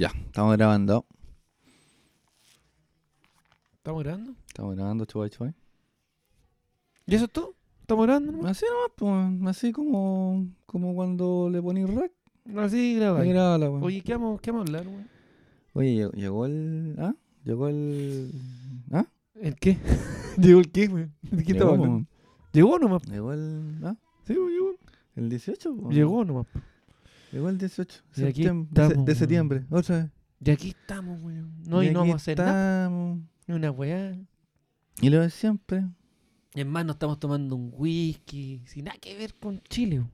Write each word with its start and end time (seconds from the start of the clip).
Ya, 0.00 0.10
estamos 0.24 0.56
grabando. 0.56 1.04
¿Estamos 3.74 4.02
grabando? 4.02 4.34
Estamos 4.48 4.74
grabando, 4.74 5.04
chuay, 5.04 5.28
chuay. 5.28 5.52
¿Y 7.04 7.16
eso 7.16 7.26
es 7.26 7.30
todo? 7.30 7.54
¿Estamos 7.82 8.06
grabando? 8.06 8.32
nomás? 8.32 8.52
Así 8.52 8.64
nomás, 8.64 8.92
pues, 8.96 9.48
así 9.50 9.72
como, 9.72 10.46
como 10.64 10.94
cuando 10.94 11.50
le 11.52 11.60
ponís 11.60 11.86
rec. 11.94 12.12
Así 12.56 12.94
graba. 12.94 13.20
Ahí 13.20 13.28
graba 13.28 13.58
la. 13.58 13.68
Oye, 13.68 14.00
¿qué 14.00 14.14
vamos, 14.14 14.40
¿qué 14.40 14.50
vamos 14.50 14.66
a 14.66 14.68
hablar, 14.70 14.90
güey? 14.90 15.04
Oye, 15.74 15.94
llegó, 15.94 16.12
llegó 16.12 16.46
el. 16.46 16.96
¿Ah? 16.98 17.14
Llegó 17.44 17.68
el. 17.68 18.32
¿Ah? 18.92 19.04
¿El 19.34 19.54
qué? 19.56 19.76
¿Llegó 20.38 20.60
el 20.60 20.72
qué, 20.72 20.86
güey? 20.86 21.10
¿De 21.30 21.44
qué 21.44 21.52
Llegó, 21.52 21.58
estamos 21.58 21.74
hablando? 21.74 22.08
Llegó 22.54 22.78
nomás. 22.78 23.02
Llegó 23.02 23.32
el. 23.34 23.80
¿Ah? 23.84 23.96
Sí, 24.26 24.34
güey, 24.34 24.54
llegó. 24.54 24.74
El 25.16 25.28
18, 25.28 25.76
po. 25.76 25.90
Llegó 25.90 26.24
nomás. 26.24 26.46
El 27.32 27.58
18 27.58 28.02
Y 28.16 28.22
aquí 28.24 28.42
septiembre- 28.44 28.68
de, 28.70 28.80
se- 28.82 28.86
estamos, 28.88 29.06
de 29.06 29.12
weón. 29.12 29.18
septiembre. 29.18 29.64
Otra 29.70 29.96
vez. 29.98 30.06
Y 30.44 30.50
aquí 30.50 30.68
estamos, 30.70 31.20
güey. 31.20 31.36
No, 31.66 31.82
Y 31.82 31.88
y 31.88 31.90
no 31.90 32.00
vamos 32.00 32.14
a 32.14 32.16
hacer 32.16 32.38
nada. 32.38 32.82
estamos. 32.84 33.18
Ni 33.46 33.54
una 33.54 33.70
weá. 33.70 34.16
Y 35.00 35.10
lo 35.10 35.20
de 35.20 35.30
siempre. 35.30 35.84
Es 36.54 36.66
más, 36.66 36.84
nos 36.84 36.96
estamos 36.96 37.18
tomando 37.20 37.54
un 37.56 37.70
whisky. 37.72 38.62
Sin 38.66 38.84
nada 38.86 38.96
que 39.00 39.16
ver 39.16 39.34
con 39.34 39.60
Chile. 39.68 39.98
güey. 39.98 40.10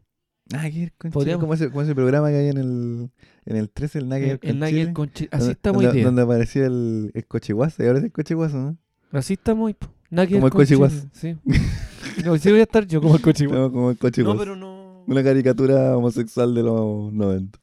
Nada 0.51 0.71
que 0.71 0.79
ver 0.81 0.93
con 0.99 1.11
Chile. 1.11 1.15
Podríamos- 1.15 1.41
Como 1.41 1.55
ese, 1.55 1.71
como 1.71 1.83
ese 1.83 1.95
programa 1.95 2.29
que 2.29 2.37
hay 2.37 2.49
en 2.49 2.59
el, 2.59 3.11
en 3.47 3.57
el 3.57 3.71
13, 3.71 3.99
el 4.01 4.09
Nada 4.09 4.21
ver 4.21 4.31
El, 4.33 4.39
con 4.41 4.51
el 4.51 4.59
nada 4.59 4.71
Chile. 4.71 4.93
con 4.93 5.11
Chile. 5.13 5.29
Así 5.33 5.41
donde, 5.41 5.53
estamos 5.53 5.83
donde, 5.83 6.03
donde 6.03 6.23
aparecía 6.23 6.67
el, 6.67 7.11
el 7.15 7.27
cochiguazo. 7.27 7.83
Y 7.83 7.87
ahora 7.87 7.99
es 8.01 8.05
el 8.05 8.13
cochiguazo, 8.13 8.57
¿no? 8.59 8.77
Así 9.13 9.35
estamos. 9.35 9.73
Nada 10.11 10.27
Como 10.29 10.47
el 10.47 10.51
Chile. 10.51 10.51
cochiguazo. 10.51 11.09
Sí. 11.13 11.37
No, 12.25 12.35
sí 12.39 12.51
voy 12.51 12.61
a 12.61 12.63
estar 12.63 12.87
yo 12.87 13.03
como 13.03 13.15
el 13.17 13.21
cochiguazo. 13.21 13.57
Estamos 13.67 13.73
como 13.73 13.91
el 13.91 13.99
cochiguazo. 13.99 14.35
No, 14.35 14.41
pero 14.41 14.57
no. 14.57 14.76
Una 15.07 15.23
caricatura 15.23 15.97
homosexual 15.97 16.55
de 16.55 16.63
los 16.63 17.13
90. 17.13 17.59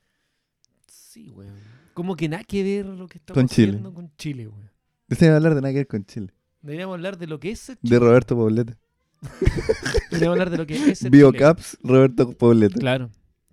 Sí, 0.88 1.29
weón. 1.31 1.53
Como 1.93 2.16
que 2.16 2.27
nada 2.29 2.43
que 2.43 2.63
ver 2.63 2.85
lo 2.85 3.07
que 3.07 3.17
estamos 3.19 3.35
Con 3.39 3.47
Chile. 3.47 3.69
haciendo 3.73 3.93
con 3.93 4.11
Chile, 4.17 4.47
weón. 4.47 4.69
Deberíamos 5.07 5.38
hablar 5.38 5.55
de 5.55 5.61
nada 5.61 5.71
que 5.73 5.79
ver 5.79 5.88
con 5.88 6.05
Chile. 6.05 6.27
Deberíamos 6.61 6.94
hablar 6.95 7.17
de 7.17 7.27
lo 7.27 7.39
que 7.39 7.52
es 7.52 7.67
De 7.67 7.75
Chile. 7.83 8.00
Roberto 8.00 8.35
Poblete. 8.35 8.75
Deberíamos 10.11 10.33
hablar 10.35 10.50
de 10.50 10.58
lo 10.58 10.66
que 10.66 10.75
es 10.91 11.09
Biocaps, 11.09 11.77
Roberto 11.83 12.31
Poblete. 12.31 12.80
Claro. 12.80 13.09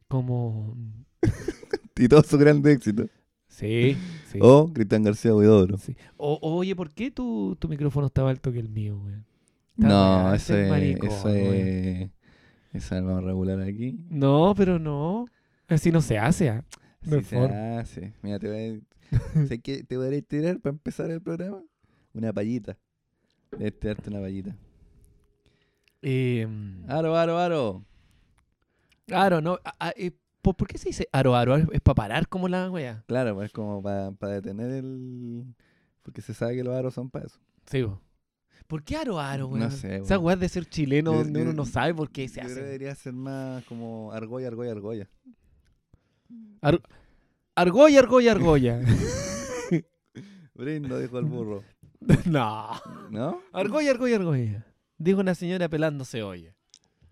Como. 0.08 0.77
Y 1.97 2.08
todo 2.08 2.22
su 2.22 2.38
grande 2.38 2.72
éxito. 2.72 3.06
Sí, 3.47 3.94
sí. 4.32 4.38
O 4.41 4.72
Cristian 4.72 5.02
García 5.02 5.34
Huidobro. 5.34 5.77
sí. 5.77 5.94
O- 6.16 6.38
oye, 6.41 6.75
¿por 6.75 6.91
qué 6.92 7.10
tu, 7.10 7.56
tu 7.60 7.69
micrófono 7.69 8.10
más 8.16 8.25
alto 8.27 8.50
que 8.52 8.58
el 8.58 8.70
mío, 8.70 8.97
weón? 9.04 9.27
No, 9.77 10.32
eso 10.34 10.56
es. 10.56 10.97
Eso 11.02 11.28
es. 11.28 12.08
Es 12.72 12.90
lo 12.92 13.20
regular 13.20 13.60
aquí. 13.60 13.98
No, 14.08 14.54
pero 14.56 14.78
no. 14.78 15.26
Así 15.68 15.90
no 15.90 16.00
se 16.00 16.18
hace. 16.18 16.50
¿ah? 16.50 16.64
Sí 17.02 17.22
se 17.22 17.36
hace. 17.38 18.12
Mira, 18.22 18.38
te 18.38 18.48
voy 18.48 18.84
a. 19.12 19.46
sé 19.46 19.58
que 19.62 19.82
te 19.84 19.96
voy 19.96 20.14
a 20.14 20.22
tirar 20.22 20.60
para 20.60 20.72
empezar 20.72 21.10
el 21.10 21.20
programa. 21.20 21.62
Una 22.12 22.32
payita. 22.32 22.76
Debes 23.52 23.78
tirarte 23.78 24.10
una 24.10 24.20
payita. 24.20 24.56
Eh, 26.02 26.46
Aro, 26.88 27.16
aro, 27.16 27.38
aro. 27.38 27.84
aro, 29.12 29.41
no. 29.41 29.58
eh, 29.96 30.12
¿por, 30.41 30.56
por 30.56 30.68
qué 30.68 30.78
se 30.78 30.88
dice 30.91 31.08
aro, 31.12 31.34
aro? 31.36 31.56
¿Es 31.56 31.80
para 31.80 31.94
parar 31.94 32.28
como 32.28 32.48
la 32.48 32.70
wea? 32.70 33.04
Claro, 33.06 33.34
pues 33.34 33.46
es 33.46 33.52
como 33.52 33.82
para 33.82 34.10
detener 34.34 34.70
el. 34.70 35.44
Porque 36.02 36.22
se 36.22 36.32
sabe 36.34 36.56
que 36.56 36.64
los 36.64 36.74
aros 36.74 36.94
son 36.94 37.10
para 37.10 37.26
eso. 37.26 37.38
Sí, 37.66 37.82
bo. 37.82 38.00
¿Por 38.70 38.84
qué 38.84 38.96
aro, 38.96 39.18
aro, 39.18 39.48
No 39.48 39.54
weón? 39.56 39.70
sé, 39.72 39.96
Esa 39.96 40.14
weón. 40.14 40.26
weá 40.26 40.36
de 40.36 40.48
ser 40.48 40.64
chileno 40.66 41.12
donde 41.12 41.42
uno 41.42 41.52
no 41.52 41.66
sabe 41.66 41.92
por 41.92 42.08
qué 42.10 42.28
se 42.28 42.36
Yo 42.36 42.42
creo 42.42 42.46
que 42.46 42.52
hace. 42.60 42.64
debería 42.64 42.94
ser 42.94 43.12
más 43.12 43.64
como 43.64 44.12
argolla, 44.12 44.46
argolla, 44.46 44.70
argolla. 44.70 45.08
Ar- 46.62 46.80
argolla, 47.56 47.98
argolla, 47.98 48.30
argolla. 48.32 48.80
Brindo, 50.54 50.98
dijo 51.00 51.18
el 51.18 51.24
burro. 51.24 51.64
no. 52.26 52.70
¿No? 53.10 53.41
Argolla, 53.52 53.91
argolla, 53.91 54.16
argolla. 54.16 54.66
Dijo 54.98 55.18
una 55.20 55.34
señora 55.34 55.68
pelándose 55.68 56.22
olla. 56.22 56.54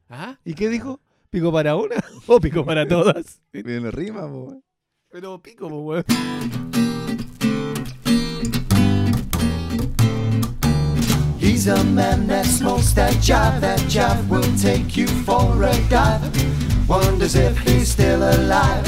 ¿Ah? 0.08 0.38
¿Y 0.44 0.54
qué 0.54 0.68
dijo? 0.68 1.00
¿Pico 1.28 1.50
para 1.52 1.74
una 1.74 1.96
o 2.28 2.38
pico 2.40 2.64
para 2.64 2.86
todas? 2.86 3.40
Viene 3.52 3.90
rima, 3.90 4.28
po. 4.30 4.62
Pero 5.10 5.42
pico, 5.42 5.66
weón. 5.66 6.04
He's 11.38 11.68
a 11.68 11.82
man 11.84 12.26
that 12.26 12.46
smokes 12.46 12.92
that 12.94 13.14
jive. 13.14 13.60
That 13.60 13.78
jive 13.88 14.28
will 14.28 14.42
take 14.58 14.96
you 14.96 15.06
for 15.24 15.62
a 15.62 15.72
dive. 15.88 16.88
Wonders 16.88 17.36
if 17.36 17.56
he's 17.58 17.92
still 17.92 18.22
alive 18.22 18.84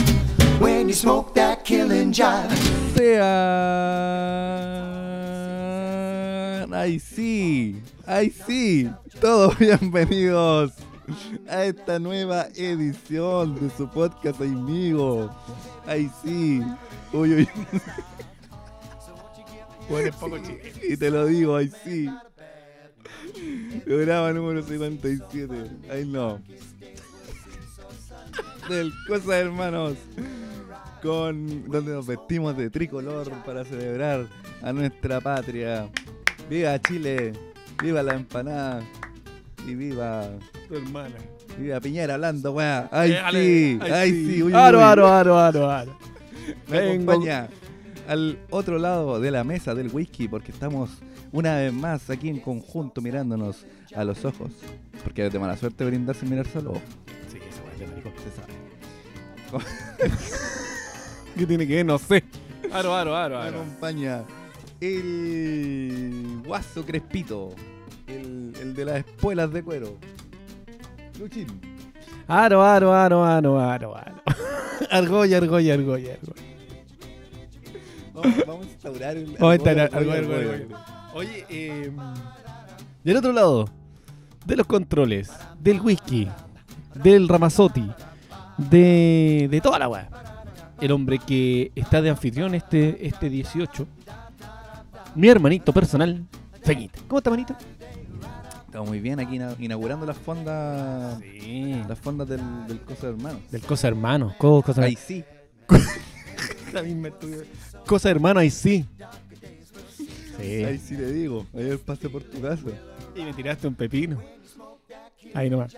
when 0.61 0.89
you 0.89 0.95
smoke 0.95 1.33
that 1.35 1.65
killing 1.65 2.13
jive. 2.13 2.51
Sean. 2.97 3.91
¡Ay 6.73 6.99
sí! 6.99 7.81
¡Ay 8.07 8.31
sí! 8.31 8.91
Todos 9.21 9.57
bienvenidos 9.61 10.73
a 11.49 11.65
esta 11.65 11.99
nueva 11.99 12.49
edición 12.57 13.55
de 13.61 13.71
su 13.77 13.89
podcast 13.89 14.41
amigo. 14.41 15.31
¡Ay 15.87 16.11
sí! 16.23 16.63
Uy, 17.13 17.35
uy. 17.35 17.49
Bueno, 19.91 20.09
es 20.09 20.17
poco 20.17 20.39
chileno. 20.39 20.63
Y 20.89 20.97
te 20.97 21.11
lo 21.11 21.27
digo, 21.27 21.57
¡ay 21.57 21.71
sí! 21.85 22.09
Programa 23.85 24.33
número 24.33 24.63
57. 24.63 25.55
¡Ay 25.91 26.05
no! 26.07 26.41
Del 28.69 28.93
Cosa 29.09 29.39
Hermanos. 29.39 29.95
Con 31.03 31.69
donde 31.71 31.93
nos 31.93 32.07
vestimos 32.07 32.57
de 32.57 32.69
tricolor 32.69 33.31
para 33.45 33.65
celebrar 33.65 34.27
a 34.63 34.73
nuestra 34.73 35.21
patria. 35.21 35.89
¡Viva 36.49 36.79
Chile! 36.83 37.33
¡Viva 37.83 38.03
la 38.03 38.15
empanada! 38.15 38.83
Y 39.67 39.75
viva. 39.75 40.29
Tu 40.69 40.75
hermana. 40.77 41.15
Viva 41.59 41.81
Piñera 41.81 42.15
hablando, 42.15 42.53
weá. 42.53 42.89
¡Ay 42.93 43.13
Eh, 43.13 43.23
sí! 43.33 43.79
¡Ay 43.91 44.11
sí! 44.11 44.43
uy, 44.43 44.53
uy, 44.53 44.53
Aro, 44.55 44.79
uy. 44.79 44.85
aro, 44.85 45.09
aro, 45.09 45.39
aro, 45.39 45.71
aro. 45.71 45.99
Me 46.69 46.81
Vengo- 46.81 47.13
acompaña 47.13 47.49
al 48.09 48.39
otro 48.51 48.79
lado 48.79 49.21
de 49.21 49.31
la 49.31 49.43
mesa 49.45 49.75
del 49.75 49.89
whisky 49.89 50.29
porque 50.29 50.53
estamos 50.53 50.91
una 51.33 51.57
vez 51.57 51.73
más 51.73 52.09
aquí 52.11 52.29
en 52.29 52.41
conjunto 52.41 53.01
mirándonos 53.01 53.65
a 53.95 54.05
los 54.05 54.25
ojos. 54.25 54.51
Porque 55.03 55.27
es 55.27 55.33
de 55.33 55.39
mala 55.39 55.57
suerte 55.57 55.85
brindar 55.85 56.15
sin 56.17 56.31
mirar 56.31 56.47
solo. 56.47 56.75
Sí, 57.31 57.39
esa 57.39 57.63
es 57.73 57.79
de 57.79 57.87
maricón. 57.87 58.13
Se 58.23 58.31
sabe. 58.31 58.53
¿Qué 61.37 61.47
tiene 61.47 61.67
que 61.67 61.77
ver? 61.77 61.87
No 61.87 61.99
sé. 61.99 62.23
Aro, 62.73 62.95
aro, 62.95 63.17
aro, 63.17 63.39
Me 63.41 63.49
aro. 63.49 63.61
acompaña 63.63 64.25
el 64.81 66.43
guaso 66.47 66.85
crespito. 66.85 67.55
El, 68.07 68.53
el 68.61 68.75
de 68.75 68.85
las 68.85 68.99
espuelas 68.99 69.53
de 69.53 69.63
cuero. 69.63 69.97
Luchín. 71.19 71.47
Aro, 72.27 72.63
aro, 72.63 72.93
aro, 72.95 73.25
aro, 73.25 73.61
aro, 73.61 73.97
aro. 73.97 74.23
Argolla, 74.91 75.37
argolla, 75.39 75.75
argolla, 75.75 76.15
argolla. 76.15 76.43
Vamos, 78.15 78.47
vamos 78.47 78.67
a 78.67 78.71
instaurar 78.71 79.17
el. 79.17 79.27
Vamos 79.39 79.43
a 79.53 79.55
instaurar 79.55 79.91
argolla, 79.95 80.19
argolla, 80.19 80.19
argolla, 80.19 80.53
argolla, 80.53 80.65
argolla. 80.65 81.00
Oye, 81.15 81.45
eh, 81.49 81.91
del 83.05 83.17
otro 83.17 83.33
lado, 83.33 83.69
de 84.47 84.57
los 84.57 84.67
controles, 84.67 85.31
del 85.59 85.81
whisky, 85.81 86.29
del 86.95 87.29
Ramazotti, 87.29 87.91
de, 88.57 89.49
de 89.51 89.61
toda 89.61 89.79
la 89.79 89.89
weá. 89.89 90.09
El 90.81 90.93
hombre 90.93 91.19
que 91.19 91.73
está 91.75 92.01
de 92.01 92.11
anfitrión 92.11 92.55
este, 92.55 93.07
este 93.07 93.29
18. 93.29 93.87
Mi 95.15 95.29
hermanito 95.29 95.73
personal, 95.73 96.25
Feñita. 96.63 96.99
¿Cómo 97.09 97.19
está, 97.19 97.31
manito? 97.31 97.55
Estamos 98.67 98.89
muy 98.89 99.01
bien 99.01 99.19
aquí 99.19 99.35
ina- 99.37 99.57
inaugurando 99.59 100.07
las 100.07 100.17
fondas. 100.17 101.19
Sí. 101.21 101.83
Las 101.89 101.99
fondas 101.99 102.29
del, 102.29 102.41
del 102.69 102.81
Cosa 102.81 103.09
Hermano. 103.09 103.41
Del 103.51 103.61
Cosa 103.63 103.89
Hermano. 103.89 104.35
Co- 104.39 104.63
cosa, 104.63 104.83
Ahí 104.83 104.97
sí. 104.97 105.25
la 106.73 106.83
misma 106.83 107.09
estudio. 107.09 107.43
Cosa 107.87 108.11
Hermano, 108.11 108.41
ahí 108.41 108.51
sí. 108.51 108.87
Sí. 110.41 110.65
Ahí 110.65 110.79
sí 110.79 110.97
le 110.97 111.13
digo. 111.13 111.47
Ayer 111.55 111.79
pasé 111.79 112.09
por 112.09 112.23
tu 112.23 112.41
casa. 112.41 112.67
Y 113.15 113.23
me 113.23 113.33
tiraste 113.33 113.67
un 113.67 113.75
pepino. 113.75 114.21
Ahí 115.35 115.51
nomás. 115.51 115.77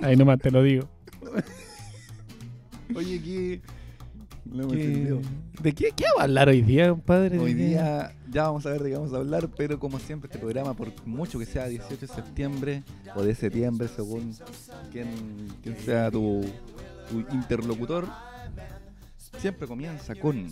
Ahí 0.00 0.16
nomás 0.16 0.38
te 0.38 0.50
lo 0.50 0.62
digo. 0.62 0.88
Oye, 2.94 3.20
¿qué? 3.20 3.60
No 4.44 4.68
me 4.68 4.76
¿Qué-. 4.76 5.20
¿De 5.62 5.72
qué, 5.72 5.90
qué 5.96 6.04
vamos 6.04 6.20
a 6.20 6.22
hablar 6.24 6.48
hoy 6.48 6.62
día, 6.62 6.90
compadre? 6.90 7.38
Hoy 7.38 7.54
día 7.54 8.14
ya 8.30 8.44
vamos 8.44 8.64
a 8.66 8.70
ver 8.70 8.82
de 8.82 8.90
qué 8.90 8.96
vamos 8.96 9.12
a 9.12 9.16
hablar, 9.16 9.48
pero 9.56 9.78
como 9.78 9.98
siempre 9.98 10.28
este 10.28 10.38
programa, 10.38 10.74
por 10.74 10.92
mucho 11.06 11.38
que 11.38 11.46
sea 11.46 11.66
18 11.66 12.06
de 12.06 12.06
septiembre 12.06 12.82
o 13.14 13.22
de 13.22 13.34
septiembre, 13.34 13.88
según 13.88 14.36
quién 14.92 15.76
sea 15.84 16.10
tu, 16.10 16.44
tu 17.08 17.20
interlocutor, 17.34 18.06
siempre 19.38 19.66
comienza 19.66 20.14
con... 20.14 20.46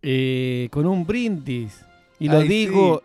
Eh, 0.00 0.68
con 0.70 0.86
un 0.86 1.04
brindis. 1.04 1.84
Y 2.18 2.28
lo 2.28 2.38
Ay, 2.38 2.48
digo. 2.48 3.02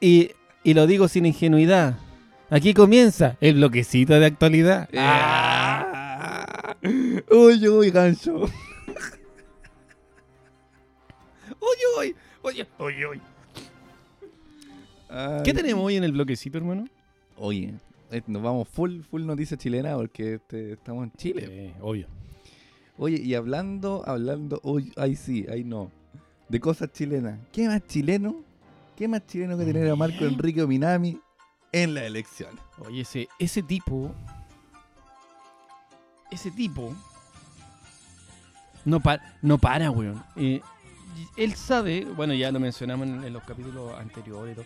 Y, 0.00 0.30
y 0.64 0.74
lo 0.74 0.86
digo 0.86 1.08
sin 1.08 1.26
ingenuidad. 1.26 1.98
Aquí 2.48 2.74
comienza 2.74 3.36
el 3.40 3.54
bloquecito 3.54 4.18
de 4.18 4.26
actualidad. 4.26 4.88
Ah. 4.96 6.76
Uy, 7.30 7.68
uy, 7.68 7.90
gancho. 7.90 8.48
Oye, 11.60 12.14
oye, 12.42 12.66
oye, 12.78 13.06
oye. 13.06 13.20
¿Qué 15.44 15.52
tenemos 15.52 15.84
hoy 15.84 15.96
en 15.96 16.04
el 16.04 16.12
bloquecito, 16.12 16.58
hermano? 16.58 16.86
Oye, 17.36 17.74
eh, 18.10 18.22
nos 18.26 18.42
vamos 18.42 18.68
full, 18.68 19.00
full 19.02 19.24
noticia 19.24 19.56
chilena 19.56 19.96
porque 19.96 20.34
este, 20.34 20.72
estamos 20.72 21.04
en 21.04 21.12
Chile. 21.12 21.46
Eh, 21.48 21.74
obvio. 21.80 22.06
Oye, 22.96 23.20
y 23.20 23.34
hablando, 23.34 24.02
hablando, 24.06 24.60
uy, 24.62 24.92
ay 24.96 25.16
sí, 25.16 25.46
ay 25.50 25.64
no, 25.64 25.90
de 26.50 26.60
cosas 26.60 26.92
chilenas. 26.92 27.38
¿Qué 27.52 27.66
más 27.68 27.86
chileno? 27.86 28.36
¿Qué 28.96 29.08
más 29.08 29.26
chileno 29.26 29.56
que 29.56 29.64
tener 29.64 29.88
a 29.90 29.96
Marco 29.96 30.24
Enrique 30.24 30.66
Minami 30.66 31.18
en 31.72 31.94
las 31.94 32.04
elecciones? 32.04 32.60
Oye, 32.78 33.02
ese, 33.02 33.28
ese 33.38 33.62
tipo. 33.62 34.12
Ese 36.30 36.50
tipo. 36.50 36.94
No, 38.84 39.00
pa- 39.00 39.20
no 39.42 39.58
para, 39.58 39.90
weón. 39.90 40.22
Eh, 40.36 40.60
él 41.36 41.54
sabe, 41.54 42.04
bueno, 42.04 42.34
ya 42.34 42.50
lo 42.50 42.60
mencionamos 42.60 43.06
en, 43.06 43.24
en 43.24 43.32
los 43.32 43.42
capítulos 43.44 43.98
anteriores, 43.98 44.56
todo, 44.56 44.64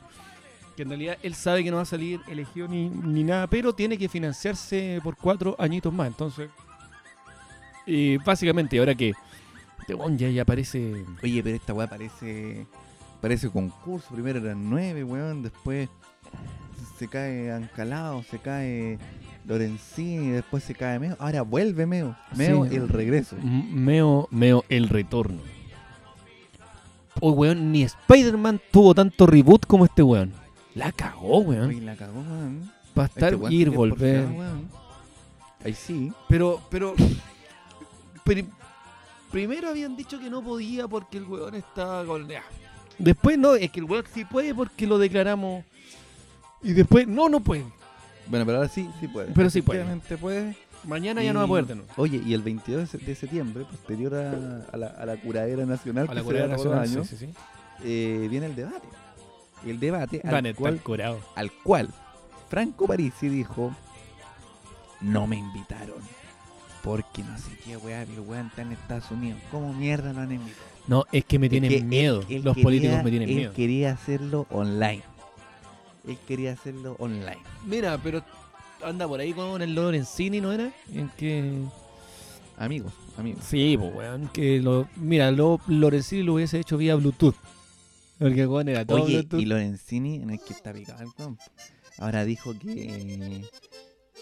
que 0.77 0.83
en 0.83 0.89
realidad 0.89 1.19
él 1.23 1.35
sabe 1.35 1.63
que 1.65 1.71
no 1.71 1.77
va 1.77 1.83
a 1.83 1.87
salir 1.87 2.21
elegido 2.29 2.67
ni, 2.69 2.89
ni 2.89 3.25
nada, 3.25 3.47
pero 3.47 3.75
tiene 3.75 3.97
que 3.99 4.09
financiarse 4.09 5.01
por 5.03 5.17
cuatro 5.17 5.55
añitos 5.59 5.93
más. 5.93 6.07
Entonces, 6.09 6.51
eh, 7.87 8.19
básicamente, 8.25 8.79
ahora 8.79 8.95
que 8.95 9.13
este 9.85 9.95
weón 9.95 10.17
ya, 10.19 10.29
ya 10.31 10.43
aparece. 10.43 11.05
Oye, 11.23 11.43
pero 11.43 11.57
esta 11.57 11.75
weá 11.75 11.87
parece, 11.87 12.67
parece 13.21 13.51
concurso. 13.51 14.09
Primero 14.15 14.39
eran 14.39 14.69
nueve, 14.71 15.05
weón, 15.05 15.43
después 15.43 15.89
se 16.99 17.07
cae 17.09 17.53
Ancalao, 17.53 18.23
se 18.23 18.39
cae 18.39 18.99
Lorenzini, 19.47 20.29
después 20.31 20.65
se 20.65 20.75
cae 20.75 20.99
Meo. 20.99 21.17
Ahora 21.19 21.43
vuelve 21.43 21.85
Meo. 21.87 22.17
Meo, 22.35 22.67
Sí. 22.67 22.77
el 22.77 22.89
regreso. 22.89 23.37
M- 23.37 23.67
Meo, 23.73 24.27
Meo, 24.31 24.65
el 24.71 24.89
retorno. 24.89 25.41
Oh, 27.21 27.33
weón, 27.33 27.71
ni 27.73 27.83
Spider-Man 27.83 28.61
tuvo 28.73 28.95
tanto 28.95 29.27
reboot 29.27 29.67
como 29.67 29.85
este 29.85 30.03
weón. 30.03 30.33
La 30.75 30.91
cagó, 30.93 31.39
weón. 31.41 31.69
Oye, 31.69 31.81
la 31.81 31.95
cagó, 31.97 32.21
weón. 32.21 32.71
Para 32.95 33.07
estar, 33.07 33.35
Este 33.35 33.55
ir, 33.55 33.71
volver. 33.71 34.25
porfiado, 34.25 34.39
weón. 34.39 34.69
Ahí 35.65 35.75
sí. 35.75 36.13
Pero, 36.29 36.61
pero, 36.71 36.95
pri- 38.25 38.49
Primero 39.35 39.69
habían 39.71 39.97
dicho 39.97 40.21
que 40.21 40.31
no 40.31 40.43
podía 40.45 40.87
porque 40.87 41.19
el 41.19 41.25
weón 41.25 41.57
estaba 41.57 42.05
con. 42.05 42.29
ya. 42.29 42.45
Después 42.99 43.37
no, 43.37 43.57
es 43.57 43.69
que 43.73 43.81
el 43.81 43.85
weón 43.87 44.05
sí 44.15 44.25
puede 44.25 44.55
porque 44.55 44.87
lo 44.87 44.97
declaramos. 44.97 45.65
Y 46.63 46.73
después, 46.73 47.09
no, 47.09 47.29
no 47.29 47.41
puede. 47.41 47.65
Bueno, 48.29 48.47
pero 48.47 48.59
ahora 48.59 48.69
sí, 48.69 48.89
sí 49.01 49.09
puede. 49.09 49.33
Pero 49.35 49.51
sí 49.51 49.61
puede. 49.61 49.85
Puede. 50.21 50.57
Mañana 50.85 51.21
ya 51.25 51.33
no 51.33 51.41
va 51.41 51.47
a 51.47 51.49
poder 51.49 51.67
de 51.67 51.75
nuevo. 51.75 51.91
Oye, 51.97 52.23
y 52.25 52.33
el 52.33 52.43
22 52.43 52.83
de 52.83 52.87
se- 52.99 53.05
de 53.05 53.15
septiembre, 53.17 53.65
posterior 53.65 54.15
a, 54.15 54.67
a 54.73 54.77
la, 54.77 54.87
a 54.87 55.05
la 55.05 55.17
curadera 55.17 55.67
nacional, 55.67 56.07
A 56.09 56.15
la 56.15 56.23
los 56.23 56.33
Nacional. 56.33 56.79
años, 56.85 57.09
Sí, 57.09 57.17
sí, 57.17 57.27
sí. 57.27 57.35
eh, 57.83 58.29
viene 58.31 58.47
el 58.47 58.55
debate. 58.55 58.87
El 59.67 59.81
debate 59.81 60.21
Van 60.23 60.47
al 60.47 60.55
cual, 60.55 60.81
al 61.35 61.51
cual 61.53 61.89
Franco 62.49 62.87
Parisi 62.87 63.29
dijo, 63.29 63.75
no 65.01 65.27
me 65.27 65.37
invitaron. 65.39 65.97
Porque 66.85 67.23
no 67.23 67.37
sé 67.39 67.57
qué 67.65 67.77
weá, 67.79 68.03
el 68.03 68.21
weón 68.21 68.47
está 68.49 68.63
en 68.63 68.73
Estados 68.73 69.11
Unidos. 69.11 69.41
¿Cómo 69.51 69.73
mierda 69.73 70.13
lo 70.13 70.21
han 70.21 70.33
invitado? 70.33 70.63
No, 70.87 71.05
es 71.13 71.25
que 71.25 71.39
me 71.39 71.49
tienen 71.49 71.73
Es 71.73 71.79
que 71.79 71.85
miedo. 71.85 72.21
él- 72.29 72.37
él 72.37 72.43
Los 72.45 72.55
quería- 72.55 72.65
políticos 72.65 73.03
me 73.05 73.11
tienen 73.11 73.29
él 73.31 73.35
miedo. 73.37 73.53
quería 73.55 73.93
hacerlo 73.93 74.47
online. 74.51 75.03
Él 76.07 76.19
quería 76.29 76.53
hacerlo 76.53 76.97
online. 76.99 77.39
Mira, 77.65 77.99
pero 78.03 78.23
anda 78.85 79.09
por 79.09 79.19
ahí 79.21 79.33
con 79.33 79.63
el 79.63 79.75
Lorenzini, 79.75 80.41
¿no 80.43 80.53
era? 80.53 80.71
En 80.93 81.09
que... 81.17 81.55
Amigos, 82.59 82.93
amigos. 83.17 83.43
Sí, 83.49 83.77
pues, 83.79 83.95
weón. 83.95 84.29
Que 84.29 84.61
lo... 84.61 84.87
Mira, 84.97 85.31
lo, 85.31 85.59
Lorenzini 85.67 86.23
lo 86.23 86.35
hubiese 86.35 86.61
hecho 86.61 86.77
vía 86.77 86.95
Bluetooth. 86.97 87.35
Porque, 88.19 88.47
weón, 88.47 88.69
era 88.69 88.85
todo 88.85 89.03
Oye, 89.03 89.15
Bluetooth. 89.15 89.41
y 89.41 89.47
Lorenzini, 89.47 90.17
en 90.17 90.31
el 90.31 90.39
que 90.41 90.53
está 90.53 90.73
picado 90.75 91.03
el 91.03 91.09
ahora 91.99 92.25
dijo 92.27 92.53
que, 92.59 93.43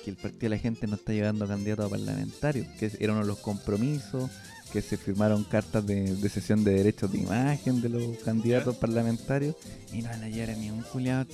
que 0.03 0.11
el 0.11 0.17
Partido 0.17 0.41
de 0.41 0.49
la 0.51 0.59
Gente 0.59 0.87
no 0.87 0.97
está 0.97 1.13
llevando 1.13 1.47
candidatos 1.47 1.87
a 1.87 1.89
parlamentarios, 1.89 2.67
que 2.79 2.91
era 2.99 3.13
uno 3.13 3.23
de 3.23 3.29
los 3.29 3.39
compromisos, 3.39 4.31
que 4.73 4.81
se 4.81 4.97
firmaron 4.97 5.45
cartas 5.45 5.87
de, 5.87 6.15
de 6.17 6.29
cesión 6.29 6.65
de 6.65 6.73
derechos 6.73 7.13
de 7.13 7.19
imagen 7.19 7.83
de 7.83 7.91
los 7.91 8.19
candidatos 8.19 8.77
parlamentarios 8.77 9.55
y 9.93 10.01
no 10.01 10.09
van 10.09 10.25
a 10.25 10.29
llevar 10.29 10.51
a 10.51 10.57
ni 10.57 10.71
un 10.71 10.83
culiado. 10.83 11.27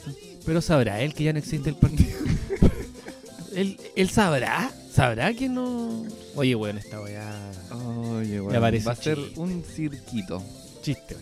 Pero 0.44 0.60
sabrá 0.60 1.00
él 1.00 1.14
que 1.14 1.24
ya 1.24 1.32
no 1.32 1.38
existe 1.38 1.70
el 1.70 1.76
partido. 1.76 2.18
¿Él, 3.54 3.78
¿Él 3.96 4.10
sabrá? 4.10 4.70
¿Sabrá 4.92 5.32
que 5.32 5.48
no...? 5.48 6.04
Oye, 6.34 6.54
weón, 6.54 6.78
esta 6.78 7.00
weá... 7.00 7.50
Oye, 7.70 8.42
parece 8.60 8.86
va 8.86 8.92
a 8.92 8.96
ser 8.96 9.16
chiste. 9.16 9.40
un 9.40 9.62
cirquito, 9.64 10.42
Chiste, 10.82 11.16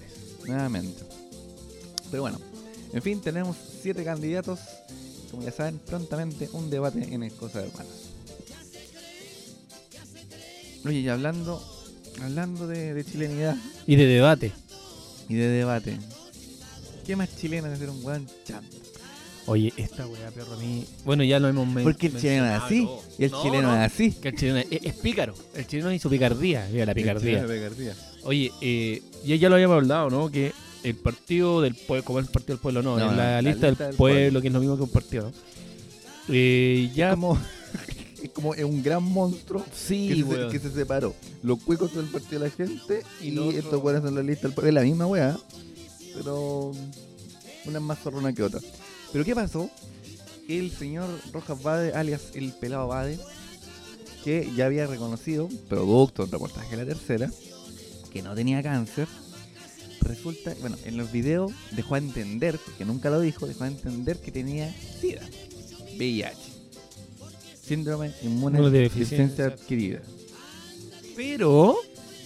nuevamente. 0.46 1.02
Pero 2.10 2.22
bueno, 2.22 2.38
en 2.93 3.02
fin, 3.02 3.20
tenemos 3.20 3.56
siete 3.82 4.04
candidatos. 4.04 4.60
Como 5.31 5.43
ya 5.43 5.52
saben, 5.52 5.78
prontamente 5.78 6.49
un 6.52 6.70
debate 6.70 7.02
en 7.12 7.23
el 7.23 7.32
Cosa 7.32 7.61
de. 7.62 7.70
Oye, 10.84 11.00
y 11.00 11.08
hablando, 11.08 11.62
hablando 12.23 12.67
de, 12.69 12.94
de 12.94 13.05
chilenidad 13.05 13.56
Y 13.87 13.96
de 13.96 14.06
debate. 14.06 14.52
y 15.28 15.34
de 15.34 15.49
debate, 15.49 15.99
¿qué 17.05 17.17
más 17.17 17.34
chileno 17.37 17.69
que 17.70 17.76
ser 17.76 17.90
un 17.90 18.05
weón 18.05 18.26
chanta? 18.44 18.76
Oye, 19.49 19.73
esta 19.76 20.06
weá, 20.08 20.31
perro, 20.32 20.55
a 20.55 20.56
mí... 20.56 20.84
Bueno, 21.05 21.23
ya 21.23 21.38
lo 21.38 21.46
hemos 21.49 21.69
Porque 21.84 22.08
el 22.08 22.17
chileno 22.17 22.46
es 22.46 22.62
así, 22.62 22.88
y 23.17 23.25
el 23.25 23.31
No, 23.31 23.43
chileno 23.43 23.69
no, 23.69 23.76
es 23.84 23.93
así. 23.93 24.11
Que 24.12 24.29
el 24.31 24.37
chileno 24.37 24.58
es, 24.58 24.67
es 24.70 24.94
pícaro. 24.94 25.34
El 25.55 25.67
chileno 25.69 25.93
hizo 25.93 26.11
picardía. 26.11 26.69
Mira 26.72 26.84
la 26.87 26.94
picardía. 26.94 27.43
El 27.43 27.46
chileno 27.46 27.52
es 27.52 27.72
picardía. 27.72 27.94
Oye, 28.25 28.50
eh, 28.61 29.02
ya, 29.25 29.37
ya 29.37 29.49
lo 29.49 29.55
habíamos 29.55 29.76
hablado, 29.76 30.11
¿no? 30.11 30.31
Que 30.32 30.52
el 30.82 30.94
partido 30.96 31.61
del 31.61 31.75
pueblo, 31.75 32.05
como 32.05 32.19
es 32.20 32.26
el 32.26 32.32
partido 32.32 32.55
del 32.56 32.62
pueblo, 32.62 32.82
no, 32.82 32.96
No, 32.99 33.05
es 33.06 33.11
no, 33.11 33.17
la, 33.17 33.43
la 33.43 33.43
lista, 33.43 33.69
lista 33.69 33.87
del, 33.88 33.96
pueblo, 33.96 34.17
pueblo. 34.20 34.40
que 34.40 34.46
es 34.49 34.52
lo 34.55 34.61
mismo 34.61 34.76
que 34.76 34.82
un 34.82 34.88
partido, 34.90 35.25
¿no? 35.25 35.32
Eh, 36.28 36.90
ya, 36.94 37.11
como, 37.11 37.38
es 38.23 38.31
como 38.31 38.55
es 38.55 38.64
un 38.64 38.82
gran 38.82 39.02
monstruo 39.02 39.64
sí, 39.75 40.08
que, 40.08 40.37
se, 40.37 40.49
que 40.49 40.58
se 40.58 40.70
separó. 40.75 41.14
Los 41.43 41.62
cuecos 41.62 41.90
son 41.93 42.05
el 42.05 42.11
partido 42.11 42.40
de 42.40 42.49
la 42.49 42.55
gente 42.55 43.02
Y 43.20 43.28
y, 43.28 43.31
lo 43.32 43.46
otro- 43.46 43.58
estos 43.58 43.82
weones 43.82 44.02
son 44.02 44.14
la 44.14 44.23
lista 44.23 44.43
del 44.49 44.55
pueblo. 44.55 44.69
Es 44.70 44.75
la 44.75 44.82
misma 44.82 45.06
weá, 45.06 45.37
pero 46.14 46.73
una 47.64 47.81
más 47.81 47.99
zorrona 48.00 48.32
que 48.32 48.43
otra. 48.43 48.61
Pero 49.12 49.25
¿qué 49.25 49.34
pasó? 49.34 49.70
El 50.49 50.70
señor 50.70 51.08
Rojas 51.32 51.61
Bade, 51.62 51.93
alias 51.93 52.22
el 52.34 52.52
pelado 52.52 52.88
Bade, 52.88 53.19
que 54.25 54.49
ya 54.56 54.67
había 54.67 54.87
reconocido, 54.87 55.49
producto 55.69 56.22
del 56.22 56.32
reportaje 56.32 56.76
de 56.76 56.84
la 56.84 56.88
tercera, 56.88 57.31
que 58.12 58.22
no 58.22 58.34
tenía 58.34 58.62
cáncer. 58.62 59.06
Resulta, 60.06 60.55
bueno, 60.61 60.76
en 60.85 60.97
los 60.97 61.11
videos 61.11 61.53
dejó 61.72 61.96
a 61.96 61.98
entender, 61.98 62.58
porque 62.65 62.84
nunca 62.84 63.10
lo 63.10 63.20
dijo, 63.20 63.46
dejó 63.46 63.65
a 63.65 63.69
entender 63.69 64.19
que 64.19 64.31
tenía 64.31 64.72
SIDA, 65.01 65.22
VIH, 65.96 66.36
síndrome 67.60 68.13
Inmunodeficiencia. 68.22 68.81
deficiencia 68.81 69.44
adquirida. 69.46 70.01
Pero, 71.17 71.77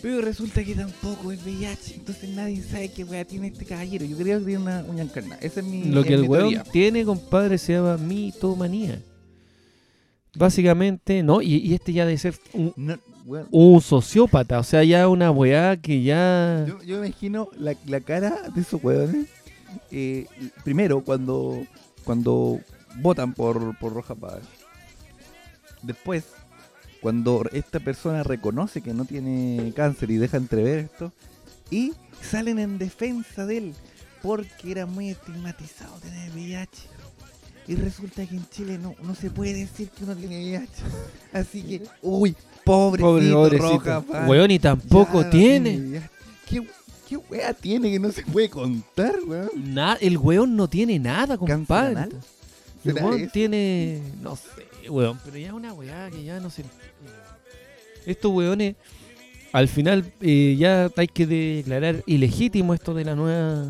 Pero 0.02 0.20
resulta 0.20 0.64
que 0.64 0.74
tampoco 0.74 1.32
es 1.32 1.42
VIH, 1.44 1.94
entonces 1.94 2.28
nadie 2.30 2.62
sabe 2.62 2.90
qué 2.90 3.04
weá 3.04 3.24
tiene 3.24 3.48
este 3.48 3.64
caballero. 3.64 4.04
Yo 4.04 4.16
creo 4.16 4.38
que 4.40 4.44
tiene 4.46 4.62
una 4.62 4.84
uña 4.88 5.02
encarnada. 5.02 5.40
Esa 5.40 5.60
es 5.60 5.66
mi 5.66 5.84
lo 5.84 6.02
que 6.04 6.14
el 6.14 6.22
weón 6.28 6.62
tiene, 6.72 7.04
compadre, 7.04 7.56
se 7.58 7.74
llama 7.74 7.96
mitomanía. 7.96 9.02
Básicamente, 10.36 11.22
¿no? 11.22 11.42
Y, 11.42 11.56
y 11.56 11.74
este 11.74 11.92
ya 11.92 12.06
debe 12.06 12.18
ser 12.18 12.34
un, 12.52 12.72
No, 12.76 12.98
weón, 13.24 13.48
un 13.50 13.80
sociópata, 13.80 14.58
o 14.58 14.62
sea, 14.62 14.84
ya 14.84 15.08
una 15.08 15.30
weá 15.30 15.76
que 15.76 16.02
ya... 16.02 16.64
yo, 16.66 16.82
yo 16.82 17.00
me 17.00 17.08
imagino 17.08 17.48
la, 17.56 17.74
la 17.86 18.00
cara 18.00 18.48
de 18.54 18.60
esos 18.60 18.82
weones. 18.82 19.28
eh, 19.90 20.26
primero, 20.64 21.02
cuando, 21.02 21.64
cuando 22.04 22.60
votan 22.96 23.34
por, 23.34 23.76
por 23.78 23.92
Roja 23.92 24.14
Paz. 24.14 24.40
Después, 25.82 26.24
cuando 27.00 27.44
esta 27.52 27.80
persona 27.80 28.22
reconoce 28.22 28.82
que 28.82 28.92
no 28.92 29.04
tiene 29.04 29.72
cáncer 29.74 30.10
y 30.10 30.16
deja 30.18 30.36
entrever 30.36 30.78
esto. 30.80 31.12
Y 31.70 31.92
salen 32.20 32.58
en 32.58 32.78
defensa 32.78 33.46
de 33.46 33.58
él. 33.58 33.74
Porque 34.22 34.70
era 34.70 34.84
muy 34.84 35.08
estigmatizado 35.10 35.94
tener 36.00 36.30
VIH. 36.32 36.82
Y 37.68 37.76
resulta 37.76 38.26
que 38.26 38.36
en 38.36 38.46
Chile 38.50 38.78
no, 38.78 38.94
no 39.02 39.14
se 39.14 39.30
puede 39.30 39.54
decir 39.54 39.88
que 39.90 40.04
uno 40.04 40.14
tiene 40.14 40.38
VIH. 40.40 40.82
Así 41.32 41.62
que, 41.62 41.82
uy, 42.02 42.36
Pobre, 42.64 43.02
pobrecito. 43.02 43.58
Roja. 43.58 44.02
Weón, 44.26 44.50
y 44.50 44.58
tampoco 44.58 45.22
Ya 45.22 45.30
tiene. 45.30 46.02
¿Qué, 46.48 46.62
¿Qué 47.08 47.16
wea 47.16 47.52
tiene 47.54 47.90
que 47.90 47.98
no 47.98 48.10
se 48.12 48.22
puede 48.24 48.48
contar, 48.50 49.14
weón? 49.26 49.50
Na- 49.56 49.98
el 50.00 50.16
weón 50.18 50.56
no 50.56 50.68
tiene 50.68 50.98
nada, 50.98 51.36
compadre. 51.36 52.08
El 52.84 52.92
¿Será 52.94 53.06
weón 53.06 53.20
eso? 53.22 53.30
tiene. 53.32 54.00
No 54.22 54.36
sé, 54.36 54.88
weón. 54.90 55.18
Pero 55.24 55.36
ya 55.38 55.54
una 55.54 55.72
weá 55.72 56.08
que 56.10 56.22
ya 56.22 56.38
no 56.40 56.50
se. 56.50 56.64
Estos 58.06 58.32
weones, 58.32 58.76
al 59.52 59.68
final, 59.68 60.10
eh, 60.20 60.56
ya 60.58 60.90
hay 60.96 61.08
que 61.08 61.26
declarar 61.26 62.02
ilegítimo 62.06 62.72
esto 62.74 62.94
de 62.94 63.04
la 63.04 63.14
nueva. 63.14 63.64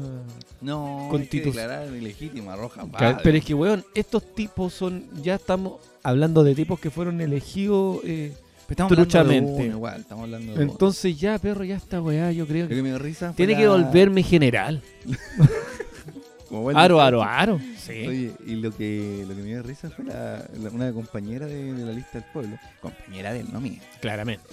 No, 0.60 1.08
Constitu- 1.10 1.20
hay 1.20 1.28
que 1.28 1.40
declarar 1.46 1.94
ilegítima 1.94 2.54
Roja 2.54 2.84
Paz. 2.86 3.16
Pero 3.22 3.38
es 3.38 3.44
que, 3.44 3.54
weón, 3.54 3.84
estos 3.94 4.22
tipos 4.34 4.72
son. 4.74 5.04
Ya 5.22 5.34
estamos 5.36 5.80
hablando 6.02 6.44
de 6.44 6.54
tipos 6.54 6.78
que 6.78 6.90
fueron 6.90 7.20
elegidos 7.20 8.00
eh, 8.04 8.32
estamos 8.70 8.92
hablando 8.92 9.04
de 9.04 9.10
truchamente. 9.10 9.52
uno 9.66 9.76
igual, 9.76 10.00
estamos 10.00 10.24
hablando 10.24 10.54
de. 10.54 10.62
Entonces 10.62 11.18
ya, 11.18 11.38
perro, 11.38 11.64
ya 11.64 11.76
esta 11.76 12.00
weá, 12.02 12.32
yo 12.32 12.46
creo 12.46 12.68
que 12.68 12.74
que 12.76 12.82
me 12.82 12.98
risa 12.98 13.32
tiene 13.36 13.52
la- 13.54 13.58
que 13.58 13.68
volverme 13.68 14.22
general. 14.22 14.82
como 16.48 16.70
Aro, 16.70 17.00
aro, 17.00 17.22
aro. 17.22 17.60
Sí. 17.78 18.06
Oye, 18.06 18.32
y 18.46 18.56
lo 18.56 18.70
que, 18.76 19.24
lo 19.28 19.34
que 19.34 19.42
me 19.42 19.48
dio 19.48 19.62
risa 19.62 19.88
fue 19.90 20.04
la, 20.04 20.44
la- 20.60 20.70
una 20.70 20.92
compañera 20.92 21.46
de, 21.46 21.72
de 21.72 21.84
la 21.84 21.92
lista 21.92 22.18
del 22.18 22.24
pueblo, 22.32 22.58
compañera 22.80 23.32
de 23.32 23.40
él, 23.40 23.46
no 23.52 23.60
mía, 23.60 23.80
Claramente. 24.00 24.44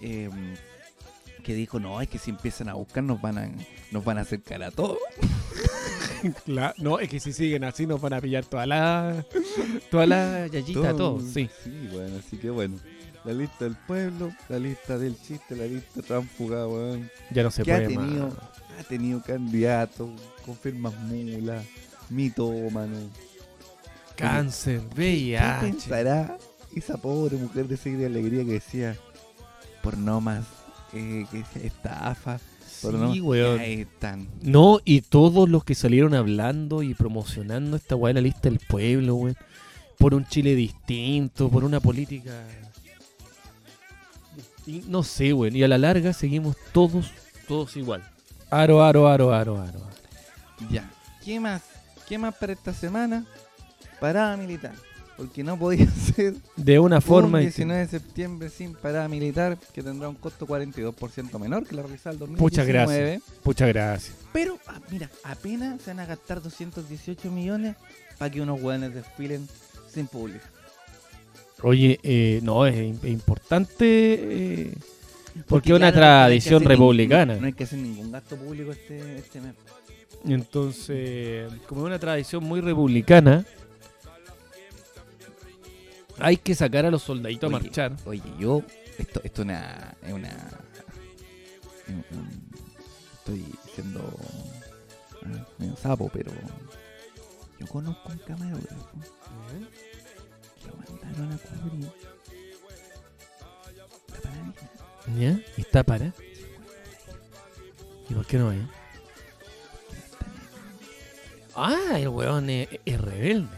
eh, 0.00 0.30
que 1.42 1.54
dijo, 1.54 1.80
no, 1.80 2.00
es 2.00 2.08
que 2.08 2.18
si 2.18 2.30
empiezan 2.30 2.68
a 2.68 2.74
buscar 2.74 3.02
nos 3.02 3.20
van 3.20 3.36
a, 3.38 3.50
nos 3.90 4.04
van 4.04 4.18
a 4.18 4.20
acercar 4.20 4.62
a 4.62 4.70
todos. 4.70 4.98
Cla- 6.46 6.74
no, 6.78 7.00
es 7.00 7.08
que 7.08 7.18
si 7.18 7.32
siguen 7.32 7.64
así 7.64 7.84
nos 7.84 8.00
van 8.00 8.12
a 8.12 8.20
pillar 8.20 8.44
toda 8.44 8.64
la. 8.64 9.24
Toda 9.90 10.06
la 10.06 10.46
yayita, 10.52 10.94
todo, 10.96 11.20
sí. 11.20 11.50
Sí, 11.64 11.88
bueno, 11.92 12.16
así 12.24 12.36
que 12.36 12.50
bueno. 12.50 12.76
La 13.24 13.32
lista 13.32 13.64
del 13.64 13.76
pueblo, 13.76 14.32
la 14.48 14.58
lista 14.58 14.98
del 14.98 15.16
chiste, 15.20 15.54
la 15.54 15.66
lista 15.66 16.02
tránsfuga, 16.02 16.66
weón. 16.66 17.08
Ya 17.30 17.44
no 17.44 17.50
se 17.52 17.62
que 17.62 17.72
ha 17.72 17.76
puede 17.76 17.88
tenido, 17.96 18.28
más. 18.28 18.36
ha 18.80 18.82
tenido 18.88 19.22
candidatos, 19.22 20.10
confirmas 20.44 20.92
mula, 20.98 21.62
mitómano. 22.10 22.96
Cáncer, 24.16 24.80
¿Qué 24.94 24.94
VIH. 24.96 25.60
pensará 25.60 26.38
esa 26.74 26.96
pobre 26.96 27.36
mujer 27.36 27.68
de 27.68 27.76
Seguir 27.76 28.00
de 28.00 28.06
Alegría 28.06 28.44
que 28.44 28.52
decía 28.52 28.96
por 29.82 29.96
no 29.96 30.20
más, 30.20 30.44
eh, 30.92 31.24
que 31.30 31.66
estafa, 31.66 32.38
Sí, 32.66 33.20
weón. 33.20 33.60
No, 34.40 34.80
y 34.84 35.02
todos 35.02 35.48
los 35.48 35.62
que 35.62 35.76
salieron 35.76 36.14
hablando 36.14 36.82
y 36.82 36.94
promocionando 36.94 37.76
esta 37.76 37.94
weá 37.94 38.10
en 38.10 38.16
la 38.16 38.20
lista 38.22 38.48
del 38.50 38.58
pueblo, 38.58 39.14
weón. 39.14 39.36
Por 39.98 40.14
un 40.14 40.26
Chile 40.26 40.56
distinto, 40.56 41.48
por 41.48 41.62
una 41.62 41.78
política. 41.78 42.32
Distin- 44.66 44.84
No 44.86 45.02
sé, 45.02 45.32
weón. 45.32 45.54
Y 45.56 45.62
a 45.62 45.68
la 45.68 45.78
larga 45.78 46.12
seguimos 46.12 46.56
todos, 46.72 47.10
todos 47.48 47.76
igual. 47.76 48.02
Aro, 48.50 48.82
aro, 48.82 49.08
aro, 49.08 49.32
aro, 49.34 49.60
aro. 49.60 49.78
aro. 49.84 49.90
Ya. 50.70 50.90
¿Qué 51.24 51.40
más? 51.40 51.62
¿Qué 52.08 52.18
más 52.18 52.34
para 52.34 52.52
esta 52.52 52.72
semana? 52.74 53.24
Parada 54.00 54.36
militar. 54.36 54.74
Porque 55.16 55.44
no 55.44 55.58
podía 55.58 55.88
ser 56.16 56.34
De 56.56 56.78
una 56.78 57.00
forma. 57.00 57.38
un 57.38 57.44
distinta. 57.44 57.74
19 57.74 57.80
de 57.80 57.88
septiembre 57.88 58.48
sin 58.50 58.74
parada 58.74 59.08
militar 59.08 59.56
que 59.72 59.82
tendrá 59.82 60.08
un 60.08 60.14
costo 60.16 60.46
42% 60.46 61.38
menor 61.38 61.66
que 61.66 61.76
la 61.76 61.82
realizada 61.82 62.14
el 62.14 62.18
2019. 62.18 62.40
Muchas 62.42 62.66
gracias. 62.66 63.22
Muchas 63.44 63.68
gracias. 63.68 64.16
Pero, 64.32 64.58
ah, 64.66 64.80
mira, 64.90 65.10
apenas 65.24 65.80
se 65.82 65.90
van 65.90 66.00
a 66.00 66.06
gastar 66.06 66.42
218 66.42 67.30
millones 67.30 67.76
para 68.18 68.30
que 68.30 68.40
unos 68.40 68.60
hueones 68.60 68.94
desfilen 68.94 69.46
sin 69.92 70.06
público. 70.06 70.44
Oye, 71.62 71.98
eh, 72.02 72.40
no, 72.42 72.66
es, 72.66 72.74
im- 72.74 72.98
es 73.04 73.10
importante. 73.10 73.84
eh, 74.68 74.74
Porque 75.48 75.70
es 75.72 75.76
una 75.76 75.92
tradición 75.92 76.62
republicana. 76.64 77.34
ningún- 77.34 77.40
no 77.42 77.46
hay 77.46 77.52
que 77.52 77.64
hacer 77.64 77.78
ningún 77.78 78.10
gasto 78.12 78.36
público 78.36 78.72
este, 78.72 79.18
este 79.18 79.40
mes. 79.40 79.54
Entonces, 80.24 81.52
como 81.68 81.82
es 81.82 81.86
una 81.86 81.98
tradición 81.98 82.44
muy 82.44 82.60
republicana, 82.60 83.44
hay 86.18 86.36
que 86.36 86.54
sacar 86.54 86.86
a 86.86 86.90
los 86.90 87.02
soldaditos 87.02 87.48
a 87.48 87.52
marchar. 87.52 87.96
Oye, 88.04 88.22
yo, 88.38 88.62
esto, 88.98 89.20
esto 89.24 89.42
una, 89.42 89.94
es 90.06 90.12
una. 90.12 90.28
es 90.28 91.94
un- 92.16 92.52
estoy 93.18 93.44
siendo 93.74 94.00
ah, 95.24 95.46
medio 95.58 95.76
sapo, 95.76 96.10
pero 96.12 96.30
yo 97.58 97.66
conozco 97.66 98.10
un 98.10 98.18
camarógrafo 98.18 98.90
que 98.92 98.98
lo 100.66 100.76
mandaron 100.76 101.32
a 101.32 101.38
cubrir. 101.38 101.90
¿Ya? 105.18 105.40
¿Y 105.56 105.60
está 105.62 105.82
para? 105.82 106.12
¿Y 108.08 108.14
por 108.14 108.26
qué 108.26 108.38
no 108.38 108.50
hay? 108.50 108.66
Ah, 111.54 111.98
el 111.98 112.08
weón 112.08 112.48
es, 112.50 112.68
es 112.84 113.00
rebelde. 113.00 113.48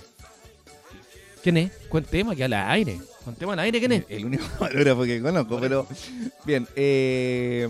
¿Quién 1.42 1.56
es? 1.58 1.72
Cuénteme 1.88 2.34
que 2.34 2.44
al 2.44 2.52
aire. 2.54 3.00
Cuénteme 3.22 3.52
al 3.52 3.58
aire 3.60 3.78
quién 3.78 3.92
es. 3.92 4.04
El 4.08 4.24
único 4.26 4.44
camarógrafo 4.58 5.04
que 5.04 5.20
conozco, 5.22 5.60
pero 5.60 5.86
bien. 6.44 6.66
eh, 6.74 7.68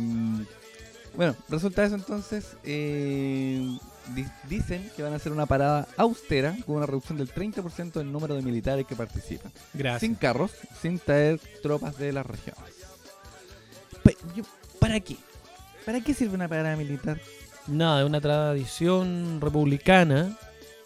bueno, 1.16 1.36
resulta 1.48 1.84
eso 1.84 1.94
entonces. 1.96 2.56
eh, 2.64 3.76
di- 4.14 4.26
dicen 4.48 4.90
que 4.96 5.02
van 5.02 5.12
a 5.12 5.16
hacer 5.16 5.32
una 5.32 5.46
parada 5.46 5.86
austera 5.96 6.56
con 6.66 6.76
una 6.76 6.86
reducción 6.86 7.16
del 7.18 7.32
30% 7.32 7.92
del 7.92 8.10
número 8.12 8.34
de 8.34 8.42
militares 8.42 8.86
que 8.86 8.96
participan. 8.96 9.52
Gracias. 9.72 10.00
Sin 10.00 10.14
carros, 10.14 10.50
sin 10.82 10.98
traer 10.98 11.40
tropas 11.62 11.96
de 11.98 12.12
las 12.12 12.26
regiones. 12.26 12.72
Yo- 14.36 14.44
¿Para 14.78 15.00
qué? 15.00 15.16
¿Para 15.86 16.00
qué 16.00 16.14
sirve 16.14 16.34
una 16.34 16.48
parada 16.48 16.76
militar? 16.76 17.18
Nada, 17.66 18.00
es 18.02 18.06
una 18.06 18.20
tradición 18.20 19.40
republicana. 19.40 20.36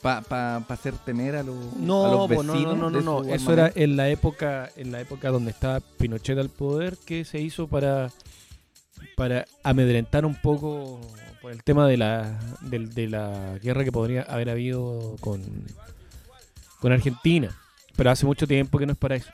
¿Para 0.03 0.21
pa, 0.23 0.65
pa 0.67 0.75
hacer 0.75 0.95
temer 0.99 1.35
a, 1.35 1.43
los 1.43 1.75
No, 1.77 2.07
a 2.07 2.11
los 2.11 2.19
no, 2.21 2.29
vecinos? 2.29 2.77
no, 2.77 2.77
no, 2.77 2.91
no, 2.91 3.19
su 3.21 3.25
no. 3.29 3.35
Eso 3.35 3.53
era 3.53 3.73
en 3.75 3.97
la 3.97 4.09
época, 4.09 4.71
en 4.77 4.93
la 4.93 5.01
época 5.01 5.31
donde 5.31 5.51
estaba 5.51 5.81
Pinochet 5.81 6.39
al 6.39 6.51
poder, 6.51 6.97
que 6.99 7.25
se 7.25 7.41
hizo 7.41 7.67
para, 7.67 8.11
para 9.17 9.45
amedrentar 9.65 10.25
un 10.25 10.37
poco 10.37 11.01
por 11.49 11.55
el 11.55 11.63
tema 11.65 11.89
de 11.89 11.97
la, 11.97 12.39
del- 12.61 12.93
de, 12.93 13.09
la 13.09 13.59
guerra 13.63 13.83
que 13.83 13.91
podría 13.91 14.21
haber 14.23 14.51
habido 14.51 15.17
con, 15.21 15.43
con 16.79 16.93
Argentina. 16.93 17.49
Pero 17.97 18.11
hace 18.11 18.27
mucho 18.27 18.47
tiempo 18.47 18.79
que 18.79 18.85
no 18.85 18.93
es 18.93 18.99
para 18.99 19.17
eso. 19.17 19.31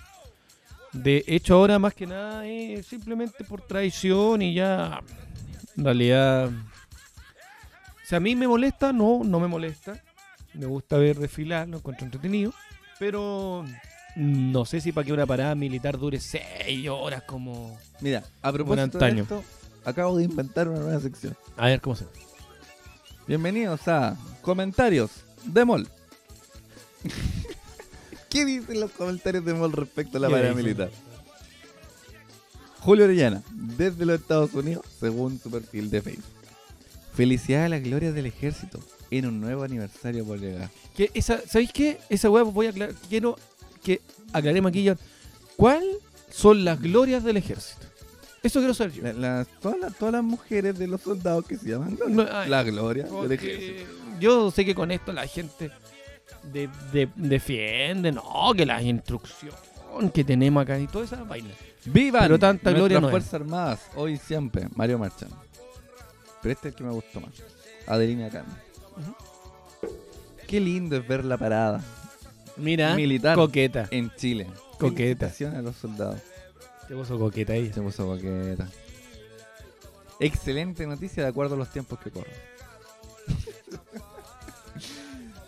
De 0.93 1.25
hecho, 1.27 1.57
ahora 1.57 1.81
más 1.81 1.93
que 1.93 2.07
nada 2.07 2.47
es 2.47 2.87
simplemente 2.87 3.43
por 3.43 3.63
traición 3.63 4.43
y 4.43 4.55
ya. 4.55 5.01
En 5.77 5.85
realidad. 5.85 6.51
Si 8.05 8.15
a 8.15 8.21
mí 8.21 8.37
me 8.37 8.47
molesta, 8.47 8.93
no, 8.93 9.23
no 9.25 9.41
me 9.41 9.49
molesta. 9.49 10.01
Me 10.53 10.67
gusta 10.67 10.97
ver 10.99 11.19
desfilar, 11.19 11.67
lo 11.67 11.79
encuentro 11.79 12.05
entretenido. 12.05 12.55
Pero 13.01 13.65
no 14.15 14.65
sé 14.65 14.81
si 14.81 14.93
para 14.93 15.05
que 15.05 15.13
una 15.13 15.27
parada 15.27 15.57
militar 15.57 15.99
dure 15.99 16.21
seis 16.21 16.89
horas 16.89 17.25
como... 17.25 17.77
Mira, 18.01 18.23
a 18.41 18.53
propósito 18.53 18.99
de 18.99 19.21
esto, 19.21 19.43
acabo 19.85 20.17
de 20.17 20.25
inventar 20.25 20.69
una 20.69 20.81
nueva 20.81 21.01
sección. 21.01 21.37
A 21.57 21.67
ver, 21.67 21.81
¿cómo 21.81 21.97
se 21.97 22.07
Bienvenidos 23.27 23.89
a 23.89 24.17
Comentarios 24.43 25.11
de 25.45 25.65
Mol. 25.65 25.89
¿Qué 28.29 28.45
dicen 28.45 28.81
los 28.81 28.91
comentarios 28.91 29.45
de 29.45 29.55
Mol 29.55 29.73
respecto 29.73 30.19
a 30.19 30.21
la 30.21 30.29
¿Qué 30.29 30.33
parada 30.33 30.51
dicen? 30.51 30.65
militar? 30.65 30.91
Julio 32.81 33.05
Orellana, 33.05 33.43
desde 33.51 34.05
los 34.05 34.21
Estados 34.21 34.53
Unidos, 34.53 34.85
según 35.01 35.41
su 35.41 35.51
perfil 35.51 35.91
de 35.91 36.03
Facebook. 36.03 36.25
Felicidades 37.15 37.67
a 37.67 37.69
las 37.71 37.83
glorias 37.83 38.15
del 38.15 38.27
ejército 38.27 38.81
en 39.11 39.27
un 39.27 39.41
nuevo 39.41 39.63
aniversario 39.63 40.25
por 40.25 40.39
llegar. 40.39 40.71
Que 40.95 41.11
esa, 41.15 41.41
¿Sabéis 41.47 41.73
qué? 41.73 41.99
Esa 42.11 42.29
hueá 42.29 42.43
voy 42.43 42.67
a 42.67 42.71
aclarar. 42.71 42.95
Quiero 43.09 43.39
que 43.83 44.03
aclaremos 44.33 44.69
aquí 44.71 44.83
ya. 44.83 44.99
¿Cuáles 45.57 45.97
son 46.31 46.65
las 46.65 46.81
glorias 46.81 47.25
del 47.25 47.37
ejército? 47.39 47.84
Eso 48.45 48.61
quiero 48.61 48.75
saber 48.75 48.93
yo. 48.93 49.03
La- 49.03 49.13
las- 49.15 49.49
todas, 49.61 49.79
las, 49.81 49.95
todas 49.97 50.13
las 50.13 50.23
mujeres 50.23 50.79
de 50.79 50.87
los 50.87 51.01
soldados 51.01 51.45
que 51.47 51.57
se 51.57 51.71
llaman 51.71 51.97
Gloria. 51.97 52.15
No, 52.15 52.27
ay, 52.31 52.49
la 52.49 52.63
gloria 52.63 53.03
del 53.05 53.13
Porque 53.13 53.35
ejército. 53.35 53.91
yo 54.21 54.51
sé 54.53 54.65
que 54.65 54.75
con 54.75 54.91
esto 54.93 55.13
la 55.13 55.27
gente 55.27 55.71
de- 56.53 56.69
de- 56.93 57.09
defiende, 57.17 58.13
no, 58.13 58.23
que 58.57 58.65
la 58.67 58.81
instrucción 58.83 59.53
que 60.13 60.23
tenemos 60.25 60.63
acá 60.63 60.79
y 60.79 60.87
toda 60.87 61.05
esa 61.07 61.23
vaina. 61.25 61.51
¡Vivan! 61.87 62.23
Pero 62.23 62.39
tanta 62.39 62.71
gloria 62.73 63.01
no. 63.01 63.11
Fuerzas 63.11 63.35
Armadas, 63.35 63.81
hoy 63.97 64.13
y 64.15 64.17
siempre. 64.19 64.69
Mario 64.75 64.99
Marchand. 64.99 65.33
Pero 66.43 66.53
este 66.53 66.69
es 66.69 66.75
el 66.75 66.79
que 66.79 66.85
me 66.85 66.91
gustó 66.93 67.21
más. 67.21 67.31
Adelina 67.87 68.29
Carmen. 68.31 68.57
Qué 70.47 70.61
lindo 70.61 70.97
es 70.97 71.07
ver 71.09 71.25
la 71.25 71.37
parada 71.39 71.83
Mira, 72.57 72.95
Militar. 72.95 73.37
coqueta. 73.37 73.89
en 73.91 74.11
Chile. 74.17 74.47
Coqueta. 74.79 75.33
A 75.57 75.63
los 75.63 75.77
soldados. 75.77 76.21
Te 76.89 76.95
puso 76.95 77.19
coqueta 77.19 77.53
ahí. 77.55 77.73
Se 77.73 77.81
puso 77.81 78.07
coqueta. 78.07 78.69
Excelente 80.21 80.87
noticia 80.87 81.23
de 81.23 81.29
acuerdo 81.29 81.55
a 81.55 81.59
los 81.59 81.71
tiempos 81.71 81.99
que 81.99 82.11
corren. 82.11 82.33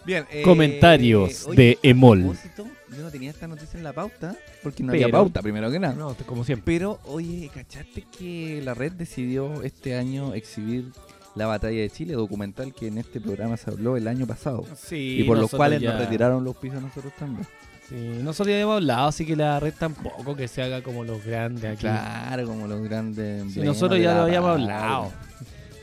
Bien. 0.04 0.24
eh, 0.30 0.42
Comentarios 0.42 1.46
oye, 1.46 1.56
de 1.56 1.78
Emol. 1.82 2.20
propósito, 2.20 2.66
Yo 2.96 3.02
no 3.02 3.10
tenía 3.10 3.30
esta 3.30 3.48
noticia 3.48 3.76
en 3.76 3.82
la 3.82 3.92
pauta 3.92 4.36
porque 4.62 4.82
no 4.84 4.92
había 4.92 5.08
pauta, 5.08 5.42
primero 5.42 5.68
que 5.70 5.80
nada. 5.80 5.94
No, 5.94 6.14
como 6.26 6.44
siempre. 6.44 6.74
Pero, 6.74 7.00
oye, 7.06 7.50
¿cachaste 7.52 8.04
que 8.16 8.60
la 8.64 8.74
red 8.74 8.92
decidió 8.92 9.62
este 9.64 9.96
año 9.96 10.32
exhibir 10.34 10.92
la 11.34 11.46
batalla 11.46 11.80
de 11.80 11.90
Chile, 11.90 12.14
documental 12.14 12.72
que 12.72 12.86
en 12.86 12.98
este 12.98 13.20
programa 13.20 13.56
se 13.56 13.68
habló 13.70 13.96
el 13.96 14.06
año 14.06 14.26
pasado? 14.28 14.64
Sí, 14.76 15.18
y 15.20 15.24
por 15.24 15.38
los 15.38 15.50
cuales 15.50 15.80
ya- 15.82 15.92
nos 15.92 16.00
retiraron 16.02 16.44
los 16.44 16.56
pisos 16.56 16.78
a 16.78 16.82
nosotros 16.82 17.12
también. 17.18 17.46
Sí, 17.88 17.94
nosotros 18.22 18.48
ya 18.48 18.54
habíamos 18.54 18.76
hablado, 18.76 19.08
así 19.08 19.24
que 19.24 19.36
la 19.36 19.60
red 19.60 19.72
tampoco 19.78 20.34
que 20.34 20.48
se 20.48 20.60
haga 20.62 20.82
como 20.82 21.04
los 21.04 21.24
grandes 21.24 21.64
aquí. 21.64 21.82
Claro, 21.82 22.46
como 22.46 22.66
los 22.66 22.82
grandes. 22.82 23.52
Sí, 23.52 23.60
nosotros 23.60 24.00
ya 24.00 24.14
lo 24.14 24.22
habíamos 24.22 24.50
hablado. 24.50 25.12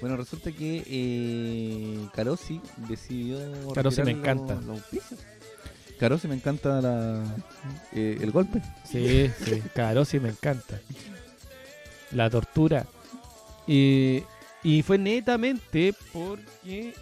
Bueno, 0.02 0.18
resulta 0.18 0.52
que 0.52 0.84
eh, 0.86 2.08
Carosi 2.14 2.60
decidió. 2.90 3.38
Carosi 3.74 4.02
me 4.04 4.12
los- 4.12 4.20
encanta. 4.20 4.56
Los 4.56 4.70
auspicios. 4.82 5.20
Caro, 6.00 6.18
si 6.18 6.28
me 6.28 6.36
encanta 6.36 6.82
la, 6.82 7.24
eh, 7.94 8.18
el 8.20 8.32
golpe. 8.32 8.62
Sí, 8.84 9.32
sí, 9.46 9.62
claro, 9.74 10.04
sí 10.04 10.20
me 10.20 10.30
encanta. 10.30 10.78
La 12.12 12.30
tortura. 12.30 12.86
Y, 13.68 14.22
y 14.64 14.82
fue 14.82 14.98
netamente 14.98 15.94
porque... 16.12 16.90
eh, 16.90 16.96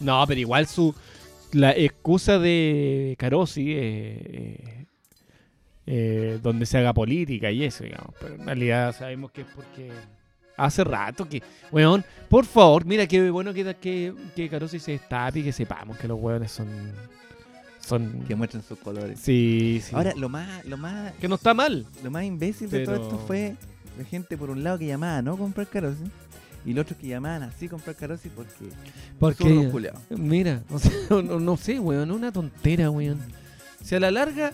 no, 0.00 0.22
pero 0.26 0.38
igual 0.40 0.66
su... 0.66 0.94
La 1.52 1.72
excusa 1.72 2.38
de 2.38 3.14
Carosi 3.18 3.72
eh, 3.72 3.76
eh, 3.78 4.86
eh, 5.86 6.38
donde 6.42 6.66
se 6.66 6.78
haga 6.78 6.92
política 6.92 7.50
y 7.50 7.64
eso, 7.64 7.84
digamos. 7.84 8.14
Pero 8.20 8.34
en 8.34 8.46
realidad 8.46 8.94
sabemos 8.96 9.30
que 9.30 9.42
es 9.42 9.46
porque... 9.54 9.90
Hace 10.58 10.84
rato 10.84 11.28
que... 11.28 11.42
Weón, 11.70 12.02
por 12.30 12.46
favor, 12.46 12.86
mira 12.86 13.06
qué 13.06 13.30
bueno 13.30 13.52
que, 13.52 13.74
que, 13.74 14.14
que 14.34 14.48
Carosi 14.48 14.78
se 14.78 14.92
destape 14.92 15.40
y 15.40 15.42
que 15.42 15.52
sepamos 15.52 15.98
que 15.98 16.08
los 16.08 16.18
weones 16.18 16.50
son... 16.50 16.66
Son... 17.78 18.24
Que 18.26 18.34
muestren 18.34 18.62
sus 18.62 18.78
colores. 18.78 19.20
Sí, 19.20 19.82
sí. 19.84 19.94
Ahora, 19.94 20.14
lo 20.16 20.30
más, 20.30 20.64
lo 20.64 20.78
más, 20.78 21.12
que 21.16 21.28
no 21.28 21.34
está 21.34 21.52
mal. 21.52 21.86
lo 22.02 22.10
más 22.10 22.24
imbécil 22.24 22.70
de 22.70 22.86
todo 22.86 22.94
esto 22.94 23.18
fue 23.26 23.54
la 23.98 24.04
gente 24.04 24.38
por 24.38 24.48
un 24.48 24.64
lado 24.64 24.78
que 24.78 24.86
llamaba 24.86 25.18
a 25.18 25.22
no 25.22 25.36
comprar 25.36 25.66
carosi 25.66 26.04
y 26.66 26.72
los 26.72 26.82
otros 26.82 26.98
que 26.98 27.06
llamaban 27.06 27.44
así 27.44 27.68
comprar 27.68 27.94
carosi 27.94 28.28
porque 28.28 28.70
Porque, 29.20 29.72
mira, 30.10 30.62
o 30.70 30.78
sea, 30.78 30.92
no, 31.10 31.22
no 31.22 31.56
sé, 31.56 31.78
weón, 31.78 32.10
una 32.10 32.32
tontera, 32.32 32.90
weón. 32.90 33.20
Si 33.82 33.94
a 33.94 34.00
la 34.00 34.10
larga, 34.10 34.52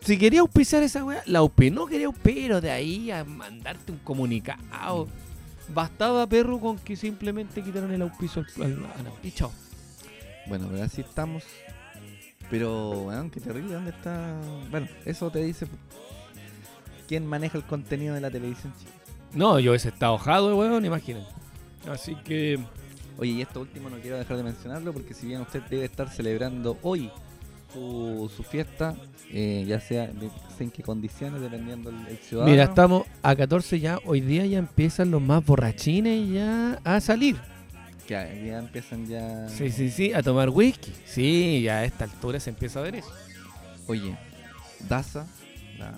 si 0.00 0.16
quería 0.16 0.40
auspiciar 0.40 0.84
esa 0.84 1.04
weá, 1.04 1.20
la 1.26 1.40
auspé, 1.40 1.70
no 1.72 1.86
quería 1.86 2.10
pero 2.22 2.60
de 2.60 2.70
ahí 2.70 3.10
a 3.10 3.24
mandarte 3.24 3.90
un 3.90 3.98
comunicado. 3.98 5.08
Bastaba, 5.74 6.26
perro, 6.28 6.60
con 6.60 6.78
que 6.78 6.94
simplemente 6.94 7.60
quitaron 7.62 7.92
el 7.92 8.02
auspicio 8.02 8.44
al, 8.56 8.72
al-. 8.72 9.50
Bueno, 10.46 10.68
pero 10.70 10.84
así 10.84 11.00
estamos. 11.00 11.42
Pero, 12.50 13.02
weón, 13.02 13.30
qué 13.30 13.40
terrible, 13.40 13.74
¿dónde 13.74 13.90
está? 13.90 14.38
Bueno, 14.70 14.86
eso 15.04 15.30
te 15.30 15.42
dice 15.42 15.66
quién 17.08 17.26
maneja 17.26 17.58
el 17.58 17.64
contenido 17.64 18.14
de 18.14 18.20
la 18.20 18.30
televisión. 18.30 18.72
No, 19.34 19.58
yo 19.58 19.74
ese 19.74 19.88
estado 19.88 20.18
jado, 20.18 20.56
weón, 20.56 20.84
imaginen. 20.84 21.24
Así 21.90 22.14
que, 22.24 22.58
Oye, 23.18 23.32
y 23.32 23.42
esto 23.42 23.60
último 23.60 23.90
no 23.90 23.98
quiero 23.98 24.16
dejar 24.18 24.36
de 24.38 24.42
mencionarlo 24.42 24.92
porque 24.92 25.12
si 25.14 25.26
bien 25.26 25.42
usted 25.42 25.62
debe 25.68 25.84
estar 25.84 26.08
celebrando 26.08 26.78
hoy 26.82 27.10
su, 27.72 28.30
su 28.34 28.42
fiesta, 28.42 28.94
eh, 29.30 29.64
ya 29.66 29.80
sea 29.80 30.06
de- 30.08 30.30
en 30.58 30.70
qué 30.70 30.82
condiciones, 30.82 31.40
dependiendo 31.40 31.90
el, 31.90 31.96
el 32.08 32.16
ciudadano. 32.18 32.50
mira, 32.50 32.64
estamos 32.64 33.04
a 33.22 33.36
14 33.36 33.80
ya, 33.80 33.98
hoy 34.06 34.20
día 34.22 34.46
ya 34.46 34.58
empiezan 34.58 35.10
los 35.10 35.20
más 35.20 35.44
borrachines 35.44 36.30
ya 36.30 36.80
a 36.84 37.00
salir. 37.00 37.36
Que 38.06 38.44
ya 38.46 38.58
empiezan 38.58 39.06
ya... 39.06 39.48
Sí, 39.48 39.70
sí, 39.70 39.90
sí, 39.90 40.12
a 40.14 40.22
tomar 40.22 40.48
whisky. 40.50 40.92
Sí, 41.04 41.62
ya 41.62 41.78
a 41.78 41.84
esta 41.84 42.04
altura 42.04 42.40
se 42.40 42.50
empieza 42.50 42.78
a 42.80 42.82
ver 42.82 42.96
eso. 42.96 43.12
Oye, 43.88 44.16
Daza, 44.88 45.26
la, 45.78 45.92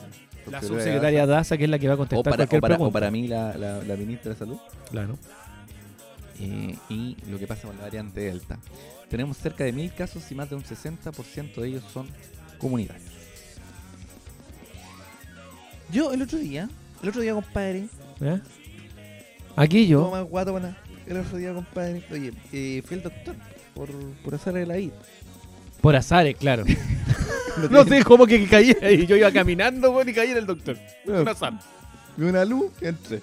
La 0.51 0.61
subsecretaria 0.63 1.27
Daza, 1.27 1.57
que 1.57 1.65
es 1.65 1.71
la 1.71 1.79
que 1.79 1.87
va 1.87 1.93
a 1.93 1.97
o 1.97 1.99
contestar 1.99 2.25
para, 2.33 2.37
cualquier 2.47 2.59
o 2.59 2.63
para, 2.63 2.75
o 2.75 2.79
pregunta. 2.79 2.93
para 2.93 3.11
mí 3.11 3.27
la, 3.29 3.57
la, 3.57 3.83
la 3.83 3.97
ministra 3.97 4.33
de 4.33 4.39
Salud, 4.39 4.59
Claro. 4.91 5.19
eh, 6.41 6.77
y 6.89 7.17
lo 7.29 7.39
que 7.39 7.47
pasa 7.47 7.67
con 7.67 7.77
la 7.77 7.83
variante 7.85 8.21
Delta. 8.21 8.59
Tenemos 9.09 9.37
cerca 9.39 9.65
de 9.65 9.73
mil 9.73 9.93
casos 9.95 10.31
y 10.31 10.35
más 10.35 10.51
de 10.51 10.57
un 10.57 10.63
60% 10.65 11.55
de 11.55 11.69
ellos 11.69 11.85
son 11.93 12.07
comunitarios. 12.59 13.11
Yo 15.93 16.13
el 16.13 16.23
otro 16.23 16.39
día, 16.39 16.69
el 17.03 17.09
otro 17.09 17.21
día, 17.21 17.35
compadre, 17.35 17.87
¿Ya? 18.21 18.41
Aquí 19.57 19.87
yo. 19.87 20.11
más 20.11 20.25
guato, 20.25 20.53
pana, 20.53 20.77
el 21.07 21.17
otro 21.19 21.39
día, 21.39 21.53
compadre, 21.55 22.03
oye, 22.11 22.33
eh, 22.53 22.83
fui 22.85 22.97
al 22.97 23.03
doctor 23.05 23.35
por, 23.75 23.89
por 24.25 24.35
hacer 24.35 24.57
el 24.57 24.71
ahí. 24.71 24.93
Por 25.81 25.95
azares, 25.95 26.37
claro. 26.37 26.65
no 27.71 27.85
sé 27.85 28.05
cómo 28.05 28.27
que 28.27 28.47
caí 28.47 28.77
ahí. 28.83 29.07
Yo 29.07 29.17
iba 29.17 29.31
caminando, 29.33 29.91
weón, 29.93 30.09
y 30.09 30.13
caí 30.13 30.31
en 30.31 30.39
el 30.39 30.47
doctor. 30.47 30.77
Un 31.07 31.29
azar. 31.29 31.59
Vi 32.17 32.25
una 32.27 32.45
luz 32.45 32.71
y 32.81 32.87
entré. 32.87 33.21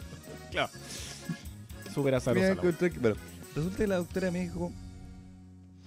Súper 1.94 2.12
Me 2.14 2.18
azaroso. 2.18 2.48
encontré 2.52 2.92
que- 2.92 3.00
bueno, 3.00 3.16
resulta 3.56 3.78
que 3.78 3.88
la 3.88 3.98
doctora 3.98 4.32
me 4.32 4.42
dijo, 4.42 4.72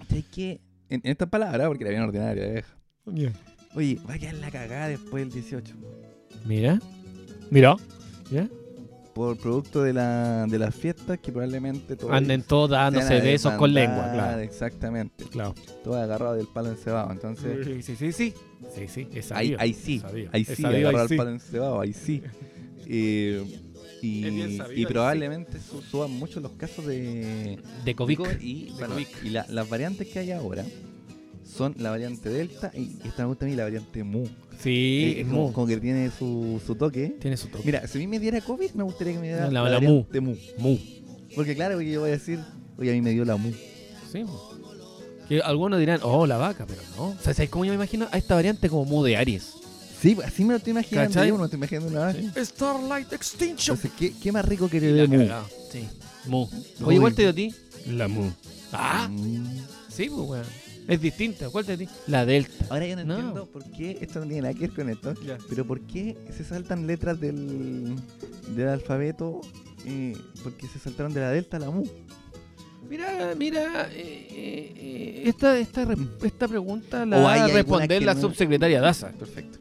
¿sabes 0.07 0.25
qué? 0.33 0.61
En, 0.89 1.01
en 1.03 1.11
estas 1.11 1.29
palabras, 1.29 1.67
porque 1.67 1.83
era 1.83 1.91
bien 1.91 2.03
ordinaria, 2.03 2.47
vieja. 2.47 3.33
Oye, 3.73 3.99
va 4.07 4.13
a 4.13 4.19
quedar 4.19 4.35
la 4.35 4.51
cagada 4.51 4.87
después 4.87 5.23
del 5.23 5.33
18. 5.33 5.73
Mira. 6.45 6.79
Mira. 7.49 7.75
¿Ya? 8.31 8.47
Por 9.15 9.37
producto 9.37 9.81
de, 9.81 9.93
la, 9.93 10.45
de 10.45 10.59
las 10.59 10.75
fiestas 10.75 11.19
que 11.19 11.31
probablemente 11.31 11.95
todos 11.95 12.11
Anden 12.11 12.43
todos 12.43 12.69
dándose 12.71 13.21
besos 13.21 13.53
con 13.53 13.73
lengua, 13.73 14.11
claro. 14.13 14.41
Exactamente. 14.41 15.23
Claro. 15.31 15.55
Todo 15.85 15.95
agarrado 15.95 16.33
del 16.35 16.47
palo 16.47 16.69
encebado. 16.71 17.11
Entonces, 17.13 17.65
Sí, 17.65 17.81
sí, 17.81 17.95
sí, 17.95 18.11
sí. 18.11 18.33
Sí, 18.75 18.87
sí, 18.89 19.07
ahí, 19.31 19.73
sí. 19.73 20.03
Ahí 20.33 20.43
sí, 20.43 20.65
agarrado 20.65 20.97
ahí 20.97 21.03
el 21.03 21.07
sí. 21.09 21.15
palo 21.15 21.29
encebado. 21.29 21.79
Ahí 21.79 21.93
sí. 21.93 22.21
Eh, 22.87 23.43
y, 24.03 24.57
sabido, 24.57 24.89
probablemente 24.89 25.59
su- 25.59 25.81
suban 25.81 26.11
mucho 26.11 26.39
los 26.39 26.51
casos 26.51 26.85
de, 26.85 27.57
De 27.83 27.95
COVID. 27.95 28.19
y, 28.41 28.65
De 28.65 28.71
bueno, 28.73 28.93
COVID. 28.93 29.07
y 29.23 29.29
la- 29.31 29.47
las 29.49 29.67
variantes 29.67 30.07
que 30.07 30.19
hay 30.19 30.31
ahora 30.31 30.63
son 31.45 31.75
la 31.77 31.89
variante 31.91 32.29
Delta 32.29 32.71
y 32.75 32.97
esta 33.05 33.23
me 33.23 33.27
gusta 33.29 33.45
a 33.45 33.49
mí 33.49 33.55
la 33.55 33.63
variante 33.63 34.03
Mu. 34.03 34.25
Sí, 34.61 35.13
Eh, 35.17 35.21
es 35.21 35.27
como, 35.27 35.47
mu. 35.47 35.53
como 35.53 35.67
que 35.67 35.77
tiene 35.77 36.09
su, 36.17 36.61
su 36.65 36.75
toque. 36.75 37.15
Tiene 37.19 37.37
su 37.37 37.47
toque. 37.47 37.63
Mira, 37.65 37.87
si 37.87 37.97
a 37.97 38.01
mí 38.01 38.07
me 38.07 38.19
diera 38.19 38.41
COVID, 38.41 38.71
me 38.71 38.83
gustaría 38.83 39.13
que 39.13 39.19
me 39.19 39.27
diera 39.27 39.41
La- 39.47 39.51
la, 39.51 39.69
la 39.69 39.75
variante 39.79 40.19
Mu. 40.21 40.35
Mu. 40.57 40.77
Porque 41.35 41.55
claro, 41.55 41.75
porque 41.75 41.91
yo 41.91 41.99
voy 42.01 42.09
a 42.09 42.13
decir, 42.13 42.39
oye, 42.77 42.91
a 42.91 42.93
mí 42.93 43.01
me 43.01 43.11
dio 43.11 43.25
la 43.25 43.35
Mu. 43.37 43.51
Sí, 44.11 44.23
mu. 44.23 44.33
Que 45.27 45.41
algunos 45.41 45.79
dirán, 45.79 45.99
oh, 46.03 46.25
la 46.27 46.37
vaca, 46.37 46.65
pero 46.67 46.81
no. 46.97 47.07
O 47.07 47.15
sea, 47.21 47.33
¿sabes 47.33 47.49
cómo 47.49 47.65
yo 47.65 47.71
me 47.71 47.75
imagino 47.75 48.07
a 48.11 48.17
esta 48.17 48.35
variante 48.35 48.69
como 48.69 48.85
mu 48.85 49.03
de 49.03 49.17
Aries? 49.17 49.53
Sí, 49.99 50.15
así 50.23 50.43
me 50.43 50.51
lo 50.51 50.57
estoy 50.57 50.71
imaginando. 50.71 51.09
¿Cachai? 51.13 51.29
Yo 51.29 51.37
no 51.37 51.45
estoy 51.45 51.57
imaginando 51.57 51.89
nada. 51.89 52.15
Starlight 52.45 53.11
Extinction. 53.11 53.75
Entonces, 53.75 53.91
¿qué, 53.97 54.13
qué 54.21 54.31
más 54.31 54.45
rico 54.45 54.69
que 54.69 54.79
la 54.79 55.07
Mu? 55.07 55.25
Sí, 55.71 55.87
mu. 56.27 56.47
Oye, 56.83 56.99
¿cuál 56.99 57.15
te 57.15 57.23
dio 57.23 57.31
a 57.31 57.33
ti? 57.33 57.53
La 57.87 58.07
mu. 58.07 58.29
Ah, 58.71 59.07
Mm. 59.09 59.57
sí, 59.89 60.09
pues, 60.09 60.27
weón. 60.29 60.45
Es 60.87 61.01
distinta. 61.01 61.49
¿Cuál 61.49 61.65
te 61.65 61.77
ti? 61.77 61.87
La 62.07 62.25
delta. 62.25 62.65
Ahora 62.69 62.85
yo 62.87 62.95
no, 62.95 63.03
No. 63.05 63.15
entiendo 63.15 63.45
por 63.47 63.63
qué, 63.71 63.97
esto 64.01 64.19
no 64.19 64.25
tiene 64.27 64.41
nada 64.43 64.53
que 64.53 64.61
ver 64.61 64.71
con 64.71 64.89
esto, 64.89 65.13
Ya. 65.25 65.37
pero 65.49 65.65
por 65.65 65.81
qué 65.81 66.15
se 66.35 66.43
saltan 66.43 66.85
letras 66.87 67.19
del, 67.19 67.95
del 68.55 68.67
alfabeto, 68.67 69.41
eh, 69.85 70.13
porque 70.43 70.67
se 70.67 70.77
saltaron 70.79 71.13
de 71.13 71.21
la 71.21 71.31
delta 71.31 71.57
a 71.57 71.61
la 71.61 71.71
mu. 71.71 71.83
Mira, 72.89 73.33
mira, 73.37 73.89
eh, 73.91 74.27
eh, 74.31 75.23
esta, 75.25 75.57
esta, 75.57 75.85
re- 75.85 75.97
esta 76.23 76.47
pregunta 76.47 77.03
la 77.05 77.17
va 77.17 77.33
a 77.45 77.47
responder 77.47 78.03
la 78.03 78.13
no- 78.13 78.21
subsecretaria 78.21 78.79
Daza. 78.79 79.09
Perfecto. 79.11 79.57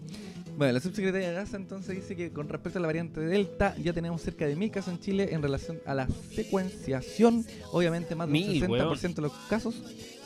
Bueno, 0.56 0.74
la 0.74 0.80
subsecretaria 0.80 1.30
de 1.30 1.34
Gaza 1.34 1.56
entonces 1.56 1.96
dice 1.96 2.14
que 2.14 2.30
con 2.30 2.48
respecto 2.48 2.78
a 2.78 2.82
la 2.82 2.86
variante 2.86 3.18
Delta 3.20 3.74
ya 3.82 3.92
tenemos 3.92 4.22
cerca 4.22 4.46
de 4.46 4.54
mil 4.54 4.70
casos 4.70 4.92
en 4.94 5.00
Chile 5.00 5.28
en 5.32 5.42
relación 5.42 5.80
a 5.84 5.94
la 5.94 6.06
secuenciación. 6.32 7.44
Obviamente 7.72 8.14
más 8.14 8.28
del 8.28 8.32
Mil, 8.34 8.62
60% 8.62 9.14
de 9.16 9.22
los 9.22 9.32
casos 9.48 9.74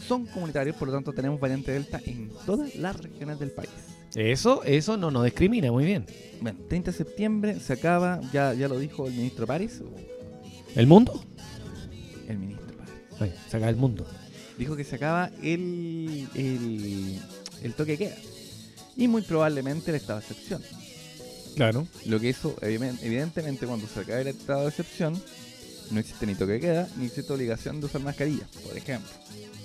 son 0.09 0.27
comunitarios, 0.27 0.75
por 0.77 0.89
lo 0.89 0.95
tanto 0.95 1.13
tenemos 1.13 1.39
variante 1.39 1.71
Delta 1.73 2.01
en 2.05 2.31
todas 2.47 2.75
las 2.77 2.97
regiones 2.97 3.39
del 3.39 3.51
país. 3.51 3.71
Eso, 4.15 4.63
eso 4.65 4.97
no 4.97 5.11
nos 5.11 5.25
discrimina, 5.25 5.71
muy 5.71 5.85
bien. 5.85 6.07
Bueno, 6.41 6.59
30 6.69 6.91
de 6.93 6.97
septiembre 6.97 7.61
se 7.61 7.75
acaba, 7.75 8.21
ya, 8.33 8.55
ya 8.55 8.67
lo 8.69 8.79
dijo 8.79 9.07
el 9.07 9.13
ministro 9.13 9.47
París, 9.47 9.81
¿El 10.75 10.87
mundo? 10.87 11.23
el 12.29 12.39
ministro 12.39 12.77
París, 12.77 12.95
Ay, 13.21 13.35
saca 13.51 13.69
el 13.69 13.77
mundo. 13.77 14.07
dijo 14.59 14.77
que 14.77 14.85
se 14.85 14.97
acaba 14.97 15.31
el, 15.43 16.27
el, 16.35 17.19
el 17.63 17.75
toque 17.75 17.93
de 17.93 17.99
queda. 17.99 18.17
Y 18.97 19.07
muy 19.09 19.23
probablemente 19.23 19.91
el 19.91 19.97
estado 19.97 20.21
de 20.21 20.27
excepción. 20.27 20.63
Claro. 21.55 21.87
Lo 22.07 22.19
que 22.21 22.31
eso, 22.31 22.57
evidentemente, 22.63 23.67
cuando 23.67 23.87
se 23.87 24.01
acabe 24.01 24.23
el 24.23 24.29
estado 24.29 24.63
de 24.63 24.69
excepción, 24.69 25.21
no 25.91 26.01
existe 26.01 26.27
ni 26.27 26.35
toque 26.35 26.53
de 26.53 26.61
queda, 26.61 26.89
ni 26.97 27.07
existe 27.07 27.33
obligación 27.33 27.81
de 27.81 27.87
usar 27.87 28.01
mascarilla, 28.03 28.47
por 28.65 28.77
ejemplo. 28.77 29.11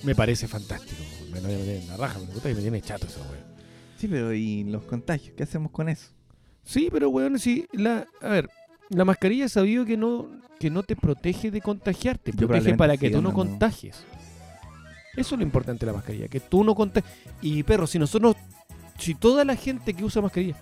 Me 0.03 0.15
parece 0.15 0.47
fantástico. 0.47 1.01
Me 1.31 1.39
lo 1.41 1.47
voy 1.47 1.55
a 1.55 1.59
meter 1.59 1.81
en 1.81 1.87
la 1.87 1.97
raja, 1.97 2.19
me 2.19 2.25
gusta 2.25 2.49
que 2.49 2.55
me 2.55 2.61
tiene 2.61 2.81
chato 2.81 3.07
esa 3.07 3.21
weón. 3.21 3.43
Sí, 3.97 4.07
pero 4.07 4.33
¿y 4.33 4.63
los 4.65 4.83
contagios? 4.83 5.33
¿Qué 5.35 5.43
hacemos 5.43 5.71
con 5.71 5.87
eso? 5.89 6.09
Sí, 6.63 6.89
pero 6.91 7.09
weón, 7.09 7.39
sí, 7.39 7.67
la, 7.71 8.05
a 8.21 8.27
ver, 8.29 8.49
la 8.89 9.05
mascarilla 9.05 9.45
es 9.45 9.53
sabido 9.53 9.85
que 9.85 9.95
no, 9.97 10.29
que 10.59 10.69
no 10.69 10.83
te 10.83 10.95
protege 10.95 11.51
de 11.51 11.61
contagiarte, 11.61 12.31
Yo 12.35 12.47
protege 12.47 12.75
para 12.75 12.97
que 12.97 13.07
sí, 13.07 13.13
tú 13.13 13.21
no. 13.21 13.33
contagies. 13.33 14.03
Eso 15.15 15.35
es 15.35 15.39
lo 15.39 15.43
importante 15.43 15.85
de 15.85 15.91
la 15.91 15.97
mascarilla, 15.97 16.27
que 16.27 16.39
tú 16.39 16.63
no 16.63 16.73
contagies. 16.75 17.11
Y 17.41 17.63
perro, 17.63 17.85
si 17.87 17.97
nosotros, 17.99 18.35
si 18.97 19.15
toda 19.15 19.45
la 19.45 19.55
gente 19.55 19.93
que 19.93 20.03
usa 20.03 20.21
mascarilla, 20.21 20.55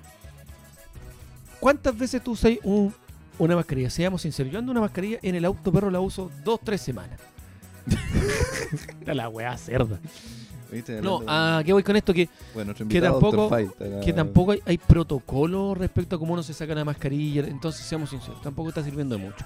¿cuántas 1.60 1.98
veces 1.98 2.24
tú 2.24 2.32
usas 2.32 2.54
un- 2.64 2.94
una 3.40 3.56
mascarilla? 3.56 3.90
Seamos 3.90 4.22
sinceros, 4.22 4.52
yo 4.52 4.60
ando 4.60 4.72
una 4.72 4.82
mascarilla 4.82 5.20
en 5.22 5.36
el 5.36 5.46
auto, 5.46 5.72
perro, 5.72 5.90
la 5.90 6.00
uso 6.00 6.30
dos, 6.44 6.60
tres 6.64 6.82
semanas. 6.82 7.20
La 9.06 9.30
weá 9.30 9.58
cerda. 9.58 10.00
¿Viste? 10.72 11.02
No, 11.02 11.22
¿a 11.28 11.62
qué 11.66 11.74
voy 11.74 11.84
con 11.84 11.96
esto? 11.98 12.14
Que 12.14 12.30
bueno, 12.54 12.74
que 12.74 13.02
tampoco-. 13.02 13.50
Fight, 13.50 13.72
que 14.04 14.14
tampoco 14.14 14.52
hay, 14.54 14.62
hay 14.66 14.78
protocolo 14.78 15.76
respecto 15.76 16.16
a 16.16 16.20
cómo 16.20 16.34
uno 16.34 16.44
se 16.44 16.54
saca 16.54 16.74
la 16.74 16.86
mascarilla. 16.86 17.46
Entonces, 17.46 17.86
seamos 17.86 18.10
sinceros, 18.10 18.42
tampoco 18.42 18.70
está 18.70 18.82
sirviendo 18.84 19.18
de 19.18 19.24
mucho. 19.26 19.44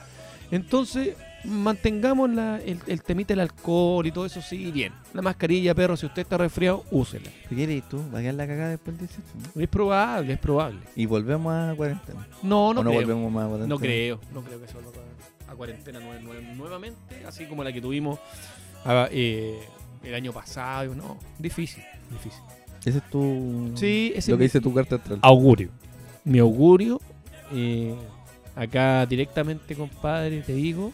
Entonces, 0.51 1.15
mantengamos 1.43 2.29
la- 2.29 2.61
el, 2.61 2.79
el 2.85 3.01
temita 3.01 3.29
del 3.33 3.39
alcohol 3.39 4.05
y 4.05 4.11
todo 4.11 4.27
eso, 4.27 4.39
sí, 4.43 4.71
bien. 4.71 4.93
La 5.15 5.23
mascarilla, 5.23 5.73
perro, 5.73 5.97
si 5.97 6.05
usted 6.05 6.21
está 6.21 6.37
resfriado, 6.37 6.83
úsela. 6.91 7.31
¿Qué 7.49 7.55
quieres 7.55 7.89
tú? 7.89 7.99
¿Va 8.13 8.19
a 8.19 8.21
quedar 8.21 8.35
la 8.35 8.45
cagada 8.47 8.69
después 8.69 8.95
del 8.95 9.07
18? 9.07 9.27
no? 9.55 9.61
Es 9.61 9.67
probable, 9.67 10.33
es 10.33 10.39
probable. 10.39 10.79
Y 10.95 11.07
volvemos 11.07 11.51
a 11.51 11.73
cuarentena. 11.75 12.27
No, 12.43 12.71
no, 12.75 12.81
¿O 12.81 12.83
no 12.83 12.89
creo. 12.91 13.01
volvemos 13.01 13.31
más 13.31 13.45
a 13.45 13.47
cuarentena? 13.47 13.73
No 13.75 13.79
creo, 13.79 14.19
no 14.31 14.41
creo 14.43 14.61
que 14.61 14.67
se 14.67 14.73
vuelva 14.75 14.91
a 14.91 15.15
a 15.51 15.55
cuarentena 15.55 15.99
nue- 15.99 16.21
nue- 16.23 16.55
nuevamente, 16.55 17.23
así 17.27 17.45
como 17.45 17.63
la 17.63 17.71
que 17.71 17.79
tuvimos 17.79 18.19
ah, 18.85 19.07
eh, 19.11 19.59
el 20.03 20.13
año 20.15 20.31
pasado. 20.31 20.95
No, 20.95 21.17
difícil, 21.39 21.83
difícil. 22.11 22.39
Ese 22.85 22.99
es 22.99 23.09
tu. 23.09 23.71
Sí, 23.75 24.13
ese 24.15 24.31
Lo 24.31 24.37
que 24.37 24.43
dice 24.43 24.61
tu 24.61 24.73
carta 24.73 24.95
astral. 24.95 25.19
augurio. 25.21 25.69
Mi 26.23 26.39
augurio, 26.39 27.01
eh, 27.51 27.93
acá 28.55 29.05
directamente, 29.05 29.75
compadre, 29.75 30.41
te 30.41 30.53
digo. 30.53 30.91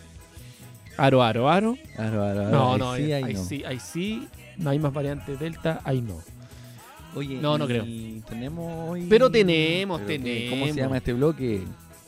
Aro, 0.97 1.23
aro, 1.23 1.49
aro. 1.49 1.77
Aro, 1.97 2.23
aro, 2.23 2.41
aro. 2.47 2.49
No, 2.51 2.73
Ahí 2.73 2.79
no, 2.79 2.95
sí, 2.95 3.01
ahí, 3.03 3.11
ahí 3.13 3.23
ahí 3.23 3.33
no. 3.33 3.43
sí, 3.45 3.63
ahí 3.65 3.79
sí. 3.79 4.27
No 4.57 4.69
hay 4.69 4.79
más 4.79 4.93
variantes 4.93 5.39
delta, 5.39 5.79
ahí 5.83 6.01
no. 6.01 6.19
Oye, 7.15 7.35
No, 7.41 7.57
no 7.57 7.65
creo. 7.67 7.83
y 7.85 8.21
Tenemos 8.27 8.89
hoy. 8.89 9.05
Pero 9.09 9.29
tenemos, 9.29 9.99
Pero, 10.01 10.07
¿qué- 10.07 10.19
tenemos. 10.19 10.49
¿Cómo 10.59 10.73
se 10.73 10.79
llama 10.79 10.97
este 10.97 11.13
bloque? 11.13 11.61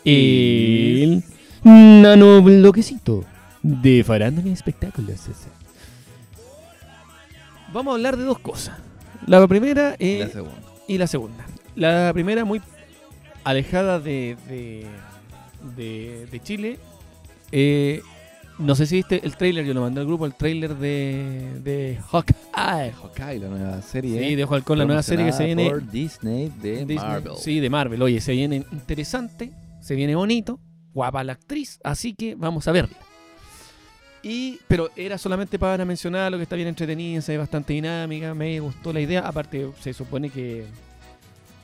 El 0.06 1.24
nano 1.64 2.42
bloquecito 2.42 3.24
de 3.62 4.04
farándula 4.06 4.50
y 4.50 4.52
espectáculos. 4.54 5.30
Vamos 7.74 7.92
a 7.92 7.96
hablar 7.96 8.18
de 8.18 8.24
dos 8.24 8.40
cosas. 8.40 8.78
La 9.26 9.46
primera 9.48 9.96
eh, 10.00 10.20
La 10.20 10.28
segunda. 10.30 10.56
y 10.88 10.98
la 10.98 11.08
segunda. 11.08 11.46
La 11.76 12.12
primera 12.14 12.46
muy 12.46 12.62
alejada 13.44 14.00
de, 14.00 14.38
de, 14.48 14.86
de- 15.76 16.28
de 16.32 16.40
Chile. 16.42 16.80
Eh, 17.52 18.02
no 18.60 18.76
sé 18.76 18.86
si 18.86 18.98
viste 18.98 19.22
el 19.26 19.36
trailer, 19.36 19.66
yo 19.66 19.74
lo 19.74 19.82
mandé 19.82 20.00
al 20.02 20.06
grupo, 20.06 20.26
el 20.26 20.36
trailer 20.36 20.76
de, 20.76 21.60
de 21.64 22.00
Hawkeye. 22.12 22.92
Hawkeye, 22.92 23.40
la 23.40 23.48
nueva 23.50 23.82
serie. 23.82 24.20
Sí, 24.30 24.36
de 24.36 24.46
Hawkeye, 24.46 24.76
la 24.78 24.86
nueva 24.86 25.02
serie 25.04 25.26
que 25.26 25.32
se 25.34 25.46
viene. 25.46 25.70
Por 25.70 25.90
Disney 25.90 26.52
de 26.62 26.86
Disney. 26.86 26.98
Marvel. 26.98 27.34
Sí, 27.38 27.60
de 27.60 27.70
Marvel. 27.70 28.02
Oye, 28.04 28.22
se 28.22 28.34
viene 28.34 28.64
interesante, 28.72 29.52
se 29.82 29.96
viene 29.96 30.16
bonito, 30.16 30.60
guapa 30.94 31.24
la 31.24 31.34
actriz, 31.34 31.80
así 31.84 32.14
que 32.14 32.36
vamos 32.36 32.68
a 32.68 32.72
verla. 32.72 32.96
Y, 34.26 34.62
pero 34.70 34.90
era 34.96 35.18
solamente 35.18 35.60
para 35.60 35.84
mencionar 35.84 36.32
lo 36.32 36.38
que 36.38 36.44
está 36.44 36.56
bien 36.56 36.70
entretenida, 36.70 37.22
se 37.22 37.34
ve 37.34 37.40
bastante 37.40 37.74
dinámica, 37.74 38.34
me 38.34 38.58
gustó 38.62 38.94
la 38.94 39.02
idea. 39.02 39.28
Aparte, 39.28 39.70
se 39.82 39.94
supone 39.94 40.30
que, 40.30 40.66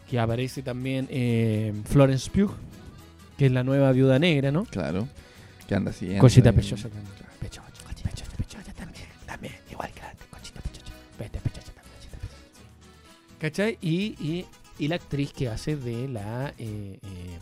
que 0.10 0.20
aparece 0.20 0.62
también 0.62 1.08
eh, 1.10 1.74
Florence 1.86 2.30
Pugh, 2.30 2.52
que 3.38 3.46
es 3.46 3.52
la 3.54 3.64
nueva 3.64 3.94
viuda 3.94 4.20
negra, 4.20 4.52
¿no? 4.52 4.66
Claro. 4.66 5.08
Que 5.70 5.76
anda 5.76 5.94
siguiendo. 5.94 6.20
Cosita 6.22 6.52
pechocha 6.52 6.90
también. 6.90 7.08
Pechocha, 7.40 7.64
pechocha, 8.04 8.26
pechocha 8.36 8.74
también, 8.74 9.06
también, 9.26 9.54
igual 9.72 9.90
que 9.94 10.02
la 10.02 10.10
de 10.10 10.16
Conchita 10.30 10.60
pechocha. 10.60 10.92
Vete, 11.18 11.40
pechocha 11.40 11.72
pechocha. 11.72 12.18
¿Cachai? 13.40 13.78
Y, 13.80 14.18
y, 14.20 14.46
y 14.80 14.90
la 14.90 14.96
actriz 14.96 15.32
que 15.32 15.48
hace 15.48 15.78
de 15.78 16.10
la 16.10 16.54
eh, 16.58 17.00
eh, 17.02 17.40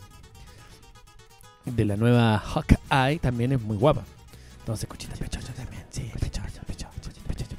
de 1.64 1.84
la 1.84 1.96
nueva 1.96 2.38
Hawkeye 2.38 3.18
también 3.18 3.50
es 3.50 3.60
muy 3.60 3.76
guapa. 3.76 4.04
Entonces, 4.68 4.88
Conchita 4.88 5.14
pechocha 5.16 5.52
también, 5.54 5.82
sí, 5.90 6.10
pechocha, 6.20 6.60
pechocha, 6.66 6.90
pechocha. 7.26 7.56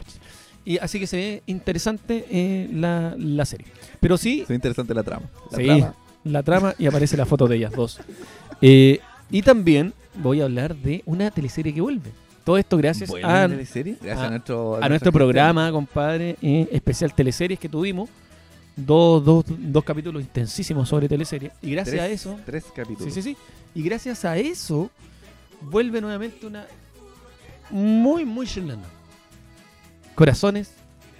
Y 0.66 0.78
así 0.78 1.00
que 1.00 1.08
se 1.08 1.18
ve 1.18 1.44
interesante 1.48 2.26
eh, 2.30 2.70
la, 2.72 3.16
la 3.18 3.46
serie. 3.46 3.66
Pero 4.00 4.18
sí, 4.18 4.42
Es 4.42 4.50
interesante 4.52 4.94
la 4.94 5.02
trama. 5.04 5.26
La 5.52 5.58
Sí. 5.58 5.66
trama. 5.66 5.94
la 6.26 6.44
trama 6.44 6.76
y 6.78 6.86
aparece 6.86 7.18
la 7.18 7.26
foto 7.26 7.48
de 7.48 7.56
ellas 7.58 7.72
dos. 7.72 8.00
Eh, 8.62 9.00
y 9.32 9.42
también 9.42 9.94
voy 10.16 10.42
a 10.42 10.44
hablar 10.44 10.76
de 10.76 11.02
una 11.06 11.32
teleserie 11.32 11.74
que 11.74 11.80
vuelve. 11.80 12.12
Todo 12.44 12.58
esto 12.58 12.76
gracias 12.78 13.10
a, 13.24 13.48
teleserie. 13.48 13.96
Gracias 14.02 14.20
a- 14.20 14.28
a, 14.28 14.30
nuestro, 14.32 14.84
a 14.84 14.90
nuestro 14.90 15.12
programa, 15.14 15.72
compadre, 15.72 16.36
eh, 16.42 16.68
especial 16.72 17.14
teleseries 17.16 17.58
que 17.58 17.70
tuvimos. 17.70 18.10
Dos, 18.76 19.24
dos, 19.24 19.46
dos 19.48 19.84
capítulos 19.86 20.22
intensísimos 20.22 20.90
sobre 20.90 21.08
teleseries. 21.08 21.54
Y 21.62 21.72
gracias 21.72 21.96
Tres, 21.96 22.02
a 22.04 22.08
eso, 22.14 22.40
Tres 22.46 22.66
capítulos. 22.76 23.14
sí, 23.14 23.22
sí, 23.22 23.30
sí. 23.34 23.38
Y 23.74 23.82
gracias 23.82 24.26
a 24.26 24.38
eso, 24.38 24.90
vuelve 25.62 26.02
nuevamente 26.02 26.46
una 26.46 26.66
muy, 27.72 28.26
muy 28.26 28.46
chilena. 28.48 28.84
Corazones 30.16 30.72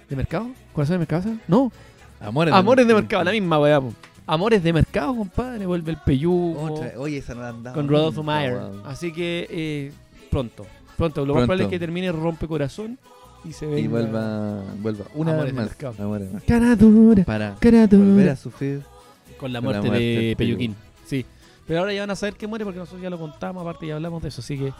de 0.08 0.16
mercado. 0.16 0.48
¿Corazones 0.72 0.96
de 0.96 1.14
mercado? 1.14 1.36
No, 1.48 1.72
Amores, 2.20 2.52
Amores 2.52 2.86
de 2.86 2.94
mercado, 2.94 3.24
la 3.24 3.30
misma 3.32 3.58
weá. 3.58 3.80
Amores 4.26 4.62
de 4.62 4.72
mercado, 4.72 5.16
compadre. 5.16 5.64
Vuelve 5.66 5.92
el 5.92 6.26
Otra- 6.26 6.92
Oye, 6.98 7.18
esa 7.18 7.34
no 7.34 7.40
la 7.40 7.48
han 7.48 7.62
dado 7.62 7.74
con 7.76 7.88
Rodolfo 7.88 8.22
Mayer. 8.22 8.60
Así 8.84 9.12
que 9.12 9.46
eh, 9.50 9.92
pronto. 10.30 10.66
Pronto. 10.96 11.24
Lo 11.24 11.34
más 11.34 11.44
probable 11.44 11.64
es 11.64 11.70
que 11.70 11.78
termine 11.78 12.12
Rompe 12.12 12.46
Corazón 12.46 12.98
y 13.44 13.52
se 13.52 13.64
venga. 13.66 13.80
Y 13.80 13.88
vuelva, 13.88 14.62
vuelva 14.82 15.06
una 15.14 15.32
Amores 15.32 15.46
vez 15.46 15.54
de 15.54 15.60
más. 15.62 15.66
mercado. 15.70 16.04
Amores 16.04 16.28
de 16.28 16.34
mercado. 16.34 16.60
Cara 16.60 16.76
dura, 16.76 17.24
Para 17.24 17.54
cara 17.58 17.86
volver 17.86 18.28
a 18.28 18.36
sufrir. 18.36 18.82
Con 19.38 19.52
la 19.52 19.60
con 19.60 19.72
la 19.72 19.80
muerte, 19.80 19.88
muerte 19.88 20.04
de 20.04 20.36
Peyuquín. 20.36 20.76
Sí. 21.06 21.24
Pero 21.66 21.80
ahora 21.80 21.94
ya 21.94 22.00
van 22.02 22.10
a 22.10 22.16
saber 22.16 22.34
que 22.34 22.46
muere 22.46 22.64
porque 22.66 22.78
nosotros 22.80 23.00
ya 23.02 23.08
lo 23.08 23.18
contamos, 23.18 23.62
aparte 23.62 23.86
ya 23.86 23.94
hablamos 23.94 24.22
de 24.22 24.28
eso. 24.28 24.42
Así 24.42 24.58
que 24.58 24.72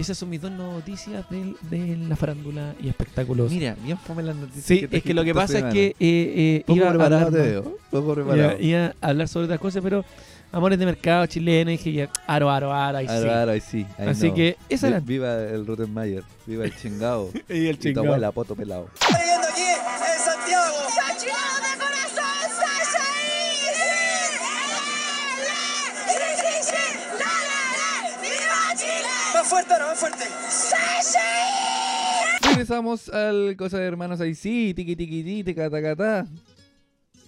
esas 0.00 0.18
son 0.18 0.30
mis 0.30 0.40
dos 0.40 0.50
noticias 0.50 1.28
del- 1.30 1.56
de, 1.70 1.96
la 1.96 2.16
farándula 2.16 2.74
y 2.80 2.88
espectáculos. 2.88 3.50
Mira, 3.50 3.76
bien 3.82 3.98
fome 3.98 4.22
las 4.22 4.36
noticias. 4.36 4.64
sí, 4.64 4.86
que 4.88 4.96
es 4.98 5.02
que 5.02 5.14
lo 5.14 5.24
que 5.24 5.34
pasa 5.34 5.58
es 5.58 5.64
que 5.72 5.86
eh, 5.88 5.94
eh, 6.00 6.64
iba 6.68 6.86
a 6.88 6.90
preparado. 6.90 7.78
Poco 7.90 8.14
preparado. 8.14 8.52
Iba, 8.58 8.60
iba 8.60 8.94
a 9.00 9.08
hablar 9.08 9.28
sobre 9.28 9.44
otras 9.46 9.60
cosas, 9.60 9.82
pero 9.82 10.04
amores 10.52 10.78
de 10.78 10.86
mercado 10.86 11.26
chileno, 11.26 11.70
dije 11.70 11.92
ya, 11.92 12.08
aro, 12.26 12.50
aro, 12.50 12.72
aro, 12.72 12.98
ahí 12.98 13.06
sí. 13.06 13.12
Aro, 13.12 13.32
aro, 13.32 13.50
ahí 13.52 13.60
sí. 13.60 13.86
ahí 13.98 14.08
Así 14.08 14.28
no. 14.28 14.34
que 14.34 14.56
esa 14.68 14.88
era. 14.88 15.00
Viva 15.00 15.34
el 15.44 15.66
Rottenmeier. 15.66 16.24
Viva 16.46 16.64
el 16.64 16.74
chingado. 16.76 17.30
Y 17.48 17.66
el 17.66 17.78
y 17.82 17.92
tu 17.92 18.00
abuela, 18.00 18.32
poto 18.32 18.54
pelado. 18.56 18.88
viviendo 19.08 19.46
aquí 19.48 19.62
en 19.62 20.24
Santiago. 20.24 20.76
¡Soy 20.94 21.16
chileno 21.18 21.56
de 21.62 21.78
corazón! 21.78 22.29
Fuerte 29.60 29.72
ahora, 29.74 29.86
más 29.86 29.98
fuerte. 29.98 30.24
¡Sí, 30.48 30.74
sí! 31.02 32.48
Regresamos 32.48 33.08
al 33.10 33.56
cosa 33.56 33.78
de 33.78 33.86
hermanos 33.86 34.20
ahí 34.20 34.34
sí. 34.34 34.72
Tiki 34.74 34.96
tiki 34.96 35.22
tiki, 35.22 35.44
teca, 35.44 35.70
taca, 35.70 35.96
ta. 35.96 36.26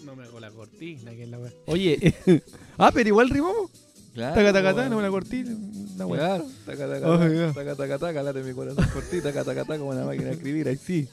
No 0.05 0.17
me 0.17 0.25
hago 0.25 0.41
la 0.41 0.51
cortina, 0.51 1.11
que 1.13 1.25
es 1.25 1.29
la 1.29 1.39
wea. 1.39 1.53
Oye, 1.67 2.15
ah, 2.79 2.91
pero 2.93 3.09
igual 3.09 3.29
rimamos. 3.31 3.71
Claro. 4.15 4.35
Taca, 4.35 4.53
taca, 4.53 4.69
taca, 4.71 4.81
weón. 4.81 4.91
no 4.91 4.97
me 4.97 5.03
la 5.03 5.11
cortina. 5.11 5.51
Una 5.95 6.07
wea. 6.07 6.21
Claro. 6.21 6.47
Taca, 6.67 6.89
taca, 6.89 7.11
Oh, 7.11 7.19
taca, 7.19 7.35
ya. 7.35 7.53
taca, 7.53 7.77
taca, 7.77 7.99
taca, 7.99 8.23
late 8.23 8.43
mi 8.43 8.53
corazón 8.53 8.87
por 8.93 9.03
ti. 9.05 9.21
Taca, 9.21 9.45
taca, 9.45 9.65
taca, 9.65 9.79
como 9.79 9.91
una 9.91 10.05
máquina 10.05 10.27
de 10.29 10.33
escribir. 10.33 10.69
Ahí 10.69 10.77
sí. 10.77 11.09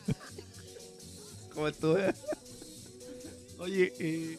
¿Cómo 1.53 1.67
estuvo? 1.67 1.97
Oye, 3.59 3.93
eh, 3.99 4.37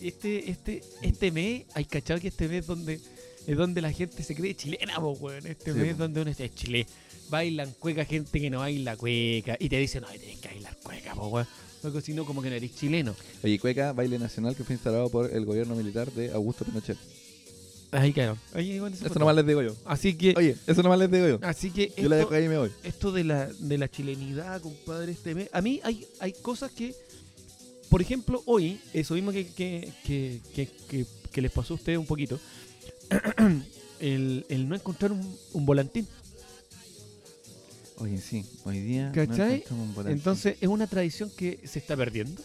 este, 0.00 0.50
este, 0.50 0.82
este 1.02 1.32
mes, 1.32 1.64
hay 1.74 1.84
cachado 1.84 2.20
que 2.20 2.28
este 2.28 2.48
mes 2.48 2.66
donde 2.66 3.00
es 3.46 3.56
donde 3.56 3.80
la 3.82 3.92
gente 3.92 4.22
se 4.22 4.34
cree 4.34 4.54
chilena, 4.54 4.96
po, 5.00 5.12
weón. 5.12 5.46
Este 5.46 5.72
Sí, 5.72 5.78
mes 5.78 5.92
po. 5.94 5.98
donde 6.04 6.22
uno 6.22 6.30
es 6.30 6.54
chile. 6.54 6.86
Bailan 7.30 7.72
cueca 7.78 8.04
gente 8.04 8.40
que 8.40 8.50
no 8.50 8.58
baila 8.60 8.96
cueca. 8.96 9.56
Y 9.58 9.68
te 9.68 9.78
dicen, 9.78 10.02
no, 10.02 10.08
tienes 10.08 10.38
que 10.38 10.48
bailar 10.48 10.76
cueca, 10.82 11.14
po, 11.14 11.28
weón. 11.28 11.46
Porque 11.80 12.00
si 12.00 12.12
no, 12.14 12.24
como 12.24 12.42
que 12.42 12.48
no 12.50 12.54
eres 12.54 12.74
chileno. 12.76 13.16
Oye, 13.42 13.58
Cueca, 13.58 13.92
baile 13.92 14.16
nacional 14.16 14.54
que 14.54 14.62
fue 14.62 14.74
instalado 14.76 15.08
por 15.10 15.28
el 15.34 15.44
gobierno 15.44 15.74
militar 15.74 16.12
de 16.12 16.30
Augusto 16.32 16.64
Pinochet. 16.64 16.96
Ahí 17.90 18.12
quedaron. 18.12 18.38
Oye, 18.54 18.74
igual 18.76 18.92
Eso 18.92 19.18
nomás 19.18 19.34
les 19.36 19.46
digo 19.46 19.60
yo. 19.62 19.76
Así 19.84 20.14
que, 20.14 20.32
Oye, 20.36 20.56
eso 20.66 20.82
nomás 20.82 20.98
les 21.00 21.10
digo 21.10 21.26
yo. 21.28 21.38
así 21.42 21.70
que 21.70 21.92
Yo 21.96 22.08
la 22.08 22.16
esto- 22.20 22.30
dejo 22.30 22.34
ahí 22.34 22.44
y 22.44 22.48
me 22.48 22.56
voy. 22.56 22.70
esto 22.84 23.10
de 23.12 23.24
la, 23.24 23.46
de 23.48 23.78
la 23.78 23.90
chilenidad, 23.90 24.60
compadre, 24.62 25.10
este 25.12 25.34
mes. 25.34 25.48
A 25.52 25.60
mí 25.60 25.80
hay, 25.82 26.06
hay 26.20 26.32
cosas 26.32 26.70
que, 26.70 26.94
por 27.90 28.00
ejemplo, 28.00 28.42
hoy, 28.46 28.80
eso 28.94 29.14
mismo 29.14 29.32
que, 29.32 29.46
que, 29.48 29.92
que, 30.04 30.40
que- 30.54 30.68
que- 30.88 31.06
que 31.32 31.42
les 31.42 31.50
pasó 31.50 31.74
a 31.74 31.76
ustedes 31.76 31.98
un 31.98 32.06
poquito, 32.06 32.38
el, 34.00 34.46
el 34.48 34.68
no 34.68 34.74
encontrar 34.74 35.12
un, 35.12 35.36
un 35.52 35.66
volantín. 35.66 36.06
Oye, 37.96 38.18
sí, 38.18 38.44
hoy 38.64 38.80
día. 38.80 39.12
¿Cachai? 39.14 39.64
un. 39.70 39.94
Entonces, 40.08 40.56
¿es 40.60 40.68
una 40.68 40.86
tradición 40.86 41.30
que 41.36 41.60
se 41.64 41.78
está 41.78 41.96
perdiendo? 41.96 42.42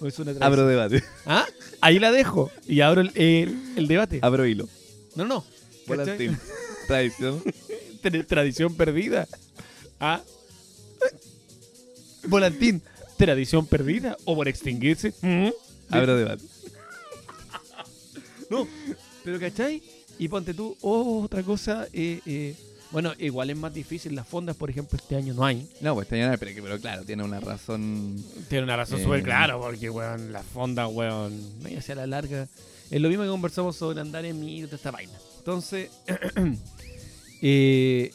¿O 0.00 0.06
es 0.06 0.18
una 0.18 0.32
tradición? 0.32 0.42
Abro 0.42 0.66
debate. 0.66 1.04
¿Ah? 1.26 1.44
Ahí 1.80 1.98
la 1.98 2.10
dejo 2.12 2.50
y 2.66 2.80
abro 2.80 3.00
el, 3.02 3.10
el- 3.16 3.58
el 3.76 3.86
debate. 3.88 4.20
Abro 4.22 4.46
hilo. 4.46 4.68
No, 5.14 5.24
no. 5.26 5.44
Volantín. 5.86 6.38
Tradición. 6.86 7.42
Tra- 8.02 8.26
tradición 8.26 8.74
perdida. 8.76 9.26
¿Ah? 10.00 10.22
Volantín, 12.28 12.82
tradición 13.16 13.66
perdida 13.66 14.16
o 14.24 14.34
por 14.36 14.48
extinguirse. 14.48 15.12
¿Mm? 15.22 15.48
Abro 15.90 16.16
debate. 16.16 16.44
No, 18.50 18.66
pero 19.28 19.40
¿cachai? 19.50 19.82
Y 20.18 20.28
ponte 20.28 20.54
tú, 20.54 20.76
oh, 20.80 21.22
otra 21.22 21.42
cosa, 21.42 21.86
eh, 21.92 22.20
eh, 22.26 22.54
bueno, 22.90 23.12
igual 23.18 23.50
es 23.50 23.56
más 23.56 23.72
difícil, 23.74 24.14
las 24.14 24.26
fondas, 24.26 24.56
por 24.56 24.70
ejemplo, 24.70 24.98
este 25.00 25.14
año 25.16 25.34
no 25.34 25.44
hay. 25.44 25.68
No, 25.80 25.94
pues 25.94 26.10
está 26.10 26.36
pero, 26.38 26.54
que- 26.54 26.62
pero 26.62 26.80
claro, 26.80 27.04
tiene 27.04 27.22
una 27.22 27.38
razón. 27.40 28.16
Tiene 28.48 28.64
una 28.64 28.76
razón 28.76 29.00
Eh. 29.00 29.04
súper 29.04 29.22
clara, 29.22 29.58
porque, 29.58 29.90
weón, 29.90 30.32
las 30.32 30.44
fondas, 30.46 30.88
weón, 30.92 31.62
medio 31.62 31.78
hacia 31.80 31.94
la 31.94 32.06
larga. 32.06 32.48
Es 32.90 33.00
lo 33.00 33.08
mismo 33.10 33.24
que 33.24 33.30
conversamos 33.30 33.76
sobre 33.76 34.00
andar 34.00 34.24
en 34.24 34.40
micro, 34.40 34.66
toda 34.68 34.76
esta 34.76 34.90
vaina. 34.90 35.12
Entonces, 35.38 35.90
eh, 37.42 38.10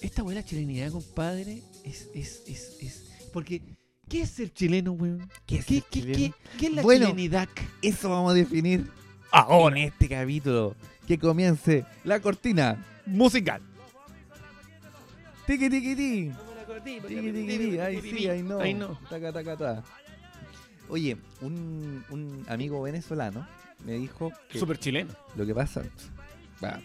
esta 0.00 0.22
buena 0.22 0.44
chilenidad, 0.44 0.90
compadre, 0.90 1.62
es, 1.84 2.08
es, 2.14 2.42
es, 2.46 2.76
es. 2.80 3.02
Porque, 3.32 3.60
¿qué 4.08 4.22
es 4.22 4.30
ser 4.30 4.52
chileno, 4.52 4.92
weón? 4.92 5.28
¿Qué 5.46 5.58
es 5.58 5.66
¿Qué, 5.66 5.74
ser 5.74 5.84
qué, 5.90 6.00
chileno? 6.00 6.18
qué- 6.18 6.58
qué 6.58 6.66
es 6.66 6.72
la 6.72 6.82
Bueno. 6.82 7.06
chilenidad? 7.10 7.48
Eso 7.82 8.08
vamos 8.10 8.32
a 8.32 8.34
definir 8.34 8.88
ahora 9.40 9.76
en 9.78 9.84
este 9.88 10.08
capítulo. 10.08 10.74
Que 11.06 11.18
comience 11.18 11.84
la 12.04 12.20
cortina. 12.20 12.76
Musical. 13.06 13.60
Tiki 15.46 15.70
tiki 15.70 15.94
ti. 15.96 16.32
Tiki 16.84 17.32
tiki 17.32 17.58
ti. 17.58 17.78
Ay 17.78 18.00
sí, 18.02 18.28
ay 18.28 18.42
no. 18.42 18.58
Ay, 18.60 18.74
no. 18.74 18.98
Taca, 19.08 19.32
taca, 19.32 19.56
ta. 19.56 19.82
Oye, 20.88 21.16
un, 21.40 22.04
un 22.10 22.44
amigo 22.48 22.82
venezolano 22.82 23.46
me 23.84 23.92
dijo 23.94 24.32
que 24.48 24.58
Súper 24.58 24.78
chileno. 24.78 25.12
lo 25.36 25.44
que 25.46 25.54
pasa. 25.54 25.82
Va, 26.62 26.80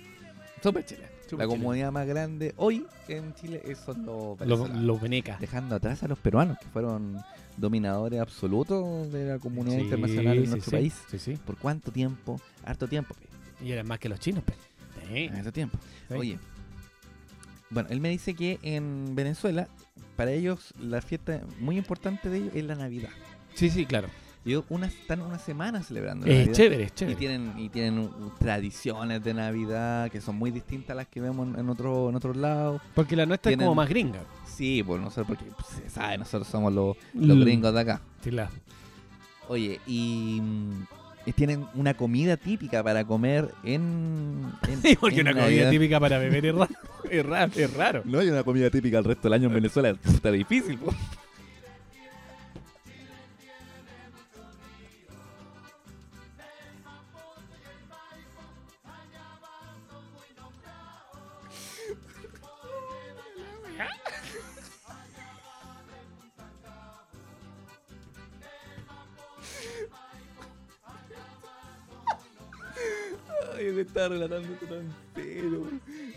súper 0.61 0.85
chileno. 0.85 1.07
La 1.07 1.27
chileno. 1.29 1.49
comunidad 1.49 1.91
más 1.91 2.05
grande 2.07 2.53
hoy 2.57 2.85
en 3.07 3.33
Chile 3.35 3.61
es- 3.65 3.77
son 3.79 4.05
los 4.05 4.39
Los, 4.39 4.39
venezolanos. 4.39 4.83
los 4.83 5.01
venecas. 5.01 5.39
Dejando 5.39 5.75
atrás 5.75 6.03
a 6.03 6.07
los 6.07 6.19
peruanos, 6.19 6.57
que 6.59 6.65
fueron 6.67 7.21
dominadores 7.61 8.19
absolutos 8.19 9.11
de 9.11 9.25
la 9.25 9.39
comunidad 9.39 9.77
Sí, 9.77 9.83
internacional 9.83 10.37
en 10.37 10.43
sí, 10.45 10.49
nuestro 10.49 10.71
país. 10.71 10.93
Sí, 11.09 11.19
sí. 11.19 11.37
¿Por 11.45 11.57
cuánto 11.57 11.91
tiempo? 11.91 12.41
Harto 12.65 12.87
tiempo. 12.87 13.13
pe. 13.13 13.65
Y 13.65 13.71
eran 13.71 13.87
más 13.87 13.99
que 13.99 14.09
los 14.09 14.19
chinos, 14.19 14.43
pe. 14.43 14.55
Harto 15.33 15.51
tiempo. 15.53 15.77
Oye, 16.09 16.37
bueno, 17.69 17.87
él 17.89 18.01
me 18.01 18.09
dice 18.09 18.33
que 18.33 18.59
en 18.63 19.15
Venezuela, 19.15 19.67
para 20.17 20.31
ellos, 20.31 20.73
la 20.81 21.01
fiesta 21.01 21.41
muy 21.59 21.77
importante 21.77 22.29
de 22.29 22.37
ellos 22.39 22.51
es 22.53 22.65
la 22.65 22.75
Navidad. 22.75 23.09
Sí, 23.53 23.69
sí, 23.69 23.85
claro. 23.85 24.09
Y 24.43 24.49
ellos 24.49 24.63
una, 24.69 24.87
están 24.87 25.21
una 25.21 25.37
semana 25.37 25.83
celebrando 25.83 26.25
Es 26.25 26.35
Navidad. 26.35 26.53
chévere, 26.53 26.83
es 26.85 26.91
Y 26.91 26.95
chévere. 26.95 27.15
tienen, 27.17 27.53
y 27.59 27.69
tienen 27.69 28.09
tradiciones 28.39 29.23
de 29.23 29.33
Navidad 29.35 30.09
que 30.09 30.19
son 30.19 30.35
muy 30.37 30.49
distintas 30.49 30.91
a 30.91 30.95
las 30.95 31.07
que 31.07 31.21
vemos 31.21 31.47
en, 31.47 31.59
en 31.59 31.69
otro, 31.69 32.09
en 32.09 32.15
otros 32.15 32.35
lados. 32.35 32.81
Porque 32.95 33.15
la 33.15 33.25
nuestra 33.27 33.51
es 33.51 33.57
como 33.57 33.75
más 33.75 33.87
gringa. 33.87 34.21
Sí, 34.47 34.81
pues 34.83 34.99
nosotros, 34.99 35.27
porque 35.27 35.45
pues, 35.55 35.67
se 35.83 35.89
sabe, 35.89 36.17
nosotros 36.17 36.47
somos 36.47 36.73
los, 36.73 36.97
los 37.13 37.37
L- 37.37 37.45
gringos 37.45 37.71
de 37.73 37.79
acá. 37.81 38.01
Sí, 38.23 38.31
la- 38.31 38.49
Oye, 39.47 39.79
y, 39.85 40.39
mm, 40.41 40.83
y 41.27 41.31
tienen 41.33 41.67
una 41.75 41.93
comida 41.93 42.35
típica 42.37 42.81
para 42.83 43.05
comer 43.05 43.53
en. 43.63 44.51
en 44.67 44.81
Sí, 44.81 44.95
porque 44.99 45.21
en 45.21 45.27
una 45.27 45.39
comida 45.43 45.69
típica 45.69 45.99
para 45.99 46.17
beber 46.17 46.45
es 46.47 46.55
raro. 46.55 46.69
Es 47.11 47.25
raro, 47.25 47.51
es 47.55 47.73
raro. 47.73 48.01
No 48.05 48.19
hay 48.19 48.29
una 48.29 48.43
comida 48.43 48.69
típica 48.69 48.97
el 48.99 49.03
resto 49.03 49.23
del 49.23 49.33
año 49.33 49.47
en 49.49 49.53
Venezuela, 49.55 49.89
está 50.05 50.31
difícil. 50.31 50.77
po. 50.77 50.93
Estaba 74.01 74.15
relatando 74.15 74.53
esto 74.53 74.65
tan 74.65 74.93
pero. 75.13 75.67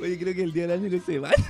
Oye, 0.01 0.19
creo 0.19 0.35
que 0.35 0.43
el 0.43 0.53
día 0.53 0.67
del 0.67 0.81
año 0.81 0.91
que 0.91 1.01
se 1.01 1.19
va. 1.19 1.31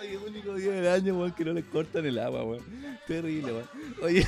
Oye, 0.00 0.12
el 0.12 0.18
único 0.18 0.54
día 0.54 0.72
del 0.72 0.88
año, 0.88 1.18
weón, 1.18 1.32
que 1.32 1.44
no 1.44 1.52
les 1.52 1.64
cortan 1.64 2.06
el 2.06 2.18
agua, 2.18 2.44
weón. 2.44 2.62
Terrible, 3.06 3.52
weón. 3.52 3.68
Oye, 4.02 4.26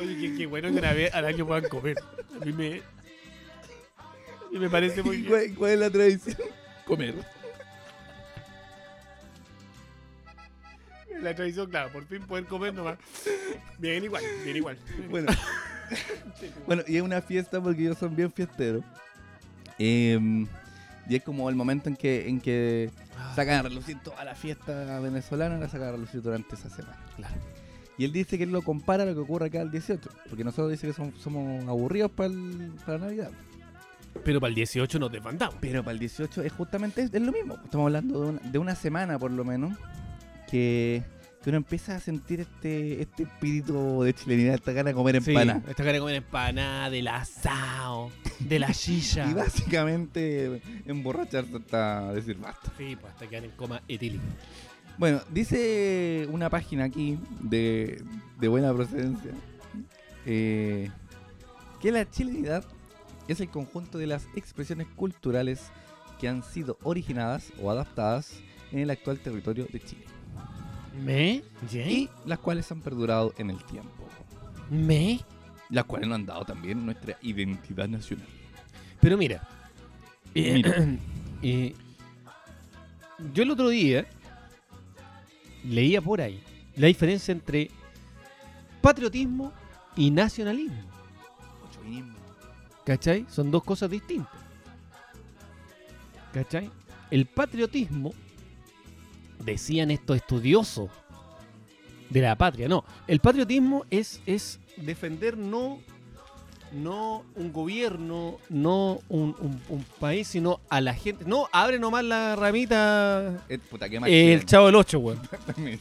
Oye, 0.00 0.16
qué, 0.20 0.34
qué 0.36 0.46
bueno 0.46 0.70
que 0.70 0.78
una 0.78 0.92
vez 0.92 1.14
al 1.14 1.24
año 1.24 1.46
puedan 1.46 1.68
comer. 1.68 1.96
A 2.40 2.44
mí 2.44 2.52
me. 2.52 2.82
A 3.96 4.50
mí 4.50 4.58
me 4.58 4.68
parece 4.70 5.02
muy 5.02 5.16
¿y 5.16 5.20
bien. 5.20 5.30
¿cuál, 5.30 5.54
cuál 5.54 5.70
es 5.72 5.78
la 5.78 5.90
tradición? 5.90 6.36
Comer. 6.86 7.14
La 11.22 11.34
tradición, 11.34 11.68
claro, 11.70 11.90
por 11.92 12.04
fin 12.06 12.22
poder 12.22 12.44
comer 12.46 12.74
nomás. 12.74 12.98
Bien 13.78 14.04
igual, 14.04 14.22
bien 14.44 14.56
igual. 14.56 14.76
Bueno. 15.10 15.32
bueno, 16.66 16.82
y 16.86 16.96
es 16.96 17.02
una 17.02 17.20
fiesta 17.22 17.60
porque 17.62 17.82
ellos 17.82 17.98
son 17.98 18.14
bien 18.14 18.30
fiesteros. 18.32 18.84
Em, 19.78 20.46
y 21.08 21.16
es 21.16 21.22
como 21.22 21.48
el 21.50 21.56
momento 21.56 21.88
en 21.88 21.96
que, 21.96 22.28
en 22.28 22.40
que 22.40 22.90
sacan 23.34 23.56
a 23.58 23.62
relucir 23.62 23.98
toda 24.02 24.24
la 24.24 24.34
fiesta 24.34 25.00
venezolana, 25.00 25.58
la 25.58 25.68
sacan 25.68 25.88
a 25.88 25.92
relucir 25.92 26.22
durante 26.22 26.54
esa 26.54 26.68
semana. 26.70 26.96
Claro. 27.16 27.34
Y 27.96 28.04
él 28.04 28.12
dice 28.12 28.36
que 28.38 28.44
él 28.44 28.50
lo 28.52 28.62
compara 28.62 29.04
a 29.04 29.06
lo 29.06 29.14
que 29.14 29.20
ocurre 29.20 29.46
acá 29.46 29.60
el 29.60 29.70
18. 29.70 30.08
Porque 30.28 30.42
nosotros 30.44 30.70
dice 30.70 30.86
que 30.88 30.92
son- 30.92 31.14
somos 31.18 31.64
aburridos 31.68 32.10
para, 32.10 32.28
el- 32.30 32.72
para 32.84 32.98
Navidad. 32.98 33.30
Pero 34.24 34.40
para 34.40 34.48
el 34.48 34.54
18 34.54 34.98
nos 34.98 35.12
desbandamos. 35.12 35.56
Pero 35.60 35.82
para 35.82 35.92
el 35.92 35.98
18 35.98 36.42
es 36.42 36.52
justamente 36.52 37.02
es, 37.02 37.12
es 37.14 37.20
lo 37.22 37.30
mismo. 37.32 37.54
Estamos 37.64 37.86
hablando 37.86 38.20
de 38.22 38.28
una, 38.30 38.40
de 38.40 38.58
una 38.58 38.74
semana 38.74 39.18
por 39.18 39.30
lo 39.30 39.44
menos 39.44 39.76
que, 40.54 41.02
que 41.42 41.50
uno 41.50 41.56
empieza 41.56 41.96
a 41.96 41.98
sentir 41.98 42.38
este, 42.38 43.02
este 43.02 43.24
espíritu 43.24 44.04
de 44.04 44.14
chilenidad, 44.14 44.54
esta 44.54 44.70
gana 44.70 44.90
de 44.90 44.94
comer 44.94 45.20
Sí, 45.20 45.32
empana. 45.32 45.60
esta 45.68 45.82
cara 45.82 45.94
de 45.94 45.98
comer 45.98 46.14
empanada, 46.14 46.90
del 46.90 47.08
asado, 47.08 48.12
de 48.38 48.60
la 48.60 48.72
silla. 48.74 49.28
Y 49.28 49.34
básicamente 49.34 50.62
emborracharse 50.86 51.56
hasta 51.56 52.12
decir 52.12 52.36
basta. 52.38 52.72
Sí, 52.78 52.94
pues 52.94 53.12
hasta 53.12 53.26
quedar 53.26 53.44
en 53.46 53.50
coma 53.50 53.82
etílico. 53.88 54.22
Bueno, 54.96 55.22
dice 55.28 56.28
una 56.30 56.48
página 56.50 56.84
aquí 56.84 57.18
de, 57.40 58.00
de 58.38 58.46
buena 58.46 58.72
procedencia 58.72 59.32
eh, 60.24 60.88
que 61.82 61.90
la 61.90 62.08
chilenidad 62.08 62.64
es 63.26 63.40
el 63.40 63.48
conjunto 63.48 63.98
de 63.98 64.06
las 64.06 64.28
expresiones 64.36 64.86
culturales 64.94 65.62
que 66.20 66.28
han 66.28 66.44
sido 66.44 66.78
originadas 66.84 67.52
o 67.60 67.72
adaptadas 67.72 68.38
en 68.70 68.78
el 68.78 68.90
actual 68.90 69.18
territorio 69.18 69.66
de 69.72 69.80
Chile 69.80 70.04
¿Me? 71.02 71.42
y 71.72 72.08
las 72.24 72.38
cuales 72.38 72.70
han 72.70 72.80
perdurado 72.80 73.34
en 73.38 73.50
el 73.50 73.62
tiempo, 73.64 74.08
¿Me? 74.70 75.20
las 75.70 75.84
cuales 75.84 76.08
nos 76.08 76.16
han 76.16 76.26
dado 76.26 76.44
también 76.44 76.84
nuestra 76.84 77.18
identidad 77.22 77.88
nacional. 77.88 78.26
Pero 79.00 79.16
mira. 79.16 79.46
eh, 80.34 80.52
Mira. 80.54 80.74
eh, 81.42 81.74
yo 83.32 83.42
el 83.42 83.50
otro 83.50 83.68
día 83.68 84.06
leía 85.64 86.00
por 86.02 86.20
ahí 86.20 86.42
la 86.76 86.86
diferencia 86.88 87.32
entre 87.32 87.70
patriotismo 88.80 89.52
y 89.96 90.10
nacionalismo. 90.10 90.82
¿Cachai? 92.84 93.24
Son 93.30 93.50
dos 93.50 93.64
cosas 93.64 93.90
distintas. 93.90 94.32
¿Cachai? 96.32 96.70
El 97.10 97.26
patriotismo, 97.26 98.12
decían 99.38 99.90
estos 99.90 100.16
estudiosos 100.16 100.90
de 102.10 102.20
la 102.20 102.36
patria, 102.36 102.68
no. 102.68 102.84
El 103.06 103.20
patriotismo 103.20 103.84
es, 103.90 104.20
es 104.26 104.60
defender 104.76 105.36
no, 105.36 105.80
no 106.72 107.24
un 107.34 107.52
gobierno, 107.52 108.38
no 108.48 109.00
un, 109.08 109.34
un- 109.40 109.60
un 109.68 109.84
país, 109.98 110.28
sino 110.28 110.60
a 110.68 110.80
la 110.80 110.94
gente. 110.94 111.24
No, 111.26 111.48
abre 111.52 111.78
nomás 111.78 112.04
la 112.04 112.36
ramita 112.36 113.44
Eh, 113.48 113.58
puta, 113.58 113.88
qué 113.88 113.98
más 114.00 114.10
el 114.10 114.44
chavo 114.46 114.66
del 114.66 114.76
8, 114.76 114.98
weón. 114.98 115.20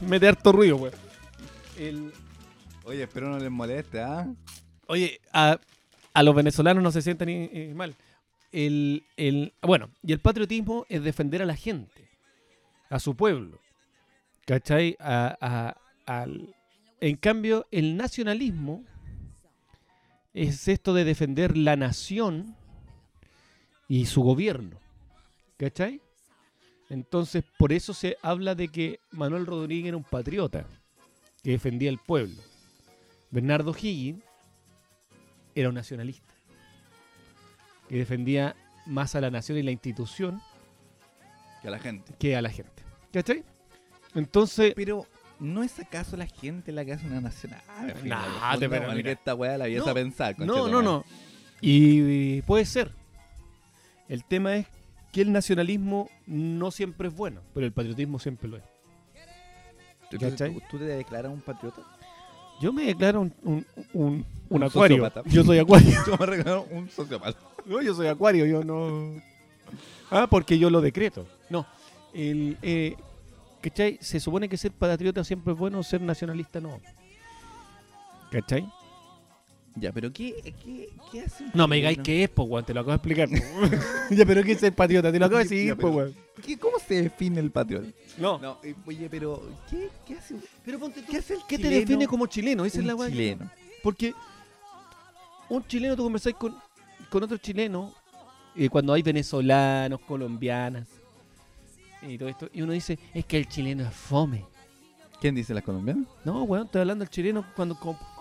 Mete 0.00 0.28
harto 0.28 0.52
ruido, 0.52 0.76
weón. 0.76 0.94
El- 1.78 2.12
Oye, 2.84 3.02
espero 3.04 3.30
no 3.30 3.38
les 3.38 3.50
moleste, 3.50 4.00
¿ah? 4.02 4.26
Oye, 4.88 5.18
a, 5.32 5.58
a 6.12 6.22
los 6.22 6.34
venezolanos 6.34 6.82
no 6.82 6.92
se 6.92 7.00
sientan 7.00 7.28
eh, 7.30 7.72
mal. 7.74 7.94
El, 8.56 9.02
el, 9.16 9.52
bueno, 9.62 9.90
y 10.00 10.12
el 10.12 10.20
patriotismo 10.20 10.86
es 10.88 11.02
defender 11.02 11.42
a 11.42 11.44
la 11.44 11.56
gente, 11.56 12.08
a 12.88 13.00
su 13.00 13.16
pueblo. 13.16 13.58
¿Cachai? 14.46 14.96
A- 15.00 15.36
a- 15.40 15.76
al- 16.06 16.54
en 17.00 17.16
cambio, 17.16 17.66
el 17.72 17.96
nacionalismo 17.96 18.84
es 20.34 20.68
esto 20.68 20.94
de 20.94 21.02
defender 21.04 21.56
la 21.56 21.74
nación 21.74 22.54
y 23.88 24.06
su 24.06 24.22
gobierno. 24.22 24.78
¿Cachai? 25.56 26.00
Entonces, 26.90 27.42
por 27.58 27.72
eso 27.72 27.92
se 27.92 28.18
habla 28.22 28.54
de 28.54 28.68
que 28.68 29.00
Manuel 29.10 29.46
Rodríguez 29.46 29.88
era 29.88 29.96
un 29.96 30.04
patriota 30.04 30.64
que 31.42 31.50
defendía 31.50 31.90
el 31.90 31.98
pueblo. 31.98 32.40
Bernardo 33.32 33.72
Higgins 33.76 34.22
era 35.56 35.70
un 35.70 35.74
nacionalista 35.74 36.33
que 37.88 37.96
defendía 37.96 38.54
más 38.86 39.14
a 39.14 39.20
la 39.20 39.30
nación 39.30 39.58
y 39.58 39.62
la 39.62 39.70
institución 39.70 40.40
Que 41.62 41.68
a 41.68 41.70
la 41.70 41.78
gente. 41.78 42.12
que 42.18 42.36
a 42.36 42.42
la 42.42 42.50
gente. 42.50 42.82
¿Cachai? 43.12 43.44
Entonces, 44.14 44.72
Pero, 44.76 45.06
¿no 45.40 45.62
es 45.62 45.78
acaso 45.78 46.16
la 46.16 46.26
gente 46.26 46.72
la 46.72 46.84
que 46.84 46.92
hace 46.92 47.06
una? 47.06 47.18
Ah, 47.68 47.86
fin, 47.96 48.08
Nah, 48.08 48.56
te- 48.58 48.68
pero 48.68 48.92
que 49.02 49.12
esta 49.12 49.34
weá 49.34 49.58
la 49.58 49.68
No, 49.68 49.86
a 49.88 49.94
pensar. 49.94 50.38
no, 50.38 50.68
no, 50.68 50.82
no. 50.82 51.04
Y, 51.60 52.36
y 52.36 52.42
puede 52.42 52.64
ser. 52.66 52.92
El 54.08 54.24
tema 54.24 54.56
es 54.56 54.66
que 55.12 55.22
el 55.22 55.32
nacionalismo 55.32 56.10
no 56.26 56.70
siempre 56.70 57.08
es 57.08 57.14
bueno, 57.14 57.40
pero 57.54 57.64
el 57.66 57.72
patriotismo 57.72 58.18
siempre 58.18 58.48
lo 58.48 58.56
es. 58.58 58.64
¿tú, 60.10 60.60
tú 60.70 60.78
te 60.78 60.84
declaras 60.84 61.32
un 61.32 61.40
patriota? 61.40 61.82
Yo 62.60 62.72
me 62.72 62.84
declaro 62.84 63.20
un, 63.20 63.34
un, 63.92 64.24
un, 64.48 64.62
acuario. 64.62 64.96
sociópata. 64.98 65.22
Yo 65.28 65.44
soy 65.44 65.58
acuario. 65.58 65.90
Yo 66.06 66.16
me 66.18 66.36
declaro 66.36 66.66
un 66.70 66.88
sociópata. 66.88 67.38
No, 67.66 67.80
yo 67.80 67.94
soy 67.94 68.08
acuario, 68.08 68.44
yo 68.44 68.62
no. 68.62 69.14
Ah, 70.10 70.26
porque 70.28 70.58
yo 70.58 70.68
lo 70.68 70.82
decreto. 70.82 71.26
No. 71.48 71.66
El, 72.12 72.58
eh, 72.60 72.94
¿Cachai? 73.62 73.98
Se 74.02 74.20
supone 74.20 74.48
que 74.48 74.58
ser 74.58 74.70
patriota 74.72 75.24
siempre 75.24 75.54
es 75.54 75.58
bueno, 75.58 75.82
ser 75.82 76.02
nacionalista 76.02 76.60
no. 76.60 76.78
¿Cachai? 78.30 78.68
Ya, 79.76 79.92
pero 79.92 80.12
¿qué, 80.12 80.54
qué, 80.62 80.90
qué 81.10 81.20
hace 81.22 81.44
un 81.44 81.50
No 81.54 81.66
me 81.66 81.76
digáis 81.76 81.98
que 81.98 82.24
es, 82.24 82.28
pues, 82.30 82.48
weón, 82.48 82.64
te 82.64 82.74
lo 82.74 82.80
acabo 82.80 82.92
de 82.92 82.96
explicar. 82.96 83.28
po. 83.28 83.76
ya, 84.14 84.26
pero 84.26 84.42
¿qué 84.44 84.52
es 84.52 84.60
ser 84.60 84.74
patriota? 84.74 85.10
Te 85.10 85.18
lo 85.18 85.24
acabo 85.26 85.38
de 85.38 85.44
decir, 85.44 85.66
Ya, 85.66 85.74
weón. 85.74 86.14
¿Qué- 86.42 86.58
¿Cómo 86.58 86.78
se 86.78 87.02
define 87.02 87.40
el 87.40 87.50
patriota? 87.50 87.88
No. 88.18 88.38
No, 88.38 88.58
eh, 88.62 88.74
oye, 88.86 89.08
pero 89.10 89.42
¿qué, 89.70 89.88
qué 90.06 90.14
hace 90.14 90.34
un 90.34 90.42
Pero 90.64 90.78
ponte 90.78 91.00
tú. 91.02 91.10
¿Qué 91.10 91.18
hace 91.18 91.34
el 91.34 91.40
¿Qué 91.48 91.56
te 91.58 91.64
chileno? 91.64 91.80
define 91.80 92.06
como 92.08 92.26
chileno? 92.26 92.64
Esa 92.64 92.78
es 92.78 92.80
un 92.82 92.86
la 92.88 92.94
weá. 92.96 93.08
chileno? 93.10 93.50
Porque 93.82 94.14
un 95.48 95.66
chileno, 95.66 95.94
tú 95.96 96.02
conversáis 96.04 96.36
con, 96.36 96.56
con 97.10 97.22
otro 97.22 97.36
chileno, 97.36 97.92
y 98.54 98.68
cuando 98.68 98.92
hay 98.92 99.02
venezolanos, 99.02 100.00
colombianas, 100.00 100.88
y 102.02 102.18
todo 102.18 102.28
esto, 102.28 102.48
y 102.52 102.62
uno 102.62 102.72
dice, 102.72 102.98
es 103.12 103.24
que 103.26 103.36
el 103.38 103.48
chileno 103.48 103.84
es 103.84 103.94
fome. 103.94 104.44
¿Quién 105.20 105.34
dice 105.34 105.54
las 105.54 105.62
colombianas? 105.64 106.06
No, 106.24 106.42
weón, 106.44 106.66
estoy 106.66 106.80
hablando 106.82 107.04
del 107.04 107.10
chileno 107.10 107.46
cuando 107.56 107.76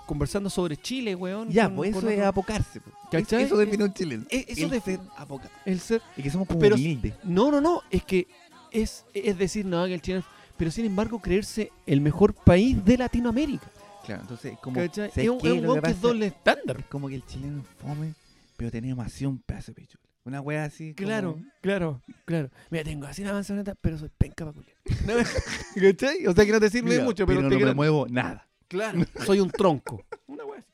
conversando 0.05 0.49
sobre 0.49 0.77
Chile, 0.77 1.15
weón. 1.15 1.49
Ya, 1.49 1.65
con- 1.67 1.75
pues 1.77 1.91
con 1.91 1.99
eso 2.03 2.09
es 2.09 2.17
otro- 2.17 2.27
apocarse. 2.29 2.81
po. 2.81 2.91
¿Cachai? 3.11 3.43
Eso 3.43 3.57
define 3.57 3.83
un 3.85 3.93
chileno. 3.93 4.25
Eso 4.29 4.65
el 4.65 4.71
define- 4.71 4.81
ser 4.97 4.99
apoca- 5.17 5.49
el 5.65 5.79
ser. 5.79 6.01
Y 6.17 6.23
que 6.23 6.29
somos 6.29 6.47
como 6.47 6.59
Pero- 6.59 6.75
humildes. 6.75 7.13
No, 7.23 7.51
no, 7.51 7.61
no, 7.61 7.81
es 7.89 8.03
que 8.03 8.27
es, 8.71 9.05
es 9.13 9.37
decir, 9.37 9.65
no, 9.65 9.85
que 9.85 9.93
el 9.93 10.01
chileno. 10.01 10.23
Pero 10.57 10.69
sin 10.71 10.85
embargo, 10.85 11.19
creerse 11.19 11.71
el 11.85 11.99
mejor 12.01 12.33
país 12.33 12.83
de 12.85 12.97
Latinoamérica. 12.97 13.67
Claro, 14.05 14.21
entonces 14.21 14.57
como... 14.61 14.75
¿Cachai? 14.75 15.09
¿sabes 15.09 15.17
Es 15.17 15.29
un, 15.29 15.37
es 15.37 15.41
que 15.81 15.89
es 15.91 16.01
doble 16.01 16.25
estándar. 16.27 16.77
es 16.81 16.85
como 16.87 17.07
que 17.07 17.15
el 17.15 17.25
chileno 17.25 17.61
es 17.61 17.67
fome, 17.81 18.13
pero 18.57 18.69
tenemos 18.69 19.05
así 19.05 19.25
un 19.25 19.39
pedazo 19.39 19.71
de 19.71 19.75
pechuga. 19.81 20.03
Una 20.25 20.39
wea 20.41 20.63
así 20.65 20.93
como- 20.93 21.07
Claro, 21.07 21.39
claro, 21.61 22.01
claro. 22.25 22.49
Mira, 22.69 22.83
tengo 22.83 23.05
así 23.07 23.21
una 23.23 23.33
manzaneta, 23.33 23.75
pero 23.81 23.97
soy 23.97 24.09
penca 24.17 24.45
pa' 24.45 24.53
culiar. 24.53 24.75
¿Cachai? 25.97 26.27
O 26.27 26.33
sea 26.33 26.45
que 26.45 26.51
no 26.51 26.59
te 26.59 26.69
sirve 26.69 26.91
Mira, 26.91 27.03
mucho, 27.03 27.25
pero, 27.25 27.41
no 27.41 27.49
te 27.49 27.57
me 27.57 27.73
muevo 27.73 28.07
nada. 28.09 28.47
Claro, 28.73 29.05
soy 29.23 29.39
un 29.39 29.51
tronco. 29.51 30.03
Una 30.25 30.45
wea. 30.45 30.65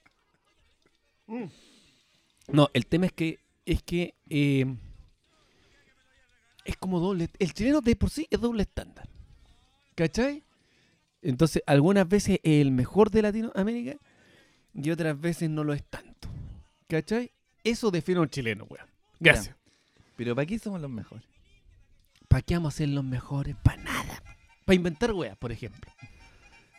Mm. 1.28 1.44
No, 2.48 2.70
el 2.74 2.86
tema 2.86 3.08
es 3.08 3.12
que 3.12 3.40
es 3.66 3.84
que 3.84 4.16
eh, 4.30 4.66
es 6.64 6.78
como 6.78 7.02
doble. 7.02 7.28
El 7.40 7.54
chileno 7.54 7.82
de 7.82 7.98
por 7.98 8.10
sí 8.10 8.26
es 8.32 8.40
doble 8.40 8.64
estándar. 8.64 9.10
¿Cachai? 9.96 10.46
Entonces, 11.22 11.62
algunas 11.68 12.08
veces 12.08 12.40
es 12.42 12.62
el 12.62 12.72
mejor 12.72 13.12
de 13.12 13.22
Latinoamérica 13.22 13.98
y 14.74 14.92
otras 14.92 15.20
veces 15.20 15.50
no 15.50 15.66
lo 15.66 15.74
es 15.74 15.84
tanto. 15.84 16.30
¿Cachai? 16.88 17.34
Eso 17.66 17.92
define 17.92 18.20
a 18.20 18.22
un 18.22 18.30
chileno, 18.30 18.66
weón. 18.70 18.88
Gracias. 19.20 19.58
Pero 20.16 20.36
¿para 20.36 20.46
qué 20.46 20.58
somos 20.58 20.80
los 20.80 20.90
mejores? 20.90 21.28
¿Para 22.30 22.44
qué 22.44 22.54
vamos 22.54 22.76
a 22.76 22.78
ser 22.78 22.88
los 22.88 23.04
mejores? 23.04 23.58
Para 23.58 23.84
nada. 23.84 24.24
Para 24.64 24.76
inventar 24.76 25.12
weas, 25.12 25.36
por 25.36 25.52
ejemplo. 25.52 25.92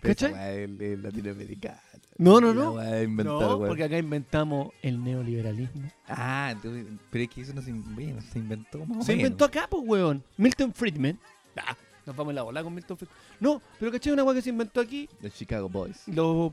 Esa 0.03 0.29
¿Cachai? 0.31 0.65
es 0.81 0.99
latinoamericana. 0.99 1.81
No, 2.19 2.39
no, 2.41 2.49
La 2.53 2.91
no. 2.91 3.03
inventar, 3.03 3.35
No, 3.41 3.59
porque 3.59 3.85
acá 3.85 3.97
inventamos 3.99 4.73
el 4.83 5.03
neoliberalismo. 5.03 5.91
Ah, 6.07 6.51
entonces- 6.53 6.87
pero 7.11 7.25
es 7.25 7.31
que 7.31 7.41
eso 7.41 7.55
no 7.55 7.63
se, 7.63 7.71
in- 7.71 7.95
bueno, 7.95 8.21
se 8.21 8.39
inventó 8.39 8.85
más 8.85 9.07
Se 9.07 9.15
inventó 9.15 9.45
acá, 9.47 9.67
pues, 9.71 9.83
weón. 9.87 10.23
Milton 10.37 10.75
Friedman. 10.75 11.19
Ah, 11.57 11.75
nos 12.05 12.15
vamos 12.17 12.33
en 12.33 12.37
la 12.37 12.43
bola 12.43 12.63
con 12.63 12.75
Milton 12.75 12.97
Friedman. 12.99 13.17
No, 13.41 13.63
pero 13.79 13.91
¿cachai? 13.93 14.13
Una 14.13 14.25
wea 14.25 14.35
que 14.35 14.43
se 14.43 14.51
inventó 14.51 14.81
aquí. 14.81 15.09
Los 15.23 15.33
Chicago 15.35 15.69
Boys. 15.71 16.03
Los, 16.09 16.53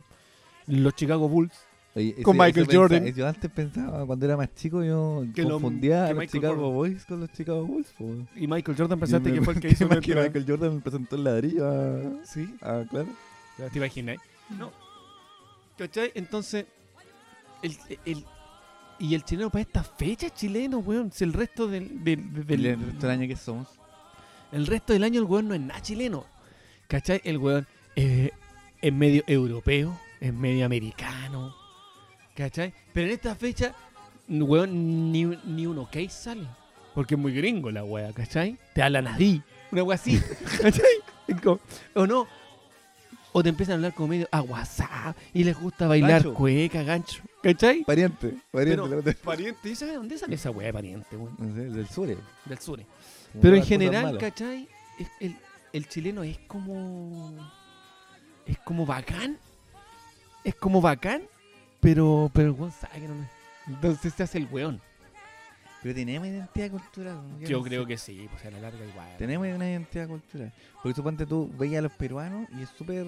los 0.68 0.94
Chicago 0.96 1.28
Bulls. 1.28 1.54
Oye, 1.96 2.16
Con 2.22 2.38
Michael 2.38 2.68
Jordan. 2.72 3.04
pensaba- 3.04 3.18
yo 3.18 3.28
antes 3.28 3.52
pensaba, 3.52 4.06
cuando 4.06 4.26
era 4.26 4.38
más 4.38 4.54
chico, 4.56 4.84
yo 4.84 5.26
Que 5.36 5.42
lo- 5.44 5.54
confundía 5.54 5.90
que 5.90 5.96
a 5.96 6.02
los 6.10 6.18
Michael 6.20 6.30
Chicago 6.30 6.56
Jordan. 6.56 6.74
Boys 6.76 7.06
con 7.06 7.20
los 7.20 7.32
Chicago 7.34 7.66
Bulls. 7.66 7.94
po. 7.98 8.06
Y 8.36 8.48
Michael 8.48 8.78
Jordan 8.78 9.00
pensaste 9.00 9.30
me- 9.30 9.36
que 9.40 9.42
fue 9.44 9.54
el 9.56 9.60
que 9.60 9.68
hizo 9.72 9.90
que. 9.90 10.16
Michael 10.16 10.46
Jordan 10.48 10.76
me 10.76 10.82
presentó 10.82 11.16
el 11.18 11.24
ladrillo 11.26 11.68
a... 11.68 12.26
Sí, 12.26 12.56
Ah, 12.62 12.84
claro. 12.90 13.08
¿Te 13.58 13.78
imaginas? 13.78 14.17
No. 14.50 14.72
¿Cachai? 15.78 16.12
Entonces, 16.15 16.65
el, 17.62 17.78
el- 18.06 18.26
y 19.00 19.13
el 19.13 19.24
chileno 19.24 19.50
para 19.52 19.62
esta 19.62 19.84
fecha 19.84 20.30
chileno, 20.32 20.80
weón. 20.80 21.12
Si 21.12 21.24
el 21.24 21.34
resto 21.34 21.67
del, 21.67 22.04
del, 22.04 22.46
del- 22.46 22.65
El 22.65 22.80
resto 22.86 23.08
del 23.08 23.20
año 23.20 23.28
que 23.28 23.36
somos. 23.36 23.67
el 24.52 24.65
resto 24.65 24.93
del 24.93 25.04
año 25.04 25.20
el 25.22 25.26
weón 25.28 25.48
no 25.48 25.54
es 25.54 25.62
nada 25.62 25.82
chileno. 25.82 26.26
¿Cachai? 26.88 27.22
El 27.24 27.38
weón 27.38 27.67
es 27.96 28.93
medio 28.93 29.24
europeo, 29.28 30.00
es 30.20 30.34
medio 30.34 30.65
americano. 30.65 31.56
¿Cachai? 32.36 32.74
Pero 32.93 33.08
en 33.08 33.13
esta 33.13 33.36
fecha, 33.36 33.74
weón, 34.30 35.12
ni, 35.12 35.26
ni 35.26 35.65
un 35.67 35.78
ok 35.80 35.98
sale. 36.10 36.48
Porque 36.96 37.13
es 37.15 37.20
muy 37.22 37.34
gringo 37.34 37.70
la 37.70 37.84
wea, 37.84 38.12
¿cachai? 38.13 38.58
Te 38.74 38.82
hablan 38.82 39.06
así, 39.08 39.41
una 39.72 39.84
wea 39.84 39.96
así. 39.96 40.20
¿Cachai? 40.62 40.86
O 41.93 42.08
no. 42.08 42.28
O 43.38 43.43
te 43.43 43.50
empiezan 43.50 43.73
a 43.73 43.76
hablar 43.76 43.93
como 43.93 44.08
medio 44.08 44.28
a 44.32 44.41
WhatsApp 44.41 45.15
y 45.32 45.43
les 45.43 45.56
gusta 45.60 45.86
bailar 45.86 46.23
Gancho. 46.23 46.34
cueca, 46.34 46.82
gancho. 46.82 47.21
¿Cachai? 47.43 47.84
Pariente, 47.84 48.34
pariente. 48.50 48.82
Pero- 48.84 49.02
la 49.06 49.13
Pariente, 49.13 49.69
¿y 49.69 49.76
¿sabes 49.76 49.93
dónde 49.93 50.17
sale 50.17 50.34
esa 50.34 50.50
wea 50.50 50.65
de 50.65 50.73
pariente, 50.73 51.15
weón? 51.15 51.36
No 51.38 51.54
sé, 51.54 51.62
del 51.69 51.88
sur. 51.88 52.10
eh. 52.10 52.17
Del 52.45 52.58
sur. 52.58 52.80
Como 52.80 53.41
Pero 53.43 53.56
en 53.56 53.63
general. 53.63 54.17
¿cachai? 54.17 54.67
El, 55.19 55.36
el 55.71 55.88
chileno 55.88 56.23
es 56.23 56.39
como. 56.47 57.32
Es 58.47 58.58
como 58.58 58.88
bacán. 58.88 59.38
Es 60.43 60.56
como 60.56 60.82
bacán. 60.82 61.21
Pero, 61.80 62.32
pero 62.34 62.47
el 62.47 62.54
weón 62.54 62.71
sabe 62.71 63.02
que 63.02 63.08
no 63.08 63.21
es. 63.21 63.30
Entonces 63.67 64.13
se 64.15 64.23
hace 64.23 64.39
el 64.39 64.47
weón. 64.50 64.82
Pero 65.88 65.95
tenemos 65.95 66.28
identidad 66.28 66.69
cultural. 66.71 67.17
Yo 67.39 67.60
no 67.60 67.63
creo 67.63 67.84
sé. 67.84 67.88
que 67.88 67.97
sí, 67.97 68.28
pues 68.30 68.43
a 68.43 68.52
la 68.52 68.60
larga 68.60 68.86
igual. 68.86 69.15
Tenemos 69.17 69.47
una 69.47 69.69
identidad 69.69 70.06
cultural. 70.10 70.52
Porque 70.84 70.95
suponte 70.95 71.26
tú 71.26 71.50
veías 71.58 71.80
a 71.80 71.84
los 71.84 71.93
peruanos 71.93 72.45
y 72.58 72.62
es 72.63 72.69
súper... 72.78 73.08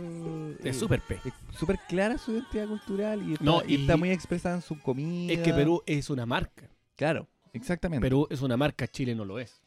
Es 0.63 0.75
eh, 0.77 0.79
súper 0.79 1.01
P. 1.01 1.15
es 1.25 1.33
súper 1.59 1.77
clara 1.89 2.17
su 2.17 2.31
identidad 2.31 2.67
cultural 2.69 3.21
y 3.27 3.33
está, 3.33 3.43
No, 3.43 3.61
y 3.67 3.75
y- 3.75 3.81
está 3.81 3.97
muy 3.97 4.11
expresada 4.11 4.55
en 4.55 4.61
su 4.61 4.79
comida. 4.79 5.33
Es 5.33 5.39
que 5.39 5.53
Perú 5.53 5.83
es 5.85 6.09
una 6.09 6.25
marca. 6.25 6.69
Claro, 6.95 7.27
exactamente. 7.51 8.01
Perú 8.01 8.27
es 8.29 8.41
una 8.41 8.55
marca, 8.55 8.87
Chile 8.87 9.13
no 9.13 9.25
lo 9.25 9.39
es. 9.39 9.59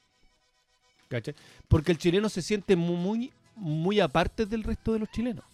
¿Cachai? 1.09 1.35
Porque 1.69 1.93
el 1.93 1.99
chileno 1.99 2.31
se 2.31 2.41
siente 2.41 2.77
mu- 2.77 2.97
muy, 2.97 3.31
muy 3.57 4.01
aparte 4.01 4.47
del 4.47 4.63
resto 4.63 4.95
de 4.95 5.01
los 5.01 5.11
chilenos. 5.11 5.45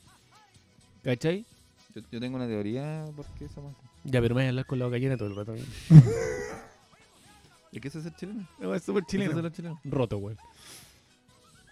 ¿Cachai? 1.02 1.44
Yo, 1.92 2.02
yo 2.12 2.20
tengo 2.20 2.36
una 2.36 2.46
teoría 2.46 3.04
por 3.16 3.26
qué 3.36 3.48
somos 3.48 3.74
así. 3.76 3.88
Ya, 4.04 4.20
pero 4.20 4.36
me 4.36 4.42
voy 4.42 4.46
a 4.46 4.48
hablar 4.50 4.66
con 4.66 4.78
la 4.78 4.88
gallina 4.88 5.16
todo 5.16 5.26
el 5.28 5.34
rato. 5.34 5.56
¿Y 7.72 7.80
qué 7.80 7.88
es 7.88 7.94
ser 7.94 8.14
chileno? 8.14 8.46
No, 8.58 8.74
es 8.74 8.82
súper 8.82 9.02
¿Eso 9.06 9.16
es 9.22 9.28
chileno. 9.28 9.48
chileno? 9.50 9.80
Roto, 9.84 10.18
weón. 10.18 10.38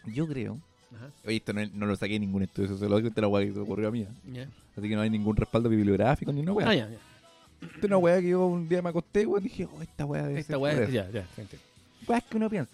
Yo 0.06 0.26
creo... 0.26 0.58
Ajá. 0.94 1.10
Oye, 1.26 1.36
esto 1.36 1.52
no, 1.52 1.60
no 1.74 1.86
lo 1.86 1.96
saqué 1.96 2.14
en 2.14 2.22
ningún 2.22 2.42
estudio 2.42 2.68
sociológico, 2.68 3.08
esta 3.08 3.20
es 3.20 3.22
la 3.22 3.28
weá 3.28 3.44
que 3.44 3.52
se 3.52 3.58
ocurrió 3.58 3.88
a 3.88 3.90
mí. 3.90 4.06
Ya. 4.32 4.48
Así 4.76 4.88
que 4.88 4.94
no 4.94 5.00
hay 5.00 5.10
ningún 5.10 5.34
respaldo 5.36 5.68
bibliográfico 5.68 6.32
ni 6.32 6.40
una 6.40 6.52
weá. 6.52 6.68
Ah, 6.68 6.74
ya, 6.74 6.88
ya. 6.88 6.98
Esta 7.60 7.78
es 7.78 7.84
una 7.84 7.98
weá 7.98 8.20
que 8.20 8.28
yo 8.28 8.46
un 8.46 8.68
día 8.68 8.80
me 8.82 8.90
acosté, 8.90 9.26
weón, 9.26 9.44
y 9.44 9.48
dije, 9.48 9.66
oh, 9.66 9.82
esta 9.82 10.04
weá 10.06 10.26
debe 10.26 10.40
Esta 10.40 10.58
weá, 10.58 10.88
ya, 10.88 11.10
ya, 11.10 11.24
gente. 11.34 11.58
Weas 12.06 12.22
que 12.24 12.36
uno 12.36 12.48
piensa. 12.48 12.70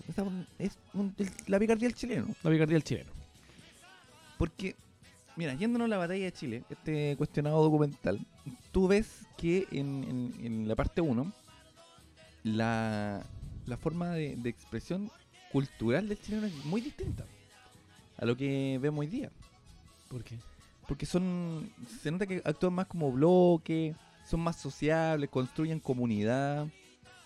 Es 0.59 0.77
un- 0.93 1.15
el- 1.19 1.31
la 1.47 1.59
picardía 1.59 1.89
del 1.89 1.97
chileno. 1.97 2.27
La 2.43 2.51
picardía 2.51 2.75
del 2.75 2.85
chileno. 2.85 3.11
Porque, 4.39 4.75
mira, 5.37 5.55
yéndonos 5.55 5.87
a 5.87 5.89
la 5.89 5.97
batalla 5.99 6.25
de 6.25 6.33
Chile, 6.33 6.65
este 6.69 7.15
cuestionado 7.17 7.63
documental, 7.63 8.21
tú 8.73 8.89
ves 8.89 9.21
que 9.39 9.67
en, 9.71 10.05
en- 10.05 10.47
en 10.47 10.69
la 10.69 10.75
parte 10.77 11.01
1, 11.01 11.33
la, 12.45 13.23
la 13.67 13.77
forma 13.77 14.11
de, 14.11 14.37
de 14.37 14.49
expresión 14.51 15.11
cultural 15.53 16.09
del 16.09 16.21
chileno 16.21 16.47
es 16.47 16.65
muy 16.65 16.81
distinta 16.81 17.25
a 18.19 18.25
lo 18.25 18.37
que 18.37 18.79
vemos 18.81 19.01
hoy 19.01 19.07
día. 19.09 19.31
¿Por 20.09 20.23
qué? 20.25 20.37
Porque 20.89 21.07
son. 21.07 21.71
Se 22.03 22.11
nota 22.11 22.27
que 22.27 22.43
actúan 22.45 22.73
más 22.75 22.87
como 22.87 23.11
bloque, 23.13 23.95
son 24.29 24.41
más 24.41 24.57
sociables, 24.57 25.31
construyen 25.31 25.79
comunidad. 25.81 26.67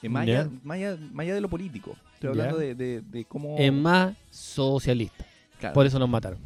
eh, 0.02 0.08
más, 0.08 0.26
Ya. 0.26 0.40
allá, 0.40 0.50
más, 0.62 0.76
allá, 0.76 0.96
más 1.12 1.24
allá 1.24 1.34
de 1.34 1.40
lo 1.40 1.48
político. 1.48 1.96
Estoy 2.14 2.30
hablando 2.30 2.58
de, 2.58 2.74
de, 2.74 3.00
de 3.00 3.24
cómo. 3.24 3.56
Es 3.58 3.72
más 3.72 4.14
socialista. 4.30 5.24
Claro. 5.58 5.74
Por 5.74 5.86
eso 5.86 5.98
nos 5.98 6.08
mataron. 6.08 6.38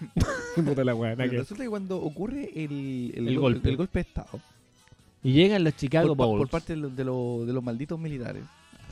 Puta 0.54 0.84
la 0.84 0.94
Pero 1.16 1.32
resulta 1.32 1.64
que 1.64 1.68
cuando 1.68 2.00
ocurre 2.00 2.50
el, 2.54 3.12
El 3.14 3.24
gol- 3.38 3.54
golpe. 3.54 3.68
el 3.70 3.76
golpe 3.76 3.98
de 3.98 4.08
Estado, 4.08 4.40
Y 5.24 5.32
llegan 5.32 5.64
los 5.64 5.74
Chicago 5.74 6.14
por, 6.14 6.28
Bulls. 6.28 6.42
por 6.42 6.48
parte 6.50 6.74
de, 6.74 6.80
lo- 6.80 6.90
de 6.90 7.02
lo- 7.04 7.44
de 7.46 7.52
los 7.52 7.62
malditos 7.64 7.98
militares, 7.98 8.44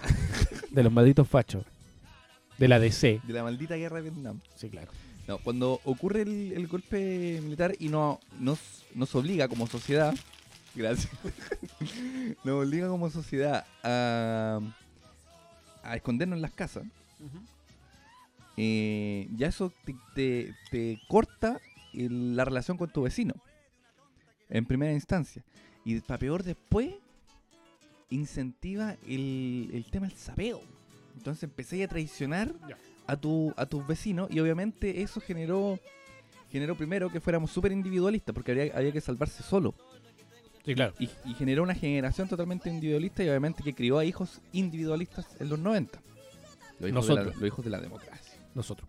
De 0.71 0.83
los 0.83 0.93
malditos 0.93 1.29
fachos. 1.29 1.65
De 2.59 2.67
la 2.69 2.79
DC. 2.81 3.21
de 3.25 3.33
la 3.33 3.43
maldita 3.45 3.77
guerra 3.77 3.97
de 3.97 4.11
Vietnam, 4.11 4.41
Sí, 4.57 4.69
claro. 4.71 4.91
no, 5.29 5.39
cuando 5.39 5.81
ocurre 5.85 6.23
el, 6.23 6.53
el 6.53 6.67
golpe 6.69 7.41
militar 7.43 7.75
y 7.79 7.89
no, 7.89 8.19
nos, 8.41 8.59
nos 8.95 9.15
obliga 9.15 9.47
como 9.49 9.67
sociedad, 9.67 10.15
gracias, 10.75 11.13
nos 12.45 12.65
obliga 12.67 12.89
como 12.89 13.11
sociedad 13.11 13.65
a, 13.83 14.61
a 15.83 15.97
escondernos 15.97 16.37
en 16.37 16.43
las 16.43 16.53
casas, 16.53 16.85
eh, 18.57 19.29
ya 19.37 19.49
eso 19.49 19.73
te, 19.85 19.95
te- 20.15 20.55
te 20.71 21.01
corta 21.09 21.61
el- 21.95 22.37
la 22.37 22.45
relación 22.45 22.77
con 22.77 22.91
tu 22.91 23.03
vecino. 23.03 23.35
En 24.51 24.67
primera 24.67 24.93
instancia. 24.93 25.43
Y 25.85 26.01
para 26.01 26.19
peor 26.19 26.43
después, 26.43 26.95
incentiva 28.11 28.97
el, 29.07 29.71
el 29.73 29.85
tema 29.91 30.07
del 30.09 30.17
sapeo. 30.17 30.61
Entonces 31.17 31.45
empecé 31.45 31.83
a 31.85 31.89
traicionar 31.89 32.53
Ya. 32.69 32.77
a, 33.07 33.17
tu, 33.17 33.53
a 33.57 33.67
tus 33.67 33.87
vecinos 33.87 34.29
y 34.31 34.41
obviamente 34.41 35.03
eso 35.03 35.21
generó 35.21 35.79
generó 36.51 36.77
primero 36.77 37.11
que 37.11 37.19
fuéramos 37.21 37.51
súper 37.51 37.73
individualistas 37.73 38.35
porque 38.35 38.53
había, 38.53 38.77
había 38.77 38.93
que 38.93 39.01
salvarse 39.01 39.43
solo. 39.43 39.75
Sí, 40.65 40.75
claro. 40.75 40.93
Y, 40.99 41.09
y 41.25 41.35
generó 41.35 41.63
una 41.63 41.75
generación 41.75 42.29
totalmente 42.29 42.69
individualista 42.69 43.25
y 43.25 43.29
obviamente 43.29 43.63
que 43.63 43.75
crió 43.75 43.99
a 43.99 44.05
hijos 44.05 44.41
individualistas 44.53 45.27
en 45.41 45.49
los 45.49 45.59
90. 45.59 45.99
Los 45.99 46.11
hijos, 46.11 46.81
de 46.81 46.89
la, 46.89 46.93
Nosotros. 46.93 47.37
los 47.37 47.47
hijos 47.47 47.65
de 47.65 47.71
la 47.71 47.81
democracia. 47.81 48.39
Nosotros. 48.55 48.89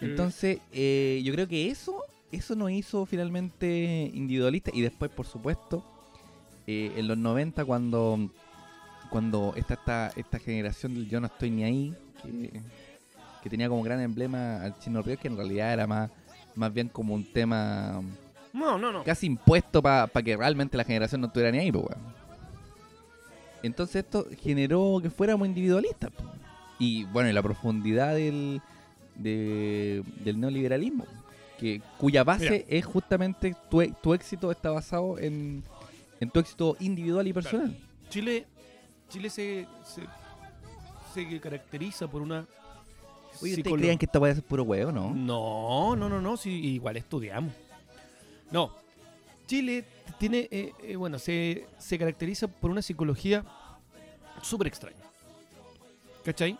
Entonces, 0.00 0.58
eh, 0.72 1.20
yo 1.22 1.32
creo 1.34 1.46
que 1.46 1.68
eso, 1.70 2.02
eso 2.34 2.54
nos 2.54 2.70
hizo 2.70 3.06
finalmente 3.06 4.10
individualistas. 4.14 4.74
Y 4.74 4.80
después, 4.82 5.10
por 5.10 5.26
supuesto, 5.26 5.82
eh, 6.66 6.92
en 6.96 7.08
los 7.08 7.16
90, 7.18 7.64
cuando, 7.64 8.30
cuando 9.10 9.52
está 9.56 9.74
esta, 9.74 10.12
esta 10.16 10.38
generación 10.38 10.94
del 10.94 11.08
Yo 11.08 11.20
no 11.20 11.26
estoy 11.26 11.50
ni 11.50 11.64
ahí, 11.64 11.94
que, 12.22 12.60
que 13.42 13.50
tenía 13.50 13.68
como 13.68 13.82
gran 13.82 14.00
emblema 14.00 14.62
al 14.62 14.78
Chino 14.78 15.02
Ríos, 15.02 15.18
que 15.20 15.28
en 15.28 15.36
realidad 15.36 15.72
era 15.72 15.86
más, 15.86 16.10
más 16.54 16.72
bien 16.72 16.88
como 16.88 17.14
un 17.14 17.24
tema 17.24 18.00
No, 18.52 18.78
no, 18.78 18.92
no. 18.92 19.04
casi 19.04 19.26
impuesto 19.26 19.82
para 19.82 20.08
que 20.24 20.36
realmente 20.36 20.76
la 20.76 20.84
generación 20.84 21.20
no 21.20 21.26
estuviera 21.26 21.50
ni 21.52 21.58
ahí, 21.58 21.70
pues. 21.72 21.84
Entonces 23.62 23.96
esto 24.04 24.26
generó 24.42 24.98
que 25.02 25.10
fuéramos 25.10 25.46
individualistas. 25.48 26.10
Y 26.78 27.04
bueno, 27.04 27.30
y 27.30 27.32
la 27.32 27.42
profundidad 27.42 28.14
del, 28.14 28.60
de- 29.14 30.02
del 30.22 30.38
neoliberalismo, 30.40 31.06
que 31.58 31.80
cuya 31.98 32.24
base 32.24 32.50
Mira. 32.50 32.64
es 32.68 32.84
justamente 32.84 33.54
tu, 33.70 33.82
tu 34.02 34.14
éxito 34.14 34.50
está 34.50 34.70
basado 34.70 35.18
en, 35.18 35.62
en 36.20 36.30
tu 36.30 36.40
éxito 36.40 36.76
individual 36.80 37.26
y 37.26 37.32
personal. 37.32 37.76
Chile, 38.10 38.46
Chile 39.08 39.30
se, 39.30 39.66
se, 39.84 40.02
se 41.14 41.40
caracteriza 41.40 42.08
por 42.08 42.22
una. 42.22 42.46
Oye, 43.42 43.54
¿ustedes 43.56 43.74
creían 43.76 43.98
que 43.98 44.06
esta 44.06 44.18
puede 44.18 44.34
ser 44.34 44.44
puro 44.44 44.62
huevo, 44.62 44.92
no? 44.92 45.10
No, 45.14 45.96
no, 45.96 46.08
no, 46.08 46.20
no, 46.20 46.36
sí, 46.36 46.50
igual 46.50 46.96
estudiamos. 46.96 47.52
No, 48.50 48.70
Chile 49.46 49.84
tiene, 50.18 50.48
eh, 50.50 50.72
eh, 50.82 50.96
bueno, 50.96 51.18
se, 51.18 51.66
se 51.78 51.98
caracteriza 51.98 52.46
por 52.48 52.70
una 52.70 52.80
psicología 52.82 53.44
súper 54.42 54.68
extraña. 54.68 54.96
¿Cachai? 56.24 56.56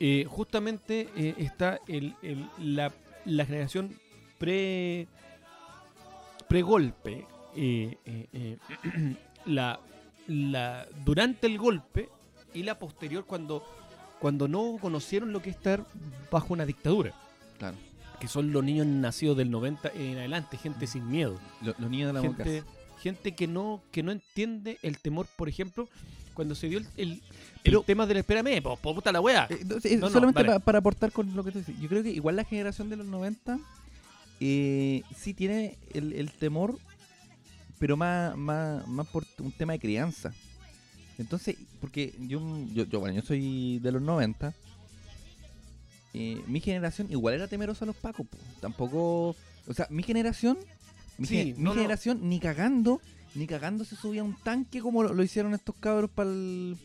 Eh, 0.00 0.26
justamente 0.28 1.08
eh, 1.16 1.34
está 1.38 1.78
el, 1.88 2.14
el- 2.22 2.48
la, 2.58 2.92
la 3.24 3.46
generación 3.46 3.98
pre 4.38 5.06
pre-golpe, 6.48 7.26
eh, 7.56 7.96
eh, 8.04 8.26
eh, 8.32 8.58
la, 9.46 9.80
la, 10.28 10.86
durante 11.04 11.46
el 11.46 11.58
golpe 11.58 12.08
y 12.52 12.62
la 12.62 12.78
posterior 12.78 13.24
cuando, 13.24 13.64
cuando 14.20 14.46
no 14.48 14.76
conocieron 14.80 15.32
lo 15.32 15.42
que 15.42 15.50
es 15.50 15.56
estar 15.56 15.84
bajo 16.30 16.52
una 16.52 16.66
dictadura 16.66 17.12
Claro. 17.58 17.76
que 18.20 18.28
son 18.28 18.52
los 18.52 18.62
niños 18.62 18.86
nacidos 18.86 19.36
del 19.36 19.50
90 19.50 19.90
en 19.94 20.18
adelante, 20.18 20.56
gente 20.58 20.86
sin 20.86 21.08
miedo, 21.10 21.38
Lo- 21.62 21.74
los 21.78 21.90
niños 21.90 22.08
de 22.08 22.12
la 22.12 22.20
gente, 22.20 22.44
democracia. 22.44 22.98
gente 23.00 23.34
que 23.34 23.46
no 23.46 23.80
que 23.90 24.02
no 24.02 24.12
entiende 24.12 24.78
el 24.82 24.98
temor, 24.98 25.26
por 25.36 25.48
ejemplo, 25.48 25.88
cuando 26.34 26.54
se 26.54 26.68
dio 26.68 26.78
el, 26.78 26.86
el, 26.96 27.22
Pero- 27.62 27.80
el 27.80 27.84
tema 27.86 28.06
del 28.06 28.18
espérame, 28.18 28.60
po, 28.62 28.76
po, 28.76 28.94
puta 28.94 29.10
la 29.12 29.20
wea. 29.20 29.46
Eh, 29.50 29.60
no, 29.64 29.76
No, 29.76 29.98
no, 30.00 30.10
solamente 30.10 30.44
pa- 30.44 30.58
para 30.58 30.78
aportar 30.78 31.10
con 31.12 31.34
lo 31.34 31.42
que 31.44 31.52
tú 31.52 31.58
dices. 31.60 31.78
Yo 31.80 31.88
creo 31.88 32.02
que 32.02 32.10
igual 32.10 32.36
la 32.36 32.44
generación 32.44 32.90
de 32.90 32.96
los 32.96 33.06
90 33.06 33.58
eh, 34.46 35.02
sí 35.16 35.32
tiene 35.32 35.78
el, 35.94 36.12
el 36.12 36.30
temor, 36.30 36.78
pero 37.78 37.96
más, 37.96 38.36
más, 38.36 38.86
más 38.86 39.06
por 39.06 39.24
un 39.38 39.52
tema 39.52 39.72
de 39.72 39.78
crianza. 39.78 40.32
Entonces, 41.16 41.56
porque 41.80 42.12
yo, 42.20 42.40
yo, 42.74 42.84
yo, 42.84 43.00
bueno, 43.00 43.14
yo 43.16 43.22
soy 43.22 43.78
de 43.78 43.90
los 43.92 44.02
90. 44.02 44.52
eh, 46.12 46.42
mi 46.46 46.60
generación 46.60 47.10
igual 47.10 47.34
era 47.34 47.48
temerosa 47.48 47.84
a 47.84 47.86
los 47.86 47.96
pacos. 47.96 48.26
po. 48.26 48.36
Tampoco, 48.60 49.34
o 49.66 49.74
sea, 49.74 49.86
mi 49.90 50.02
generación, 50.02 50.58
mi, 51.18 51.26
Sí, 51.26 51.36
gen- 51.36 51.46
mi 51.56 51.62
no, 51.62 51.70
no. 51.70 51.76
generación 51.76 52.28
ni 52.28 52.38
cagando, 52.40 53.00
ni 53.34 53.46
cagando 53.46 53.84
se 53.84 53.96
subía 53.96 54.20
a 54.20 54.24
un 54.24 54.36
tanque 54.42 54.80
como 54.80 55.02
lo, 55.02 55.12
lo 55.14 55.22
hicieron 55.22 55.54
estos 55.54 55.74
cabros 55.80 56.10
para 56.10 56.30
el, 56.30 56.76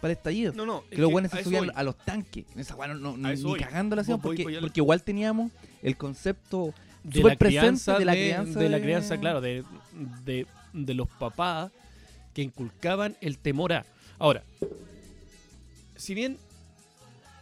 para 0.00 0.12
estallido. 0.12 0.52
No, 0.54 0.64
no, 0.66 0.84
Que 0.88 0.98
los 0.98 1.10
buenos 1.10 1.30
se 1.32 1.42
subían 1.42 1.70
a 1.74 1.82
los 1.82 1.96
tanques. 1.98 2.44
Esa 2.56 2.76
weá 2.76 2.88
no, 2.94 3.16
no- 3.16 3.28
A 3.28 3.32
ni, 3.34 3.54
cagando 3.56 3.96
la 3.96 4.02
hacíamos 4.02 4.22
Voy, 4.22 4.36
porque, 4.42 4.60
porque 4.60 4.80
igual 4.80 5.02
teníamos 5.02 5.50
el 5.82 5.96
concepto 5.96 6.72
de 7.08 7.20
súper 7.20 7.32
la 7.32 7.36
presente 7.38 7.60
crianza 7.60 7.98
de 7.98 8.04
la 8.04 8.12
crianza 8.12 8.58
de 8.60 8.68
la 8.68 8.80
crianza, 8.80 9.18
claro, 9.18 9.40
de, 9.40 9.64
de, 10.24 10.46
de 10.72 10.94
los 10.94 11.08
papás 11.08 11.70
que 12.34 12.42
inculcaban 12.42 13.16
el 13.20 13.38
temor 13.38 13.72
a. 13.72 13.84
Ahora, 14.18 14.42
si 15.96 16.14
bien 16.14 16.38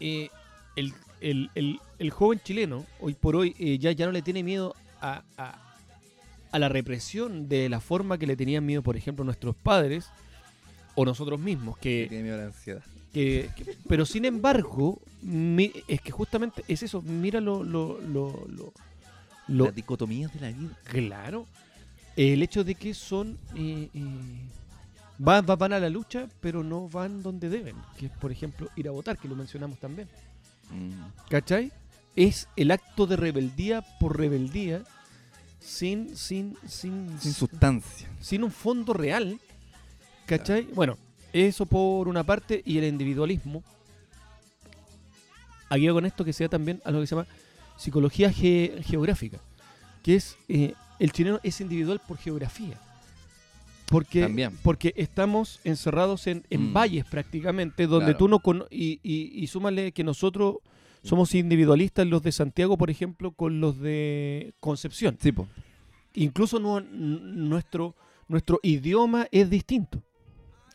eh, 0.01 0.29
el, 0.77 0.93
el- 1.21 1.51
el- 1.55 1.81
el 1.99 2.11
joven 2.11 2.41
chileno 2.45 2.85
hoy 3.01 3.15
por 3.15 3.37
hoy 3.37 3.55
eh, 3.59 3.79
ya, 3.79 3.93
ya 3.93 4.07
no 4.07 4.13
le 4.13 4.23
tiene 4.23 4.43
miedo 4.43 4.75
a, 5.01 5.23
a- 5.37 5.63
a 6.53 6.59
la 6.59 6.69
represión 6.69 7.49
de 7.49 7.69
la 7.69 7.81
forma 7.81 8.19
que 8.19 8.27
le 8.27 8.37
tenían 8.37 8.65
miedo, 8.65 8.83
por 8.83 8.97
ejemplo, 8.97 9.25
nuestros 9.25 9.55
padres 9.57 10.09
o 10.95 11.05
nosotros 11.05 11.39
mismos, 11.41 11.77
que 11.79 12.05
que, 12.05 12.07
tiene 12.09 12.23
miedo 12.25 12.37
a 12.37 12.41
la 12.41 12.47
ansiedad. 12.47 12.83
que- 13.13 13.51
que- 13.57 13.77
pero 13.89 14.07
sin 14.07 14.25
embargo, 14.25 15.01
mi- 15.23 15.73
es 15.89 16.01
que 16.01 16.11
justamente 16.13 16.63
es 16.69 16.83
eso, 16.83 17.03
mira 17.03 17.41
lo, 17.41 17.63
lo, 17.65 18.01
lo, 18.01 18.47
lo- 18.49 18.73
lo- 19.49 19.67
Las 19.67 19.75
dicotomías 19.75 20.33
de 20.35 20.41
la 20.41 20.49
vida. 20.49 20.79
Claro. 20.85 21.47
El 22.17 22.43
hecho 22.43 22.65
de 22.65 22.75
que 22.75 22.95
son. 22.95 23.39
eh, 23.55 23.89
eh, 23.95 24.41
va- 25.27 25.41
va- 25.43 25.57
van 25.57 25.73
a 25.75 25.79
la 25.81 25.89
lucha, 25.91 26.29
pero 26.41 26.63
no 26.65 26.89
van 26.89 27.23
donde 27.23 27.49
deben. 27.49 27.77
Que 27.99 28.07
es, 28.07 28.13
por 28.13 28.33
ejemplo, 28.33 28.69
ir 28.77 28.89
a 28.89 28.91
votar, 28.93 29.19
que 29.19 29.29
lo 29.29 29.37
mencionamos 29.37 29.79
también. 29.79 30.09
Mm. 30.71 31.29
¿Cachai? 31.31 31.71
Es 32.17 32.49
el 32.57 32.71
acto 32.71 33.07
de 33.07 33.17
rebeldía 33.17 33.83
por 34.01 34.17
rebeldía, 34.19 34.83
sin, 35.61 36.17
sin, 36.17 36.57
sin, 36.67 37.19
Sin 37.21 37.33
sustancia. 37.35 38.09
sin 38.21 38.43
un 38.45 38.51
fondo 38.51 38.93
real. 38.95 39.39
¿Cachai? 40.25 40.63
Bueno, 40.75 40.97
eso 41.33 41.67
por 41.67 42.09
una 42.09 42.25
parte, 42.25 42.63
y 42.65 42.79
el 42.79 42.85
individualismo. 42.85 43.63
Aquí 45.69 45.89
con 45.89 46.07
esto 46.07 46.25
que 46.25 46.33
sea 46.33 46.49
también 46.49 46.81
a 46.85 46.91
lo 46.91 47.01
que 47.01 47.07
se 47.07 47.15
llama 47.15 47.27
psicología 47.77 48.33
ge- 48.33 48.81
geográfica, 48.85 49.39
que 50.03 50.15
es 50.17 50.37
eh, 50.49 50.75
el 50.99 51.13
chileno 51.13 51.41
es 51.43 51.61
individual 51.61 52.01
por 52.07 52.17
geografía. 52.19 52.79
Porque, 53.89 54.23
También. 54.23 54.59
porque 54.65 54.93
estamos 54.97 55.61
encerrados 55.63 56.27
en, 56.27 56.45
en 56.51 56.71
Mm. 56.71 56.73
valles 56.73 57.05
prácticamente, 57.05 57.87
donde 57.87 58.07
Claro. 58.07 58.19
tú 58.19 58.29
no 58.29 58.41
cono- 58.41 58.67
y, 58.69 58.99
y, 59.03 59.31
y 59.33 59.47
súmale 59.47 59.93
que 59.93 60.03
nosotros 60.03 60.57
somos 61.05 61.33
individualistas, 61.37 62.05
los 62.07 62.21
de 62.23 62.33
Santiago, 62.33 62.77
por 62.77 62.91
ejemplo, 62.91 63.31
con 63.31 63.61
los 63.61 63.79
de 63.79 64.55
Concepción. 64.59 65.17
Sí, 65.21 65.31
po. 65.31 65.47
Incluso 66.15 66.59
nu- 66.59 66.79
n- 66.79 66.89
nuestro, 66.91 67.95
nuestro 68.27 68.59
idioma 68.65 69.29
es 69.31 69.49
distinto. 69.51 70.03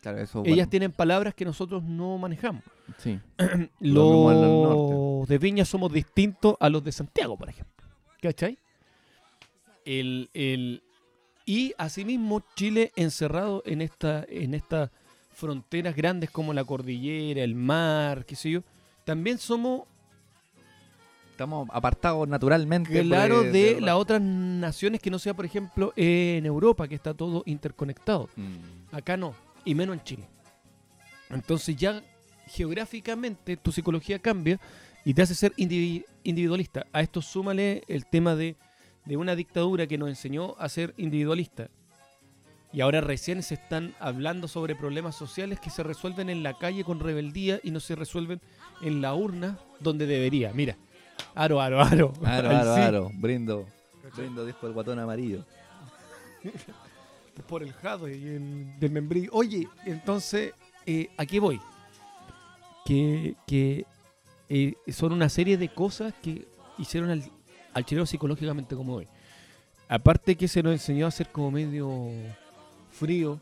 Claro, 0.00 0.18
eso. 0.18 0.40
Ellas 0.44 0.56
bueno, 0.56 0.70
tienen 0.70 0.92
palabras 0.92 1.34
que 1.34 1.44
nosotros 1.44 1.82
no 1.82 2.16
manejamos. 2.16 2.62
Sí. 2.98 3.18
Los 3.80 5.28
de 5.28 5.38
Viña 5.38 5.64
somos 5.64 5.92
distintos 5.92 6.56
a 6.60 6.68
los 6.68 6.82
de 6.84 6.92
Santiago, 6.92 7.36
por 7.36 7.48
ejemplo. 7.48 7.86
¿Cachai? 8.20 8.58
El, 9.84 10.30
el- 10.34 10.82
y 11.44 11.72
asimismo 11.76 12.42
Chile 12.54 12.92
encerrado 12.94 13.62
en 13.66 13.82
esta 13.82 14.24
en 14.28 14.54
estas 14.54 14.90
fronteras 15.34 15.96
grandes 15.96 16.30
como 16.30 16.52
la 16.52 16.62
cordillera, 16.64 17.42
el 17.42 17.54
mar, 17.56 18.24
qué 18.24 18.36
sé 18.36 18.50
yo, 18.50 18.62
también 19.04 19.38
somos 19.38 19.82
Estamos 21.32 21.66
apartados 21.72 22.28
naturalmente. 22.28 22.92
por, 22.92 23.06
claro 23.08 23.42
de 23.42 23.80
la- 23.80 23.86
las 23.86 23.94
otras 23.96 24.20
naciones 24.20 25.00
que 25.00 25.10
no 25.10 25.18
sea, 25.18 25.34
por 25.34 25.44
ejemplo, 25.46 25.92
en 25.96 26.44
Europa, 26.46 26.86
que 26.86 26.94
está 26.94 27.14
todo 27.14 27.42
interconectado. 27.46 28.28
Mm. 28.36 28.94
Acá 28.94 29.16
no, 29.16 29.34
y 29.64 29.74
menos 29.74 29.96
en 29.96 30.04
Chile. 30.04 30.28
Entonces 31.30 31.74
ya 31.74 32.02
geográficamente 32.52 33.56
tu 33.56 33.72
psicología 33.72 34.18
cambia 34.18 34.60
y 35.04 35.14
te 35.14 35.22
hace 35.22 35.34
ser 35.34 35.52
indivi- 35.56 36.04
individualista. 36.22 36.86
A 36.92 37.00
esto 37.00 37.22
súmale 37.22 37.82
el 37.88 38.06
tema 38.06 38.34
de, 38.36 38.56
de 39.04 39.16
una 39.16 39.34
dictadura 39.34 39.86
que 39.86 39.98
nos 39.98 40.08
enseñó 40.08 40.54
a 40.58 40.68
ser 40.68 40.94
individualista. 40.96 41.68
Y 42.74 42.80
ahora 42.80 43.00
recién 43.02 43.42
se 43.42 43.54
están 43.54 43.94
hablando 44.00 44.48
sobre 44.48 44.74
problemas 44.74 45.14
sociales 45.14 45.60
que 45.60 45.70
se 45.70 45.82
resuelven 45.82 46.30
en 46.30 46.42
la 46.42 46.54
calle 46.56 46.84
con 46.84 47.00
rebeldía 47.00 47.60
y 47.62 47.70
no 47.70 47.80
se 47.80 47.94
resuelven 47.94 48.40
en 48.80 49.02
la 49.02 49.14
urna 49.14 49.58
donde 49.80 50.06
debería. 50.06 50.52
Mira, 50.54 50.76
aro, 51.34 51.60
aro, 51.60 51.82
aro. 51.82 52.12
Aro, 52.24 52.50
aro, 52.50 52.74
sí. 52.74 52.80
aro. 52.80 53.10
Brindo. 53.14 53.66
Brindo, 54.16 54.46
dijo 54.46 54.66
el 54.66 54.72
guatón 54.72 54.98
amarillo. 54.98 55.44
por 57.48 57.62
el 57.62 57.72
jado 57.72 58.08
y 58.08 58.14
el 58.26 58.78
del 58.78 58.90
membrillo. 58.90 59.30
Oye, 59.32 59.68
entonces, 59.84 60.52
eh, 60.86 61.08
¿a 61.16 61.26
qué 61.26 61.40
voy? 61.40 61.60
Que, 62.84 63.34
que 63.46 63.86
eh, 64.48 64.74
son 64.92 65.12
una 65.12 65.28
serie 65.28 65.56
de 65.56 65.68
cosas 65.68 66.12
que 66.22 66.46
hicieron 66.78 67.10
al, 67.10 67.22
al 67.74 67.84
chileno 67.84 68.06
psicológicamente 68.06 68.74
como 68.76 68.94
hoy. 68.94 69.08
aparte 69.88 70.36
que 70.36 70.48
se 70.48 70.62
nos 70.62 70.72
enseñó 70.72 71.06
a 71.06 71.10
ser 71.10 71.28
como 71.30 71.50
medio 71.50 72.10
frío, 72.90 73.38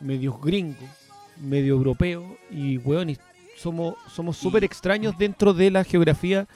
medio 0.00 0.34
gringo, 0.38 0.86
medio 1.40 1.74
europeo 1.74 2.36
y 2.50 2.78
weón, 2.78 3.10
y 3.10 3.16
somos 3.56 3.94
somos 4.10 4.36
súper 4.36 4.64
extraños 4.64 5.16
dentro 5.16 5.54
de 5.54 5.70
la 5.70 5.84
geografía 5.84 6.46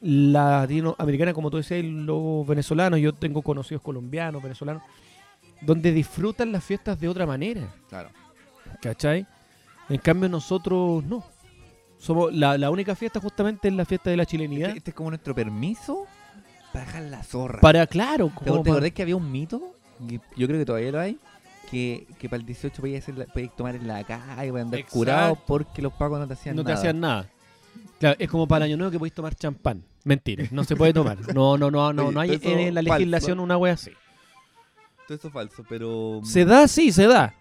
latinoamericana, 0.00 1.32
como 1.34 1.50
tú 1.50 1.58
decías, 1.58 1.84
los 1.84 2.46
venezolanos, 2.46 2.98
yo 3.00 3.12
tengo 3.12 3.42
conocidos 3.42 3.82
colombianos, 3.82 4.42
venezolanos, 4.42 4.82
donde 5.60 5.92
disfrutan 5.92 6.52
las 6.52 6.64
fiestas 6.64 6.98
de 7.00 7.08
otra 7.08 7.26
manera, 7.26 7.68
Claro. 7.88 8.10
¿cachai? 8.80 9.26
En 9.90 9.98
cambio 9.98 10.28
nosotros 10.28 11.04
no. 11.04 11.24
Somos 11.98 12.32
la, 12.34 12.56
la 12.56 12.70
única 12.70 12.94
fiesta 12.94 13.20
justamente 13.20 13.68
es 13.68 13.74
la 13.74 13.84
fiesta 13.84 14.08
de 14.10 14.16
la 14.16 14.24
chilenidad. 14.24 14.68
Este, 14.68 14.78
este 14.78 14.90
es 14.92 14.94
como 14.94 15.10
nuestro 15.10 15.34
permiso 15.34 16.06
para 16.72 16.86
dejar 16.86 17.02
la 17.02 17.22
zorra. 17.22 17.60
Para, 17.60 17.86
claro, 17.86 18.28
¿Te, 18.28 18.34
como 18.46 18.62
te 18.62 18.70
para- 18.70 18.70
acordás 18.78 18.92
que 18.92 19.02
había 19.02 19.16
un 19.16 19.30
mito? 19.30 19.74
Y 20.08 20.18
Yo 20.36 20.46
creo 20.46 20.58
que 20.58 20.64
todavía 20.64 20.92
lo 20.92 21.00
hay. 21.00 21.18
Que, 21.70 22.06
que 22.18 22.28
para 22.28 22.40
el 22.40 22.46
18 22.46 22.80
podías, 22.80 23.02
hacer 23.02 23.18
la- 23.18 23.26
podías 23.26 23.54
tomar 23.54 23.74
en 23.76 23.86
la 23.86 24.02
calle, 24.04 24.50
podías 24.50 24.64
andar 24.64 24.80
Exacto. 24.80 24.98
curado 24.98 25.38
porque 25.46 25.82
los 25.82 25.92
pagos 25.92 26.18
no 26.18 26.26
te 26.26 26.32
hacían 26.34 26.56
no 26.56 26.62
te 26.62 26.68
nada. 26.70 26.78
hacían 26.80 27.00
nada. 27.00 27.28
Claro, 28.00 28.16
es 28.18 28.28
como 28.30 28.48
para 28.48 28.64
el 28.64 28.70
año 28.70 28.78
nuevo 28.78 28.90
que 28.90 28.98
podéis 28.98 29.14
tomar 29.14 29.34
champán. 29.34 29.84
Mentira, 30.02 30.46
no 30.52 30.64
se 30.64 30.74
puede 30.74 30.94
tomar. 30.94 31.18
No, 31.34 31.58
no, 31.58 31.70
no, 31.70 31.92
no, 31.92 32.04
Oye, 32.06 32.12
no 32.14 32.20
hay 32.20 32.30
en 32.32 32.74
la 32.74 32.80
falso. 32.82 32.94
legislación 32.98 33.38
una 33.40 33.58
wea 33.58 33.74
así. 33.74 33.90
Todo 35.06 35.18
eso 35.18 35.28
es 35.28 35.34
falso, 35.34 35.64
pero... 35.68 36.20
Se 36.24 36.44
da, 36.46 36.66
sí, 36.66 36.90
se 36.92 37.06
da. 37.06 37.34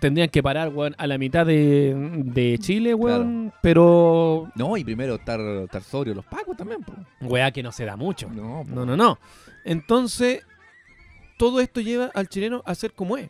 Tendrían 0.00 0.28
que 0.28 0.42
parar, 0.42 0.68
weón, 0.70 0.94
a 0.98 1.06
la 1.06 1.18
mitad 1.18 1.46
de, 1.46 1.94
de 2.24 2.58
Chile, 2.58 2.94
weón. 2.94 3.52
Pero, 3.62 4.50
No, 4.54 4.76
y 4.76 4.84
primero 4.84 5.14
estar, 5.16 5.40
estar 5.40 5.82
sobrio 5.82 6.14
los 6.14 6.24
pagos 6.24 6.56
también. 6.56 6.82
po. 6.82 6.92
weá, 7.22 7.50
que 7.50 7.62
no 7.62 7.72
se 7.72 7.84
da 7.84 7.96
mucho. 7.96 8.28
No, 8.30 8.64
po. 8.64 8.74
No, 8.74 8.86
no, 8.86 8.96
no. 8.96 9.18
Entonces, 9.64 10.44
todo 11.38 11.60
esto 11.60 11.80
lleva 11.80 12.10
al 12.14 12.28
chileno 12.28 12.62
a 12.66 12.74
ser 12.74 12.92
como 12.92 13.16
es. 13.16 13.28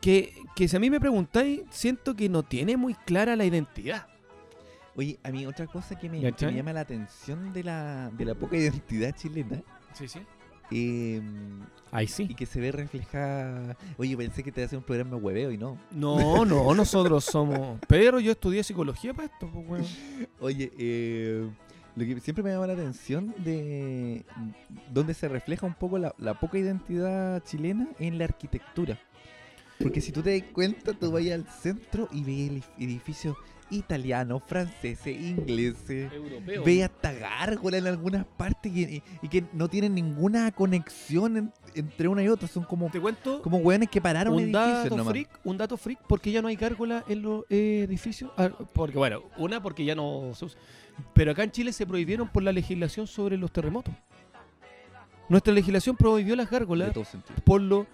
Que, 0.00 0.34
que 0.56 0.68
si 0.68 0.76
a 0.76 0.80
mí 0.80 0.88
me 0.88 0.98
preguntáis, 1.00 1.62
siento 1.70 2.14
que 2.16 2.28
no 2.28 2.42
tiene 2.42 2.76
muy 2.76 2.94
clara 2.94 3.36
la 3.36 3.44
identidad. 3.44 4.06
Oye, 4.96 5.18
a 5.22 5.30
mí 5.30 5.46
otra 5.46 5.66
cosa 5.66 5.98
que 5.98 6.08
me, 6.08 6.20
que 6.32 6.46
me 6.46 6.54
llama 6.54 6.72
la 6.72 6.80
atención 6.80 7.52
de 7.52 7.64
la, 7.64 8.10
de 8.10 8.24
la 8.24 8.34
poca 8.34 8.56
identidad 8.56 9.14
chilena 9.16 9.62
Sí, 9.94 10.06
sí. 10.08 10.20
Eh, 10.70 11.20
Ahí 11.90 12.06
y 12.06 12.08
sí. 12.08 12.28
que 12.34 12.46
se 12.46 12.60
ve 12.60 12.72
reflejada... 12.72 13.76
Oye, 13.98 14.16
pensé 14.16 14.42
que 14.42 14.50
te 14.50 14.60
iba 14.60 14.64
a 14.64 14.66
hacer 14.66 14.78
un 14.78 14.84
programa 14.84 15.16
hueveo 15.16 15.52
y 15.52 15.58
no. 15.58 15.78
No, 15.90 16.44
no, 16.44 16.74
nosotros 16.74 17.24
somos. 17.24 17.78
Pero 17.86 18.18
yo 18.18 18.32
estudié 18.32 18.64
psicología 18.64 19.12
para 19.12 19.26
esto, 19.26 19.50
pues, 19.52 19.68
weón. 19.68 19.86
Oye, 20.40 20.72
eh, 20.78 21.50
lo 21.94 22.04
que 22.04 22.20
siempre 22.20 22.42
me 22.42 22.50
llama 22.50 22.66
la 22.66 22.72
atención 22.72 23.34
de 23.38 24.24
donde 24.90 25.12
se 25.12 25.28
refleja 25.28 25.66
un 25.66 25.74
poco 25.74 25.98
la, 25.98 26.14
la 26.16 26.40
poca 26.40 26.56
identidad 26.56 27.42
chilena 27.44 27.88
en 27.98 28.16
la 28.16 28.24
arquitectura. 28.24 28.98
Porque 29.78 30.00
si 30.00 30.12
tú 30.12 30.22
te 30.22 30.38
das 30.38 30.48
cuenta, 30.52 30.92
tú 30.94 31.10
vas 31.10 31.26
al 31.30 31.46
centro 31.46 32.08
y 32.12 32.22
ves 32.22 32.64
el 32.78 32.84
edificio 32.84 33.36
italiano, 33.72 34.40
francés, 34.40 35.06
inglés, 35.06 35.74
Europeo. 35.88 36.62
ve 36.64 36.84
hasta 36.84 37.12
gárgola 37.12 37.78
en 37.78 37.86
algunas 37.86 38.24
partes 38.24 38.72
y, 38.74 38.82
y- 38.84 39.02
y 39.22 39.28
que 39.28 39.44
no 39.52 39.68
tienen 39.68 39.94
ninguna 39.94 40.50
conexión 40.52 41.36
en- 41.36 41.52
entre 41.74 42.06
una 42.08 42.22
y 42.22 42.28
otra. 42.28 42.46
Son 42.48 42.64
como, 42.64 42.90
Te 42.90 43.00
cuento 43.00 43.42
como 43.42 43.58
hueones 43.58 43.88
que 43.88 44.00
pararon 44.00 44.34
un 44.34 44.52
dato 44.52 44.96
nomás. 44.96 45.12
freak, 45.12 45.28
un 45.44 45.56
dato 45.56 45.76
freak, 45.76 45.98
porque 46.06 46.30
ya 46.30 46.42
no 46.42 46.48
hay 46.48 46.56
gárgola 46.56 47.04
en 47.08 47.22
los 47.22 47.44
eh, 47.50 47.84
edificios. 47.88 48.30
Ah, 48.36 48.50
porque, 48.72 48.96
bueno, 48.98 49.22
una 49.38 49.62
porque 49.62 49.84
ya 49.84 49.94
no 49.94 50.30
se 50.34 50.44
usa. 50.44 50.58
Pero 51.14 51.32
acá 51.32 51.42
en 51.42 51.50
Chile 51.50 51.72
se 51.72 51.86
prohibieron 51.86 52.28
por 52.28 52.42
la 52.42 52.52
legislación 52.52 53.06
sobre 53.06 53.36
los 53.38 53.50
terremotos. 53.50 53.94
Nuestra 55.28 55.52
legislación 55.54 55.96
prohibió 55.96 56.36
las 56.36 56.50
gárgolas 56.50 56.92
por 57.44 57.60
lo, 57.60 57.86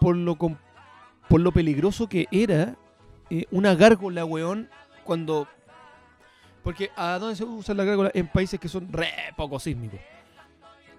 por 0.00 0.14
lo, 0.16 0.36
por 0.36 1.40
lo 1.40 1.52
peligroso 1.52 2.08
que 2.08 2.26
era 2.30 2.76
eh, 3.30 3.46
una 3.50 3.74
gárgola, 3.74 4.24
weón, 4.24 4.68
cuando... 5.10 5.48
Porque 6.62 6.88
¿a 6.94 7.18
dónde 7.18 7.34
se 7.34 7.42
usa 7.42 7.74
la 7.74 7.82
gárgola? 7.82 8.12
En 8.14 8.28
países 8.28 8.60
que 8.60 8.68
son 8.68 8.92
re 8.92 9.08
poco 9.36 9.58
sísmicos. 9.58 9.98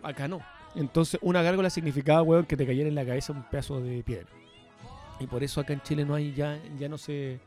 Acá 0.03 0.27
no. 0.27 0.41
Entonces 0.75 1.17
una 1.23 1.41
gárgola 1.41 1.69
significaba, 1.69 2.21
weón, 2.21 2.45
que 2.45 2.57
te 2.57 2.65
cayera 2.65 2.89
en 2.89 2.95
la 2.95 3.05
cabeza 3.05 3.31
un 3.31 3.43
pedazo 3.43 3.79
de 3.79 4.03
piedra. 4.03 4.27
Y 5.21 5.27
por 5.27 5.45
eso 5.45 5.61
acá 5.61 5.71
en 5.71 5.81
Chile 5.81 6.03
no 6.03 6.13
hay, 6.13 6.33
ya, 6.33 6.59
ya 6.77 6.89
no 6.89 6.97
se, 6.97 7.39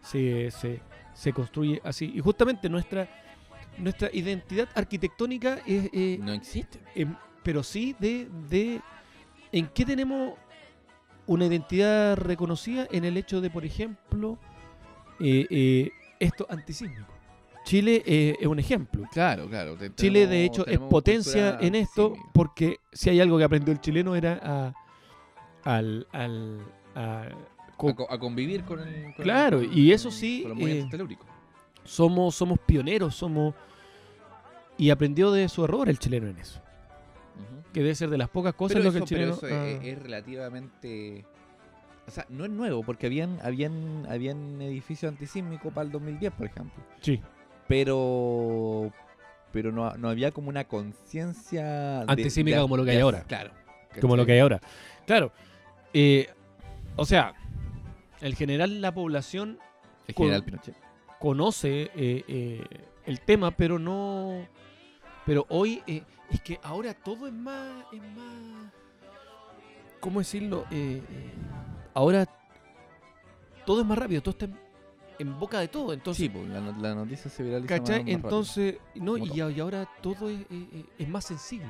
se, 0.00 0.50
se, 0.52 0.80
se 1.12 1.32
construye 1.34 1.82
así. 1.84 2.10
Y 2.14 2.20
justamente 2.20 2.70
nuestra, 2.70 3.06
nuestra 3.76 4.08
identidad 4.10 4.70
arquitectónica 4.74 5.58
es... 5.66 5.90
eh, 5.92 6.18
No 6.18 6.32
existe. 6.32 6.80
em, 6.94 7.14
pero 7.42 7.62
sí 7.62 7.94
de, 7.98 8.26
de 8.48 8.80
en 9.52 9.66
qué 9.66 9.84
tenemos 9.84 10.32
una 11.26 11.44
identidad 11.44 12.16
reconocida 12.16 12.88
en 12.90 13.04
el 13.04 13.18
hecho 13.18 13.42
de, 13.42 13.50
por 13.50 13.66
ejemplo, 13.66 14.38
eh, 15.20 15.46
eh, 15.50 15.90
esto 16.20 16.46
antisísmico. 16.48 17.12
Chile 17.64 18.02
eh, 18.06 18.36
es 18.40 18.46
un 18.46 18.58
ejemplo. 18.60 19.08
Claro, 19.12 19.48
claro. 19.48 19.76
te- 19.76 19.92
Chile, 19.94 20.26
de 20.28 20.44
hecho, 20.44 20.64
es 20.66 20.78
potencia 20.78 21.58
en 21.60 21.74
esto 21.74 22.14
porque 22.32 22.78
si 22.92 23.10
hay 23.10 23.20
algo 23.20 23.38
que 23.38 23.44
aprendió 23.44 23.72
el 23.72 23.80
chileno 23.80 24.14
era 24.14 24.38
a, 24.42 24.74
al, 25.64 26.06
al, 26.12 26.60
a- 26.94 27.22
a, 27.22 27.76
co- 27.76 28.06
a 28.08 28.18
convivir 28.18 28.62
con 28.64 28.80
el. 28.80 29.14
con 29.14 29.22
Claro, 29.24 29.58
el- 29.60 29.76
y 29.76 29.92
eso 29.92 30.10
con- 30.10 30.18
sí, 30.18 30.42
Con 30.42 30.50
los 30.50 30.58
movimientos 30.60 31.00
eh, 31.10 31.16
somos, 31.84 32.34
somos 32.34 32.58
pioneros, 32.60 33.14
somos... 33.14 33.54
Y 34.78 34.90
aprendió 34.90 35.30
de 35.32 35.48
su 35.48 35.64
error 35.64 35.88
el 35.88 35.98
chileno 35.98 36.28
en 36.28 36.36
eso. 36.38 36.60
Que 37.72 37.80
debe 37.80 37.94
ser 37.94 38.10
de 38.10 38.18
las 38.18 38.28
pocas 38.28 38.54
cosas 38.54 38.76
Pero 38.76 38.80
en 38.80 38.84
lo 38.86 38.92
que 38.92 39.04
eso, 39.04 39.14
el 39.14 39.20
pero 39.20 39.36
chileno... 39.40 39.54
eso 39.56 39.68
es, 39.68 39.80
ah, 39.80 39.84
es 39.84 40.02
relativamente. 40.02 41.24
O 42.06 42.10
sea, 42.10 42.24
no 42.28 42.44
es 42.44 42.50
nuevo, 42.50 42.82
porque 42.84 43.06
habían, 43.06 43.38
habían, 43.42 44.06
habían 44.08 44.60
edificios 44.62 45.10
antisísmicos 45.10 45.72
para 45.72 45.86
el 45.86 45.92
2010, 45.92 46.32
por 46.32 46.46
ejemplo. 46.46 46.82
sí. 47.00 47.20
Pero. 47.68 48.92
Pero 49.52 49.72
no, 49.72 49.90
no 49.96 50.08
había 50.08 50.30
como 50.30 50.48
una 50.50 50.64
conciencia. 50.64 52.02
Antisísmica 52.02 52.60
como 52.60 52.76
lo 52.76 52.84
que 52.84 52.90
de- 52.90 52.96
hay 52.98 53.02
ahora. 53.02 53.22
Claro. 53.22 53.50
como 54.00 54.16
lo 54.16 54.24
que 54.26 54.32
hay 54.32 54.38
ahora. 54.40 54.60
Claro. 55.06 55.32
eh, 55.94 56.28
o 56.96 57.04
sea, 57.04 57.34
en 58.20 58.34
general 58.34 58.80
la 58.80 58.92
población 58.94 59.58
El 60.06 60.14
con- 60.14 60.26
general 60.26 60.44
Pinochet. 60.44 60.76
conoce 61.18 61.90
eh, 61.96 62.24
eh, 62.28 62.64
el 63.06 63.20
tema, 63.20 63.50
pero 63.50 63.78
no. 63.78 64.46
Pero 65.24 65.44
hoy 65.48 65.82
es 65.86 66.40
que 66.42 66.60
ahora 66.62 66.94
todo 66.94 67.26
es 67.26 67.32
más, 67.32 67.84
es 67.92 68.00
más. 68.00 68.72
¿Cómo 70.00 70.20
decirlo? 70.20 70.66
Ahora 71.96 72.26
todo 73.64 73.80
es 73.80 73.86
más 73.86 73.96
rápido, 73.98 74.22
todo 74.22 74.32
está 74.32 74.44
en, 74.44 74.58
en 75.18 75.38
boca 75.40 75.58
de 75.60 75.68
todo. 75.68 75.92
Entonces, 75.94 76.24
Sí, 76.24 76.28
pues, 76.28 76.46
la, 76.48 76.60
no- 76.60 76.78
la 76.80 76.94
noticia 76.94 77.30
se 77.30 77.42
viraliza. 77.42 77.72
más- 77.74 77.80
¿Cachai? 77.80 77.98
más 78.00 78.06
rápido. 78.12 78.28
Entonces, 78.28 78.74
no, 78.94 79.12
Como 79.12 79.24
y, 79.26 79.28
todo. 79.30 79.46
a- 79.46 79.50
y 79.52 79.60
ahora 79.60 79.88
todo 80.02 80.28
es, 80.30 80.40
es- 80.42 80.46
es- 80.74 80.84
es 80.98 81.08
más 81.08 81.24
sensible. 81.24 81.68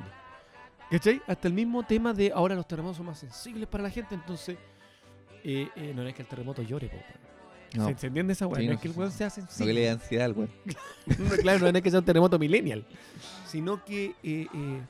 ¿Cachai? 0.91 1.21
Hasta 1.27 1.47
el 1.47 1.53
mismo 1.53 1.83
tema 1.83 2.13
de 2.13 2.31
ahora 2.33 2.55
los 2.55 2.67
terremotos 2.67 2.97
son 2.97 3.05
más 3.05 3.19
sensibles 3.19 3.67
para 3.67 3.83
la 3.83 3.89
gente, 3.89 4.15
entonces 4.15 4.57
eh, 5.43 5.69
eh, 5.75 5.93
no 5.95 6.01
es 6.03 6.13
que 6.13 6.21
el 6.23 6.27
terremoto 6.27 6.61
llore, 6.61 6.89
po, 6.89 6.95
weón. 6.97 7.27
No, 7.73 7.87
¿Se, 7.89 7.97
se 7.99 8.07
entiende 8.07 8.33
esa 8.33 8.47
weá? 8.47 8.59
Sí, 8.61 8.65
no 8.65 8.71
no, 8.71 8.75
es 8.75 8.81
que 8.81 8.87
el 8.89 8.93
sí, 8.93 8.99
weón 8.99 9.11
sí. 9.11 9.17
sea 9.17 9.27
no 9.27 9.33
que 9.35 9.41
le 9.41 9.47
sensible. 9.47 9.79
dé 9.81 9.89
ansiedad 9.89 10.25
al 10.25 10.33
weón. 10.33 10.49
No, 11.19 11.29
claro, 11.41 11.71
no 11.71 11.77
es 11.77 11.83
que 11.83 11.89
sea 11.89 11.99
un 11.99 12.05
terremoto 12.05 12.37
millennial, 12.39 12.85
sino 13.45 13.83
que 13.85 14.13
eh, 14.23 14.47
eh, 14.53 14.81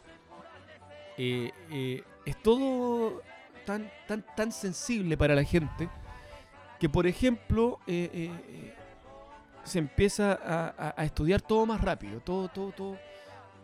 eh, 1.18 1.52
eh, 1.72 2.04
es 2.26 2.42
todo 2.44 3.22
tan, 3.68 3.91
tan, 4.07 4.24
tan 4.36 4.51
sensible 4.53 5.18
para 5.18 5.36
la 5.36 5.43
gente 5.43 5.89
que, 6.80 6.88
por 6.88 7.05
ejemplo, 7.05 7.80
eh, 7.86 8.09
eh, 8.13 8.32
eh, 8.47 8.74
se 9.65 9.80
empieza 9.80 10.32
a, 10.34 10.68
a- 10.70 10.93
a 10.95 11.03
estudiar 11.03 11.41
todo 11.41 11.65
más 11.65 11.82
rápido, 11.82 12.22
todo, 12.22 12.47
todo, 12.47 12.72
todo, 12.72 12.97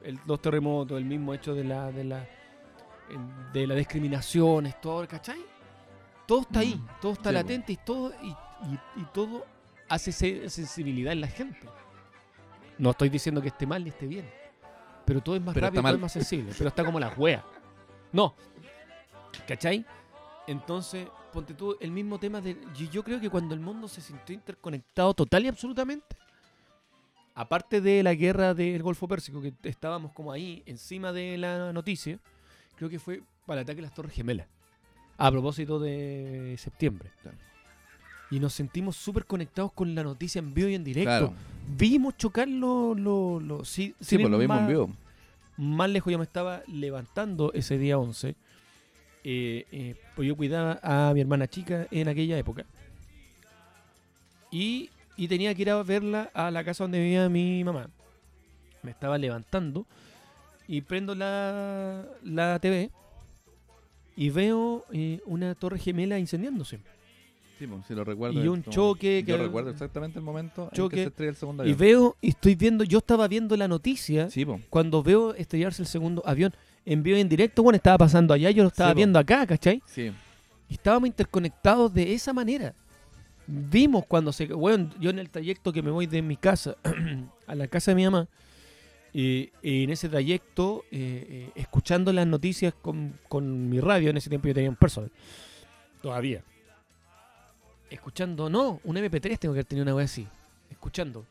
el- 0.04 0.20
los 0.26 0.42
terremotos, 0.42 0.98
el 0.98 1.06
mismo 1.06 1.34
hecho 1.34 1.56
de 1.56 1.64
la, 1.64 1.90
de 1.92 2.04
la, 2.04 2.28
de 3.54 3.66
la 3.68 3.76
discriminación, 3.76 4.66
es 4.66 4.82
todo, 4.82 5.08
¿cachai? 5.08 5.40
Todo 6.28 6.42
está 6.42 6.60
ahí, 6.60 6.76
Mm, 6.76 6.88
todo 7.02 7.14
está 7.14 7.30
sí, 7.30 7.34
latente 7.36 7.72
y 7.74 7.78
todo, 7.78 8.12
y, 8.22 8.28
y- 8.30 9.02
y 9.02 9.06
todo 9.14 9.46
hace 9.88 10.12
se- 10.12 10.50
sensibilidad 10.50 11.14
en 11.14 11.22
la 11.22 11.28
gente. 11.28 11.60
No 12.78 12.90
estoy 12.92 13.08
diciendo 13.10 13.42
que 13.42 13.48
esté 13.50 13.66
mal 13.66 13.84
ni 13.84 13.90
esté 13.92 14.08
bien. 14.08 14.30
Pero 15.06 15.22
todo 15.22 15.36
es 15.36 15.42
más 15.42 15.54
Pero 15.54 15.68
rápido, 15.68 15.84
todo 15.84 15.94
es 15.96 16.00
más 16.02 16.12
sensible. 16.12 16.52
Pero 16.58 16.68
está 16.70 16.84
como 16.84 17.00
la 17.00 17.10
wea. 17.10 17.44
No. 18.12 18.34
¿Cachai? 19.48 19.86
Entonces, 20.48 21.08
ponte 21.32 21.54
tú 21.54 21.78
el 21.80 21.92
mismo 21.92 22.20
tema 22.20 22.42
de. 22.42 22.58
Yo, 22.76 22.90
yo 22.92 23.04
creo 23.04 23.20
que 23.20 23.30
cuando 23.30 23.54
el 23.54 23.60
mundo 23.62 23.88
se 23.88 24.02
sintió 24.02 24.34
interconectado 24.36 25.14
total 25.14 25.46
y 25.46 25.48
absolutamente. 25.48 26.16
Aparte 27.36 27.82
de 27.82 28.04
la 28.04 28.14
guerra 28.14 28.54
del 28.54 28.84
Golfo 28.84 29.08
Pérsico, 29.08 29.42
que 29.42 29.54
estábamos 29.64 30.12
como 30.12 30.32
ahí 30.32 30.62
encima 30.68 31.12
de 31.12 31.38
la 31.38 31.74
noticia, 31.74 32.20
creo 32.76 32.90
que 32.90 33.00
fue 33.00 33.24
para 33.48 33.62
el 33.62 33.66
ataque 33.66 33.80
a 33.80 33.84
las 33.84 33.94
Torres 33.94 34.14
Gemelas. 34.14 34.48
A 35.18 35.32
propósito 35.32 35.80
de 35.80 36.56
septiembre. 36.60 37.10
Claro. 37.22 37.38
Y 38.30 38.40
nos 38.40 38.54
sentimos 38.54 38.96
súper 38.98 39.26
conectados 39.26 39.72
con 39.74 39.94
la 39.96 40.04
noticia 40.04 40.40
en 40.40 40.54
vivo 40.54 40.68
y 40.70 40.76
en 40.76 40.84
directo 40.84 41.10
Claro. 41.10 41.34
vimos 41.76 42.18
chocar 42.18 42.48
los... 42.48 43.00
Los, 43.00 43.42
los- 43.42 43.68
sí, 43.70 43.96
Sí, 44.00 44.18
pues 44.18 44.30
lo 44.30 44.38
vimos 44.38 44.60
en 44.60 44.68
vivo. 44.68 44.90
Más 45.58 45.90
lejos 45.90 46.12
yo 46.12 46.18
me 46.18 46.24
estaba 46.26 46.62
levantando 46.68 47.52
ese 47.54 47.78
día 47.78 47.98
11. 47.98 48.36
Eh, 49.24 49.66
eh, 49.72 49.96
pues 50.16 50.28
yo 50.28 50.36
cuidaba 50.36 50.80
a 50.84 51.14
mi 51.14 51.22
hermana 51.22 51.48
chica 51.48 51.88
en 51.92 52.08
aquella 52.08 52.38
época. 52.38 52.66
Y, 54.52 54.90
y 55.18 55.28
tenía 55.28 55.54
que 55.56 55.64
ir 55.64 55.70
a 55.70 55.82
verla 55.84 56.30
a 56.34 56.52
la 56.52 56.64
casa 56.64 56.84
donde 56.84 57.00
vivía 57.02 57.28
mi 57.30 57.64
mamá. 57.64 57.90
Me 58.84 58.92
estaba 58.92 59.18
levantando 59.18 59.86
y 60.68 60.82
prendo 60.82 61.16
la, 61.16 62.06
la 62.24 62.60
TV 62.60 62.92
y 64.16 64.30
veo 64.30 64.86
eh, 64.92 65.20
una 65.26 65.56
torre 65.56 65.80
gemela 65.80 66.20
incendiándose. 66.20 66.80
Sí, 67.58 67.66
pues, 67.68 67.86
si 67.88 67.94
lo 67.96 68.04
recuerdo. 68.04 68.44
Y 68.44 68.48
un 68.48 68.64
choque 68.64 69.24
Yo 69.26 69.38
que- 69.38 69.44
recuerdo 69.44 69.70
exactamente 69.70 70.20
el 70.20 70.26
momento 70.26 70.70
en 70.74 70.90
que 70.90 70.96
se 70.98 71.04
estrella 71.04 71.30
el 71.32 71.36
segundo 71.36 71.64
Y 71.64 71.68
avión. 71.72 71.80
veo, 71.80 72.16
y 72.22 72.30
estoy 72.30 72.56
viendo, 72.56 72.84
yo 72.84 72.98
estaba 73.00 73.28
viendo 73.28 73.56
la 73.56 73.68
noticia 73.68 74.30
Sí, 74.30 74.44
pues. 74.46 74.62
cuando 74.70 75.02
veo 75.02 75.34
estrellarse 75.34 75.82
el 75.82 75.88
segundo 75.88 76.22
avión 76.26 76.54
en 76.86 77.04
vivo 77.04 77.18
y 77.18 77.22
en 77.22 77.30
directo, 77.30 77.64
bueno, 77.64 77.76
estaba 77.78 77.98
pasando 77.98 78.34
allá, 78.34 78.52
yo 78.52 78.64
lo 78.64 78.70
estaba 78.70 78.90
Sí, 78.90 78.94
po. 78.94 78.98
viendo 78.98 79.20
acá, 79.20 79.46
¿cachai? 79.48 79.82
Sí. 79.86 80.12
Y 80.70 80.74
estábamos 80.74 81.08
interconectados 81.08 81.94
de 81.94 82.14
esa 82.14 82.34
manera. 82.34 82.74
Vimos 83.46 84.06
cuando 84.06 84.32
se... 84.32 84.48
Bueno, 84.48 84.90
yo 85.00 85.10
en 85.10 85.20
el 85.20 85.30
trayecto 85.30 85.72
que 85.74 85.82
me 85.82 85.92
voy 85.92 86.08
de 86.08 86.22
mi 86.22 86.38
casa 86.38 86.76
a 87.48 87.56
la 87.56 87.68
casa 87.68 87.92
de 87.92 87.96
mi 87.96 88.04
mamá, 88.06 88.28
y, 89.14 89.52
y 89.62 89.84
en 89.84 89.92
ese 89.92 90.10
trayecto, 90.10 90.86
eh, 90.92 91.28
eh, 91.30 91.52
escuchando 91.56 92.12
las 92.12 92.26
noticias 92.26 92.74
con, 92.74 93.14
con 93.30 93.70
mi 93.70 93.80
radio, 93.80 94.10
en 94.10 94.18
ese 94.18 94.30
tiempo 94.30 94.48
yo 94.48 94.54
tenía 94.56 94.70
un 94.70 94.76
personal, 94.76 95.12
todavía. 96.02 96.42
Escuchando, 97.90 98.50
no, 98.50 98.80
un 98.84 98.96
MP3 98.96 99.38
tengo 99.38 99.54
que 99.54 99.60
haber 99.60 99.66
tenido 99.66 99.84
una 99.84 99.94
wea 99.96 100.06
así, 100.06 100.26
escuchando. 100.72 101.26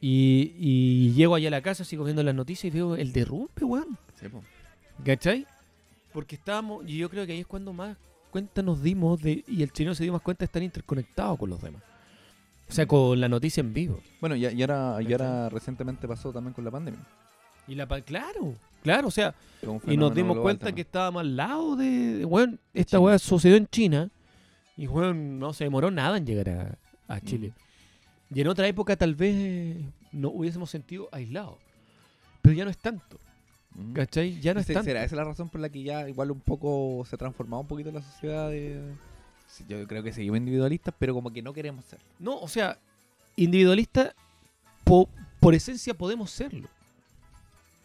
Y, 0.00 0.54
y 0.58 1.12
llego 1.12 1.36
allá 1.36 1.48
a 1.48 1.50
la 1.52 1.62
casa, 1.62 1.84
sigo 1.84 2.04
viendo 2.04 2.22
las 2.24 2.34
noticias 2.34 2.72
y 2.74 2.76
veo 2.76 2.96
el 2.96 3.12
derrumbe, 3.12 3.62
weón. 3.62 3.96
Sí. 4.20 4.26
¿Cachai? 5.04 5.46
Porque 6.12 6.36
estábamos, 6.36 6.84
y 6.86 6.98
yo 6.98 7.08
creo 7.10 7.26
que 7.26 7.32
ahí 7.32 7.40
es 7.40 7.46
cuando 7.46 7.72
más 7.72 7.96
cuenta 8.30 8.62
nos 8.62 8.82
dimos 8.82 9.20
de, 9.22 9.44
y 9.48 9.62
el 9.62 9.72
chino 9.72 9.94
se 9.94 10.04
dio 10.04 10.12
más 10.12 10.22
cuenta 10.22 10.40
de 10.40 10.46
estar 10.46 10.62
interconectado 10.62 11.36
con 11.36 11.50
los 11.50 11.60
demás. 11.62 11.82
O 12.68 12.72
sea, 12.72 12.86
con 12.86 13.20
la 13.20 13.28
noticia 13.28 13.60
en 13.60 13.74
vivo. 13.74 14.00
Bueno, 14.20 14.36
y, 14.36 14.46
y 14.46 14.62
ahora, 14.62 14.98
y 15.02 15.12
ahora 15.12 15.48
recientemente 15.48 16.08
pasó 16.08 16.32
también 16.32 16.54
con 16.54 16.64
la 16.64 16.70
pandemia. 16.70 17.00
Y 17.66 17.74
la 17.74 17.86
pa- 17.86 18.00
claro, 18.00 18.54
claro, 18.82 19.08
o 19.08 19.10
sea, 19.10 19.34
y 19.86 19.96
nos 19.96 20.14
dimos 20.14 20.38
cuenta 20.38 20.66
también. 20.66 20.74
que 20.76 20.80
estábamos 20.82 21.20
al 21.20 21.36
lado 21.36 21.76
de, 21.76 22.18
de, 22.18 22.24
weón, 22.24 22.58
esta 22.72 23.00
weá 23.00 23.18
sucedió 23.18 23.56
en 23.56 23.66
China 23.68 24.10
y 24.76 24.86
weón, 24.86 25.38
no 25.38 25.52
se 25.52 25.64
demoró 25.64 25.90
nada 25.90 26.16
en 26.16 26.26
llegar 26.26 26.48
a, 26.50 26.78
a 27.14 27.20
Chile. 27.20 27.52
Y 28.34 28.40
en 28.40 28.48
otra 28.48 28.66
época 28.66 28.96
tal 28.96 29.14
vez 29.14 29.34
eh, 29.36 29.84
no 30.12 30.28
hubiésemos 30.30 30.70
sentido 30.70 31.08
aislados. 31.12 31.56
Pero 32.42 32.54
ya 32.54 32.64
no 32.64 32.70
es 32.70 32.78
tanto. 32.78 33.18
¿Cachai? 33.94 34.40
Ya 34.40 34.54
no 34.54 34.60
es 34.60 34.66
tanto. 34.66 34.82
¿Será 34.84 35.04
esa 35.04 35.16
la 35.16 35.24
razón 35.24 35.48
por 35.48 35.60
la 35.60 35.68
que 35.68 35.82
ya 35.82 36.08
igual 36.08 36.30
un 36.30 36.40
poco 36.40 37.04
se 37.08 37.14
ha 37.16 37.18
transformado 37.18 37.62
un 37.62 37.68
poquito 37.68 37.90
la 37.92 38.02
sociedad? 38.02 38.50
De... 38.50 38.80
Yo 39.68 39.86
creo 39.86 40.02
que 40.02 40.12
seguimos 40.12 40.38
individualistas, 40.38 40.94
pero 40.98 41.14
como 41.14 41.30
que 41.32 41.42
no 41.42 41.52
queremos 41.52 41.84
ser. 41.84 42.00
No, 42.18 42.38
o 42.38 42.48
sea, 42.48 42.78
individualista 43.36 44.14
po- 44.84 45.08
por 45.40 45.54
esencia 45.54 45.94
podemos 45.94 46.30
serlo. 46.30 46.68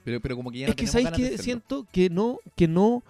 Pero, 0.03 0.19
pero 0.21 0.35
como 0.35 0.49
que 0.51 0.59
ya 0.59 0.65
es 0.65 0.69
no 0.71 0.75
que 0.75 0.85
tenemos 0.85 1.11
sabéis 1.11 1.31
que 1.31 1.37
siento 1.37 1.85
que 1.91 2.09
no, 2.09 2.39
que 2.55 2.67
no, 2.67 3.03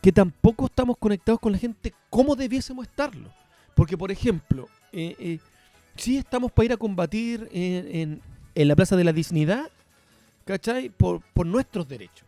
que 0.00 0.10
tampoco 0.10 0.66
estamos 0.66 0.96
conectados 0.98 1.38
con 1.40 1.52
la 1.52 1.58
gente 1.58 1.92
como 2.10 2.34
debiésemos 2.34 2.86
estarlo. 2.86 3.28
Porque, 3.74 3.96
por 3.96 4.10
ejemplo, 4.10 4.68
eh, 4.92 5.14
eh, 5.18 5.38
sí 5.96 6.16
estamos 6.16 6.50
para 6.50 6.64
ir 6.66 6.72
a 6.72 6.76
combatir 6.76 7.48
en, 7.52 7.96
en- 7.96 8.20
en 8.54 8.68
la 8.68 8.74
Plaza 8.76 8.96
de 8.96 9.04
la 9.04 9.12
Dignidad, 9.12 9.70
¿cachai? 10.44 10.88
Por, 10.90 11.20
por 11.32 11.46
nuestros 11.46 11.88
derechos. 11.88 12.26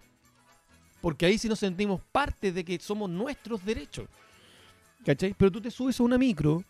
Porque 1.00 1.26
ahí 1.26 1.36
sí 1.38 1.48
nos 1.48 1.58
sentimos 1.58 2.00
parte 2.12 2.50
de 2.52 2.64
que 2.64 2.78
somos 2.78 3.10
nuestros 3.10 3.64
derechos. 3.64 4.08
¿Cachai? 5.04 5.34
Pero 5.36 5.50
tú 5.52 5.60
te 5.60 5.70
subes 5.70 6.00
a 6.00 6.02
una 6.02 6.16
micro, 6.16 6.64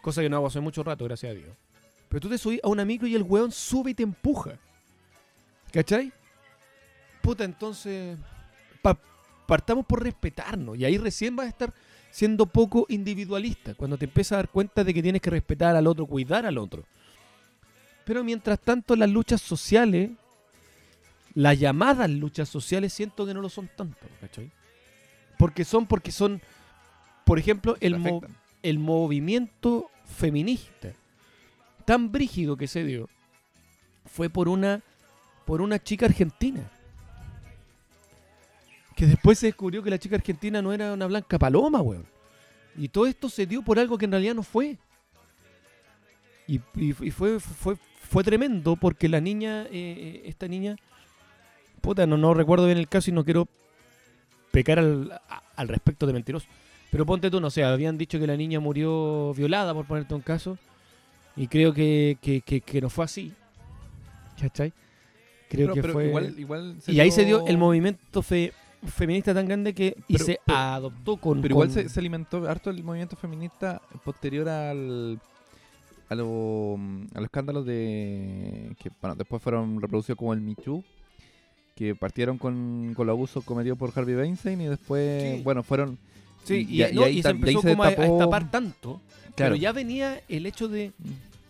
cosa 0.00 0.22
que 0.22 0.28
no 0.30 0.36
hago 0.36 0.46
hace 0.46 0.60
mucho 0.60 0.82
rato, 0.82 1.04
gracias 1.04 1.30
a 1.32 1.34
Dios. 1.34 1.50
Pero 2.08 2.20
tú 2.20 2.28
te 2.28 2.38
subes 2.38 2.60
a 2.62 2.68
una 2.68 2.84
micro 2.84 3.06
y 3.06 3.14
el 3.14 3.22
weón 3.22 3.52
sube 3.52 3.90
y 3.90 3.94
te 3.94 4.02
empuja. 4.02 4.58
¿Cachai? 5.72 6.12
Puta, 7.20 7.44
entonces. 7.44 8.16
pa- 8.80 8.98
partamos 9.46 9.84
por 9.84 10.02
respetarnos. 10.02 10.78
Y 10.78 10.84
ahí 10.84 10.96
recién 10.96 11.36
vas 11.36 11.46
a 11.46 11.50
estar 11.50 11.74
siendo 12.10 12.46
poco 12.46 12.86
individualista. 12.88 13.74
Cuando 13.74 13.98
te 13.98 14.04
empiezas 14.06 14.32
a 14.32 14.36
dar 14.36 14.48
cuenta 14.48 14.84
de 14.84 14.94
que 14.94 15.02
tienes 15.02 15.20
que 15.20 15.30
respetar 15.30 15.74
al 15.76 15.86
otro, 15.86 16.06
cuidar 16.06 16.46
al 16.46 16.56
otro. 16.58 16.84
Pero 18.06 18.22
mientras 18.22 18.60
tanto, 18.60 18.94
las 18.96 19.10
luchas 19.10 19.40
sociales, 19.42 20.10
las 21.34 21.58
llamadas 21.58 22.08
luchas 22.10 22.48
sociales, 22.48 22.92
siento 22.92 23.26
que 23.26 23.34
no 23.34 23.40
lo 23.40 23.48
son 23.48 23.68
tanto. 23.76 24.06
¿Cachai? 24.20 24.50
Porque 25.38 25.64
son, 25.64 25.86
porque 25.86 26.12
son. 26.12 26.40
Por 27.24 27.38
ejemplo, 27.38 27.76
el, 27.80 27.98
mo- 27.98 28.20
el 28.62 28.78
movimiento 28.78 29.90
feminista 30.04 30.92
tan 31.84 32.12
brígido 32.12 32.56
que 32.56 32.66
se 32.68 32.84
dio 32.84 33.08
fue 34.06 34.28
por 34.30 34.48
una 34.48 34.82
por 35.44 35.60
una 35.60 35.82
chica 35.82 36.06
argentina 36.06 36.70
que 38.96 39.06
después 39.06 39.38
se 39.38 39.46
descubrió 39.46 39.82
que 39.82 39.90
la 39.90 39.98
chica 39.98 40.16
argentina 40.16 40.62
no 40.62 40.72
era 40.72 40.92
una 40.92 41.06
blanca 41.06 41.38
paloma, 41.38 41.80
weón. 41.82 42.06
Y 42.76 42.88
todo 42.88 43.06
esto 43.06 43.28
se 43.28 43.44
dio 43.46 43.60
por 43.62 43.78
algo 43.78 43.98
que 43.98 44.04
en 44.04 44.12
realidad 44.12 44.34
no 44.34 44.42
fue. 44.42 44.78
Y, 46.46 46.56
y- 46.76 46.94
y 47.06 47.10
fue, 47.10 47.40
fue, 47.40 47.76
fue 48.08 48.22
tremendo 48.22 48.76
porque 48.76 49.08
la 49.08 49.20
niña, 49.20 49.62
eh, 49.64 49.68
eh, 49.72 50.22
esta 50.26 50.46
niña, 50.46 50.76
puta, 51.84 52.06
no, 52.06 52.16
no 52.16 52.34
recuerdo 52.34 52.66
bien 52.66 52.78
el 52.78 52.88
caso 52.88 53.10
y 53.10 53.12
no 53.14 53.24
quiero 53.24 53.46
pecar 54.50 54.78
al, 54.78 55.20
respecto 55.68 56.06
de 56.06 56.12
mentiroso. 56.12 56.46
Pero 56.90 57.04
ponte 57.06 57.30
tú, 57.30 57.40
no 57.40 57.50
sé, 57.50 57.64
habían 57.64 57.98
dicho 57.98 58.18
que 58.18 58.26
la 58.26 58.36
niña 58.36 58.60
murió 58.60 59.34
violada, 59.34 59.74
por 59.74 59.84
ponerte 59.86 60.14
un 60.14 60.20
caso. 60.20 60.58
Y 61.36 61.48
creo 61.48 61.72
que, 61.72 62.16
que, 62.22 62.40
que- 62.40 62.60
que 62.60 62.80
no 62.80 62.88
fue 62.88 63.04
así. 63.04 63.32
¿Cachai? 64.40 64.72
Creo 65.48 65.66
Pero- 65.66 65.74
que 65.74 65.80
pero 65.82 65.92
fue... 65.92 66.06
igual, 66.06 66.34
igual 66.38 66.76
y 66.86 67.00
ahí 67.00 67.10
se 67.10 67.24
dio 67.24 67.46
el 67.46 67.58
movimiento 67.58 68.22
fe- 68.22 68.52
feminista 68.86 69.32
tan 69.34 69.46
grande 69.46 69.74
que 69.74 69.96
y 70.08 70.18
se 70.18 70.38
adoptó 70.46 71.16
con... 71.16 71.40
Pero 71.42 71.52
igual 71.54 71.68
con- 71.68 71.74
se, 71.74 71.88
se 71.88 72.00
alimentó 72.00 72.48
harto 72.48 72.70
el 72.70 72.82
movimiento 72.82 73.16
feminista 73.16 73.80
posterior 74.04 74.48
al 74.48 75.20
a, 76.08 76.14
lo- 76.14 76.74
a 77.14 77.18
los 77.18 77.24
escándalos 77.24 77.64
de 77.66 78.74
que 78.78 78.90
bueno 79.00 79.14
después 79.16 79.40
fueron 79.42 79.80
reproducidos 79.80 80.18
como 80.18 80.32
el 80.34 80.40
Me 80.40 80.54
Too 80.54 80.82
que 81.74 81.94
partieron 81.94 82.38
con, 82.38 82.92
con 82.94 83.06
los 83.06 83.14
abusos 83.14 83.44
cometidos 83.44 83.76
por 83.78 83.92
Harvey 83.94 84.14
Weinstein 84.14 84.60
y 84.60 84.66
después 84.66 85.36
Sí. 85.38 85.42
bueno 85.42 85.62
fueron 85.62 85.98
Sí, 86.44 86.66
y, 86.68 86.82
y- 86.82 86.84
y 86.86 86.92
no, 86.94 87.08
y 87.08 87.22
se 87.22 87.28
empezó 87.30 87.60
se 87.62 87.70
como 87.70 87.84
a, 87.84 87.88
a 87.88 87.90
destapar 87.90 88.50
tanto. 88.50 89.00
Pero 89.24 89.34
claro 89.34 89.56
ya 89.56 89.72
venía 89.72 90.20
el 90.28 90.44
hecho 90.46 90.68
de, 90.68 90.92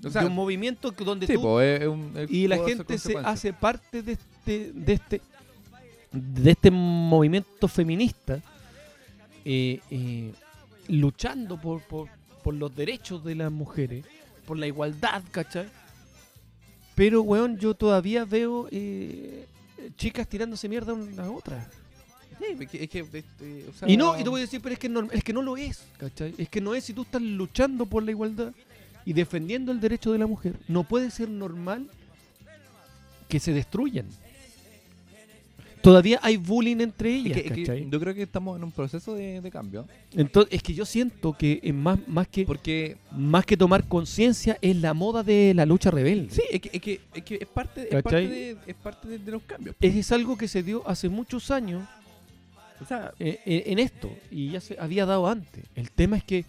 o 0.05 0.09
sea 0.11 0.23
de 0.23 0.29
un 0.29 0.35
movimiento 0.35 0.93
donde 0.93 1.27
sí, 1.27 1.35
tú 1.35 1.43
po, 1.43 1.61
es 1.61 1.87
un- 1.87 2.13
es- 2.17 2.31
y 2.31 2.47
la 2.47 2.59
gente 2.59 2.97
se 2.99 3.17
hace 3.19 3.53
parte 3.53 4.03
de 4.03 4.13
este 4.13 4.73
de 4.73 4.93
este 4.95 5.21
de 6.13 6.51
este 6.53 6.71
movimiento 6.71 7.67
feminista 7.69 8.41
eh, 9.45 9.81
eh, 9.91 10.33
luchando 10.89 11.61
por, 11.61 11.81
por, 11.83 12.09
por 12.43 12.55
los 12.55 12.75
derechos 12.75 13.25
de 13.25 13.35
las 13.35 13.51
mujeres 13.53 14.05
por 14.47 14.57
la 14.59 14.67
igualdad 14.69 15.23
¿cachai? 15.33 15.67
pero 16.95 17.23
weón 17.23 17.59
yo 17.59 17.75
todavía 17.75 18.25
veo 18.25 18.69
eh, 18.71 19.47
chicas 19.97 20.29
tirándose 20.29 20.69
mierda 20.69 20.93
una 20.93 21.25
a 21.25 21.31
otra 21.31 21.69
Sí, 22.39 22.57
es 22.65 22.69
que- 22.69 22.83
es 22.85 22.91
que, 22.91 23.03
o 23.03 23.73
sea, 23.79 23.89
y 23.89 23.97
no 23.97 24.19
y 24.19 24.25
te 24.25 24.29
voy 24.29 24.41
a 24.41 24.45
decir 24.45 24.61
pero 24.61 24.73
es 24.73 24.79
que 24.79 24.89
no, 24.89 25.09
es 25.13 25.23
que 25.23 25.33
no 25.33 25.41
lo 25.43 25.57
es 25.57 25.85
¿cachai? 25.99 26.35
es 26.37 26.49
que 26.49 26.61
no 26.61 26.75
es 26.75 26.85
si 26.85 26.93
tú 26.93 27.03
estás 27.03 27.23
luchando 27.23 27.87
por 27.87 28.03
la 28.03 28.11
igualdad 28.11 28.53
y 29.05 29.13
defendiendo 29.13 29.71
el 29.71 29.81
derecho 29.81 30.11
de 30.13 30.19
la 30.19 30.27
mujer 30.27 30.57
no 30.67 30.83
puede 30.85 31.11
ser 31.11 31.29
normal 31.29 31.89
que 33.29 33.39
se 33.41 33.53
destruyan 33.53 34.07
todavía 35.85 36.19
hay 36.23 36.37
bullying 36.37 36.81
entre 36.81 37.17
es 37.19 37.25
ellas 37.27 37.33
que- 37.43 37.47
es 37.49 37.53
que 37.53 37.61
¿cachai? 37.65 37.89
yo 37.91 38.01
creo 38.01 38.15
que 38.15 38.23
estamos 38.23 38.57
en 38.57 38.65
un 38.65 38.73
proceso 38.73 39.15
de, 39.15 39.41
de 39.41 39.51
cambio 39.51 39.87
entonces 40.15 40.53
es 40.55 40.63
que 40.63 40.75
yo 40.75 40.85
siento 40.85 41.33
que 41.35 41.61
es 41.63 41.75
más 41.75 41.99
más 42.09 42.27
que 42.29 42.45
porque 42.45 42.97
más 43.13 43.45
que 43.47 43.57
tomar 43.57 43.87
conciencia 43.87 44.57
es 44.61 44.77
la 44.77 44.95
moda 44.95 45.23
de 45.23 45.53
la 45.55 45.67
lucha 45.67 45.91
rebelde 45.91 46.31
sí 46.31 46.43
es 46.51 46.61
que 46.61 46.71
es, 46.73 46.81
que, 46.83 47.01
es, 47.15 47.23
que 47.23 47.35
es 47.37 47.47
parte, 47.47 47.87
parte, 48.03 48.29
de, 48.29 48.57
es 48.67 48.75
parte 48.75 49.09
de, 49.09 49.19
de 49.19 49.31
los 49.31 49.43
cambios 49.43 49.77
es, 49.81 50.13
algo 50.13 50.37
que 50.37 50.49
se 50.49 50.63
dio 50.63 50.83
hace 50.89 51.09
muchos 51.09 51.51
años 51.51 51.83
o 52.81 52.85
sea 52.87 53.13
eh, 53.21 53.39
eh, 53.47 53.65
en 53.67 53.79
esto 53.79 54.11
y 54.31 54.51
ya 54.51 54.61
se 54.61 54.77
había 54.79 55.07
dado 55.07 55.29
antes. 55.29 55.65
El 55.77 55.91
tema 55.91 56.17
es 56.17 56.25
que 56.25 56.45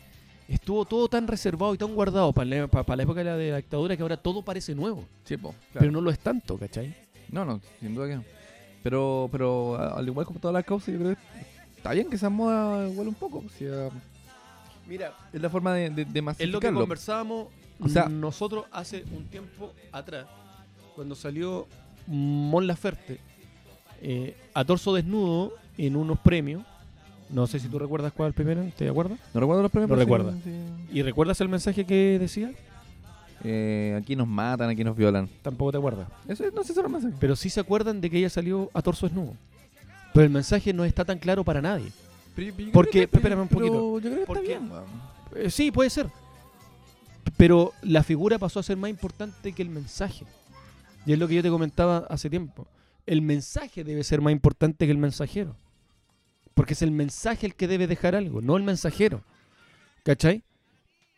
estuvo 0.47 0.83
todo 0.85 1.07
tan 1.07 1.27
reservado 1.27 1.73
y 1.73 1.77
tan 1.77 1.93
guardado 1.93 2.31
para 2.33 2.45
la, 2.49 2.67
pa- 2.67 2.83
para 2.83 2.97
la 2.97 3.03
época 3.03 3.19
de 3.19 3.25
la, 3.25 3.37
de 3.37 3.51
la 3.51 3.57
dictadura 3.57 3.95
que 3.95 4.01
ahora 4.01 4.17
todo 4.17 4.41
parece 4.43 4.73
nuevo, 4.75 5.05
sí, 5.23 5.37
po, 5.37 5.53
pero 5.73 5.81
claro. 5.85 5.91
no 5.91 6.01
lo 6.01 6.09
es 6.11 6.19
tanto, 6.19 6.57
¿cachai? 6.57 6.93
No, 7.29 7.45
no, 7.45 7.59
sin 7.79 7.93
duda 7.95 8.07
que 8.07 8.15
no. 8.15 8.23
Pero, 8.85 9.27
pero 9.31 9.77
al 9.97 10.07
igual 10.07 10.27
como 10.27 10.39
todas 10.39 10.53
las 10.53 10.63
causas, 10.63 10.93
yo 10.93 10.99
creo 10.99 11.15
que 11.15 11.21
está 11.75 11.91
bien 11.93 12.07
que 12.07 12.17
esa 12.17 12.29
moda 12.29 12.87
igual 12.87 13.07
un 13.07 13.15
poco. 13.15 13.39
o 13.43 13.49
sea, 13.49 13.89
Mira, 14.87 15.11
es 15.33 15.41
la 15.41 15.49
forma 15.49 15.73
de, 15.73 15.89
de, 15.89 16.05
de 16.05 16.35
es 16.37 16.49
lo 16.49 16.59
que 16.59 16.71
conversábamos 16.71 17.47
O 17.79 17.89
sea- 17.89 18.07
nosotros 18.07 18.65
hace 18.71 19.03
un 19.11 19.25
tiempo 19.25 19.73
atrás, 19.91 20.27
cuando 20.95 21.15
salió 21.15 21.65
Mon 22.05 22.67
Laferte 22.67 23.19
eh, 24.03 24.37
a 24.53 24.63
torso 24.63 24.93
desnudo 24.93 25.53
en 25.79 25.95
unos 25.95 26.19
premios. 26.19 26.61
No 27.31 27.47
sé 27.47 27.59
si 27.59 27.67
tú 27.69 27.79
recuerdas 27.79 28.13
cuál 28.13 28.33
primero, 28.33 28.63
¿te 28.77 28.87
acuerdas? 28.87 29.17
No 29.33 29.39
recuerdo 29.39 29.63
los 29.63 29.71
premios. 29.71 29.89
No 29.89 29.95
pero 29.95 30.05
sí, 30.05 30.13
recuerda. 30.13 30.39
sí. 30.43 30.95
¿Y 30.95 31.01
recuerdas 31.01 31.41
el 31.41 31.49
mensaje 31.49 31.85
que 31.85 32.19
decía? 32.19 32.51
Eh, 33.47 33.95
aquí 34.01 34.15
nos 34.15 34.27
matan, 34.27 34.69
aquí 34.71 34.83
nos 34.83 34.97
violan. 34.97 35.29
Tampoco 35.43 35.71
te 35.71 35.77
acuerdas. 35.77 36.07
Eso 36.27 36.43
es- 36.45 36.53
no 36.53 36.63
sé 36.63 36.73
si 36.73 36.81
mensajes. 36.81 37.15
Pero 37.19 37.35
sí 37.35 37.49
se 37.51 37.59
acuerdan 37.59 38.01
de 38.01 38.09
que 38.09 38.17
ella 38.17 38.29
salió 38.29 38.71
a 38.73 38.81
torso 38.81 39.05
desnudo. 39.05 39.33
Pero 40.13 40.23
el 40.25 40.31
mensaje 40.31 40.73
no 40.73 40.83
está 40.83 41.05
tan 41.05 41.19
claro 41.19 41.43
para 41.43 41.61
nadie. 41.61 41.91
Porque- 42.73 43.03
espérame 43.03 43.41
un 43.41 43.47
poquito. 43.47 43.99
Yo 43.99 44.09
creo 44.09 44.19
que 44.21 44.25
Porque- 44.25 44.53
está 44.53 44.59
bien, 44.59 44.71
weón. 44.71 44.85
Eh, 45.35 45.49
sí, 45.51 45.71
puede 45.71 45.89
ser. 45.91 46.07
Pero 47.37 47.73
la 47.83 48.01
figura 48.03 48.39
pasó 48.39 48.59
a 48.59 48.63
ser 48.63 48.77
más 48.77 48.89
importante 48.89 49.51
que 49.53 49.61
el 49.61 49.69
mensaje. 49.69 50.25
Y 51.05 51.13
es 51.13 51.19
lo 51.19 51.27
que 51.27 51.35
yo 51.35 51.43
te 51.43 51.49
comentaba 51.49 52.07
hace 52.09 52.29
tiempo. 52.29 52.65
El 53.05 53.21
mensaje 53.21 53.83
debe 53.83 54.03
ser 54.03 54.21
más 54.21 54.31
importante 54.31 54.85
que 54.85 54.91
el 54.91 54.97
mensajero. 54.97 55.55
Porque 56.55 56.73
es 56.73 56.81
el 56.81 56.91
mensaje 56.91 57.45
el 57.45 57.53
que 57.55 57.67
debe 57.67 57.85
dejar 57.85 58.15
algo, 58.15 58.41
no 58.41 58.57
el 58.57 58.63
mensajero. 58.63 59.21
¿Cachai? 60.03 60.43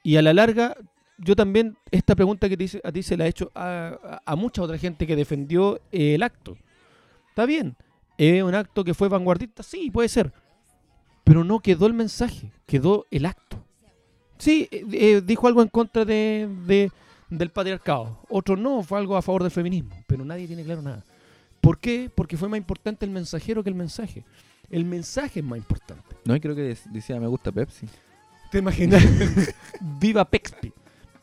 Y 0.04 0.16
a 0.18 0.22
la 0.22 0.34
larga, 0.34 0.76
yo 1.18 1.36
también, 1.36 1.78
esta 1.92 2.16
pregunta 2.16 2.48
que 2.50 2.58
te 2.58 2.64
hice, 2.66 2.82
a 2.84 2.92
ti 2.92 3.02
se 3.04 3.18
la 3.18 3.26
he 3.26 3.30
hecho 3.30 3.52
a, 3.56 3.98
a- 4.04 4.22
a 4.26 4.36
mucha 4.36 4.62
otra 4.62 4.78
gente 4.78 5.06
que 5.08 5.16
defendió 5.16 5.78
eh, 5.92 6.16
el 6.16 6.24
acto. 6.24 6.58
Está 7.30 7.46
bien, 7.46 7.76
es 8.18 8.42
un 8.44 8.56
acto 8.56 8.84
que 8.84 8.94
fue 8.94 9.10
vanguardista, 9.10 9.64
sí, 9.64 9.90
puede 9.92 10.10
ser. 10.10 10.32
Pero 11.24 11.44
no 11.44 11.60
quedó 11.60 11.88
el 11.88 11.94
mensaje, 11.94 12.52
quedó 12.66 13.06
el 13.12 13.26
acto. 13.26 13.58
Sí, 14.38 14.68
eh, 14.72 14.86
eh, 14.92 15.22
dijo 15.26 15.48
algo 15.48 15.62
en 15.62 15.68
contra 15.68 16.06
de, 16.06 16.48
de- 16.66 16.92
del 17.30 17.50
patriarcado. 17.50 18.20
Otro 18.30 18.56
no, 18.56 18.84
fue 18.84 18.98
algo 19.00 19.18
a 19.18 19.22
favor 19.22 19.42
del 19.44 19.52
feminismo. 19.52 19.96
Pero 20.08 20.24
nadie 20.24 20.48
tiene 20.48 20.64
claro 20.64 20.82
nada. 20.82 21.04
¿Por 21.60 21.80
qué? 21.80 22.10
Porque 22.14 22.38
fue 22.38 22.48
más 22.48 22.58
importante 22.58 23.06
el 23.06 23.12
mensajero 23.12 23.64
que 23.64 23.70
el 23.70 23.76
mensaje. 23.76 24.24
El 24.70 24.86
mensaje 24.86 25.40
es 25.42 25.46
más 25.46 25.58
importante. 25.58 26.16
No, 26.24 26.36
y 26.36 26.40
creo 26.40 26.56
que 26.56 26.72
dec- 26.76 26.92
decía 26.92 27.20
me 27.20 27.28
gusta 27.28 27.52
Pepsi. 27.52 27.88
¿Te 28.52 28.60
imaginas? 28.60 29.04
Viva 30.00 30.24
Pexpi. 30.24 30.72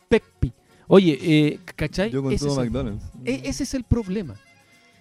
Pexpi. 0.08 0.52
Oye, 0.86 1.18
eh, 1.20 1.58
¿cachai? 1.76 2.10
Yo 2.10 2.20
ese, 2.30 2.34
es 2.34 2.40
consumo 2.42 2.62
el, 2.62 2.70
McDonald's. 2.70 3.04
e- 3.24 3.42
ese 3.44 3.62
es 3.64 3.74
el 3.74 3.84
problema. 3.84 4.34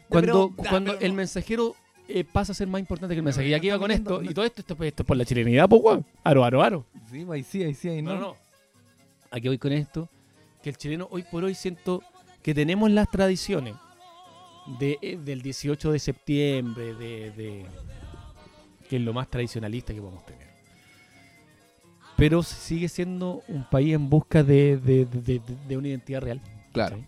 Cuando, 0.10 0.52
pero- 0.56 0.70
cuando 0.70 0.92
pero 0.94 1.06
el 1.06 1.14
mensajero 1.14 1.76
eh, 2.08 2.24
pasa 2.24 2.52
a 2.52 2.56
ser 2.56 2.68
más 2.68 2.80
importante 2.80 3.14
que 3.16 3.20
el 3.20 3.24
mensaje. 3.24 3.48
Y 3.48 3.54
aquí 3.54 3.70
va 3.70 3.80
con 3.80 3.92
esto. 3.92 4.22
Y 4.22 4.34
todo 4.34 4.46
esto, 4.46 4.62
esto, 4.62 4.84
esto 4.84 5.04
es 5.04 5.08
por 5.08 5.18
la 5.18 5.26
chilenidad, 5.26 5.68
pues, 5.70 5.82
weón. 5.84 6.06
Aro, 6.24 6.44
aro, 6.44 6.62
aro. 6.64 6.86
Sí, 7.10 7.26
ahí 7.32 7.44
sí, 7.44 7.64
ahí 7.64 7.74
sí, 7.74 7.90
ahí 7.90 8.02
no. 8.02 8.14
No, 8.16 8.20
no. 8.20 8.36
Aquí 9.32 9.48
voy 9.48 9.58
con 9.58 9.72
esto. 9.72 10.10
Que 10.62 10.70
el 10.70 10.78
chileno 10.78 11.08
hoy 11.12 11.24
por 11.24 11.44
hoy 11.44 11.56
siento 11.56 12.02
que 12.42 12.54
tenemos 12.54 12.90
las 12.92 13.10
tradiciones 13.10 13.76
de, 14.80 14.98
eh, 15.02 15.18
del 15.18 15.42
18 15.42 15.92
de 15.92 16.00
septiembre, 16.00 16.94
de, 16.94 17.32
de- 17.32 17.66
que 18.90 18.98
es 18.98 19.02
lo 19.02 19.14
más 19.14 19.30
tradicionalista 19.30 19.94
que 19.94 20.00
podemos 20.02 20.26
tener. 20.26 20.43
Pero 22.18 22.44
sigue 22.44 22.88
siendo 22.90 23.42
un 23.48 23.64
país 23.70 23.94
en 23.96 24.10
busca 24.10 24.44
de, 24.44 24.78
de- 24.78 25.06
de- 25.06 25.78
una 25.78 25.88
identidad 25.88 26.22
real. 26.22 26.42
Claro. 26.72 27.04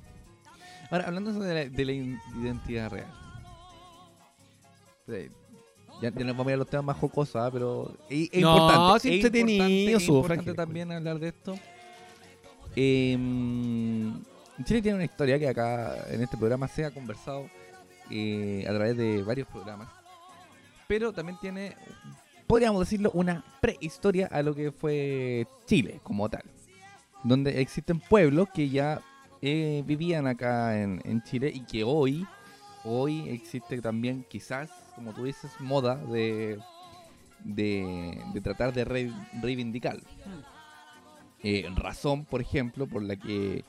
Ahora, 0.90 1.08
hablando 1.08 1.32
de 1.34 1.54
la, 1.54 1.70
de 1.70 1.86
la 1.86 1.92
identidad 1.92 2.90
real. 2.92 3.08
Sí, 5.08 5.30
Ya, 6.02 6.10
ya 6.12 6.26
nos 6.26 6.36
vamos 6.36 6.48
a 6.48 6.50
ir 6.52 6.54
a 6.56 6.58
los 6.58 6.68
temas 6.70 6.86
más 6.86 6.98
jocosos, 6.98 7.36
¿ah? 7.36 7.50
pero 7.52 7.96
es, 8.10 8.30
es 8.32 8.42
No, 8.42 8.56
importante. 8.58 9.00
sí, 9.02 9.10
es 9.10 9.16
importante, 9.26 9.94
es 9.94 10.08
importante 10.08 10.54
también 10.54 10.92
hablar 10.92 11.20
de 11.20 11.28
esto. 11.30 11.56
Eh, 12.76 13.18
Chile 14.64 14.82
tiene 14.82 14.96
una 14.96 15.06
historia 15.06 15.38
que 15.40 15.48
acá 15.48 15.96
en 16.10 16.22
este 16.22 16.38
programa 16.38 16.68
se 16.68 16.86
ha 16.86 16.92
conversado 16.92 17.48
eh, 18.10 18.66
a 18.68 18.74
través 18.74 18.98
de 18.98 19.22
varios 19.24 19.48
programas. 19.48 19.88
Pero 20.88 21.12
también 21.14 21.38
tiene, 21.40 21.76
podríamos 22.48 22.82
decirlo, 22.82 23.12
una 23.14 23.44
prehistoria 23.62 24.28
a 24.28 24.42
lo 24.42 24.54
que 24.56 24.72
fue 24.72 25.48
Chile 25.66 26.00
como 26.04 26.30
tal. 26.30 26.44
Donde 27.24 27.60
existen 27.62 28.00
pueblos 28.00 28.50
que 28.54 28.70
ya 28.70 29.02
eh, 29.42 29.84
vivían 29.86 30.28
acá 30.28 30.80
en, 30.80 31.02
en 31.06 31.24
Chile 31.24 31.52
y 31.54 31.62
que 31.62 31.84
hoy, 31.84 32.26
hoy 32.84 33.30
existe 33.30 33.82
también 33.82 34.26
quizás, 34.30 34.70
como 34.96 35.14
tú 35.14 35.24
dices, 35.24 35.52
moda 35.60 35.96
de, 35.96 36.60
de, 37.44 38.22
de 38.34 38.42
tratar 38.42 38.74
de 38.74 38.86
re- 38.86 39.14
reivindicarlo. 39.42 40.04
Eh, 41.44 41.68
razón, 41.76 42.26
por 42.26 42.42
ejemplo, 42.42 42.88
por 42.88 43.04
la 43.04 43.16
que 43.16 43.66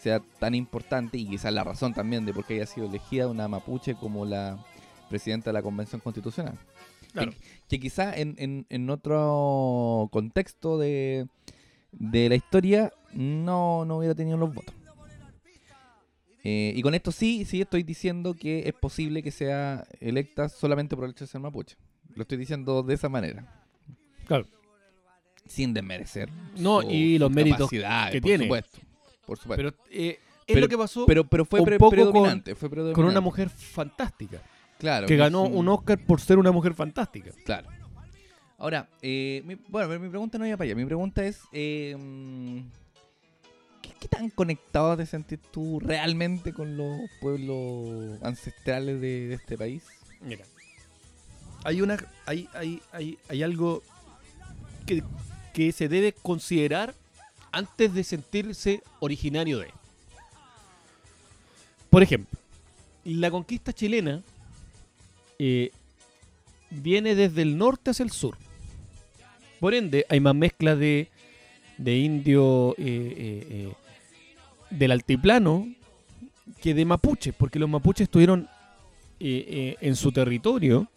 sea 0.00 0.20
tan 0.38 0.54
importante 0.54 1.16
y 1.16 1.26
quizás 1.26 1.52
la 1.52 1.64
razón 1.64 1.94
también 1.94 2.26
de 2.26 2.34
por 2.34 2.44
qué 2.44 2.54
haya 2.54 2.66
sido 2.66 2.86
elegida 2.86 3.28
una 3.28 3.48
mapuche 3.48 3.94
como 3.94 4.26
la 4.26 4.58
presidenta 5.08 5.50
de 5.50 5.54
la 5.54 5.62
Convención 5.62 6.00
Constitucional. 6.00 6.58
Claro. 7.14 7.30
Que, 7.32 7.36
que 7.68 7.80
quizá 7.80 8.14
en, 8.14 8.34
en- 8.38 8.66
en 8.68 8.90
otro 8.90 10.08
contexto 10.12 10.78
de, 10.78 11.26
de 11.92 12.28
la 12.28 12.34
historia 12.34 12.92
no, 13.14 13.84
no 13.86 13.96
hubiera 13.98 14.14
tenido 14.14 14.36
los 14.36 14.52
votos. 14.52 14.74
Eh, 16.46 16.74
y 16.76 16.82
con 16.82 16.94
esto 16.94 17.10
sí, 17.10 17.46
sí 17.46 17.62
estoy 17.62 17.82
diciendo 17.84 18.34
que 18.34 18.68
es 18.68 18.74
posible 18.74 19.22
que 19.22 19.30
sea 19.30 19.86
electa 20.00 20.48
solamente 20.50 20.94
por 20.94 21.06
el 21.06 21.12
hecho 21.12 21.24
de 21.24 21.30
ser 21.30 21.40
mapuche. 21.40 21.76
Lo 22.14 22.22
estoy 22.22 22.36
diciendo 22.36 22.82
de 22.82 22.94
esa 22.94 23.08
manera. 23.08 23.64
Claro. 24.26 24.46
Sin 25.46 25.72
desmerecer. 25.72 26.28
No, 26.58 26.82
y 26.82 27.18
los 27.18 27.30
méritos 27.30 27.70
que 27.70 27.80
por 27.80 28.20
tiene. 28.20 28.44
Supuesto, 28.44 28.78
por 29.26 29.38
supuesto. 29.38 29.56
Pero 29.56 29.74
eh, 29.90 30.18
es 30.46 30.54
Pero- 30.54 30.60
lo 30.60 30.68
que 30.68 30.76
pasó 30.78 31.06
Pero, 31.06 31.24
pero 31.24 31.44
fue 31.46 31.60
un 31.60 31.66
pre- 31.66 31.78
poco 31.78 31.90
con- 31.90 31.96
predominante, 32.12 32.54
fue 32.54 32.68
con 32.68 32.74
predominante. 32.74 33.10
una 33.10 33.20
mujer 33.22 33.48
fantástica. 33.48 34.42
Claro, 34.78 35.06
que 35.06 35.16
ganó 35.16 35.42
un 35.44 35.68
Oscar 35.68 35.98
por 35.98 36.20
ser 36.20 36.38
una 36.38 36.50
mujer 36.52 36.74
fantástica. 36.74 37.30
Claro. 37.44 37.68
Ahora, 38.58 38.88
eh, 39.02 39.42
mi- 39.44 39.56
bueno, 39.68 39.98
mi 39.98 40.08
pregunta 40.08 40.38
no 40.38 40.46
iba 40.46 40.56
para 40.56 40.66
allá. 40.66 40.74
Mi 40.76 40.84
pregunta 40.84 41.24
es, 41.24 41.40
eh, 41.52 41.96
¿qué, 43.82 43.90
qué 44.00 44.08
tan 44.08 44.30
conectado 44.30 44.96
te 44.96 45.04
sentís 45.06 45.40
tú 45.50 45.80
realmente 45.80 46.52
con 46.52 46.76
los 46.76 47.00
pueblos 47.20 48.18
ancestrales 48.22 49.00
de, 49.00 49.28
de 49.28 49.34
este 49.34 49.58
país? 49.58 49.82
Mira. 50.20 50.44
Hay 51.64 51.80
una. 51.80 51.96
Hay, 52.26 52.48
hay, 52.54 52.80
hay, 52.92 53.18
hay 53.28 53.42
algo 53.42 53.82
que, 54.86 55.02
que 55.52 55.72
se 55.72 55.88
debe 55.88 56.12
considerar 56.12 56.94
antes 57.52 57.92
de 57.94 58.04
sentirse 58.04 58.82
originario 59.00 59.58
de. 59.58 59.68
Por 61.90 62.02
ejemplo, 62.02 62.38
la 63.04 63.30
conquista 63.30 63.72
chilena 63.72 64.22
eh, 65.38 65.70
viene 66.70 67.14
desde 67.14 67.42
el 67.42 67.56
norte 67.58 67.90
hacia 67.90 68.04
el 68.04 68.10
sur. 68.10 68.36
Por 69.60 69.74
ende, 69.74 70.04
hay 70.08 70.20
más 70.20 70.34
mezcla 70.34 70.76
de, 70.76 71.08
de 71.78 71.96
indio 71.98 72.72
eh, 72.78 73.46
eh, 73.50 73.72
del 74.70 74.90
altiplano 74.92 75.66
que 76.60 76.74
de 76.74 76.84
mapuche, 76.84 77.32
porque 77.32 77.58
los 77.58 77.68
mapuches 77.68 78.04
estuvieron 78.06 78.48
en 79.20 79.96
su 79.96 80.12
territorio 80.12 80.88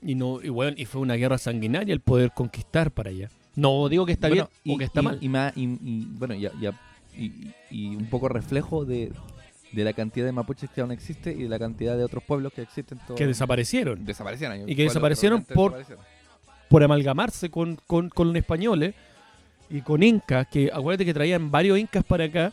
y 0.00 0.14
no 0.14 0.40
y, 0.40 0.48
bueno, 0.50 0.76
y 0.78 0.84
fue 0.84 1.00
una 1.00 1.14
guerra 1.14 1.38
sanguinaria 1.38 1.92
el 1.92 2.00
poder 2.00 2.30
conquistar 2.32 2.92
para 2.92 3.10
allá. 3.10 3.28
No 3.56 3.88
digo 3.88 4.06
que 4.06 4.12
está 4.12 4.28
Bueno, 4.28 4.48
bien 4.62 4.76
o 4.76 4.78
que 4.78 4.84
está 4.84 5.00
y- 5.00 5.04
mal. 5.04 5.18
Y, 5.20 5.28
más- 5.28 5.52
y- 5.56 5.64
y, 5.82 6.06
bueno, 6.10 6.34
ya, 6.36 6.52
ya- 6.60 6.78
y, 7.16 7.32
y 7.70 7.96
un 7.96 8.06
poco 8.06 8.28
reflejo 8.28 8.84
de, 8.84 9.10
de 9.72 9.84
la 9.84 9.92
cantidad 9.92 10.24
de 10.26 10.32
mapuches 10.32 10.70
que 10.70 10.80
aún 10.80 10.92
existe 10.92 11.30
y 11.32 11.42
de 11.42 11.48
la 11.48 11.58
cantidad 11.58 11.96
de 11.96 12.02
otros 12.04 12.22
pueblos 12.24 12.52
que 12.52 12.62
existen. 12.62 12.98
todo- 13.06 13.16
que 13.16 13.26
desaparecieron 13.26 14.04
desaparecieron. 14.04 14.68
Y 14.68 14.74
que 14.74 14.84
desaparecieron 14.84 15.44
por- 15.44 15.72
desaparecieron. 15.72 16.04
por 16.68 16.82
amalgamarse 16.84 17.50
con, 17.50 17.76
con, 17.86 18.08
con 18.08 18.28
los 18.28 18.36
españoles 18.36 18.94
y 19.70 19.80
con 19.82 20.02
incas, 20.02 20.46
que 20.48 20.70
acuérdate 20.72 21.04
que 21.04 21.12
traían 21.14 21.50
varios 21.50 21.78
incas 21.78 22.02
para 22.04 22.24
acá, 22.24 22.52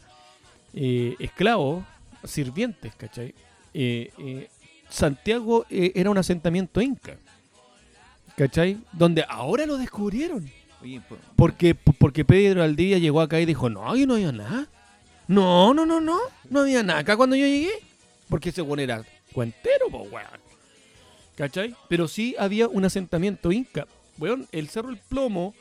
eh, 0.74 1.16
esclavos, 1.20 1.84
sirvientes, 2.26 2.94
¿cachai? 2.96 3.34
Eh, 3.74 4.12
eh, 4.18 4.50
Santiago 4.90 5.66
era 5.70 6.10
un 6.10 6.18
asentamiento 6.18 6.82
inca, 6.82 7.16
¿cachai? 8.36 8.78
Donde 8.92 9.26
ahora 9.28 9.66
lo 9.66 9.78
descubrieron. 9.78 10.50
Pues, 10.80 11.02
Porque, 11.36 11.74
porque 11.74 12.24
Pedro 12.26 12.62
Aldía 12.62 13.00
llegó 13.00 13.22
acá 13.22 13.40
y 13.40 13.46
dijo, 13.46 13.70
no, 13.70 13.90
aquí 13.90 14.06
no 14.06 14.16
había 14.16 14.32
nada. 14.32 14.68
No, 15.28 15.74
no, 15.74 15.86
no, 15.86 16.00
no. 16.02 16.18
No 16.50 16.62
había 16.62 16.84
nada 16.84 17.00
acá 17.00 17.18
cuando 17.18 17.36
yo 17.36 17.46
llegué. 17.46 17.72
Porque 18.30 18.50
ese 18.50 18.62
weón 18.62 18.80
era 18.80 19.04
cuentero, 19.34 19.90
po, 19.90 20.04
weón. 20.04 20.28
¿Cachai? 21.36 21.76
Pero 21.90 22.08
sí 22.08 22.36
había 22.40 22.68
un 22.68 22.86
asentamiento 22.86 23.52
inca. 23.52 23.88
Weón, 24.18 24.48
el 24.52 24.70
Cerro 24.70 24.90
El 24.90 24.98
Plomo 24.98 25.54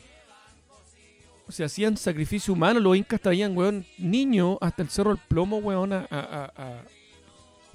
se 1.49 1.65
hacían 1.65 1.97
sacrificio 1.97 2.53
humano. 2.55 2.81
Los 2.81 2.97
incas 2.97 3.21
traían, 3.21 3.57
weón, 3.57 3.85
niños 3.99 4.57
hasta 4.61 4.83
el 4.83 4.91
Cerro 4.91 5.11
El 5.12 5.19
Plomo, 5.19 5.59
weón, 5.59 5.93
a, 5.93 6.07
a- 6.11 6.53
a- 6.57 6.83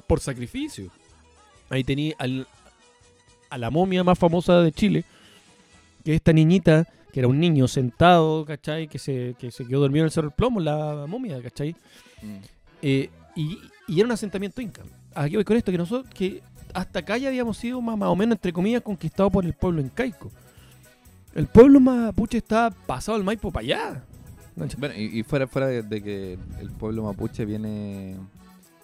por 0.07 0.19
sacrificio. 0.21 0.89
Ahí 1.69 1.83
tenía 1.83 2.15
al- 2.17 2.47
a 3.49 3.57
la 3.57 3.69
momia 3.69 4.03
más 4.03 4.17
famosa 4.17 4.61
de 4.61 4.71
Chile, 4.71 5.03
que 6.03 6.11
es 6.11 6.15
esta 6.15 6.33
niñita, 6.33 6.87
que 7.19 7.21
era 7.21 7.27
un 7.27 7.37
niño 7.37 7.67
sentado, 7.67 8.45
¿cachai? 8.45 8.87
Que 8.87 8.97
se, 8.97 9.35
que 9.37 9.51
se 9.51 9.65
quedó 9.65 9.81
dormido 9.81 10.03
en 10.03 10.05
el 10.05 10.11
Cerro 10.11 10.29
del 10.29 10.35
Plomo, 10.35 10.61
la 10.61 11.05
momia, 11.05 11.41
¿cachai? 11.41 11.75
mm. 12.21 12.37
Eh, 12.81 13.09
y, 13.35 13.57
y 13.89 13.99
era 13.99 14.05
un 14.05 14.13
asentamiento 14.13 14.61
inca. 14.61 14.83
Aquí 15.13 15.35
voy 15.35 15.43
con 15.43 15.57
esto, 15.57 15.69
que 15.69 15.77
nosotros, 15.77 16.09
que 16.13 16.41
hasta 16.73 16.99
acá 16.99 17.17
ya 17.17 17.27
habíamos 17.27 17.57
sido 17.57 17.81
más, 17.81 17.97
más 17.97 18.07
o 18.07 18.15
menos, 18.15 18.37
entre 18.37 18.53
comillas, 18.53 18.81
conquistados 18.81 19.33
por 19.33 19.43
el 19.43 19.51
pueblo 19.53 19.81
incaico. 19.81 20.31
El 21.35 21.47
pueblo 21.47 21.81
mapuche 21.81 22.37
está 22.37 22.69
pasado 22.71 23.17
el 23.17 23.25
Maipo 23.25 23.51
para 23.51 23.65
allá. 23.65 24.03
Bueno, 24.55 24.93
y, 24.95 25.19
y 25.19 25.23
fuera, 25.23 25.45
fuera 25.45 25.67
de, 25.67 25.83
de 25.83 26.01
que 26.01 26.37
el 26.61 26.71
pueblo 26.71 27.03
mapuche 27.03 27.43
viene 27.43 28.15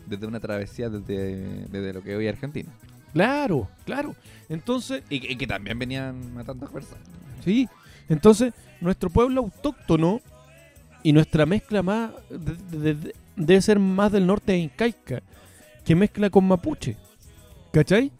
desde 0.07 0.27
una 0.27 0.41
travesía 0.41 0.89
desde, 0.89 1.67
desde 1.69 1.93
lo 1.93 2.03
que 2.03 2.17
hoy 2.17 2.27
es 2.27 2.33
Argentina. 2.33 2.69
Claro, 3.13 3.69
claro. 3.85 4.13
Entonces, 4.49 5.03
Y 5.09 5.21
que, 5.21 5.31
y 5.31 5.35
que 5.37 5.47
también 5.47 5.79
venían 5.79 6.33
matando 6.33 6.65
a 6.65 6.69
personas. 6.69 7.01
sí. 7.45 7.69
Entonces, 8.09 8.53
nuestro 8.81 9.09
pueblo 9.09 9.41
autóctono 9.41 10.21
y 11.03 11.11
nuestra 11.13 11.45
mezcla 11.45 11.81
más 11.83 12.11
de- 12.29 12.77
de- 12.79 12.93
de- 12.95 13.15
debe 13.35 13.61
ser 13.61 13.79
más 13.79 14.11
del 14.11 14.25
norte 14.27 14.51
de 14.53 14.59
incaica 14.59 15.21
que 15.83 15.95
mezcla 15.95 16.29
con 16.29 16.47
mapuche. 16.47 16.95
¿Cachai? 17.71 18.11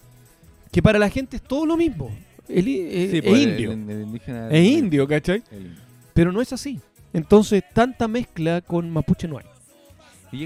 Que 0.72 0.82
para 0.82 1.00
la 1.00 1.10
gente 1.10 1.38
es 1.38 1.42
todo 1.44 1.66
lo 1.66 1.78
mismo. 1.78 2.10
El, 2.48 2.68
eh, 2.68 3.18
es 3.18 3.24
pues, 3.24 3.42
indio. 3.42 3.72
El, 3.72 3.80
indígena. 4.02 4.50
Es 4.52 4.68
indio, 4.68 5.08
¿cachai? 5.08 5.42
indio. 5.52 5.72
Pero 6.14 6.32
no 6.32 6.42
es 6.42 6.52
así. 6.54 6.80
Entonces, 7.14 7.64
tanta 7.74 8.08
mezcla 8.08 8.62
con 8.62 8.90
mapuche 8.90 9.28
no 9.28 9.38
hay. 9.40 9.46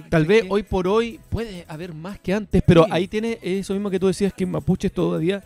Tal 0.10 0.26
vez 0.26 0.44
que- 0.44 0.48
hoy 0.52 0.62
por 0.64 0.88
hoy 0.88 1.20
puede 1.30 1.66
haber 1.68 1.94
más 1.96 2.20
que 2.20 2.34
antes, 2.34 2.62
pero 2.66 2.84
Sí. 2.86 2.90
ahí 2.94 3.08
tiene 3.08 3.40
eso 3.42 3.74
mismo 3.74 3.90
que 3.90 4.00
tú 4.00 4.06
decías 4.08 4.32
que 4.34 4.44
en 4.44 4.52
mapuches 4.52 4.92
todavía 4.94 5.44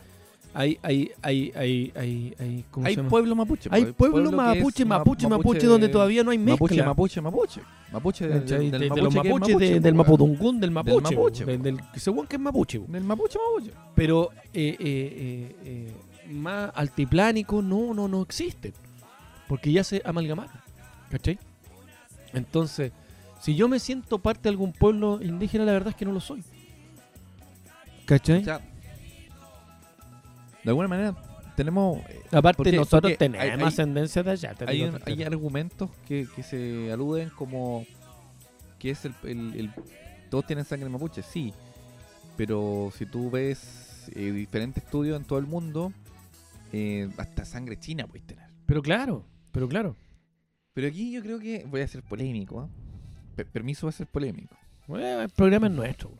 hay, 0.53 0.79
hay, 0.81 1.11
hay, 1.21 1.51
hay, 1.55 1.91
hay, 1.95 2.33
hay, 2.39 2.65
¿cómo 2.71 2.85
hay 2.85 2.93
se 2.93 2.97
llama? 2.97 3.09
pueblo 3.09 3.35
mapuche. 3.35 3.69
Hay 3.71 3.83
pues, 3.85 3.95
pueblo 3.95 4.29
que 4.29 4.35
mapuche, 4.35 4.83
es 4.83 4.87
ma- 4.89 4.97
mapuche, 4.99 5.27
mapuche, 5.27 5.65
donde 5.67 5.89
todavía 5.89 6.23
no 6.23 6.31
hay 6.31 6.37
mezcla. 6.37 6.85
Mapuche, 6.85 7.21
mapuche, 7.21 7.21
mapuche. 7.21 7.61
Mapuche 7.91 8.27
del, 8.27 8.45
del, 8.45 8.71
De- 8.71 8.79
del 8.79 8.89
de 8.89 9.01
los 9.01 9.13
mapuche 9.13 9.33
mapuches, 9.33 9.47
de- 9.47 9.53
mapuche, 9.65 9.79
del 9.79 9.95
mapudungún, 9.95 10.59
del 10.59 10.71
mapuche, 10.71 11.15
mapuche, 11.15 11.45
po, 11.45 11.51
del, 11.51 11.61
del- 11.61 11.79
según 11.95 12.27
que 12.27 12.35
es 12.37 12.41
mapuche. 12.41 12.79
Del 12.87 13.03
mapuche, 13.03 13.37
mapuche. 13.39 13.71
Pero 13.95 14.29
eh, 14.53 14.75
eh, 14.79 14.79
eh, 14.79 15.55
eh, 15.65 16.31
más 16.31 16.71
altiplánico 16.75 17.61
no, 17.61 17.93
no, 17.93 18.07
no 18.07 18.21
existen. 18.21 18.73
Porque 19.47 19.71
ya 19.71 19.83
se 19.83 20.01
amalgamaron. 20.05 20.53
¿Cachai? 21.11 21.37
Entonces, 22.33 22.91
si 23.41 23.55
yo 23.55 23.67
me 23.67 23.77
siento 23.79 24.17
parte 24.19 24.43
de 24.43 24.49
algún 24.49 24.71
pueblo 24.71 25.19
indígena, 25.21 25.65
la 25.65 25.73
verdad 25.73 25.89
es 25.89 25.95
que 25.95 26.05
no 26.05 26.11
lo 26.11 26.19
soy. 26.19 26.43
¿Cachai? 28.05 28.41
O 28.41 28.43
sea, 28.43 28.61
de 30.63 30.69
alguna 30.69 30.87
manera 30.87 31.15
tenemos 31.55 31.99
eh, 32.09 32.21
Aparte, 32.31 32.57
porque- 32.57 32.71
nosotros 32.73 33.01
porque 33.11 33.17
tenemos 33.17 33.45
hay- 33.45 33.61
ascendencia 33.63 34.23
de 34.23 34.31
allá. 34.31 34.55
hay, 34.65 34.81
un- 34.83 34.99
hay 35.05 35.23
argumentos 35.23 35.89
que, 36.07 36.27
que 36.35 36.41
se 36.43 36.91
aluden 36.91 37.29
como 37.29 37.85
que 38.79 38.89
es 38.91 39.05
el, 39.05 39.13
el- 39.23 39.53
el- 39.59 39.71
todos 40.29 40.45
tienen 40.47 40.65
sangre 40.65 40.89
mapuche, 40.89 41.21
sí, 41.21 41.53
pero 42.35 42.91
si 42.97 43.05
tú 43.05 43.29
ves 43.29 44.09
eh, 44.15 44.31
diferentes 44.31 44.83
estudios 44.83 45.17
en 45.19 45.25
todo 45.25 45.37
el 45.39 45.45
mundo, 45.45 45.93
eh, 46.73 47.07
hasta 47.17 47.45
sangre 47.45 47.77
china 47.79 48.07
puedes 48.07 48.25
tener. 48.25 48.45
Pero 48.65 48.81
claro, 48.81 49.23
pero 49.51 49.67
claro. 49.69 49.95
Pero 50.73 50.87
aquí 50.87 51.11
yo 51.11 51.21
creo 51.21 51.39
que 51.39 51.65
voy 51.69 51.81
a 51.81 51.87
ser 51.87 52.01
polémico, 52.01 52.61
¿ah? 52.61 52.69
Pe- 53.35 53.45
permiso 53.45 53.85
va 53.85 53.89
a 53.91 53.93
ser 53.93 54.07
polémico. 54.07 54.57
Bueno, 54.87 55.21
el 55.21 55.29
programa 55.29 55.67
es 55.67 55.73
nuestro. 55.73 56.11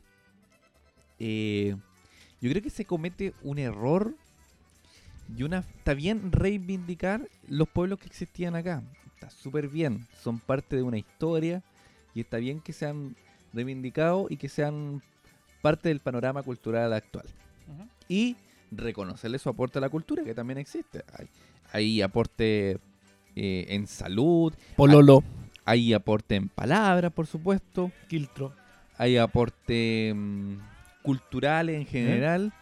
Eh, 1.19 1.75
yo 2.39 2.49
creo 2.51 2.61
que 2.61 2.69
se 2.69 2.85
comete 2.85 3.33
un 3.41 3.57
error 3.57 4.15
y 5.35 5.43
una 5.43 5.59
está 5.59 5.93
bien 5.93 6.31
reivindicar 6.31 7.27
los 7.47 7.67
pueblos 7.67 7.99
que 7.99 8.07
existían 8.07 8.55
acá. 8.55 8.83
Está 9.13 9.29
súper 9.29 9.67
bien, 9.67 10.07
son 10.21 10.39
parte 10.39 10.75
de 10.75 10.83
una 10.83 10.97
historia 10.97 11.63
y 12.13 12.21
está 12.21 12.37
bien 12.37 12.59
que 12.59 12.73
sean 12.73 13.15
reivindicados 13.53 14.29
y 14.31 14.37
que 14.37 14.49
sean 14.49 15.01
parte 15.61 15.89
del 15.89 15.99
panorama 15.99 16.43
cultural 16.43 16.93
actual. 16.93 17.25
Y 18.09 18.35
reconocerle 18.71 19.39
su 19.39 19.49
aporte 19.49 19.77
a 19.77 19.81
la 19.81 19.89
cultura, 19.89 20.23
que 20.23 20.33
también 20.33 20.57
existe. 20.57 21.03
Hay, 21.17 21.27
hay 21.71 22.01
aporte 22.01 22.79
eh, 23.35 23.65
en 23.69 23.87
salud, 23.87 24.53
Pololo. 24.75 25.23
hay 25.65 25.93
aporte 25.93 26.35
en 26.35 26.49
palabras, 26.49 27.11
por 27.13 27.25
supuesto 27.25 27.91
Quiltro. 28.07 28.53
hay 28.97 29.17
aporte 29.17 30.13
mm, 30.13 30.57
cultural 31.01 31.69
en 31.69 31.85
general 31.85 32.53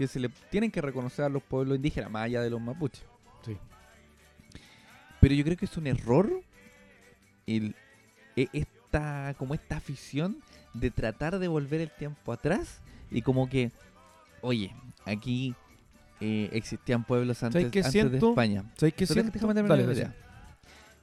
que 0.00 0.08
se 0.08 0.18
le 0.18 0.30
tienen 0.48 0.70
que 0.70 0.80
reconocer 0.80 1.26
a 1.26 1.28
los 1.28 1.42
pueblos 1.42 1.76
indígenas, 1.76 2.10
más 2.10 2.22
allá 2.22 2.40
de 2.40 2.48
los 2.48 2.58
mapuches. 2.58 3.04
Sí. 3.44 3.54
Pero 5.20 5.34
yo 5.34 5.44
creo 5.44 5.58
que 5.58 5.66
es 5.66 5.76
un 5.76 5.86
error 5.86 6.40
el, 7.46 7.74
e- 8.34 8.48
esta, 8.54 9.34
como 9.36 9.52
esta 9.52 9.76
afición 9.76 10.38
de 10.72 10.90
tratar 10.90 11.38
de 11.38 11.48
volver 11.48 11.82
el 11.82 11.90
tiempo 11.90 12.32
atrás 12.32 12.80
y 13.10 13.20
como 13.20 13.50
que, 13.50 13.72
oye, 14.40 14.74
aquí 15.04 15.54
eh, 16.22 16.48
existían 16.52 17.04
pueblos 17.04 17.42
antes, 17.42 17.70
de? 18.10 18.30
España. 18.30 18.64
¿Sabes 18.78 18.94
qué 18.94 19.06
siento? 19.06 19.32
déjame 19.32 19.52
Dale, 19.52 19.86
la 19.86 19.92
idea. 19.92 20.14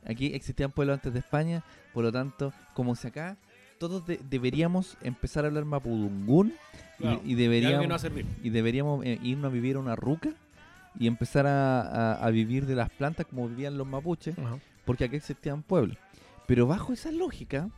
Aquí 0.08 0.34
existían 0.34 0.72
pueblos 0.72 0.96
antes 0.96 1.14
de 1.14 1.20
España, 1.20 1.64
por 1.94 2.04
lo 2.04 2.12
tanto, 2.12 2.52
como 2.74 2.96
si 2.96 3.10
acá 3.10 3.38
todos 3.78 4.06
de- 4.08 4.20
deberíamos 4.30 4.98
empezar 5.02 5.44
a 5.46 5.48
hablar 5.48 5.66
mapudungún 5.66 6.54
y- 7.00 7.02
Claro, 7.02 7.22
y, 7.24 7.36
deberíamos 7.36 7.88
no 7.88 8.22
y 8.44 8.50
deberíamos 8.50 9.06
eh, 9.06 9.20
irnos 9.22 9.52
a 9.52 9.54
vivir 9.54 9.76
a 9.76 9.80
una 9.80 9.96
ruca 9.96 10.30
y 11.00 11.08
empezar 11.08 11.46
a, 11.48 11.82
a- 11.82 12.14
a 12.26 12.30
vivir 12.32 12.66
de 12.66 12.76
las 12.76 12.90
plantas 12.90 13.26
como 13.28 13.48
vivían 13.48 13.78
los 13.78 13.86
mapuches, 13.88 14.38
Ajá. 14.40 14.58
porque 14.86 15.04
aquí 15.06 15.16
existían 15.16 15.62
pueblos. 15.64 15.98
Pero 16.48 16.66
bajo 16.66 16.94
esa 16.94 17.12
lógica, 17.12 17.70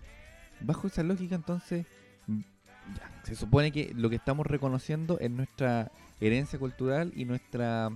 bajo 0.61 0.87
esa 0.87 1.03
lógica 1.03 1.35
entonces, 1.35 1.85
ya, 2.27 3.11
se 3.23 3.35
supone 3.35 3.71
que 3.71 3.91
lo 3.95 4.09
que 4.09 4.15
estamos 4.15 4.47
reconociendo 4.47 5.19
es 5.19 5.29
nuestra 5.29 5.91
herencia 6.21 6.57
cultural 6.59 7.11
y 7.15 7.25
nuestra 7.25 7.89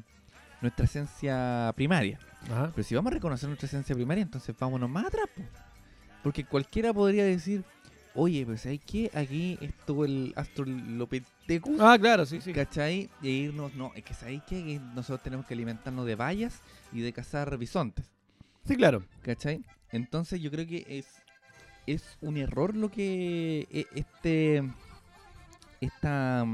nuestra 0.62 0.86
esencia 0.86 1.74
primaria. 1.76 2.20
Ajá. 2.50 2.72
Pero 2.74 2.84
si 2.88 2.96
vamos 2.96 3.12
a 3.12 3.16
reconocer 3.16 3.50
nuestra 3.50 3.68
esencia 3.68 3.94
primaria, 3.96 4.22
entonces 4.22 4.56
vámonos 4.58 4.90
más 4.90 5.06
atrás. 5.06 5.26
po. 5.36 5.42
Porque 6.24 6.46
cualquiera 6.46 6.94
podría 6.94 7.26
decir, 7.26 7.64
oye, 8.16 8.46
pues 8.46 8.62
¿sabes 8.62 8.80
qué? 8.86 9.10
Aquí 9.14 9.58
estuvo 9.62 10.06
el 10.06 10.34
Astrolopithecus, 10.36 11.80
Ah, 11.80 11.98
claro, 12.00 12.26
sí, 12.26 12.42
sí. 12.42 12.54
¿cachai? 12.54 13.10
Y 13.22 13.30
irnos, 13.30 13.74
no, 13.76 13.92
es 13.96 14.04
que 14.04 14.14
¿sabéis 14.14 14.42
qué? 14.48 14.64
Que 14.64 14.80
nosotros 14.94 15.22
tenemos 15.24 15.46
que 15.46 15.54
alimentarnos 15.54 16.06
de 16.06 16.16
bayas 16.16 16.62
y 16.92 17.02
de 17.02 17.12
cazar 17.14 17.58
bisontes, 17.58 18.06
Sí, 18.66 18.76
claro. 18.76 19.04
¿cachai? 19.24 19.62
Entonces 19.92 20.42
yo 20.42 20.50
creo 20.52 20.66
que 20.66 20.86
es, 20.88 21.08
es 21.86 22.18
un 22.22 22.38
error 22.38 22.76
lo 22.76 22.90
que 22.90 23.68
eh, 23.70 23.86
este 23.94 24.64
esta 25.82 26.46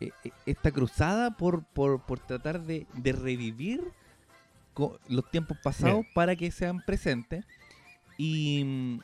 eh, 0.00 0.10
eh, 0.24 0.30
esta 0.44 0.70
cruzada 0.70 1.30
por, 1.36 1.64
por, 1.64 2.02
por 2.02 2.18
tratar 2.20 2.60
de, 2.62 2.86
de 2.94 3.12
revivir 3.12 3.80
los 5.08 5.30
tiempos 5.30 5.56
pasados 5.62 6.04
para 6.14 6.36
que 6.36 6.50
sean 6.50 6.84
presentes 6.84 7.46
y, 8.18 9.00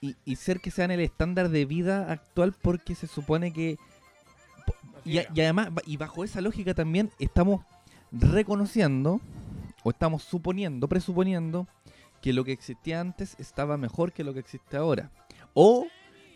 y, 0.00 0.16
y 0.24 0.36
ser 0.36 0.60
que 0.60 0.70
sean 0.70 0.90
el 0.90 1.00
estándar 1.00 1.48
de 1.48 1.64
vida 1.64 2.10
actual 2.10 2.54
porque 2.60 2.94
se 2.94 3.06
supone 3.06 3.52
que 3.52 3.78
y, 5.06 5.18
además 5.18 5.70
y 5.86 5.96
bajo 5.96 6.24
esa 6.24 6.40
lógica 6.40 6.74
también 6.74 7.10
estamos 7.18 7.60
reconociendo 8.10 9.20
o 9.84 9.90
estamos 9.90 10.24
suponiendo, 10.24 10.88
presuponiendo 10.88 11.68
que 12.20 12.32
lo 12.32 12.44
que 12.44 12.52
existía 12.52 13.00
antes 13.00 13.36
estaba 13.38 13.76
mejor 13.76 14.12
que 14.12 14.24
lo 14.24 14.34
que 14.34 14.40
existe 14.40 14.76
ahora. 14.76 15.12
O 15.54 15.86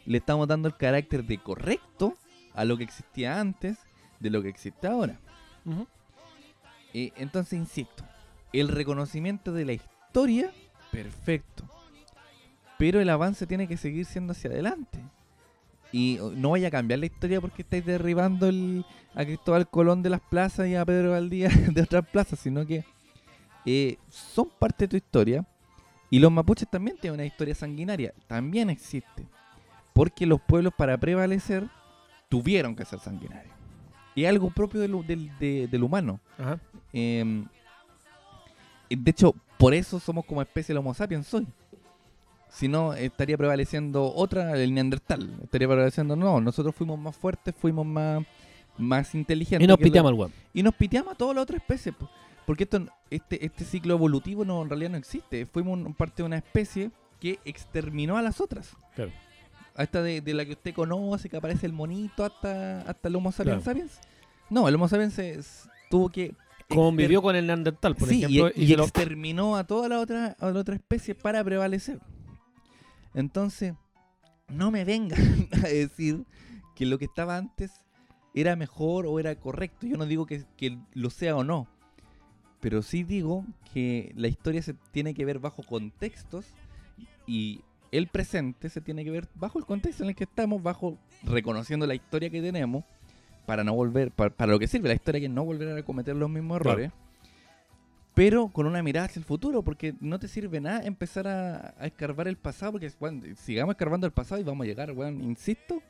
le 0.06 0.18
estamos 0.18 0.46
dando 0.46 0.68
el 0.68 0.76
carácter 0.76 1.24
de 1.24 1.38
correcto 1.38 2.16
a 2.54 2.64
lo 2.64 2.76
que 2.76 2.84
existía 2.84 3.40
antes 3.40 3.78
de 4.20 4.30
lo 4.30 4.40
que 4.40 4.50
existe 4.50 4.86
ahora. 4.86 5.18
Eh, 6.94 7.12
entonces, 7.16 7.54
insisto, 7.54 8.04
el 8.52 8.68
reconocimiento 8.68 9.52
de 9.52 9.64
la 9.64 9.72
historia, 9.72 10.52
perfecto. 10.92 11.59
Pero 12.80 12.98
el 13.00 13.08
avance 13.10 13.46
tiene 13.46 13.68
que 13.68 13.76
seguir 13.76 14.06
siendo 14.06 14.32
hacia 14.32 14.50
adelante. 14.50 14.98
Y 15.92 16.18
oh, 16.18 16.30
no 16.30 16.50
vaya 16.50 16.68
a 16.68 16.70
cambiar 16.70 16.98
la 17.00 17.06
historia 17.06 17.40
porque 17.40 17.60
estáis 17.62 17.84
derribando 17.84 18.48
el, 18.48 18.84
a 19.14 19.24
Cristóbal 19.24 19.68
Colón 19.68 20.02
de 20.02 20.08
las 20.10 20.20
plazas 20.22 20.66
y 20.66 20.74
a 20.76 20.84
Pedro 20.84 21.10
Valdía 21.10 21.48
de 21.72 21.82
otras 21.82 22.06
plazas, 22.08 22.38
sino 22.38 22.64
que 22.66 22.84
eh, 23.66 23.98
son 24.08 24.48
parte 24.58 24.84
de 24.84 24.88
tu 24.88 24.96
historia. 24.96 25.44
Y 26.08 26.18
los 26.20 26.32
mapuches 26.32 26.68
también 26.70 26.96
tienen 26.96 27.20
una 27.20 27.26
historia 27.26 27.54
sanguinaria, 27.54 28.14
también 28.26 28.70
existe. 28.70 29.26
Porque 29.92 30.24
los 30.26 30.40
pueblos 30.40 30.72
para 30.76 30.96
prevalecer 30.96 31.68
tuvieron 32.30 32.74
que 32.74 32.84
ser 32.86 32.98
sanguinarios. 33.00 33.52
Es 34.16 34.26
algo 34.28 34.50
propio 34.50 34.80
del, 34.80 35.06
del- 35.06 35.38
de- 35.38 35.68
del 35.68 35.82
humano. 35.82 36.18
Ajá. 36.38 36.58
Eh, 36.92 37.44
de 38.88 39.10
hecho, 39.10 39.34
por 39.58 39.74
eso 39.74 40.00
somos 40.00 40.24
como 40.24 40.40
especie 40.42 40.72
el 40.72 40.78
Homo 40.78 40.94
sapiens 40.94 41.32
hoy. 41.34 41.46
Si 42.52 42.68
no, 42.68 42.92
estaría 42.94 43.36
prevaleciendo 43.38 44.12
otra, 44.14 44.56
el 44.56 44.74
Neandertal. 44.74 45.38
Estaría 45.42 45.68
prevaleciendo, 45.68 46.16
no, 46.16 46.40
nosotros 46.40 46.74
fuimos 46.74 46.98
más 46.98 47.16
fuertes, 47.16 47.54
fuimos 47.56 47.86
más, 47.86 48.24
más 48.76 49.14
inteligentes. 49.14 49.64
Y 49.64 49.68
nos 49.68 49.78
la- 49.78 49.84
piteamos 49.84 50.10
al 50.12 50.18
weón. 50.18 50.32
y 50.52 50.62
nos 50.62 50.74
piteamos 50.74 51.12
a 51.14 51.16
toda 51.16 51.34
la 51.34 51.42
otra 51.42 51.56
especie. 51.56 51.92
po. 51.92 52.08
Porque 52.46 52.64
esto, 52.64 52.84
este, 53.10 53.44
este 53.44 53.64
ciclo 53.64 53.94
evolutivo 53.94 54.44
no, 54.44 54.62
en 54.62 54.68
realidad 54.68 54.90
no 54.90 54.96
existe. 54.96 55.46
Fuimos 55.46 55.78
un- 55.78 55.94
parte 55.94 56.22
de 56.22 56.26
una 56.26 56.36
especie 56.38 56.90
que 57.20 57.38
exterminó 57.44 58.16
a 58.16 58.22
las 58.22 58.40
otras. 58.40 58.72
Claro. 58.96 59.12
Hasta 59.76 60.02
de, 60.02 60.20
de 60.20 60.34
la 60.34 60.44
que 60.44 60.52
usted 60.52 60.74
conoce, 60.74 61.28
que 61.28 61.36
aparece 61.36 61.66
el 61.66 61.72
monito, 61.72 62.24
hasta, 62.24 62.80
hasta 62.80 63.08
el 63.08 63.14
Homo 63.16 63.30
sapiens 63.30 63.62
Claro. 63.62 63.78
sapiens. 63.78 64.00
No, 64.50 64.66
el 64.68 64.74
Homo 64.74 64.88
sapiens 64.88 65.18
es- 65.18 65.68
tuvo 65.88 66.08
que. 66.08 66.34
Convivió 66.68 67.20
con 67.20 67.34
el 67.34 67.46
Neandertal, 67.48 67.96
por 67.96 68.08
sí, 68.08 68.18
ejemplo, 68.24 68.48
y, 68.54 68.62
y 68.64 68.68
se 68.68 68.76
lo- 68.76 68.84
exterminó 68.84 69.56
a 69.56 69.64
toda 69.64 69.88
la 69.88 69.98
otra, 69.98 70.36
a 70.38 70.50
la 70.50 70.60
otra 70.60 70.74
especie 70.76 71.14
para 71.16 71.42
prevalecer. 71.44 71.98
Entonces, 73.14 73.74
no 74.48 74.70
me 74.70 74.84
vengan 74.84 75.48
a 75.64 75.68
decir 75.68 76.24
que 76.74 76.86
lo 76.86 76.98
que 76.98 77.04
estaba 77.06 77.36
antes 77.36 77.72
era 78.34 78.56
mejor 78.56 79.06
o 79.06 79.18
era 79.18 79.34
correcto. 79.36 79.86
Yo 79.86 79.96
no 79.96 80.06
digo 80.06 80.26
que, 80.26 80.44
que 80.56 80.78
lo 80.94 81.10
sea 81.10 81.36
o 81.36 81.44
no. 81.44 81.68
Pero 82.60 82.82
sí 82.82 83.04
digo 83.04 83.44
que 83.72 84.12
la 84.16 84.28
historia 84.28 84.62
se 84.62 84.74
tiene 84.92 85.14
que 85.14 85.24
ver 85.24 85.38
bajo 85.38 85.62
contextos 85.62 86.46
y 87.26 87.62
el 87.90 88.06
presente 88.06 88.68
se 88.68 88.80
tiene 88.80 89.04
que 89.04 89.10
ver 89.10 89.28
bajo 89.34 89.58
el 89.58 89.64
contexto 89.64 90.02
en 90.02 90.10
el 90.10 90.14
que 90.14 90.24
estamos, 90.24 90.62
bajo 90.62 90.98
reconociendo 91.22 91.86
la 91.86 91.94
historia 91.94 92.30
que 92.30 92.42
tenemos 92.42 92.84
para 93.46 93.64
no 93.64 93.74
volver, 93.74 94.12
para, 94.12 94.30
para 94.30 94.52
lo 94.52 94.58
que 94.58 94.68
sirve 94.68 94.88
la 94.88 94.94
historia 94.94 95.20
que 95.20 95.28
no 95.28 95.44
volver 95.44 95.76
a 95.76 95.82
cometer 95.82 96.14
los 96.14 96.30
mismos 96.30 96.60
errores. 96.60 96.92
Pero 98.14 98.48
con 98.48 98.66
una 98.66 98.82
mirada 98.82 99.06
hacia 99.06 99.20
el 99.20 99.24
futuro, 99.24 99.62
porque 99.62 99.94
no 100.00 100.18
te 100.18 100.26
sirve 100.28 100.60
nada 100.60 100.82
empezar 100.84 101.28
a, 101.28 101.74
a 101.78 101.86
escarbar 101.86 102.26
el 102.28 102.36
pasado, 102.36 102.72
porque 102.72 102.90
weón, 102.98 103.36
sigamos 103.36 103.72
escarbando 103.74 104.06
el 104.06 104.12
pasado 104.12 104.40
y 104.40 104.44
vamos 104.44 104.64
a 104.64 104.68
llegar, 104.68 104.90
weón, 104.92 105.22
insisto, 105.22 105.80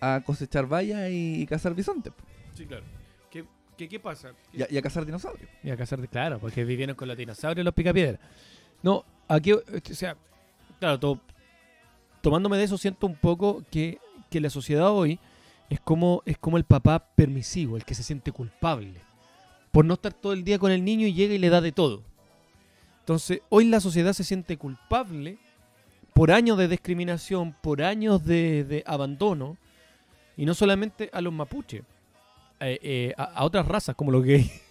a 0.00 0.20
cosechar 0.24 0.66
vallas 0.66 1.08
y, 1.10 1.40
y 1.42 1.46
cazar 1.46 1.74
bisontes 1.74 2.12
Sí, 2.54 2.66
claro. 2.66 2.84
¿Qué, 3.30 3.44
qué, 3.78 3.88
qué 3.88 4.00
pasa? 4.00 4.32
y, 4.52 4.62
a, 4.62 4.66
y 4.70 4.76
a 4.76 4.82
cazar 4.82 5.04
dinosaurios. 5.06 5.48
Y 5.62 5.70
a 5.70 5.76
cazar 5.76 6.06
claro, 6.08 6.38
porque 6.38 6.64
vivieron 6.64 6.96
con 6.96 7.08
los 7.08 7.16
dinosaurios 7.16 7.62
y 7.62 7.64
los 7.64 7.74
picapiedras. 7.74 8.20
No, 8.82 9.04
aquí, 9.28 9.52
o 9.52 9.62
sea, 9.92 10.16
claro, 10.80 10.98
to- 11.00 11.20
tomándome 12.20 12.56
de 12.58 12.64
eso 12.64 12.76
siento 12.78 13.06
un 13.06 13.16
poco 13.16 13.62
que, 13.70 13.98
que 14.30 14.40
la 14.40 14.50
sociedad 14.50 14.90
hoy 14.90 15.18
es 15.70 15.80
como, 15.80 16.22
es 16.26 16.36
como 16.38 16.56
el 16.58 16.64
papá 16.64 17.06
permisivo, 17.14 17.76
el 17.76 17.84
que 17.84 17.94
se 17.94 18.02
siente 18.02 18.32
culpable 18.32 19.00
por 19.74 19.84
no 19.84 19.94
estar 19.94 20.12
todo 20.14 20.32
el 20.32 20.44
día 20.44 20.58
con 20.60 20.70
el 20.70 20.84
niño 20.84 21.04
y 21.08 21.12
llega 21.14 21.34
y 21.34 21.38
le 21.38 21.50
da 21.50 21.60
de 21.60 21.72
todo. 21.72 22.00
Entonces, 23.00 23.40
hoy 23.48 23.64
la 23.64 23.80
sociedad 23.80 24.12
se 24.12 24.22
siente 24.22 24.56
culpable 24.56 25.36
por 26.14 26.30
años 26.30 26.56
de 26.56 26.68
discriminación, 26.68 27.54
por 27.60 27.82
años 27.82 28.24
de, 28.24 28.62
de 28.62 28.84
abandono, 28.86 29.56
y 30.36 30.46
no 30.46 30.54
solamente 30.54 31.10
a 31.12 31.20
los 31.20 31.32
mapuches, 31.32 31.82
eh, 32.60 32.78
eh, 32.82 33.14
a, 33.16 33.24
a 33.24 33.44
otras 33.44 33.66
razas 33.66 33.96
como 33.96 34.12
los 34.12 34.22
gays. 34.24 34.48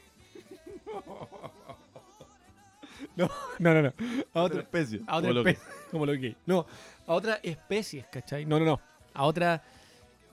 No, 3.16 3.30
no, 3.60 3.74
no, 3.76 3.82
no. 3.84 3.94
A 4.34 4.42
otra 4.42 4.62
especie. 4.62 5.02
a 5.06 5.18
otra 5.18 5.30
especie, 5.32 5.60
como 5.92 6.06
los 6.06 6.18
gays. 6.18 6.36
No, 6.48 6.66
a 7.06 7.14
otras 7.14 7.40
especies, 7.44 8.06
¿cachai? 8.08 8.44
No, 8.46 8.58
no, 8.58 8.66
no. 8.66 8.80
A 9.14 9.26
otra. 9.26 9.62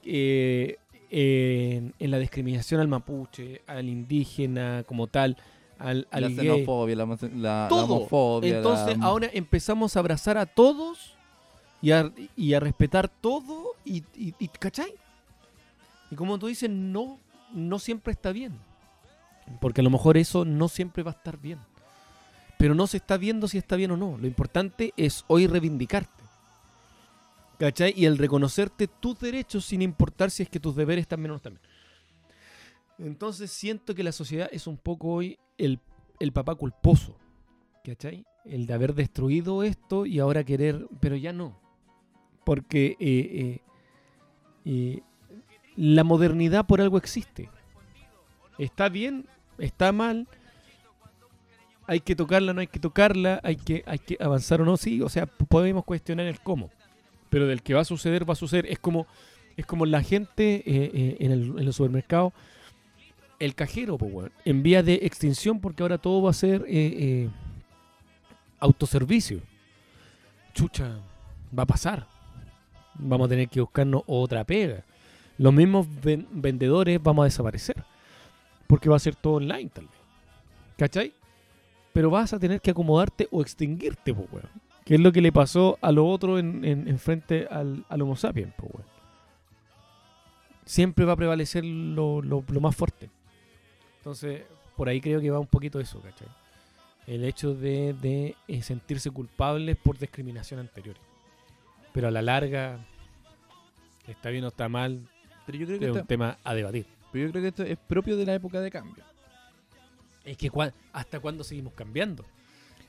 eh, 0.03 0.79
en, 1.11 1.95
en 1.99 2.11
la 2.11 2.19
discriminación 2.19 2.81
al 2.81 2.89
mapuche, 2.89 3.63
al 3.67 3.89
indígena 3.89 4.85
como 4.87 5.07
tal, 5.07 5.37
al, 5.79 6.07
al 6.11 6.23
la 6.23 6.29
gay. 6.29 6.37
xenofobia, 6.37 6.97
la, 6.97 7.69
homofobia. 7.71 8.57
Entonces 8.59 8.99
la- 8.99 9.05
ahora 9.07 9.31
empezamos 9.33 9.97
a 9.97 10.01
abrazar 10.01 10.39
a 10.39 10.47
todos 10.47 11.15
y 11.83 11.91
a, 11.93 12.13
y 12.37 12.55
a 12.55 12.61
respetar 12.61 13.09
todo 13.09 13.75
y, 13.85 14.05
y, 14.17 14.35
y- 14.39 14.49
¿cachai? 14.49 14.93
Y 16.11 16.15
como 16.17 16.39
tú 16.39 16.47
dices, 16.49 16.69
no, 16.71 17.19
no 17.53 17.79
siempre 17.79 18.13
está 18.13 18.33
bien. 18.33 18.53
Porque 19.61 19.81
a 19.81 19.85
lo 19.85 19.91
mejor 19.91 20.17
eso 20.17 20.45
no 20.45 20.69
siempre 20.69 21.03
va 21.03 21.11
a 21.13 21.15
estar 21.15 21.39
bien. 21.39 21.59
Pero 22.59 22.75
no 22.75 22.87
se 22.87 22.99
está 22.99 23.17
viendo 23.17 23.49
si 23.49 23.59
está 23.59 23.75
bien 23.77 23.91
o 23.93 23.97
no. 23.97 24.17
Lo 24.19 24.27
importante 24.27 24.93
es 24.97 25.25
hoy 25.29 25.47
reivindicarte. 25.47 26.20
¿Cachai? 27.61 27.93
Y 27.95 28.07
el 28.07 28.17
reconocerte 28.17 28.87
tus 28.89 29.21
derechos 29.21 29.67
sin 29.67 29.83
importar 29.83 30.31
si 30.31 30.43
es 30.43 30.49
que 30.49 30.59
tus 30.59 30.75
deberes 30.75 31.07
también 31.07 31.33
o 31.33 31.35
no 31.35 31.37
están 31.37 31.53
bien. 31.53 33.11
Entonces 33.11 33.51
siento 33.51 33.95
que 33.95 34.03
la 34.03 34.13
sociedad 34.13 34.49
es 34.51 34.67
un 34.67 34.79
poco 34.79 35.09
hoy 35.09 35.39
el, 35.59 35.79
el 36.21 36.33
papá 36.33 36.55
culposo. 36.55 37.19
¿Cachai? 37.85 38.25
El 38.47 38.65
de 38.65 38.73
haber 38.73 38.95
destruido 38.95 39.63
esto 39.63 40.07
y 40.07 40.21
ahora 40.21 40.43
querer, 40.43 40.87
pero 41.01 41.17
ya 41.17 41.35
no. 41.35 41.61
Porque 42.45 42.97
eh, 42.99 42.99
eh, 42.99 43.61
eh, 44.65 45.03
la 45.77 46.03
modernidad 46.03 46.67
por 46.67 46.81
algo 46.81 46.97
existe. 46.97 47.51
Está 48.57 48.89
bien, 48.89 49.27
está 49.59 49.93
mal. 49.93 50.27
Hay 51.87 52.01
que 52.01 52.17
tocarla, 52.17 52.55
no 52.55 52.63
hay 52.63 52.69
que 52.69 52.81
tocarla, 52.81 53.39
hay 53.43 53.57
que, 53.57 53.85
hay 53.87 53.99
que 53.99 54.17
avanzar 54.19 54.63
o 54.63 54.65
no, 54.65 54.79
sí. 54.79 55.03
O 55.03 55.11
sea, 55.11 55.27
podemos 55.27 55.85
cuestionar 55.85 56.25
el 56.25 56.41
cómo. 56.41 56.71
Pero 57.31 57.47
del 57.47 57.63
que 57.63 57.75
va 57.75 57.81
a 57.81 57.85
suceder, 57.85 58.29
va 58.29 58.33
a 58.35 58.37
suceder. 58.37 58.67
Es 58.67 58.79
como, 58.79 59.07
es 59.57 59.65
como 59.65 59.87
la 59.87 60.03
gente 60.03 60.57
eh, 60.57 60.91
eh, 60.93 61.17
en, 61.21 61.33
el, 61.33 61.55
en 61.59 61.67
el 63.39 63.55
cajero, 63.55 63.97
pues, 63.97 64.13
weón, 64.13 64.33
en 64.45 64.63
vía 64.63 64.83
de 64.83 64.95
extinción 65.03 65.61
porque 65.61 65.83
ahora 65.83 65.97
todo 65.99 66.21
va 66.23 66.31
a 66.31 66.35
ser 66.35 66.65
eh, 66.69 67.29
autoservicio. 68.59 69.41
Chucha, 70.53 70.99
va 71.57 71.63
a 71.63 71.67
pasar. 71.67 72.07
Vamos 72.95 73.27
a 73.27 73.29
tener 73.31 73.49
que 73.49 73.61
buscarnos 73.61 74.03
otra 74.07 74.45
pega. 74.45 74.85
Los 75.39 75.55
mismos 75.55 75.87
ven- 76.03 76.27
vendedores 76.31 77.03
vamos 77.03 77.23
a 77.23 77.25
desaparecer. 77.27 77.83
Porque 78.67 78.89
va 78.89 78.97
a 78.97 79.01
ser 79.01 79.15
todo 79.17 79.35
online, 79.35 79.71
tal 79.73 79.87
vez. 79.87 79.95
¿Cachai? 80.77 81.13
Pero 81.93 82.11
vas 82.11 82.33
a 82.33 82.39
tener 82.39 82.61
que 82.61 82.71
acomodarte 82.71 83.27
o 83.31 83.41
extinguirte, 83.41 84.13
pues, 84.15 84.29
weón. 84.31 84.49
Que 84.85 84.95
es 84.95 85.01
lo 85.01 85.13
que 85.13 85.21
le 85.21 85.31
pasó 85.33 85.79
a 85.83 85.93
lo 85.93 86.07
otro 86.07 86.39
en, 86.39 86.65
en, 86.65 86.89
en 86.89 86.99
frente 86.99 87.47
al, 87.51 87.85
al 87.89 88.03
Homo 88.03 88.17
sapiens, 88.17 88.53
pues. 88.57 88.85
Siempre 90.65 91.05
va 91.05 91.13
a 91.15 91.17
prevalecer 91.17 91.65
lo, 91.65 92.23
lo- 92.23 92.45
lo 92.49 92.61
más 92.61 92.77
fuerte. 92.77 93.11
Entonces, 93.99 94.43
por 94.77 94.89
ahí 94.89 95.01
creo 95.01 95.21
que 95.21 95.31
va 95.31 95.39
un 95.39 95.47
poquito 95.47 95.81
eso, 95.81 96.01
¿cachai? 96.01 96.29
El 97.07 97.25
hecho 97.25 97.55
de, 97.55 97.93
de, 97.95 98.37
eh, 98.47 98.63
sentirse 98.63 99.11
culpables 99.11 99.77
por 99.77 99.99
discriminación 99.99 100.61
anterior. 100.61 100.97
Pero 101.93 102.09
a 102.09 102.11
la 102.11 102.23
larga, 102.23 102.79
está 104.07 104.31
bien 104.31 104.45
o 104.45 104.49
está 104.49 104.69
mal, 104.69 105.01
Pero 105.47 105.59
yo 105.59 105.67
creo 105.67 105.79
que 105.81 105.87
es 105.87 105.93
un 105.93 106.07
tema 106.07 106.39
a 106.45 106.55
debatir. 106.55 106.87
pero 107.11 107.27
yo 107.27 107.31
creo 107.33 107.43
que 107.43 107.49
esto 107.49 107.63
es 107.65 107.79
propio 107.79 108.17
de 108.17 108.27
la 108.27 108.35
época 108.35 108.61
de 108.61 108.71
cambio. 108.71 109.03
Es 110.25 110.37
que 110.37 110.51
cua- 110.53 110.73
hasta 110.93 111.19
cuándo 111.19 111.43
seguimos 111.43 111.73
cambiando. 111.73 112.25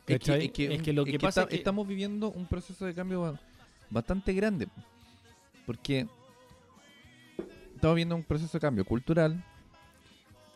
Es 0.08 0.20
que, 0.20 0.46
es 0.46 0.52
que- 0.52 0.74
Es 0.76 0.82
que 0.82 0.94
lo 0.94 1.02
es 1.04 1.06
que 1.06 1.12
que 1.14 1.20
pasa 1.20 1.42
esta- 1.42 1.44
es 1.44 1.48
que- 1.50 1.56
estamos 1.58 1.88
viviendo 1.88 2.32
un 2.32 2.46
proceso 2.46 2.86
de 2.86 2.94
cambio 2.94 3.22
ba- 3.22 3.40
bastante 3.90 4.34
grande. 4.34 4.68
Porque 5.66 6.08
estamos 7.76 7.96
viendo 7.96 8.16
un 8.16 8.24
proceso 8.24 8.52
de 8.58 8.60
cambio 8.62 8.86
cultural. 8.86 9.44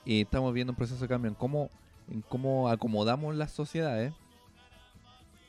Y 0.03 0.21
estamos 0.21 0.53
viendo 0.53 0.71
un 0.71 0.77
proceso 0.77 1.01
de 1.01 1.07
cambio 1.07 1.29
en 1.29 1.35
cómo, 1.35 1.69
en 2.11 2.21
cómo 2.21 2.69
acomodamos 2.69 3.35
las 3.35 3.51
sociedades. 3.51 4.13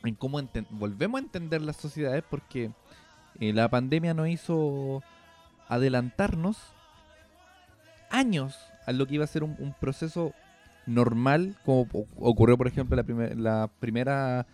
En 0.05 0.15
cómo 0.15 0.41
volvemos 0.71 1.21
a 1.21 1.25
entender 1.25 1.61
las 1.63 1.77
sociedades 1.77 2.23
porque 2.31 2.71
eh, 3.41 3.53
la 3.53 3.69
pandemia 3.69 4.15
nos 4.15 4.29
hizo 4.29 5.03
adelantarnos 5.69 6.57
años 8.11 8.57
a 8.87 8.93
lo 8.93 9.07
que 9.07 9.17
iba 9.17 9.25
a 9.25 9.29
ser 9.29 9.43
un, 9.43 9.57
un 9.59 9.75
proceso 9.75 10.33
normal, 10.87 11.57
como 11.64 11.87
ocurrió, 12.16 12.57
por 12.57 12.66
ejemplo, 12.68 12.97
la, 12.97 13.03
primer- 13.05 13.39
la 13.39 13.70
primera 13.80 14.47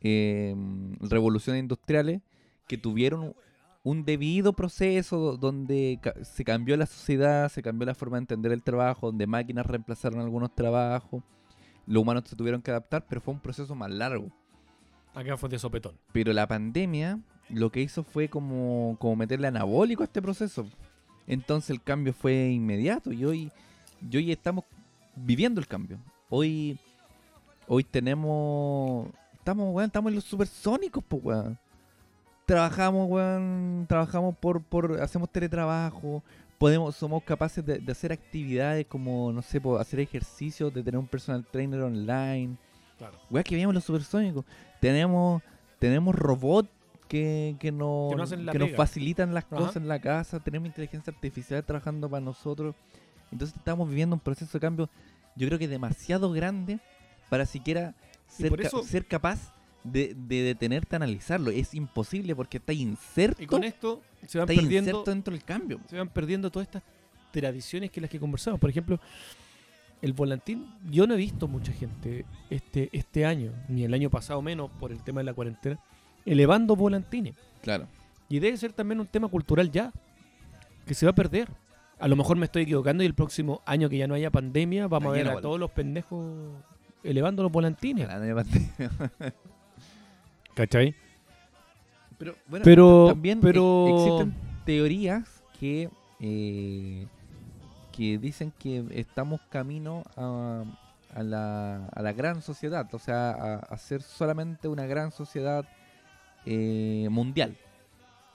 eh, 0.00 0.54
revoluciones 1.00 1.60
industriales, 1.60 2.20
que 2.66 2.78
tuvieron 2.78 3.34
un 3.84 4.04
debido 4.04 4.52
proceso 4.52 5.18
do- 5.18 5.36
donde 5.36 5.98
se 6.22 6.44
cambió 6.44 6.76
la 6.76 6.86
sociedad, 6.86 7.48
se 7.48 7.62
cambió 7.62 7.86
la 7.86 7.94
forma 7.94 8.16
de 8.18 8.22
entender 8.22 8.52
el 8.52 8.62
trabajo, 8.62 9.06
donde 9.06 9.26
máquinas 9.26 9.66
reemplazaron 9.66 10.20
algunos 10.20 10.54
trabajos, 10.54 11.22
los 11.86 12.02
humanos 12.02 12.24
se 12.26 12.36
tuvieron 12.36 12.60
que 12.60 12.70
adaptar, 12.70 13.06
pero 13.08 13.20
fue 13.20 13.32
un 13.34 13.40
proceso 13.40 13.74
más 13.74 13.90
largo. 13.90 14.28
Acá 15.14 15.36
fue 15.38 15.48
de 15.48 15.58
sopetón. 15.58 15.94
Pero 16.12 16.32
la 16.34 16.46
pandemia 16.46 17.18
lo 17.48 17.70
que 17.72 17.80
hizo 17.80 18.04
fue 18.04 18.28
como, 18.28 18.96
como 19.00 19.16
meterle 19.16 19.46
anabólico 19.48 20.02
a 20.02 20.06
este 20.06 20.20
proceso. 20.20 20.68
Entonces 21.26 21.70
el 21.70 21.82
cambio 21.82 22.12
fue 22.12 22.50
inmediato 22.50 23.10
y 23.10 23.24
hoy, 23.24 23.50
y 24.08 24.16
hoy 24.18 24.30
estamos 24.32 24.64
viviendo 25.24 25.60
el 25.60 25.66
cambio. 25.66 25.98
Hoy, 26.30 26.78
hoy 27.66 27.84
tenemos, 27.84 29.08
estamos, 29.34 29.74
weón, 29.74 29.86
estamos 29.86 30.10
en 30.10 30.16
los 30.16 30.24
supersónicos, 30.24 31.02
pues, 31.06 31.22
weón. 31.24 31.58
Trabajamos, 32.46 33.08
weón, 33.10 33.86
trabajamos 33.88 34.36
por, 34.38 34.62
por, 34.62 35.00
hacemos 35.00 35.30
teletrabajo, 35.30 36.22
podemos, 36.58 36.96
somos 36.96 37.22
capaces 37.22 37.64
de, 37.64 37.78
de 37.78 37.92
hacer 37.92 38.12
actividades 38.12 38.86
como, 38.86 39.32
no 39.32 39.42
sé, 39.42 39.60
hacer 39.78 40.00
ejercicios, 40.00 40.72
de 40.72 40.82
tener 40.82 40.98
un 40.98 41.06
personal 41.06 41.44
trainer 41.44 41.82
online. 41.82 42.56
Claro. 42.96 43.18
Weá, 43.30 43.44
que 43.44 43.54
veíamos 43.54 43.74
los 43.74 43.84
supersónicos. 43.84 44.44
Tenemos, 44.80 45.42
tenemos 45.78 46.14
robots 46.14 46.68
que, 47.08 47.56
que, 47.58 47.72
nos, 47.72 48.10
Que 48.10 48.58
nos 48.58 48.68
que 48.68 48.74
facilitan 48.76 49.34
las 49.34 49.44
Ajá. 49.44 49.56
cosas 49.56 49.76
en 49.76 49.88
la 49.88 49.98
casa. 49.98 50.40
Tenemos 50.40 50.68
inteligencia 50.68 51.12
artificial 51.12 51.64
trabajando 51.64 52.08
para 52.08 52.24
nosotros. 52.24 52.74
Entonces 53.32 53.56
estamos 53.56 53.88
viviendo 53.88 54.14
un 54.16 54.20
proceso 54.20 54.50
de 54.52 54.60
cambio, 54.60 54.88
yo 55.36 55.46
creo 55.46 55.58
que 55.58 55.68
demasiado 55.68 56.30
grande 56.32 56.80
para 57.28 57.46
siquiera 57.46 57.94
ser, 58.26 58.48
por 58.50 58.60
ca- 58.60 58.68
eso- 58.68 58.82
ser 58.82 59.06
capaz 59.06 59.52
de, 59.84 60.14
de 60.14 60.42
detenerte 60.42 60.94
a 60.94 60.98
analizarlo. 60.98 61.50
Es 61.50 61.74
imposible 61.74 62.34
porque 62.34 62.56
está 62.58 62.72
inserto, 62.72 63.42
Y 63.42 63.46
con 63.46 63.64
esto 63.64 64.02
se 64.26 64.38
van 64.38 64.46
perdiendo 64.46 64.90
inserto 64.90 65.10
dentro 65.10 65.32
del 65.32 65.44
cambio. 65.44 65.80
se 65.88 65.96
van 65.96 66.08
perdiendo 66.08 66.50
todas 66.50 66.66
estas 66.68 66.82
tradiciones 67.30 67.90
que 67.90 68.00
las 68.00 68.10
que 68.10 68.18
conversamos. 68.18 68.58
Por 68.58 68.70
ejemplo, 68.70 68.98
el 70.02 70.12
volantín, 70.12 70.66
yo 70.90 71.06
no 71.06 71.14
he 71.14 71.16
visto 71.16 71.48
mucha 71.48 71.72
gente 71.72 72.24
este, 72.50 72.88
este 72.92 73.24
año, 73.26 73.52
ni 73.68 73.84
el 73.84 73.92
año 73.94 74.10
pasado 74.10 74.40
menos 74.42 74.70
por 74.80 74.92
el 74.92 75.02
tema 75.02 75.20
de 75.20 75.24
la 75.24 75.34
cuarentena, 75.34 75.78
elevando 76.24 76.76
volantines. 76.76 77.34
Claro. 77.62 77.86
Y 78.28 78.38
debe 78.40 78.56
ser 78.56 78.72
también 78.72 79.00
un 79.00 79.06
tema 79.06 79.28
cultural 79.28 79.70
ya, 79.70 79.92
que 80.86 80.94
se 80.94 81.04
va 81.06 81.10
a 81.10 81.14
perder. 81.14 81.48
A 81.98 82.08
lo 82.08 82.16
mejor 82.16 82.36
me 82.36 82.46
estoy 82.46 82.62
equivocando 82.62 83.02
y 83.02 83.06
el 83.06 83.14
próximo 83.14 83.60
año 83.66 83.88
que 83.88 83.98
ya 83.98 84.06
no 84.06 84.14
haya 84.14 84.30
pandemia, 84.30 84.86
vamos 84.86 85.08
a 85.10 85.12
ver 85.16 85.28
a 85.28 85.40
todos 85.40 85.58
los 85.58 85.70
pendejos 85.70 86.24
elevando 87.02 87.42
los 87.42 87.50
volantines. 87.52 88.08
¿Cachai? 90.54 90.94
Pero, 92.18 92.34
bueno, 92.48 92.64
Pero- 92.64 93.06
también 93.08 93.40
pero- 93.40 93.86
e- 93.86 93.94
existen 93.94 94.34
teorías 94.64 95.42
que 95.58 95.88
eh, 96.20 97.06
que 97.92 98.18
dicen 98.18 98.52
que 98.58 98.84
estamos 98.92 99.40
camino 99.50 100.02
a, 100.16 100.62
a 101.14 101.22
la, 101.22 101.86
a 101.86 102.02
la 102.02 102.12
gran 102.12 102.42
sociedad, 102.42 102.88
o 102.92 102.98
sea, 102.98 103.30
a, 103.30 103.54
a 103.56 103.78
ser 103.78 104.02
solamente 104.02 104.68
una 104.68 104.86
gran 104.86 105.10
sociedad 105.12 105.64
eh, 106.46 107.08
mundial. 107.10 107.56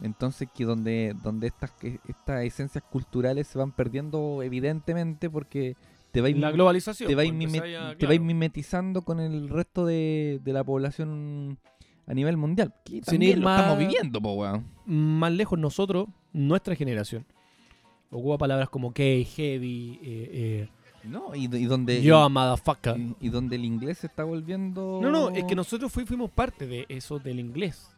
Entonces 0.03 0.47
que 0.53 0.65
donde 0.65 1.15
donde 1.23 1.47
estas 1.47 1.71
que- 1.71 1.99
estas 2.07 2.43
esencias 2.43 2.83
culturales 2.83 3.47
se 3.47 3.57
van 3.57 3.71
perdiendo 3.71 4.43
evidentemente 4.43 5.29
porque 5.29 5.75
te 6.11 6.21
va 6.21 6.29
La 6.29 6.51
globalización. 6.51 7.07
te 7.07 7.15
vais 7.15 7.29
pues, 7.31 7.37
mime- 7.37 7.57
empezáis 7.57 7.77
a- 7.77 7.97
te 7.97 8.05
vais 8.05 8.21
mimetizando 8.21 9.01
con 9.01 9.19
el 9.19 9.49
resto 9.49 9.85
de, 9.85 10.39
de 10.43 10.53
la 10.53 10.63
población 10.63 11.57
a 12.05 12.13
nivel 12.13 12.35
mundial. 12.37 12.73
Que 12.83 12.91
Sin 12.95 13.01
también 13.03 13.31
ir 13.31 13.37
lo 13.39 13.45
más- 13.45 13.61
estamos 13.61 13.79
viviendo, 13.79 14.21
po, 14.21 14.33
weón. 14.33 14.65
más 14.85 15.31
lejos 15.31 15.57
nosotros, 15.57 16.07
nuestra 16.33 16.75
generación, 16.75 17.25
ocupa 18.11 18.37
palabras 18.37 18.69
como 18.69 18.91
gay, 18.91 19.23
heavy, 19.25 19.99
eh, 20.03 20.69
No, 21.05 21.33
y, 21.33 21.45
y 21.45 21.65
donde 21.65 21.97
eh, 21.97 22.01
yo, 22.01 22.29
motherfucker. 22.29 22.97
y, 22.99 23.15
y 23.21 23.29
donde 23.29 23.55
el 23.55 23.65
inglés 23.65 23.99
se 23.99 24.07
está 24.07 24.23
volviendo 24.25 24.99
No, 25.01 25.09
no, 25.09 25.29
es 25.29 25.43
que 25.45 25.55
nosotros 25.55 25.91
fui- 25.91 26.05
fuimos 26.05 26.29
parte 26.29 26.67
de 26.67 26.85
eso 26.89 27.19
del 27.19 27.39
inglés. 27.39 27.89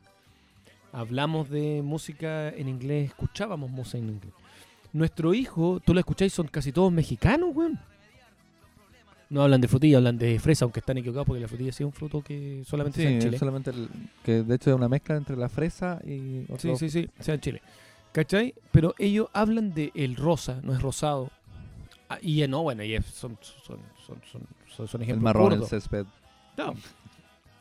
Hablamos 0.99 1.49
de 1.49 1.81
música 1.83 2.47
en 2.49 2.69
inglés, 2.69 3.09
escuchábamos 3.09 3.69
música 3.69 3.97
en 3.97 4.09
inglés. 4.11 4.33
Nuestro 4.93 5.33
hijo, 5.33 5.81
tú 5.83 5.93
lo 5.93 5.99
escucháis, 5.99 6.31
son 6.31 6.47
casi 6.47 6.71
todos 6.71 6.89
mexicanos, 6.89 7.53
weón. 7.53 7.77
No 9.29 9.41
hablan 9.43 9.59
de 9.59 9.67
frutilla, 9.67 9.97
hablan 9.97 10.17
de 10.17 10.39
fresa, 10.39 10.63
aunque 10.63 10.79
están 10.79 10.97
equivocados 10.97 11.27
porque 11.27 11.41
la 11.41 11.49
frutilla 11.49 11.73
sí 11.73 11.83
es 11.83 11.85
un 11.85 11.91
fruto 11.91 12.21
que 12.21 12.63
solamente 12.65 13.01
Sí, 13.01 13.07
en 13.13 13.19
Chile. 13.19 13.37
solamente 13.37 13.71
el- 13.71 13.89
que 14.23 14.43
de 14.43 14.55
hecho 14.55 14.69
es 14.69 14.75
una 14.77 14.87
mezcla 14.87 15.17
entre 15.17 15.35
la 15.35 15.49
fresa 15.49 15.99
y 16.05 16.43
otro- 16.49 16.77
Sí, 16.77 16.89
sí, 16.89 17.01
sí, 17.01 17.09
sea 17.19 17.33
en 17.33 17.41
Chile. 17.41 17.61
¿Cachai? 18.13 18.53
Pero 18.71 18.95
ellos 18.97 19.27
hablan 19.33 19.73
de 19.73 19.91
el 19.95 20.15
rosa, 20.15 20.61
no 20.63 20.73
es 20.73 20.81
rosado. 20.81 21.29
Ah, 22.07 22.19
y 22.21 22.47
no, 22.47 22.61
bueno, 22.63 22.83
y 22.83 22.93
es- 22.95 23.05
son, 23.07 23.37
son, 23.41 23.79
son, 24.05 24.21
son, 24.31 24.41
son, 24.73 24.87
son 24.87 25.01
el 25.01 25.09
ejemplos 25.09 25.23
marrón, 25.23 25.53
el 25.53 25.65
césped. 25.65 26.05
No. 26.55 26.73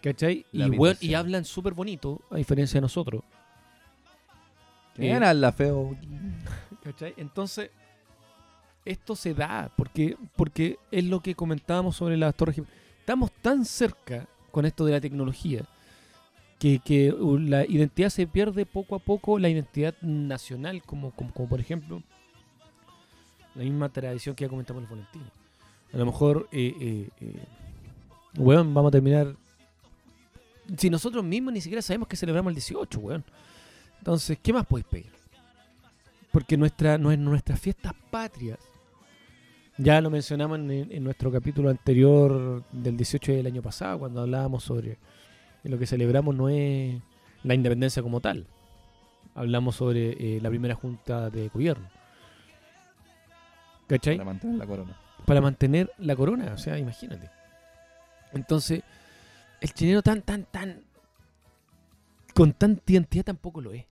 ¿Cachai? 0.05 0.45
La 0.53 0.67
Y, 0.67 0.71
weón, 0.71 0.97
y 1.01 1.15
habitación. 1.15 1.15
hablan 1.17 1.45
súper 1.47 1.73
bonito, 1.73 2.21
a 2.31 2.37
diferencia 2.37 2.77
de 2.77 2.83
nosotros. 2.83 3.23
¿Quién 4.95 5.13
Eh, 5.13 5.17
era 5.17 5.33
la 5.33 5.51
feo? 5.51 5.97
¿Cachai? 6.83 7.15
Entonces, 7.17 7.71
esto 8.85 9.17
se 9.17 9.33
da 9.33 9.71
porque, 9.75 10.17
porque 10.37 10.79
es 10.91 11.05
lo 11.05 11.21
que 11.21 11.35
comentábamos 11.35 11.97
sobre 11.97 12.19
las 12.19 12.35
torres. 12.35 12.61
Estamos 13.01 13.33
tan 13.41 13.65
cerca 13.65 14.29
con 14.51 14.67
esto 14.67 14.85
de 14.85 14.93
la 14.93 15.01
tecnología 15.01 15.63
que, 16.59 16.81
que 16.81 17.11
uh, 17.11 17.39
la 17.39 17.65
identidad 17.67 18.11
se 18.11 18.27
pierde 18.27 18.67
poco 18.67 18.95
a 18.97 18.99
poco, 18.99 19.39
la 19.39 19.49
identidad 19.49 19.95
nacional, 20.03 20.83
como, 20.83 21.13
como, 21.13 21.33
como 21.33 21.49
por 21.49 21.61
ejemplo 21.61 22.03
la 23.55 23.63
misma 23.65 23.89
tradición 23.89 24.35
que 24.35 24.45
ya 24.45 24.51
comentamos 24.51 24.83
en 24.83 24.89
el 24.91 24.95
Valentín. 24.97 25.23
A 25.95 25.97
lo 25.97 26.07
mejor, 26.07 26.47
eh, 26.53 26.75
eh, 26.79 27.09
eh, 27.23 27.45
weón, 28.37 28.75
vamos 28.75 28.91
a 28.91 28.93
terminar. 28.93 29.35
Si 30.77 30.89
nosotros 30.91 31.23
mismos 31.25 31.53
ni 31.53 31.61
siquiera 31.61 31.83
sabemos 31.83 32.09
que 32.09 32.17
celebramos 32.17 32.51
el 32.51 32.55
18, 32.57 32.99
weón. 32.99 33.25
Entonces, 33.99 34.39
¿qué 34.43 34.53
más 34.53 34.67
podéis 34.67 34.87
pedir? 34.87 35.13
Porque 36.33 36.57
nuestra, 36.57 36.99
nue- 36.99 37.19
nuestras 37.19 37.61
fiestas 37.61 37.93
patrias, 38.11 38.59
ya 39.79 40.01
lo 40.01 40.11
mencionamos 40.11 40.59
en, 40.59 40.71
en 40.71 41.05
nuestro 41.05 41.31
capítulo 41.33 41.71
anterior 41.71 42.63
del 42.73 42.97
18 42.97 43.33
del 43.33 43.47
año 43.47 43.63
pasado, 43.63 43.99
cuando 44.01 44.21
hablábamos 44.23 44.65
sobre 44.65 44.99
lo 45.65 45.79
que 45.79 45.87
celebramos 45.87 46.35
no 46.35 46.49
es 46.49 47.01
la 47.43 47.55
independencia 47.55 48.03
como 48.03 48.21
tal. 48.21 48.47
Hablamos 49.35 49.77
sobre 49.77 50.37
eh, 50.37 50.41
la 50.41 50.49
primera 50.51 50.75
junta 50.75 51.29
de 51.31 51.49
gobierno. 51.49 51.89
¿Cachai? 53.89 54.17
Para 54.17 54.31
mantener 54.31 54.57
la 54.59 54.67
corona. 54.67 54.97
para 55.27 55.41
mantener 55.41 55.91
la 55.99 56.17
corona, 56.17 56.53
o 56.55 56.59
sea, 56.59 56.79
imagínate. 56.79 57.31
Entonces, 58.33 58.83
el 59.65 59.73
chileno 59.73 60.03
tan, 60.03 60.21
tan, 60.23 60.45
tan, 60.45 60.83
con 62.35 62.53
tanta 62.53 62.83
identidad 62.93 63.25
tampoco 63.25 63.61
lo 63.63 63.73
es. 63.73 63.87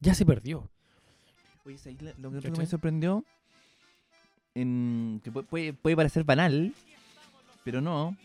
Ya 0.00 0.14
se 0.14 0.24
perdió. 0.24 0.68
Oye, 1.66 1.76
¿sabes 1.78 2.00
la- 2.00 2.14
lo 2.18 2.30
que 2.30 2.50
me 2.50 2.66
sorprendió, 2.66 3.24
en, 4.54 5.20
que 5.24 5.32
pu- 5.32 5.44
puede, 5.44 5.72
puede 5.72 5.96
parecer 5.96 6.24
banal, 6.24 6.72
pero 7.64 7.80
no. 7.80 8.16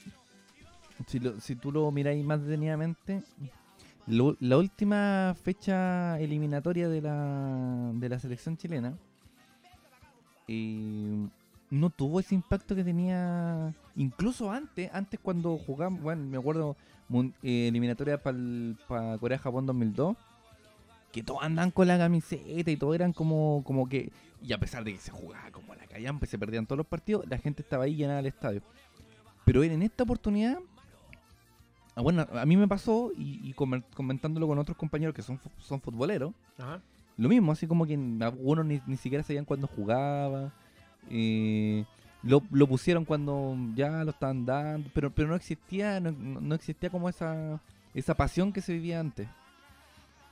Si, 1.08 1.20
lo- 1.20 1.40
si 1.42 1.56
tú 1.56 1.72
lo 1.72 1.92
miráis 1.92 2.24
más 2.24 2.42
detenidamente, 2.44 3.24
lo- 4.08 4.38
la 4.40 4.58
última 4.58 5.36
fecha 5.44 6.20
eliminatoria 6.20 6.88
de 6.88 7.02
la, 7.02 7.92
de 7.96 8.10
la 8.10 8.20
selección 8.20 8.58
chilena 8.58 8.98
eh, 10.48 11.28
no 11.72 11.90
tuvo 11.90 12.20
ese 12.20 12.36
impacto 12.36 12.76
que 12.76 12.84
tenía 12.84 13.74
incluso 13.96 14.52
antes, 14.52 14.90
antes 14.94 15.20
cuando 15.22 15.58
jugamos, 15.58 16.02
bueno, 16.02 16.24
me 16.26 16.38
acuerdo, 16.38 16.76
eh, 17.44 17.68
eliminatoria 17.70 18.22
para 18.22 19.18
Corea-Japón 19.20 19.66
2002 19.66 20.16
que 21.12 21.24
todos 21.24 21.44
andaban 21.44 21.72
con 21.72 21.88
la 21.88 21.98
camiseta 21.98 22.70
y 22.72 22.76
todo 22.78 22.94
eran 22.94 23.14
como, 23.14 23.64
como 23.66 23.88
que. 23.88 24.12
Y 24.44 24.52
a 24.52 24.58
pesar 24.58 24.84
de 24.84 24.92
que 24.94 25.00
se 25.00 25.12
jugaba 25.12 25.50
como 25.52 25.74
la 25.74 25.88
callampa 25.88 26.26
y 26.26 26.30
se 26.30 26.38
perdían 26.38 26.66
todos 26.66 26.78
los 26.78 26.88
partidos, 26.88 27.26
la 27.30 27.38
gente 27.38 27.62
estaba 27.62 27.86
ahí 27.86 27.96
llenada 27.96 28.20
al 28.20 28.26
estadio. 28.26 28.62
Pero 29.46 29.64
en 29.64 29.82
esta 29.82 30.04
oportunidad. 30.04 30.58
ah, 31.96 32.02
bueno, 32.02 32.28
a 32.34 32.46
mí 32.46 32.58
me 32.58 32.68
pasó, 32.68 33.12
y, 33.18 33.40
y 33.50 33.54
comen- 33.54 33.86
comentándolo 33.96 34.46
con 34.48 34.58
otros 34.60 34.76
compañeros 34.78 35.16
que 35.16 35.22
son, 35.22 35.40
son 35.60 35.80
futboleros, 35.80 36.34
lo 37.18 37.30
mismo, 37.30 37.54
así 37.54 37.66
como 37.66 37.86
que 37.86 37.94
algunos 38.20 38.66
ni, 38.66 38.82
ni 38.86 38.98
siquiera 38.98 39.24
sabían 39.24 39.46
cuándo 39.46 39.68
jugaba. 39.68 40.52
eh, 41.10 41.86
lo, 42.26 42.42
lo 42.52 42.68
pusieron 42.68 43.06
cuando 43.06 43.56
ya 43.76 44.04
lo 44.04 44.12
estaban 44.12 44.46
dando, 44.46 44.90
pero, 44.94 45.10
pero 45.12 45.30
no 45.30 45.36
existía, 45.36 46.00
no, 46.02 46.12
no- 46.12 46.56
existía 46.56 46.90
como 46.90 47.08
esa, 47.08 47.62
esa 47.94 48.16
pasión 48.16 48.52
que 48.52 48.62
se 48.62 48.74
vivía 48.74 49.00
antes. 49.00 49.28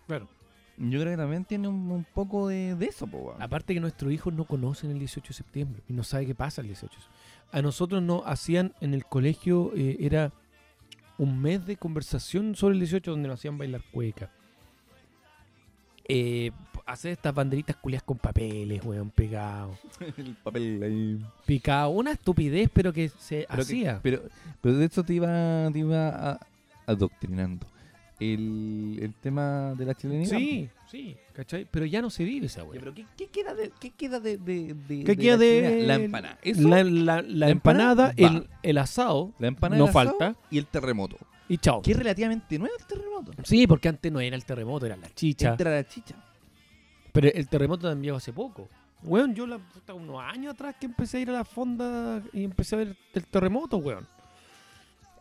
Claro. 0.08 0.28
Yo 0.76 1.00
creo 1.00 1.14
que 1.14 1.18
también 1.18 1.46
tiene 1.46 1.68
un, 1.68 1.92
un 1.92 2.04
poco 2.04 2.48
de, 2.48 2.76
de 2.76 2.88
eso, 2.88 3.06
po. 3.06 3.36
Aparte 3.40 3.76
que 3.76 3.80
nuestros 3.80 4.12
hijos 4.12 4.34
no 4.34 4.44
conocen 4.46 4.90
el 4.90 4.98
18 5.00 5.28
de 5.30 5.34
septiembre 5.36 5.84
y 5.88 5.94
no 5.94 6.04
saben 6.04 6.26
qué 6.28 6.34
pasa 6.36 6.62
el 6.62 6.68
18. 6.68 6.98
A 7.52 7.62
nosotros 7.62 8.02
nos 8.02 8.24
hacían 8.26 8.74
en 8.82 8.96
el 8.96 9.06
colegio, 9.06 9.72
eh, 9.76 9.98
era 10.00 10.32
un 11.20 11.40
mes 11.40 11.64
de 11.68 11.78
conversación 11.78 12.56
sobre 12.56 12.74
el 12.74 12.80
18 12.80 13.12
donde 13.12 13.28
nos 13.30 13.40
hacían 13.40 13.60
bailar 13.60 13.84
cueca. 13.92 14.32
Eh, 16.08 16.52
hacer 16.86 17.12
estas 17.14 17.34
banderitas 17.34 17.76
culias 17.78 18.04
con 18.04 18.18
papeles, 18.18 18.84
weón, 18.84 19.10
pegados. 19.10 19.78
el 20.18 20.36
papel 20.44 20.84
ahí. 20.84 21.26
Picado, 21.46 21.90
una 21.90 22.12
estupidez, 22.12 22.70
pero 22.74 22.92
que 22.94 23.10
se 23.10 23.46
Pero, 23.50 23.56
que- 23.56 23.62
hacía. 23.62 24.00
pero, 24.04 24.22
pero 24.62 24.78
de 24.78 24.86
eso 24.86 25.04
te 25.04 25.14
iba, 25.14 25.70
te 25.72 25.80
iba 25.80 26.10
a- 26.32 26.40
adoctrinando. 26.86 27.66
El, 28.20 29.00
el 29.02 29.14
tema 29.16 29.74
de 29.78 29.86
la 29.86 29.96
chilenidad. 29.96 30.38
Sí, 30.38 30.70
sí, 30.90 31.18
¿cachai? 31.34 31.68
Pero 31.70 31.86
ya 31.86 32.02
no 32.02 32.10
se 32.10 32.24
vive 32.24 32.46
esa 32.46 32.64
weón. 32.64 32.78
pero 32.80 32.94
¿qué, 32.94 33.06
qué 33.18 33.28
queda 33.28 33.54
de, 33.54 33.72
qué 33.80 33.90
queda 33.90 34.20
de, 34.20 34.38
de, 34.38 34.74
de- 34.88 35.04
¿Qué 35.04 35.18
queda 35.18 35.34
la 35.34 35.38
de? 35.44 35.84
La 35.88 35.96
empanada. 35.96 36.38
Eso, 36.42 36.68
La, 36.68 36.84
la- 36.84 37.22
la 37.22 37.50
empanada 37.50 38.14
el, 38.16 38.48
el 38.62 38.78
asado, 38.78 39.34
la 39.40 39.48
empanada 39.48 39.80
no 39.80 39.86
el 39.86 39.90
asado 39.90 40.10
falta. 40.20 40.40
y 40.52 40.58
el 40.58 40.68
terremoto. 40.68 41.18
y 41.50 41.58
chao. 41.58 41.82
Que 41.82 41.92
es 41.92 41.98
relativamente 41.98 42.58
nuevo 42.60 42.74
el 42.80 42.86
terremoto. 42.86 43.34
Sí, 43.44 43.68
porque 43.68 43.90
antes 43.90 44.10
no 44.12 44.22
era 44.22 44.36
el 44.38 44.46
terremoto, 44.46 44.86
era 44.86 44.96
la 44.96 45.10
chicha. 45.14 45.50
Entra 45.52 45.72
la 45.72 45.86
chicha. 45.86 46.16
Pero 47.14 47.30
el 47.30 47.48
terremoto 47.48 47.88
también 47.88 48.04
llegó 48.10 48.18
hace 48.18 48.34
poco. 48.34 48.68
Weón, 49.04 49.34
yo 49.36 49.48
la, 49.48 49.58
puta, 49.60 49.94
unos 49.94 50.20
años 50.22 50.54
atrás 50.54 50.76
que 50.80 50.86
empecé 50.88 51.18
a 51.18 51.20
ir 51.22 51.30
a 51.30 51.34
la 51.34 51.46
fonda 51.46 52.22
y 52.34 52.44
empecé 52.44 52.76
a 52.76 52.80
ver 52.80 52.98
el 53.14 53.26
terremoto, 53.28 53.78
weón. 53.78 54.06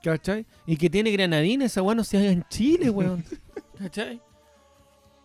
¿Cachai? 0.02 0.44
Y 0.66 0.76
que 0.76 0.90
tiene 0.90 1.10
granadina, 1.12 1.64
esa 1.66 1.82
weón 1.82 1.98
no 1.98 2.04
se 2.04 2.18
haga 2.18 2.30
en 2.30 2.44
Chile, 2.48 2.90
weón. 2.90 3.24
¿Cachai? 3.78 4.20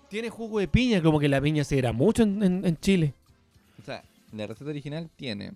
Tiene 0.10 0.30
jugo 0.30 0.60
de 0.60 0.68
piña, 0.68 1.02
como 1.02 1.20
que 1.20 1.28
la 1.28 1.42
piña 1.42 1.64
se 1.64 1.78
era 1.78 1.92
mucho 1.94 2.24
en, 2.24 2.44
en- 2.44 2.66
en 2.66 2.78
Chile. 2.78 3.14
O 3.80 3.84
sea, 3.84 4.04
la 4.34 4.46
receta 4.48 4.70
original 4.70 5.10
tiene 5.16 5.54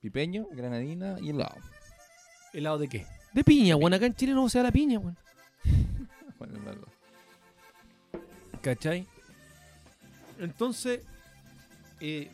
pipeño, 0.00 0.46
granadina 0.52 1.16
y 1.20 1.30
helado. 1.30 1.56
¿Helado 2.52 2.78
de 2.78 2.88
qué? 2.88 3.06
De 3.34 3.42
piña, 3.44 3.76
weón. 3.76 3.94
Acá 3.94 4.06
en 4.06 4.14
Chile 4.14 4.32
no 4.32 4.48
se 4.48 4.58
da 4.58 4.64
la 4.64 4.72
piña, 4.72 4.98
weón. 4.98 5.16
Mago. 6.64 6.86
¿Cachai? 8.62 9.06
Entonces, 10.38 11.00
eh, 12.00 12.30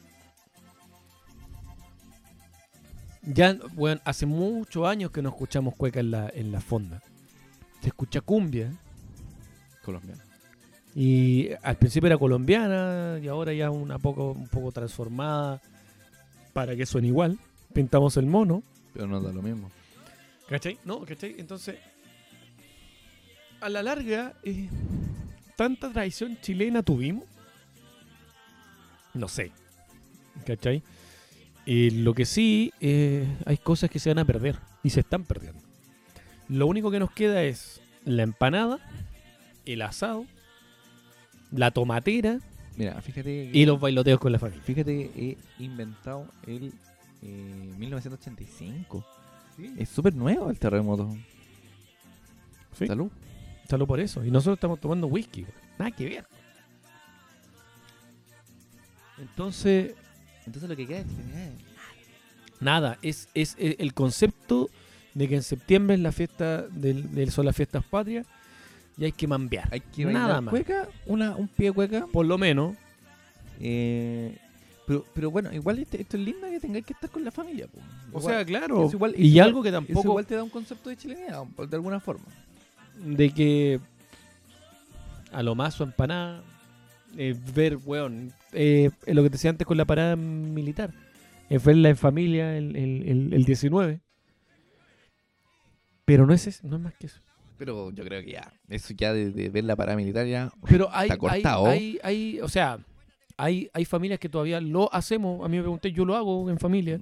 ya, 3.23 3.57
bueno, 3.75 4.01
hace 4.05 4.27
muchos 4.27 4.87
años 4.87 5.11
que 5.11 5.23
no 5.23 5.29
escuchamos 5.29 5.75
cueca 5.77 6.01
en 6.01 6.11
la, 6.11 6.29
en 6.35 6.51
la 6.51 6.61
fonda. 6.61 7.01
Se 7.81 7.89
escucha 7.89 8.21
cumbia. 8.21 8.73
Colombiano. 9.85 10.23
Y 10.95 11.51
al 11.63 11.77
principio 11.77 12.09
era 12.09 12.19
colombiana 12.19 13.19
y 13.23 13.29
ahora 13.29 13.53
ya 13.53 13.71
una 13.71 13.99
poco, 13.99 14.33
un 14.33 14.49
poco 14.49 14.73
transformada 14.73 15.61
para 16.53 16.77
que 16.77 16.85
suene 16.85 17.09
igual. 17.09 17.39
Pintamos 17.73 18.17
el 18.17 18.27
mono. 18.27 18.63
Pero 18.93 19.07
no 19.07 19.21
da 19.21 19.33
lo 19.33 19.41
mismo. 19.41 19.71
¿Cachai? 20.49 20.79
No, 20.85 21.01
¿cachai? 21.05 21.37
Entonces, 21.39 21.79
a 23.61 23.69
la 23.69 23.83
larga, 23.83 24.35
eh, 24.43 24.69
¿tanta 25.57 25.91
tradición 25.91 26.37
chilena 26.43 26.83
tuvimos? 26.83 27.25
No 29.15 29.29
sé. 29.29 29.53
¿Cachai? 30.47 30.83
Eh, 31.67 31.91
lo 31.93 32.15
que 32.15 32.25
sí, 32.25 32.73
eh, 32.81 33.27
hay 33.47 33.57
cosas 33.59 33.91
que 33.91 33.99
se 33.99 34.11
van 34.11 34.19
a 34.19 34.25
perder 34.25 34.59
y 34.83 34.91
se 34.91 35.01
están 35.01 35.25
perdiendo. 35.25 35.61
Lo 36.49 36.67
único 36.67 36.91
que 36.91 36.99
nos 36.99 37.13
queda 37.13 37.43
es 37.43 37.81
la 38.05 38.23
empanada, 38.23 38.79
el 39.65 39.83
asado, 39.83 40.27
la 41.51 41.71
tomatera 41.71 42.41
Mira, 42.77 43.01
fíjate 43.03 43.51
que, 43.53 43.59
y 43.59 43.67
los 43.67 43.79
bailoteos 43.79 44.19
con 44.19 44.33
la 44.33 44.39
familia. 44.39 44.63
fíjate 44.65 45.11
que 45.11 45.37
he 45.59 45.63
inventado 45.63 46.27
el 46.47 46.73
eh, 47.23 47.75
1985. 47.79 49.05
Es 49.77 49.89
súper 49.91 50.15
nuevo 50.15 50.51
el 50.51 50.59
terremoto. 50.59 51.15
Sí. 52.77 52.87
Salud. 52.87 53.11
Salud 53.69 53.87
por 53.87 54.01
eso. 54.01 54.25
Y 54.25 54.31
nosotros 54.31 54.57
estamos 54.57 54.81
tomando 54.81 55.07
whisky. 55.07 55.47
Nada 55.79 55.91
que 55.91 56.09
ver. 56.09 56.27
Entonces, 59.23 59.95
Entonces 60.47 60.69
lo 60.69 60.77
que 60.77 60.87
queda 60.87 60.99
es 60.99 61.07
eh, 61.07 61.53
nada, 62.61 62.99
es, 63.03 63.29
es 63.35 63.55
eh, 63.59 63.77
el 63.79 63.95
concepto 63.95 64.69
de 65.15 65.29
que 65.29 65.37
en 65.37 65.43
septiembre 65.43 65.95
es 65.95 66.01
la 66.01 66.13
fiesta 66.13 66.63
del, 66.63 67.15
del- 67.15 67.31
son 67.31 67.47
las 67.47 67.55
fiestas 67.57 67.85
patrias 67.85 68.27
y 68.99 69.05
hay 69.05 69.13
que 69.13 69.27
mambear. 69.27 69.69
hay 69.71 69.81
que 69.81 70.05
Nada 70.07 70.41
más. 70.41 70.51
cueca, 70.51 70.89
una, 71.07 71.37
un 71.37 71.49
pie 71.49 71.69
de 71.69 71.73
cueca. 71.73 72.07
Por 72.13 72.27
lo 72.27 72.37
menos, 72.39 72.77
eh, 73.61 74.37
pero, 74.87 75.07
pero 75.15 75.31
bueno, 75.31 75.53
igual 75.53 75.79
esto 75.79 75.97
es 75.97 76.15
lindo 76.15 76.49
que 76.49 76.59
tengáis 76.61 76.85
que 76.85 76.93
estar 76.95 77.09
con 77.11 77.25
la 77.25 77.31
familia. 77.31 77.67
po. 77.69 77.79
o 78.13 78.19
Igual- 78.21 78.35
sea, 78.35 78.45
claro, 78.45 78.87
eso 78.87 78.97
igual- 78.97 79.15
y 79.17 79.29
igual- 79.29 79.47
algo 79.49 79.63
que 79.63 79.69
eso 79.69 79.77
tampoco 79.79 80.09
igual 80.09 80.27
te 80.27 80.35
da 80.35 80.43
un 80.43 80.51
concepto 80.51 80.91
de 80.91 80.97
chilenidad, 80.97 81.45
de 81.47 81.77
alguna 81.77 82.01
forma. 82.01 82.25
de 83.05 83.31
que 83.31 83.81
a 85.33 85.43
lo 85.43 85.55
más 85.55 85.75
su 85.75 85.83
empanada, 85.83 86.43
eh, 87.17 87.35
ver, 87.55 87.79
weón, 87.85 88.33
eh, 88.53 88.91
eh, 89.07 89.15
lo 89.15 89.23
que 89.23 89.31
te 89.31 89.35
decía 89.35 89.51
antes 89.51 89.67
con 89.67 89.77
la 89.77 89.85
parada 89.85 90.17
militar, 90.17 90.93
es 91.49 91.63
verla 91.65 91.89
en 91.91 91.97
familia 91.97 92.57
el, 92.57 92.77
el, 92.77 93.09
el- 93.09 93.33
el 93.35 93.45
19. 93.45 94.01
Pero 96.05 96.27
no 96.27 96.35
es, 96.35 96.47
eso, 96.47 96.67
no 96.67 96.77
es 96.77 96.83
más 96.83 96.95
que 96.95 97.07
eso. 97.07 97.21
Pero 97.59 97.91
yo 97.93 98.05
creo 98.05 98.23
que 98.25 98.33
ya, 98.33 98.53
eso 98.69 98.93
ya 98.97 99.13
de, 99.13 99.31
de 99.31 99.49
ver 99.49 99.65
la 99.65 99.77
parada 99.77 99.97
militar 99.97 100.27
ya. 100.27 100.51
Pero 100.69 100.89
hay, 100.93 101.09
Está 101.09 101.17
cortado. 101.19 101.67
hay, 101.67 101.99
hay- 102.03 102.41
o 102.41 102.49
sea, 102.49 102.79
hay, 103.37 103.71
hay 103.73 103.85
familias 103.85 104.19
que 104.19 104.29
todavía 104.29 104.61
lo 104.61 104.93
hacemos. 104.93 105.45
A 105.45 105.49
mí 105.49 105.57
me 105.57 105.63
pregunté, 105.63 105.93
yo 105.93 106.05
lo 106.05 106.17
hago 106.17 106.51
en 106.51 106.59
familia. 106.59 106.99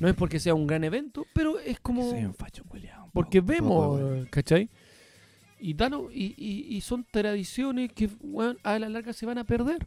No 0.00 0.08
es 0.08 0.14
porque 0.14 0.40
sea 0.40 0.54
un 0.54 0.66
gran 0.66 0.82
evento, 0.84 1.24
pero 1.34 1.58
es 1.60 1.78
como 1.80 2.10
Soy 2.10 2.24
un 2.24 2.34
facho 2.34 2.64
culiao, 2.64 3.04
un 3.04 3.10
porque 3.12 3.40
poco, 3.40 3.52
vemos, 3.52 4.00
poco. 4.00 4.26
¿cachai? 4.30 4.68
Y, 5.60 5.76
y, 6.12 6.76
y, 6.76 6.80
son 6.80 7.04
tradiciones 7.10 7.92
que 7.92 8.10
a 8.64 8.78
la 8.78 8.88
larga 8.88 9.12
se 9.12 9.24
van 9.24 9.38
a 9.38 9.44
perder. 9.44 9.86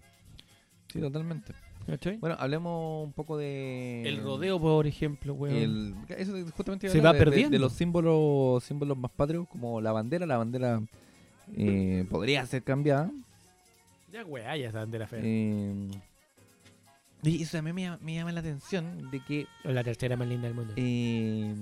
Sí, 0.97 1.01
totalmente. 1.01 1.53
¿cachai? 1.85 2.17
Bueno, 2.17 2.35
hablemos 2.39 3.05
un 3.05 3.13
poco 3.13 3.37
de. 3.37 4.03
El 4.05 4.21
rodeo, 4.23 4.59
por 4.59 4.85
ejemplo, 4.87 5.33
weón. 5.33 5.55
El, 5.55 5.95
eso 6.17 6.33
justamente 6.55 6.89
Se 6.89 6.99
va 7.01 7.13
de- 7.13 7.19
perdiendo. 7.19 7.51
De, 7.51 7.59
los 7.59 7.71
símbolos 7.73 8.63
símbolos 8.63 8.97
más 8.97 9.11
patrios, 9.11 9.47
como 9.47 9.79
la 9.79 9.91
bandera. 9.91 10.25
La 10.25 10.37
bandera 10.37 10.81
eh, 11.55 12.05
podría 12.09 12.45
ser 12.45 12.63
cambiada. 12.63 13.11
Ya, 14.11 14.25
weá, 14.25 14.55
ya 14.57 14.67
está 14.67 14.85
de 14.85 14.99
la 14.99 15.07
fe. 15.07 15.19
Eh, 15.23 15.87
y 17.23 17.41
eso 17.43 17.57
a 17.57 17.61
mí 17.61 17.73
me, 17.73 17.81
llama- 17.83 17.99
me 18.01 18.15
llama 18.15 18.31
la 18.31 18.39
atención 18.41 19.09
de 19.11 19.19
que 19.23 19.47
La 19.63 19.83
tercera 19.83 20.15
más 20.17 20.27
linda 20.27 20.47
del 20.47 20.55
mundo. 20.55 20.73
eh, 20.77 21.53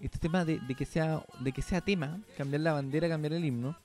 este 0.00 0.18
tema 0.18 0.44
de, 0.44 0.58
de 0.60 0.74
que 0.74 0.84
sea 0.86 1.22
de 1.40 1.52
que 1.52 1.60
sea 1.62 1.80
tema, 1.82 2.20
cambiar 2.38 2.62
la 2.62 2.72
bandera, 2.72 3.08
cambiar 3.08 3.34
el 3.34 3.44
himno. 3.44 3.76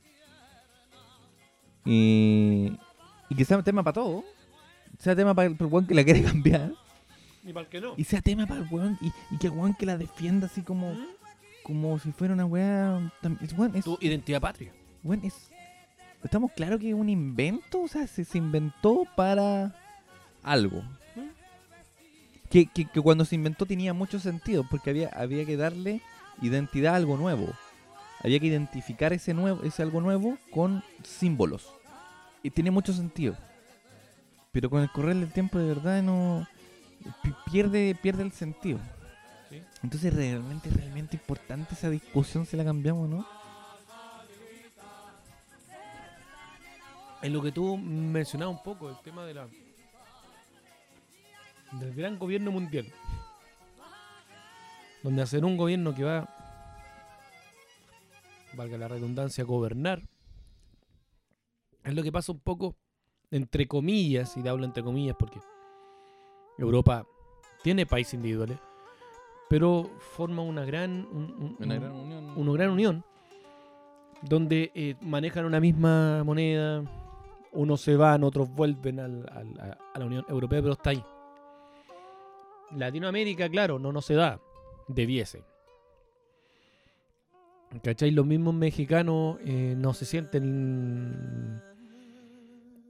eh, 1.86 2.76
y 3.30 3.36
que 3.36 3.46
sea 3.46 3.62
tema 3.64 3.84
para 3.84 3.94
todo. 3.94 4.24
Sea 5.00 5.16
tema 5.16 5.34
para 5.34 5.48
el, 5.48 5.56
para 5.56 5.68
el 5.68 5.74
weón 5.74 5.88
que 5.88 5.94
la 5.96 6.04
quiere 6.04 6.24
cambiar. 6.24 6.72
Ni 7.44 7.54
para 7.54 7.66
el 7.66 7.70
que 7.70 7.82
no. 7.82 7.94
Y 7.98 8.04
sea 8.06 8.22
tema 8.22 8.46
para 8.48 8.62
el 8.62 8.68
weón. 8.72 8.98
Y, 9.02 9.12
y 9.34 9.38
que 9.38 9.48
el 9.48 9.54
weón 9.54 9.74
que 9.74 9.86
la 9.86 9.98
defienda 9.98 10.48
así 10.48 10.62
como, 10.62 10.96
como 11.64 12.00
si 12.00 12.12
fuera 12.12 12.34
una 12.34 12.46
weá. 12.46 13.12
Es, 13.42 13.54
weón, 13.54 13.76
es, 13.76 13.86
Tu 13.86 13.98
identidad 14.02 14.42
patria. 14.42 14.72
weón, 15.04 15.24
es- 15.24 15.50
Estamos 16.24 16.52
claros 16.54 16.80
que 16.80 16.90
es 16.90 16.96
un 16.96 17.08
invento. 17.10 17.82
O 17.84 17.88
sea, 17.88 18.08
se, 18.08 18.26
se 18.26 18.38
inventó 18.40 19.04
para 19.16 19.76
algo. 20.42 20.82
Que, 22.50 22.66
que, 22.68 22.86
que 22.86 23.02
cuando 23.02 23.26
se 23.26 23.36
inventó 23.36 23.66
tenía 23.66 23.94
mucho 23.94 24.20
sentido. 24.20 24.66
Porque 24.70 24.90
había, 24.90 25.10
había 25.10 25.46
que 25.46 25.56
darle 25.58 26.02
identidad 26.42 26.94
a 26.94 26.98
algo 26.98 27.18
nuevo. 27.18 27.48
Había 28.24 28.40
que 28.40 28.48
identificar 28.48 29.14
ese, 29.14 29.34
nuevo, 29.36 29.62
ese 29.64 29.84
algo 29.84 30.02
nuevo 30.02 30.38
con 30.52 30.84
símbolos. 31.04 31.72
Y 32.42 32.50
tiene 32.50 32.72
mucho 32.72 32.92
sentido. 32.94 33.36
Pero 34.56 34.70
con 34.70 34.82
el 34.82 34.90
correr 34.90 35.18
del 35.18 35.34
tiempo 35.34 35.60
de 35.60 35.68
verdad 35.68 36.02
no 36.02 36.48
pi- 37.22 37.36
pierde, 37.52 37.94
pierde 38.02 38.24
el 38.24 38.32
sentido. 38.32 38.80
Sí. 39.50 39.62
Entonces 39.84 40.14
realmente, 40.14 40.70
realmente 40.70 41.18
importante 41.18 41.74
esa 41.74 41.90
discusión 41.90 42.46
si 42.46 42.56
la 42.56 42.64
cambiamos, 42.64 43.10
¿no? 43.10 43.28
En 47.22 47.34
lo 47.34 47.42
que 47.42 47.52
tú 47.52 47.76
mencionabas 47.76 48.56
un 48.56 48.64
poco, 48.64 48.90
el 48.90 48.98
tema 49.02 49.26
de 49.26 49.34
la 49.34 49.48
del 51.74 51.94
gran 51.94 52.18
gobierno 52.18 52.50
mundial. 52.50 52.86
Donde 55.04 55.22
hacer 55.22 55.44
un 55.44 55.58
gobierno 55.58 55.94
que 55.94 56.06
va, 56.06 56.30
valga 58.54 58.78
la 58.78 58.88
redundancia, 58.88 59.44
a 59.44 59.48
gobernar, 59.48 60.02
es 61.84 61.94
lo 61.94 62.04
que 62.04 62.12
pasa 62.14 62.32
un 62.32 62.40
poco, 62.40 62.78
entre 63.32 63.68
comillas, 63.68 64.36
y 64.38 64.48
hablo 64.48 64.66
entre 64.66 64.84
comillas 64.84 65.16
porque 65.18 65.40
Europa 66.58 67.06
tiene 67.64 67.86
países 67.86 68.14
individuales, 68.16 68.58
pero 69.50 69.90
forma 70.16 70.42
una 70.42 70.66
gran, 70.66 71.08
un- 71.12 71.36
un- 71.40 71.56
Una 71.60 71.76
un- 71.76 71.82
gran 71.82 71.92
unión. 71.94 72.34
una 72.38 72.54
gran 72.54 72.70
unión 72.72 73.04
donde 74.22 74.72
eh, 74.74 74.96
manejan 75.02 75.46
una 75.46 75.60
misma 75.60 76.24
moneda, 76.24 76.84
unos 77.52 77.82
se 77.82 77.96
van, 77.96 78.24
otros 78.24 78.50
vuelven 78.50 79.00
al- 79.00 79.26
a 79.94 80.00
la 80.00 80.06
Unión 80.06 80.26
Europea, 80.28 80.62
pero 80.62 80.74
está 80.74 80.90
ahí. 80.92 81.04
Latinoamérica, 82.76 83.48
claro, 83.50 83.78
no, 83.80 83.92
no 83.92 84.02
se 84.02 84.16
da, 84.16 84.40
debiese. 84.88 85.44
¿Cachai? 87.84 88.12
Los 88.12 88.26
mismos 88.26 88.54
mexicanos 88.54 89.38
eh, 89.44 89.76
no 89.78 89.94
se 89.94 90.06
sienten 90.06 91.62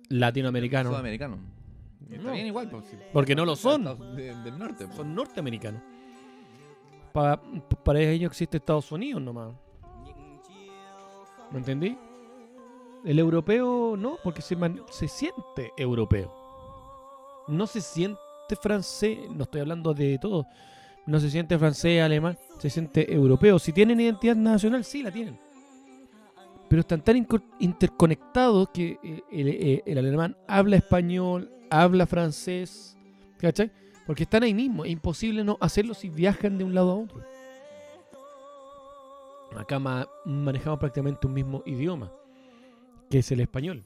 latinoamericanos, 0.10 0.92
Sudamericano. 0.92 1.38
Está 2.10 2.24
No. 2.24 2.32
bien 2.34 2.46
igual, 2.48 2.70
pues, 2.70 2.84
porque 3.14 3.36
no 3.36 3.46
lo 3.46 3.56
son, 3.56 3.84
de- 4.16 4.36
del 4.44 4.60
norte. 4.60 4.86
pues. 4.86 4.96
son 4.96 5.16
norteamericanos. 5.16 5.82
Pa- 7.14 7.42
para 7.84 8.00
ellos 8.02 8.30
existe 8.30 8.58
Estados 8.58 8.92
Unidos 8.92 9.22
nomás. 9.22 9.54
¿Me 11.52 11.60
entendí? 11.60 11.98
El 13.06 13.20
europeo 13.20 13.96
no, 13.98 14.18
porque 14.24 14.42
se, 14.42 14.56
man- 14.56 14.82
se 14.92 15.08
siente 15.08 15.72
europeo. 15.78 16.34
No 17.48 17.68
se 17.68 17.82
siente 17.82 18.20
francés, 18.62 19.20
no 19.32 19.44
estoy 19.44 19.62
hablando 19.62 19.94
de 19.94 20.18
todo. 20.20 20.46
No 21.06 21.20
se 21.20 21.30
siente 21.30 21.58
francés, 21.60 22.02
alemán, 22.02 22.38
se 22.58 22.70
siente 22.70 23.14
europeo. 23.14 23.60
Si 23.60 23.72
tienen 23.72 24.00
identidad 24.00 24.36
nacional, 24.36 24.84
sí 24.84 25.04
la 25.04 25.12
tienen. 25.12 25.40
Pero 26.68 26.80
están 26.80 27.02
tan 27.02 27.16
interconectados 27.60 28.70
que 28.70 28.98
eh, 29.04 29.22
el, 29.32 29.48
eh, 29.48 29.84
el 29.86 29.98
alemán 29.98 30.36
habla 30.48 30.78
español, 30.78 31.52
habla 31.70 32.06
francés, 32.08 32.98
¿cachai? 33.38 33.72
Porque 34.08 34.24
están 34.24 34.44
ahí 34.44 34.54
mismo. 34.54 34.84
Es 34.86 34.92
imposible 34.92 35.44
no 35.44 35.58
hacerlo 35.62 35.94
si 35.94 36.10
viajan 36.10 36.58
de 36.58 36.64
un 36.64 36.74
lado 36.74 36.92
a 36.92 36.96
otro. 36.96 37.22
Acá 39.58 39.80
ma- 39.80 40.08
manejamos 40.26 40.80
prácticamente 40.80 41.28
un 41.28 41.34
mismo 41.34 41.64
idioma, 41.66 42.12
que 43.10 43.20
es 43.20 43.32
el 43.32 43.40
español. 43.40 43.84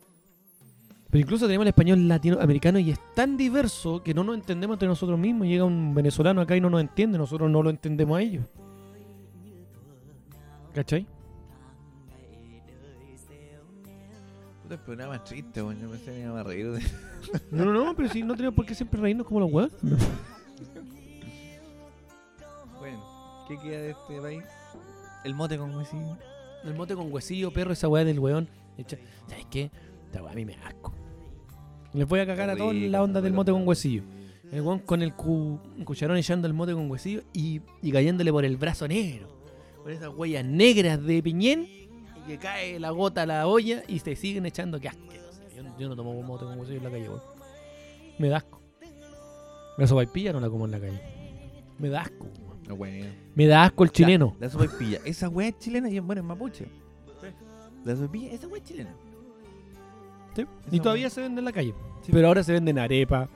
Pero 1.09 1.21
incluso 1.21 1.45
tenemos 1.45 1.63
el 1.65 1.69
español 1.69 2.07
latinoamericano 2.07 2.79
y 2.79 2.91
es 2.91 2.99
tan 3.15 3.35
diverso 3.35 4.01
que 4.03 4.13
no 4.13 4.23
nos 4.23 4.35
entendemos 4.35 4.75
entre 4.75 4.87
nosotros 4.87 5.17
mismos. 5.19 5.47
Llega 5.47 5.63
un 5.63 5.93
venezolano 5.93 6.41
acá 6.41 6.55
y 6.55 6.61
no 6.61 6.69
nos 6.69 6.81
entiende, 6.81 7.17
nosotros 7.17 7.49
no 7.49 7.61
lo 7.61 7.69
entendemos 7.69 8.17
a 8.17 8.21
ellos. 8.21 8.45
¿Cachai? 10.73 11.05
Puta, 14.69 14.73
el 14.75 14.79
programa 14.81 15.15
es 15.15 15.23
triste, 15.23 15.61
weón. 15.63 15.79
Yo 15.81 15.89
pensé 15.89 16.05
que 16.05 16.11
me 16.11 16.19
iba 16.25 16.39
a 16.39 16.43
reír 16.43 16.71
de... 16.71 16.79
No, 17.51 17.65
no, 17.65 17.73
no, 17.73 17.95
pero 17.95 18.07
si 18.09 18.21
no 18.23 18.35
tenemos 18.35 18.55
por 18.55 18.65
qué 18.65 18.75
siempre 18.75 19.01
reírnos 19.01 19.25
como 19.25 19.39
los 19.41 19.51
huevos. 19.51 19.71
Bueno, 22.79 23.03
¿qué 23.47 23.57
queda 23.57 23.81
de 23.81 23.89
este 23.91 24.21
país? 24.21 24.43
El 25.25 25.33
mote 25.35 25.57
con 25.57 25.75
huesillo. 25.75 26.17
El 26.63 26.75
mote 26.75 26.95
con 26.95 27.11
huesillo, 27.11 27.51
perro, 27.51 27.73
esa 27.73 27.89
weá 27.89 28.05
del 28.05 28.19
weón. 28.19 28.47
¿Sabes 29.27 29.45
qué? 29.51 29.69
Esta 30.05 30.23
weá 30.23 30.31
a 30.31 30.35
mí 30.35 30.45
me 30.45 30.53
asco. 30.63 30.93
Les 31.93 32.07
voy 32.07 32.21
a 32.21 32.25
cagar 32.25 32.49
a 32.51 32.55
todos 32.55 32.73
la 32.75 33.03
onda 33.03 33.19
del 33.19 33.33
mote 33.33 33.51
con 33.51 33.67
huesillo. 33.67 34.03
El 34.51 34.61
weón 34.61 34.79
con 34.79 35.01
el 35.01 35.13
cu- 35.13 35.59
cucharón 35.83 36.15
echando 36.17 36.47
el 36.47 36.53
mote 36.53 36.73
con 36.73 36.89
huesillo 36.89 37.23
y, 37.33 37.59
y 37.81 37.91
cayéndole 37.91 38.31
por 38.31 38.45
el 38.45 38.55
brazo 38.55 38.87
negro. 38.87 39.27
Con 39.83 39.91
esas 39.91 40.09
huellas 40.15 40.45
negras 40.45 41.03
de 41.03 41.21
piñén 41.21 41.67
que 42.29 42.37
cae 42.37 42.79
la 42.79 42.91
gota 42.91 43.23
a 43.23 43.25
la 43.25 43.47
olla 43.47 43.81
y 43.87 43.99
se 43.99 44.15
siguen 44.15 44.45
echando. 44.45 44.79
Qué 44.79 44.87
asqueroso. 44.87 45.41
Yo, 45.55 45.63
yo 45.79 45.89
no 45.89 45.95
tomo 45.95 46.13
mote 46.21 46.45
con 46.45 46.59
huesillo 46.59 46.77
en 46.77 46.83
la 46.83 46.91
calle, 46.91 47.09
weón. 47.09 47.21
Me 48.19 48.29
da 48.29 48.37
asco. 48.37 48.61
La 49.77 49.87
sopaipilla 49.87 50.33
no 50.33 50.39
la 50.39 50.49
como 50.49 50.65
en 50.65 50.71
la 50.71 50.79
calle. 50.79 51.01
Me 51.79 51.89
da 51.89 52.01
asco, 52.01 52.25
weón. 52.25 52.63
No, 52.67 52.75
bueno. 52.75 53.07
Me 53.33 53.47
da 53.47 53.63
asco 53.63 53.83
el 53.83 53.91
chileno. 53.91 54.35
La, 54.39 54.45
la 54.45 54.51
sopaipilla. 54.51 54.99
Esa 55.05 55.27
weá 55.27 55.47
es 55.47 55.57
chilena 55.57 55.89
y 55.89 55.99
bueno, 55.99 56.21
es 56.21 56.27
mapuche. 56.27 56.67
La 57.83 57.95
sopaipilla, 57.95 58.31
esa 58.31 58.47
weá 58.47 58.57
es 58.61 58.63
chilena. 58.63 58.95
Sí. 60.35 60.45
Y 60.71 60.79
todavía 60.79 61.05
weá. 61.05 61.09
se 61.09 61.21
vende 61.21 61.39
en 61.39 61.45
la 61.45 61.51
calle. 61.51 61.73
Sí. 62.03 62.11
Pero 62.11 62.27
ahora 62.27 62.43
se 62.43 62.53
venden 62.53 62.77
arepa. 62.77 63.27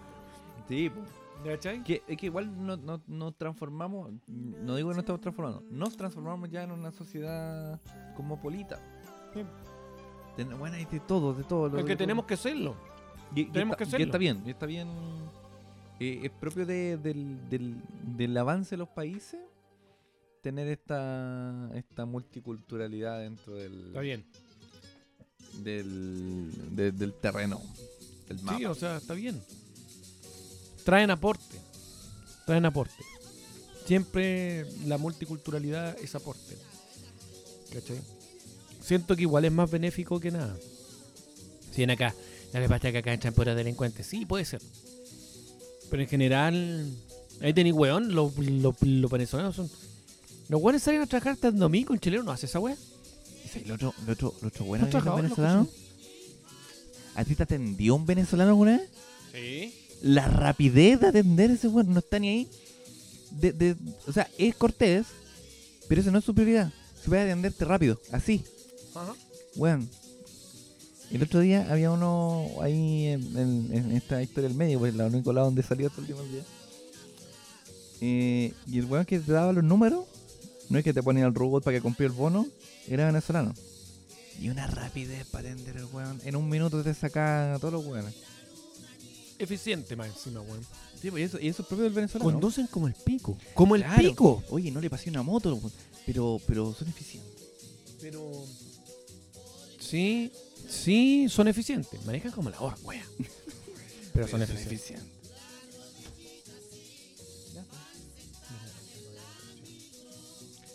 Sí, 0.69 0.89
po. 0.91 1.01
¿Cachai? 1.43 1.83
Que, 1.83 2.01
es 2.07 2.17
que 2.17 2.25
igual 2.27 2.65
no- 2.65 2.77
no- 2.77 3.01
nos 3.07 3.37
transformamos, 3.37 4.11
no 4.27 4.75
digo 4.75 4.89
que 4.89 4.95
no 4.95 4.99
estamos 5.01 5.21
transformando, 5.21 5.63
nos 5.69 5.95
transformamos 5.97 6.49
ya 6.49 6.63
en 6.63 6.71
una 6.71 6.91
sociedad 6.91 7.79
cosmopolita. 8.15 8.79
Sí. 9.33 9.41
Ten- 10.35 10.57
bueno, 10.57 10.75
hay 10.75 10.85
de 10.85 10.99
todo, 10.99 11.33
de 11.33 11.43
todo. 11.43 11.69
lo- 11.69 11.77
lo- 11.81 11.97
tenemos 11.97 12.25
que 12.25 12.37
serlo. 12.37 12.75
y, 13.35 13.41
y 13.41 13.45
tenemos 13.45 13.73
está, 13.73 13.77
que 13.77 13.83
y 13.87 13.91
serlo. 13.91 14.05
está 14.05 14.17
bien, 14.17 14.43
y 14.45 14.49
está 14.51 14.65
bien. 14.65 14.87
eh, 15.99 16.21
es 16.23 16.31
propio 16.31 16.65
de- 16.65 16.97
del, 16.97 17.49
del, 17.49 17.75
del 18.17 18.37
avance 18.37 18.71
de 18.71 18.77
los 18.77 18.89
países 18.89 19.39
tener 20.41 20.67
esta, 20.67 21.69
esta 21.75 22.05
multiculturalidad 22.05 23.19
dentro 23.21 23.55
del, 23.55 23.87
Está 23.87 24.01
bien. 24.01 24.25
del, 25.63 26.51
de- 26.75 26.91
del 26.91 27.13
terreno, 27.13 27.61
del 28.27 28.41
mapa. 28.41 28.57
Sí, 28.57 28.65
o 28.65 28.75
sea, 28.75 28.97
está 28.97 29.13
bien. 29.13 29.41
Traen 30.83 31.11
aporte. 31.11 31.59
Traen 32.45 32.65
aporte. 32.65 33.03
Siempre 33.85 34.65
la 34.85 34.97
multiculturalidad 34.97 35.97
es 35.99 36.15
aporte. 36.15 36.57
¿Cachai? 37.71 37.99
Siento 38.81 39.15
que 39.15 39.23
igual 39.23 39.45
es 39.45 39.51
más 39.51 39.69
benéfico 39.71 40.19
que 40.19 40.31
nada. 40.31 40.55
Si 41.71 41.83
en 41.83 41.91
acá, 41.91 42.13
la 42.51 42.61
que 42.61 42.69
pasa 42.69 42.91
que 42.91 42.97
acá 42.99 43.13
entran 43.13 43.33
puros 43.33 43.55
delincuentes. 43.55 44.05
Sí, 44.05 44.25
puede 44.25 44.45
ser. 44.45 44.61
Pero 45.89 46.03
en 46.03 46.09
general, 46.09 46.91
ahí 47.41 47.53
tenéis 47.53 47.75
weón, 47.75 48.13
los, 48.13 48.37
los, 48.37 48.81
los 48.81 49.11
venezolanos 49.11 49.55
son. 49.55 49.69
Los 50.49 50.61
weones 50.61 50.83
salen 50.83 51.01
a 51.01 51.07
trabajar 51.07 51.33
hasta 51.33 51.47
el 51.47 51.57
domingo, 51.57 51.93
un 51.93 51.99
chileno 51.99 52.23
no 52.23 52.31
hace 52.31 52.45
esa 52.45 52.59
wea. 52.59 52.75
Sí, 53.51 53.61
el 53.65 53.71
otro, 53.71 53.93
el 54.03 54.09
otro, 54.11 54.33
el 54.41 54.47
otro 54.47 54.65
bueno 54.65 54.85
¿Los 54.85 54.91
que 54.91 54.97
es 54.97 55.03
trabajadores, 55.03 55.29
los 55.29 55.35
que 55.35 55.41
venezolano. 55.41 55.69
¿A 57.15 57.23
ti 57.23 57.35
te 57.35 57.43
atendió 57.43 57.95
un 57.95 58.05
venezolano 58.05 58.49
alguna 58.49 58.77
vez? 58.77 58.89
Sí. 59.31 59.82
La 60.03 60.27
rapidez 60.27 60.99
de 60.99 61.07
atender 61.07 61.49
ese 61.49 61.67
weón, 61.69 61.91
no 61.93 61.99
está 61.99 62.19
ni 62.19 62.27
ahí. 62.29 62.47
De, 63.31 63.51
de, 63.51 63.75
o 64.05 64.11
sea, 64.13 64.29
es 64.37 64.53
cortés, 64.55 65.07
pero 65.87 66.01
eso 66.01 66.11
no 66.11 66.19
es 66.19 66.25
su 66.25 66.35
prioridad. 66.35 66.71
Se 67.01 67.09
puede 67.09 67.23
atenderte 67.23 67.65
rápido, 67.65 67.99
así, 68.11 68.43
Ajá. 68.93 69.13
weón. 69.55 69.89
El 71.11 71.23
otro 71.23 71.39
día 71.39 71.67
había 71.71 71.91
uno 71.91 72.47
ahí 72.61 73.07
en, 73.07 73.37
en- 73.37 73.69
en 73.73 73.91
esta 73.91 74.21
historia 74.21 74.47
del 74.49 74.57
medio, 74.57 74.79
pues 74.79 74.93
la 74.95 75.05
único 75.07 75.31
lado 75.33 75.47
donde 75.47 75.63
salió 75.63 75.87
estos 75.87 75.99
últimos 76.01 76.29
días. 76.31 76.45
Eh, 78.01 78.53
y 78.67 78.79
el 78.79 78.85
weón 78.85 79.05
que 79.05 79.19
te 79.19 79.31
daba 79.31 79.53
los 79.53 79.63
números, 79.63 80.05
no 80.69 80.77
es 80.77 80.83
que 80.83 80.93
te 80.93 81.03
ponía 81.03 81.25
el 81.25 81.33
robot 81.33 81.63
para 81.63 81.77
que 81.77 81.81
compré 81.81 82.05
el 82.07 82.11
bono, 82.11 82.47
era 82.87 83.05
venezolano. 83.05 83.53
Y 84.41 84.49
una 84.49 84.65
rapidez 84.67 85.25
para 85.27 85.49
atender 85.51 85.77
el 85.77 85.85
weón. 85.85 86.19
En 86.25 86.35
un 86.35 86.49
minuto 86.49 86.83
te 86.83 86.93
saca 86.93 87.53
a 87.55 87.59
todos 87.59 87.73
los 87.73 87.85
weones. 87.85 88.13
Eficiente 89.43 89.95
más 89.95 90.07
encima, 90.07 90.41
weón. 90.41 90.61
Sí, 91.01 91.11
pues 91.11 91.21
y 91.21 91.23
eso, 91.25 91.39
y 91.39 91.47
eso 91.49 91.61
es 91.63 91.67
propio 91.67 91.83
del 91.83 91.93
venezolano. 91.93 92.31
Conducen 92.31 92.67
como 92.67 92.87
el 92.87 92.93
pico. 92.93 93.37
Como 93.53 93.75
el 93.75 93.83
Claro. 93.83 94.01
pico. 94.09 94.43
Oye, 94.49 94.71
no 94.71 94.79
le 94.79 94.89
pasé 94.89 95.09
una 95.09 95.21
moto, 95.23 95.59
pero, 96.05 96.39
pero 96.47 96.73
son 96.73 96.87
eficientes. 96.87 97.43
Pero. 97.99 98.45
Sí, 99.79 100.31
sí, 100.69 101.27
son 101.29 101.47
eficientes. 101.49 102.03
Manejan 102.05 102.31
como 102.31 102.49
la 102.49 102.59
hora, 102.61 102.77
wea. 102.83 103.05
Pero 104.13 104.27
son 104.27 104.43
eficientes. 104.43 105.03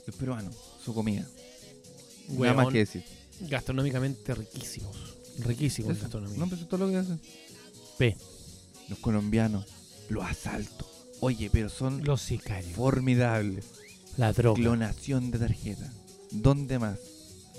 Los 0.07 0.17
peruanos, 0.17 0.55
su 0.85 0.95
comida. 0.95 1.23
Nada 2.29 2.39
Weón, 2.41 2.57
más 2.57 2.69
que 2.73 2.79
decir. 2.79 3.05
Gastronómicamente 3.41 4.35
riquísimos. 4.35 4.97
Riquísimos 5.39 5.93
Eso. 5.93 6.03
gastronomía. 6.03 6.39
No, 6.39 6.45
pero 6.47 6.57
eso 6.57 6.65
es 6.65 6.69
todo 6.69 6.87
lo 6.87 6.91
que 6.91 6.97
hacen. 6.97 7.21
P. 7.99 8.17
Los 8.89 8.99
colombianos, 8.99 10.07
los 10.09 10.25
asaltos. 10.25 10.87
Oye, 11.21 11.51
pero 11.53 11.69
son 11.69 12.05
Los 12.05 12.23
sicarios. 12.23 12.73
formidables. 12.73 13.81
La 14.17 14.33
droga. 14.33 14.61
Clonación 14.61 15.31
de 15.31 15.39
tarjeta. 15.39 15.91
¿Dónde 16.31 16.79
más? 16.79 16.99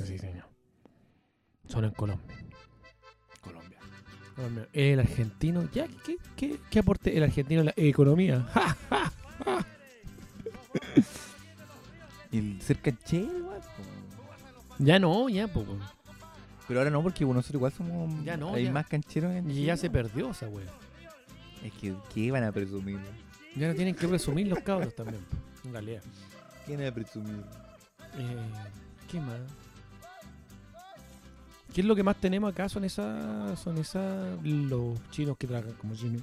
Sí, 0.06 0.18
señor. 0.18 0.46
Son 1.68 1.86
en 1.86 1.92
Colombia. 1.92 2.38
Colombia. 3.42 3.78
Colombia. 4.36 4.68
El 4.74 5.00
argentino. 5.00 5.70
¿Ya? 5.74 5.88
¿Qué, 6.06 6.18
qué, 6.36 6.58
qué 6.70 6.80
aporte 6.80 7.16
el 7.16 7.24
argentino 7.24 7.62
a 7.62 7.66
la 7.66 7.74
economía? 7.76 8.42
¡Ja! 8.54 8.78
Y 12.32 12.38
el 12.38 12.62
ser. 12.62 12.78
Ya 14.78 15.00
no, 15.00 15.30
ya, 15.30 15.48
pues. 15.48 15.66
Pero 16.68 16.80
ahora 16.80 16.92
no, 16.92 17.02
porque 17.02 17.26
nosotros 17.26 17.56
igual 17.56 17.72
somos. 17.74 18.24
Ya 18.24 18.38
no, 18.38 18.54
Hay 18.54 18.66
ya. 18.66 18.72
más 18.72 18.88
cancheros 18.88 19.34
en 19.34 19.50
Y 19.50 19.66
ya 19.66 19.76
se 19.76 19.90
perdió 19.90 20.30
esa 20.32 20.48
wea. 20.48 20.66
Es 21.64 21.74
que, 21.74 21.94
¿qué 22.14 22.20
iban 22.22 22.44
a 22.44 22.52
presumir? 22.52 23.00
Ya 23.56 23.68
no 23.68 23.76
tienen 23.76 23.96
que 23.96 24.08
presumir 24.08 24.48
los 24.48 24.60
cabros 24.60 24.96
también. 24.96 25.22
En 25.66 25.74
realidad. 25.74 26.02
¿Quién 26.66 26.80
iba 26.80 26.90
a 26.90 26.94
presumir? 26.94 27.44
Eh, 28.18 28.50
¿Qué 29.10 29.20
más? 29.20 29.40
¿Qué 31.74 31.82
es 31.82 31.88
lo 31.88 31.96
que 31.96 32.04
más 32.04 32.16
tenemos 32.18 32.52
acá? 32.52 32.70
Son 32.70 32.84
esas. 32.84 33.60
Son 33.60 33.78
esas. 33.78 34.44
Los 34.44 35.00
chinos 35.12 35.38
que 35.38 35.48
trabajan 35.48 35.74
como 35.74 35.96
chinos. 35.96 36.22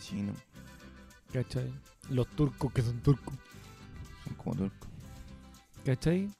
Chino. 0.00 0.32
¿Cachai? 1.32 1.72
Los 2.10 2.28
turcos 2.28 2.72
que 2.72 2.82
son 2.82 3.00
turcos. 3.00 3.34
Son 4.24 4.34
como 4.34 4.56
turcos. 4.56 4.88
¿Cachai? 5.84 6.30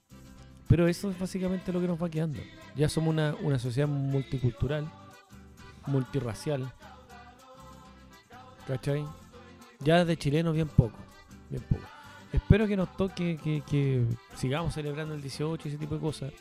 Pero 0.67 0.87
eso 0.87 1.11
es 1.11 1.19
básicamente 1.19 1.71
lo 1.71 1.81
que 1.81 1.87
nos 1.87 2.01
va 2.01 2.09
quedando. 2.09 2.39
Ya 2.75 2.89
somos 2.89 3.13
una, 3.13 3.35
una 3.35 3.59
sociedad 3.59 3.87
multicultural, 3.87 4.89
multirracial. 5.85 6.71
¿Cachai? 8.67 9.05
Ya 9.79 10.03
de 10.05 10.17
chilenos 10.17 10.53
bien 10.55 10.67
poco. 10.67 10.97
Bien 11.49 11.63
poco. 11.69 11.81
Espero 12.33 12.67
que 12.67 12.75
nos 12.75 12.95
toque 12.97 13.37
que, 13.41 13.61
que 13.69 14.03
sigamos 14.35 14.73
celebrando 14.73 15.13
el 15.13 15.21
18 15.21 15.67
y 15.67 15.71
ese 15.71 15.77
tipo 15.77 15.95
de 15.95 16.01
cosas. 16.01 16.33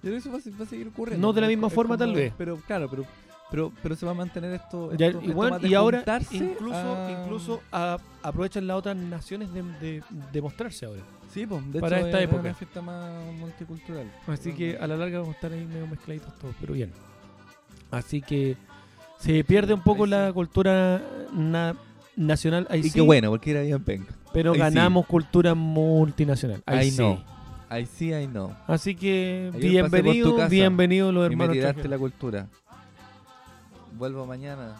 Pero 0.00 0.16
eso 0.16 0.30
va 0.32 0.38
a, 0.38 0.40
se- 0.40 0.50
va 0.50 0.64
a 0.64 0.66
seguir 0.66 0.88
ocurriendo. 0.88 1.24
No 1.26 1.32
de 1.32 1.40
la 1.40 1.46
misma 1.46 1.68
es 1.68 1.74
forma, 1.74 1.96
tal 1.96 2.08
como- 2.08 2.18
vez. 2.18 2.32
Pero 2.36 2.56
claro, 2.66 2.88
pero, 2.90 3.04
pero, 3.50 3.72
pero 3.82 3.94
se 3.94 4.04
va 4.06 4.12
a 4.12 4.14
mantener 4.14 4.52
esto. 4.54 4.92
Ya, 4.96 5.08
esto- 5.08 5.20
y, 5.22 5.30
bueno, 5.32 5.58
y 5.62 5.74
ahora 5.74 6.02
incluso, 6.32 6.76
a- 6.96 7.10
incluso 7.22 7.62
a- 7.70 7.98
aprovechan 8.22 8.66
las 8.66 8.76
otras 8.78 8.96
naciones 8.96 9.52
de, 9.52 9.62
de, 9.62 10.02
de 10.32 10.42
mostrarse 10.42 10.86
ahora. 10.86 11.02
Sí, 11.32 11.46
pues, 11.46 11.72
de 11.72 11.80
para 11.80 11.98
hecho, 11.98 12.06
esta 12.06 12.18
es 12.18 12.24
época. 12.24 12.40
una 12.42 12.54
fiesta 12.54 12.82
más 12.82 13.34
multicultural. 13.34 14.10
Así 14.26 14.52
que 14.52 14.76
a 14.76 14.86
la 14.88 14.96
larga 14.96 15.18
vamos 15.20 15.34
a 15.34 15.36
estar 15.36 15.52
ahí 15.52 15.64
medio 15.64 15.86
mezcladitos 15.86 16.36
todos, 16.38 16.54
pero 16.60 16.74
bien. 16.74 16.92
Así 17.92 18.20
que 18.20 18.56
se 19.22 19.44
pierde 19.44 19.74
un 19.74 19.82
poco 19.82 20.04
ahí 20.04 20.10
la 20.10 20.26
sí. 20.28 20.32
cultura 20.34 21.02
na- 21.32 21.76
nacional. 22.16 22.66
Ahí 22.70 22.80
y 22.80 22.82
sí, 22.84 22.90
qué 22.92 23.00
bueno, 23.00 23.30
porque 23.30 23.50
era 23.52 23.60
bien 23.62 23.82
penca. 23.82 24.12
pero 24.32 24.50
ahí 24.52 24.56
sí. 24.56 24.60
ganamos 24.60 25.06
cultura 25.06 25.54
multinacional. 25.54 26.62
Ahí, 26.66 26.78
Ahí 26.78 26.90
sí. 26.90 26.98
no. 27.02 27.24
Ahí 27.68 27.86
sí, 27.86 28.12
ahí 28.12 28.26
no. 28.26 28.54
Así 28.66 28.94
que 28.94 29.50
Ayer 29.54 29.70
bienvenido, 29.70 30.48
bienvenido 30.48 31.10
los 31.12 31.24
Y 31.24 31.28
me 31.30 31.44
hermanos. 31.44 31.52
tiraste 31.54 31.88
la 31.88 31.96
cultura. 31.98 32.46
Vuelvo 33.96 34.26
mañana. 34.26 34.76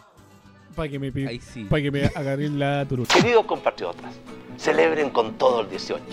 Para 0.75 0.89
que 0.89 0.99
me, 0.99 1.07
Ahí 1.27 1.39
sí. 1.39 1.65
pa' 1.65 1.79
que 1.81 1.91
me 1.91 2.05
agarren 2.05 2.57
la 2.59 2.85
turuta. 2.87 3.13
Queridos 3.15 3.45
compatriotas, 3.45 4.13
celebren 4.57 5.09
con 5.11 5.33
todo 5.37 5.61
el 5.61 5.69
18, 5.69 6.03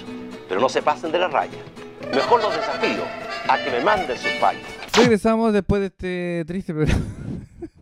pero 0.48 0.61
no 0.61 0.69
se 0.69 0.82
pasen 0.82 1.11
de 1.12 1.19
la 1.19 1.28
raya. 1.28 1.59
Mejor 2.15 2.43
los 2.43 2.55
desafío 2.55 3.02
a 3.48 3.59
que 3.59 3.70
me 3.70 3.81
manden 3.85 4.16
sus 4.19 4.31
fallos. 4.40 4.62
Regresamos 4.97 5.52
después 5.55 5.81
de 5.81 5.86
este 5.86 6.44
triste 6.47 6.73
programa. 6.74 7.01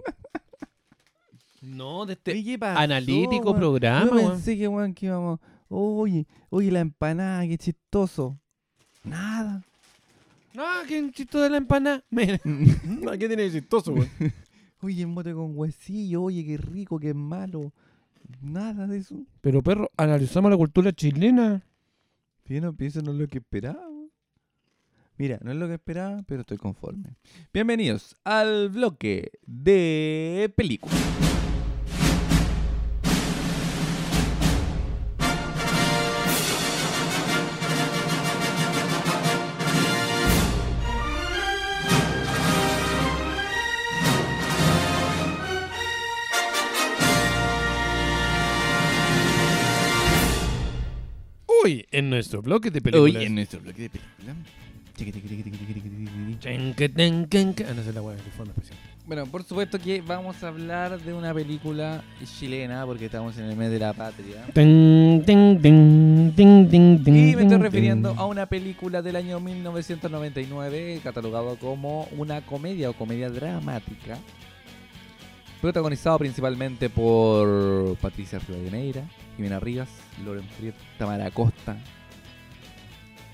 No, 1.68 2.06
de 2.06 2.14
este 2.14 2.32
Oye, 2.32 2.44
¿qué 2.44 2.58
pasó, 2.58 2.78
analítico 2.78 3.54
programa, 3.54 4.10
Yo 4.10 4.30
pensé 4.30 4.56
que, 4.56 4.66
weón, 4.68 4.94
que 4.94 5.06
íbamos. 5.06 5.38
Oye, 5.68 6.26
oye, 6.48 6.70
la 6.70 6.80
empanada, 6.80 7.46
qué 7.46 7.58
chistoso. 7.58 8.38
Nada. 9.04 9.62
Ah, 10.56 10.82
qué 10.88 11.10
chistoso 11.12 11.44
de 11.44 11.50
la 11.50 11.58
empanada. 11.58 12.02
Mira, 12.10 12.38
¿Qué 13.18 13.28
tiene 13.28 13.42
de 13.42 13.52
chistoso, 13.52 13.92
weón? 13.92 14.08
Oye, 14.80 15.04
mote 15.06 15.34
con 15.34 15.58
huesillo, 15.58 16.22
oye, 16.22 16.44
qué 16.44 16.56
rico, 16.56 17.00
qué 17.00 17.12
malo. 17.12 17.72
Nada 18.40 18.86
de 18.86 18.98
eso. 18.98 19.16
Pero 19.40 19.60
perro, 19.60 19.90
analizamos 19.96 20.52
la 20.52 20.56
cultura 20.56 20.92
chilena. 20.92 21.64
No 22.48 22.72
pienso, 22.72 23.02
no 23.02 23.10
es 23.10 23.18
lo 23.18 23.26
que 23.26 23.38
esperaba. 23.38 23.88
Mira, 25.16 25.40
no 25.42 25.50
es 25.50 25.56
lo 25.56 25.66
que 25.66 25.74
esperaba, 25.74 26.22
pero 26.22 26.42
estoy 26.42 26.58
conforme. 26.58 27.16
Bienvenidos 27.52 28.14
al 28.22 28.68
bloque 28.68 29.32
de 29.44 30.52
películas. 30.56 30.96
Hoy, 51.64 51.86
en 51.90 52.10
nuestro 52.10 52.42
bloque 52.42 52.70
de 52.70 52.80
películas. 52.80 53.16
Hoy 53.16 53.26
en 53.26 53.34
nuestro 53.34 53.60
bloque 53.60 53.82
de 53.82 53.90
películas. 53.90 54.36
Ah, 56.44 57.74
no 57.74 57.82
sé 57.82 57.92
la 57.92 58.00
especial. 58.00 58.78
Bueno, 59.06 59.26
por 59.26 59.42
supuesto 59.44 59.78
que 59.78 60.02
vamos 60.02 60.42
a 60.42 60.48
hablar 60.48 61.00
de 61.00 61.14
una 61.14 61.32
película 61.32 62.02
chilena, 62.24 62.84
porque 62.84 63.06
estamos 63.06 63.38
en 63.38 63.44
el 63.44 63.56
mes 63.56 63.70
de 63.70 63.78
la 63.78 63.94
patria. 63.94 64.44
Y 64.54 64.60
me 67.36 67.42
estoy 67.42 67.58
refiriendo 67.58 68.14
a 68.18 68.26
una 68.26 68.46
película 68.46 69.00
del 69.00 69.16
año 69.16 69.40
1999, 69.40 71.00
catalogado 71.02 71.56
como 71.56 72.08
una 72.18 72.44
comedia 72.44 72.90
o 72.90 72.92
comedia 72.92 73.30
dramática, 73.30 74.18
protagonizado 75.60 76.18
principalmente 76.18 76.88
por 76.90 77.96
Patricia 77.96 78.38
Rivadeneira, 78.38 79.02
Jimena 79.36 79.58
Rivas, 79.60 79.88
Loren 80.24 80.44
Friet, 80.58 80.74
Tamara 80.98 81.30
Costa, 81.30 81.76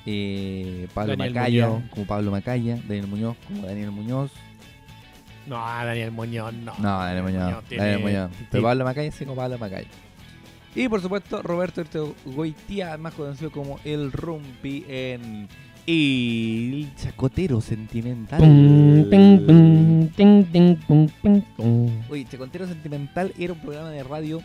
eh, 0.06 0.86
Pablo 0.94 1.12
Daniel 1.16 1.34
Macaya, 1.34 1.68
Muñoz. 1.68 1.90
como 1.90 2.06
Pablo 2.06 2.30
Macaya, 2.30 2.76
Daniel 2.86 3.06
Muñoz, 3.06 3.36
como 3.48 3.66
Daniel 3.66 3.90
Muñoz. 3.90 4.30
No, 5.46 5.56
Daniel 5.56 6.10
Muñoz, 6.10 6.54
no. 6.54 6.74
No, 6.78 6.98
Daniel 7.00 7.22
Muñoz. 7.24 7.64
tiene- 7.68 7.84
Daniel 7.84 8.02
Muñoz. 8.02 8.30
tiene- 8.50 8.62
Pablo 8.64 8.84
Macaya 8.84 9.12
sí 9.12 9.24
como 9.24 9.36
Pablo 9.36 9.58
Macaya. 9.58 9.88
Y 10.74 10.88
por 10.88 11.00
supuesto, 11.00 11.40
Roberto 11.42 11.84
Goitía, 12.24 12.96
más 12.98 13.14
conocido 13.14 13.52
como 13.52 13.78
El 13.84 14.10
Rumpi 14.10 14.84
en 14.88 15.48
El 15.86 16.88
Chacotero 16.96 17.60
Sentimental. 17.60 18.40
Oye, 22.10 22.24
Chacotero 22.30 22.66
Sentimental 22.66 23.32
era 23.38 23.52
un 23.52 23.58
programa 23.60 23.90
de 23.90 24.02
radio 24.02 24.40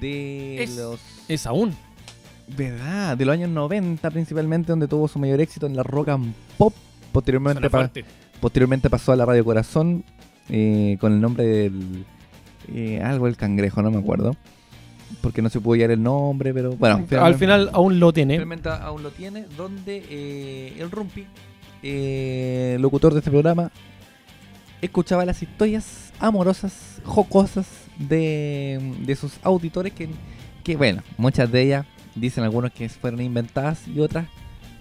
de 0.00 0.62
Es- 0.62 0.76
los. 0.76 1.00
Es 1.28 1.46
aún. 1.46 1.72
¿Verdad? 2.56 3.16
De 3.16 3.24
los 3.24 3.32
años 3.34 3.50
90 3.50 4.10
principalmente, 4.10 4.72
donde 4.72 4.88
tuvo 4.88 5.08
su 5.08 5.18
mayor 5.18 5.40
éxito 5.40 5.66
en 5.66 5.76
la 5.76 5.82
rock 5.82 6.08
and 6.10 6.34
pop. 6.58 6.74
Posteriormente, 7.12 7.60
pa- 7.70 7.78
posteriormente 8.40 8.90
pasó 8.90 9.12
a 9.12 9.16
la 9.16 9.24
Radio 9.26 9.44
Corazón 9.44 10.04
eh, 10.48 10.96
con 11.00 11.12
el 11.12 11.20
nombre 11.20 11.44
del. 11.44 12.04
eh, 12.74 13.00
algo 13.02 13.26
del 13.26 13.36
cangrejo, 13.36 13.82
no 13.82 13.90
me 13.90 13.98
acuerdo. 13.98 14.34
Porque 15.20 15.42
no 15.42 15.48
se 15.48 15.60
pudo 15.60 15.74
hallar 15.74 15.90
el 15.90 16.02
nombre, 16.02 16.52
pero 16.52 16.72
bueno. 16.76 17.06
Al 17.20 17.34
final 17.36 17.70
aún 17.72 18.00
lo 18.00 18.12
tiene. 18.12 18.34
Finalmente 18.34 18.68
aún 18.68 19.02
lo 19.02 19.10
tiene, 19.10 19.44
donde 19.56 20.04
eh, 20.10 20.76
el 20.78 20.90
Rumpi, 20.90 21.26
eh, 21.82 22.76
locutor 22.80 23.12
de 23.12 23.18
este 23.20 23.30
programa, 23.30 23.70
escuchaba 24.82 25.24
las 25.24 25.42
historias 25.42 26.12
amorosas, 26.18 27.00
jocosas 27.04 27.66
de, 27.98 28.94
de 29.00 29.16
sus 29.16 29.34
auditores, 29.42 29.92
que, 29.92 30.08
que, 30.62 30.76
bueno, 30.76 31.02
muchas 31.16 31.50
de 31.50 31.62
ellas 31.62 31.86
dicen 32.14 32.44
algunos 32.44 32.72
que 32.72 32.88
fueron 32.88 33.20
inventadas 33.20 33.86
y 33.88 34.00
otras 34.00 34.26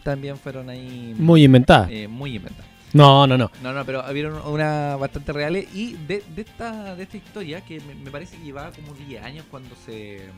también 0.03 0.37
fueron 0.37 0.69
ahí 0.69 1.15
Muy 1.17 1.43
inventada. 1.43 1.87
eh, 1.89 2.07
muy 2.07 2.35
inventadas. 2.35 2.72
No, 2.93 3.25
no, 3.25 3.37
no. 3.37 3.51
No, 3.61 3.73
no, 3.73 3.85
pero 3.85 4.01
había 4.01 4.29
una 4.29 4.95
bastante 4.97 5.33
reales 5.33 5.67
y 5.73 5.93
de, 5.93 6.23
esta, 6.37 6.95
de 6.95 7.03
esta 7.03 7.17
historia 7.17 7.61
que 7.61 7.81
me, 7.81 8.11
parece 8.11 8.37
que 8.37 8.43
llevaba 8.43 8.71
como 8.71 8.93
10 8.93 9.23
años 9.23 9.45
cuando 9.49 9.75
se... 9.75 10.29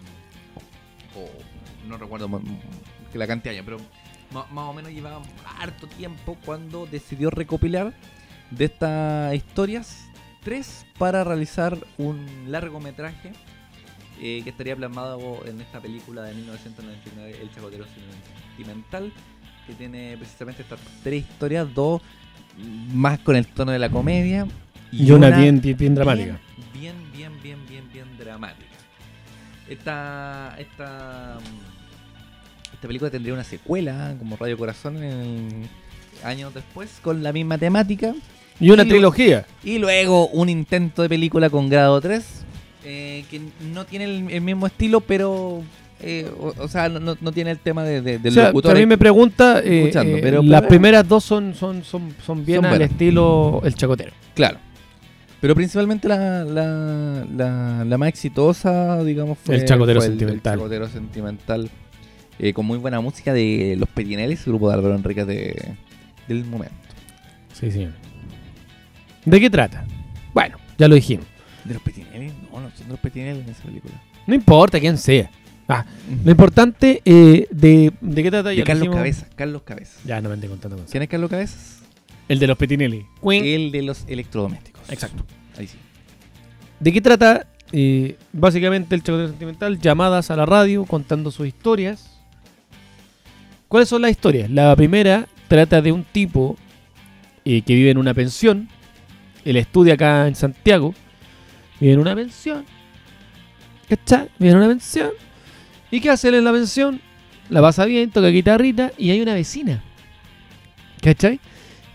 o 1.16 1.88
no 1.88 1.98
recuerdo 1.98 2.30
que 3.12 3.18
la 3.18 3.28
cantidad 3.28 3.54
pero 3.64 3.78
más 4.32 4.70
o 4.70 4.74
menos 4.74 4.92
llevaba 4.92 5.22
harto 5.60 5.88
tiempo 5.88 6.38
cuando 6.46 6.86
decidió 6.88 7.30
recopilar 7.30 7.94
de 8.52 8.66
estas 8.66 9.34
historias 9.36 10.08
tres 10.44 10.86
para 10.98 11.24
realizar 11.24 11.78
un 11.98 12.46
largometraje 12.48 13.34
eh, 14.22 14.42
que 14.44 14.50
estaría 14.50 14.76
plasmado 14.76 15.46
en 15.46 15.60
esta 15.60 15.82
película 15.82 16.24
de 16.24 16.36
1999, 16.36 17.38
El 17.42 17.52
Chacotero 17.52 17.86
Sentimental, 18.56 19.12
que 19.68 19.74
tiene 19.74 20.16
precisamente 20.18 20.62
estas 20.62 20.80
tres 21.04 21.26
historias, 21.28 21.74
dos 21.74 22.02
más 22.94 23.20
con 23.20 23.36
el 23.36 23.48
tono 23.48 23.72
de 23.72 23.80
la 23.80 23.90
comedia 23.90 24.48
Y 24.92 25.12
una 25.12 25.30
bien, 25.30 25.62
bien, 25.62 25.78
bien 25.78 25.96
dramática. 25.96 26.40
Bien, 26.74 26.96
bien, 27.16 27.32
bien, 27.44 27.58
bien, 27.68 27.84
bien 27.92 28.06
dramática. 28.18 28.66
Esta, 29.70 30.56
esta, 30.60 31.38
esta 32.74 32.88
película 32.88 33.10
tendría 33.10 33.34
una 33.34 33.44
secuela, 33.44 34.16
como 34.20 34.38
Radio 34.38 34.58
Corazón, 34.58 35.02
en- 35.04 35.68
años 36.24 36.54
después, 36.54 37.00
con 37.02 37.24
la 37.24 37.34
misma 37.34 37.58
temática. 37.58 38.14
Y 38.60 38.70
una 38.70 38.84
Y 38.84 38.90
trilogía. 38.90 39.46
Y 39.64 39.80
luego 39.80 40.28
un 40.28 40.50
intento 40.50 41.02
de 41.02 41.10
película 41.10 41.50
con 41.50 41.68
grado 41.68 42.00
3, 42.00 42.24
eh, 42.86 43.26
que 43.30 43.42
no 43.74 43.86
tiene 43.86 44.06
el, 44.06 44.30
el 44.32 44.42
mismo 44.42 44.68
estilo, 44.68 45.02
pero... 45.02 45.64
eh, 46.02 46.30
o, 46.40 46.54
o 46.58 46.68
sea, 46.68 46.90
no, 46.90 47.16
no- 47.20 47.32
tiene 47.32 47.52
el 47.52 47.60
tema 47.60 47.84
de, 47.84 48.02
de- 48.02 48.20
del 48.20 48.32
O 48.34 48.36
sea, 48.36 48.48
locutor. 48.48 48.72
también 48.72 48.90
me 48.90 48.98
pregunta, 48.98 49.60
eh, 49.64 49.92
eh, 49.94 50.20
pero- 50.22 50.44
las 50.44 50.62
pero- 50.62 50.70
primeras 50.70 51.08
dos 51.08 51.24
son, 51.24 51.54
son, 51.56 51.84
son, 51.84 52.14
son 52.26 52.46
bien 52.46 52.58
Son 52.58 52.66
al 52.66 52.72
buenas. 52.72 52.92
estilo 52.92 53.62
El 53.64 53.74
Chacotero. 53.76 54.12
Claro. 54.34 54.58
Pero 55.42 55.54
principalmente 55.56 56.08
la, 56.08 56.44
la, 56.44 57.26
la, 57.36 57.86
la 57.86 57.98
más 57.98 58.10
exitosa, 58.10 59.04
digamos, 59.04 59.38
fue 59.38 59.56
El 59.56 59.66
Chacotero 59.66 60.00
fue 60.00 60.08
Sentimental. 60.10 60.54
El, 60.54 60.60
Chacotero 60.60 60.88
Sentimental. 60.90 61.70
con 62.54 62.66
muy 62.66 62.78
buena 62.78 63.00
música 63.00 63.34
de 63.34 63.76
Los 63.78 63.88
Petineles, 63.90 64.46
grupo 64.46 64.70
de 64.70 64.74
Álvaro 64.76 64.96
Enrique 64.96 65.24
de, 65.26 65.76
del 66.28 66.46
momento. 66.46 66.74
Sí, 67.54 67.72
sí. 67.72 67.88
¿De 69.26 69.40
qué 69.40 69.50
trata? 69.50 69.86
Bueno, 70.34 70.58
ya 70.78 70.88
lo 70.88 70.96
dijimos. 70.96 71.26
¿De 71.64 71.74
Los 71.74 71.84
Petineles? 71.84 72.34
No, 72.52 72.60
no 72.62 72.70
son 72.72 72.86
de 72.88 72.92
Los 72.92 73.00
Petineles 73.00 73.44
en 73.46 73.50
esa 73.52 73.64
película. 73.64 73.94
No 74.28 74.36
importa 74.36 74.80
quién 74.80 74.98
sea. 74.98 75.30
Ah, 75.68 75.86
lo 76.24 76.32
importante, 76.32 77.02
eh, 77.06 77.48
de, 77.50 77.92
¿de 78.00 78.24
qué 78.24 78.30
trata? 78.30 78.50
De 78.50 78.64
Carlos. 78.64 78.90
Cabezas. 78.90 79.30
Carlos 79.36 79.64
Cabezas. 79.64 80.00
Ya, 80.06 80.22
no 80.22 80.30
me 80.30 80.34
andé 80.34 80.48
contando 80.48 80.78
cosas. 80.78 80.92
¿Quién 80.92 81.04
es 81.04 81.10
Carlos 81.10 81.30
Cabezas? 81.30 81.80
El 82.28 82.40
de 82.40 82.48
los 82.48 82.58
Petinelli. 82.58 83.06
El 83.24 83.72
de 83.72 83.82
los 83.82 84.06
electrodomésticos. 84.08 84.90
Exacto. 84.90 85.26
Ahí 85.58 85.68
sí. 85.68 85.78
¿De 86.80 86.92
qué 86.92 87.02
trata? 87.02 87.48
Eh, 87.72 88.18
básicamente 88.32 88.96
el 88.96 89.02
Chacotero 89.02 89.30
Sentimental, 89.30 89.80
llamadas 89.80 90.30
a 90.30 90.36
la 90.36 90.46
radio 90.46 90.86
contando 90.86 91.32
sus 91.32 91.48
historias. 91.48 92.20
¿Cuáles 93.68 93.90
son 93.90 94.04
las 94.04 94.12
historias? 94.12 94.50
La 94.52 94.76
primera 94.76 95.28
trata 95.48 95.82
de 95.82 95.92
un 95.92 96.04
tipo 96.04 96.58
eh, 97.44 97.62
que 97.64 97.74
vive 97.74 97.90
en 97.90 97.98
una 97.98 98.14
pensión. 98.14 98.70
Él 99.44 99.58
estudia 99.58 99.96
acá 99.96 100.28
en 100.28 100.36
Santiago. 100.36 100.94
Vive 101.80 101.94
en 101.94 102.00
una 102.00 102.16
pensión. 102.16 102.66
¿Cachai? 103.90 104.30
Vive 104.40 104.52
en 104.52 104.58
una 104.58 104.68
pensión. 104.68 105.12
¿Y 105.92 106.00
qué 106.02 106.10
hace 106.10 106.30
él 106.30 106.36
en 106.36 106.44
la 106.44 106.52
pensión? 106.52 107.00
La 107.50 107.62
pasa 107.62 107.86
bien, 107.86 108.10
toca 108.12 108.28
guitarrita 108.30 108.92
y 108.98 109.12
hay 109.12 109.22
una 109.22 109.34
vecina. 109.34 109.84
¿Cachai? 111.02 111.40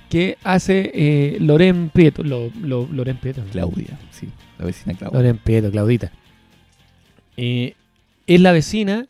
Que 0.08 0.38
hace 0.44 0.90
eh, 0.94 1.36
Loren 1.40 1.90
Prieto. 1.90 2.22
Lo, 2.22 2.50
lo- 2.60 2.88
Loren 2.92 3.16
Prieto. 3.16 3.42
¿no? 3.44 3.50
Claudia, 3.50 3.98
sí. 4.10 4.28
La 4.58 4.64
vecina 4.66 4.94
Claudia. 4.96 5.18
Loren 5.18 5.38
Prieto, 5.38 5.70
Claudita. 5.70 6.12
Eh, 7.36 7.74
es 8.26 8.40
la 8.40 8.52
vecina, 8.52 9.06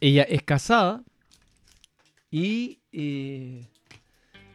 ella 0.00 0.22
es 0.24 0.42
casada 0.42 1.02
y 2.30 2.78
eh, 2.92 3.66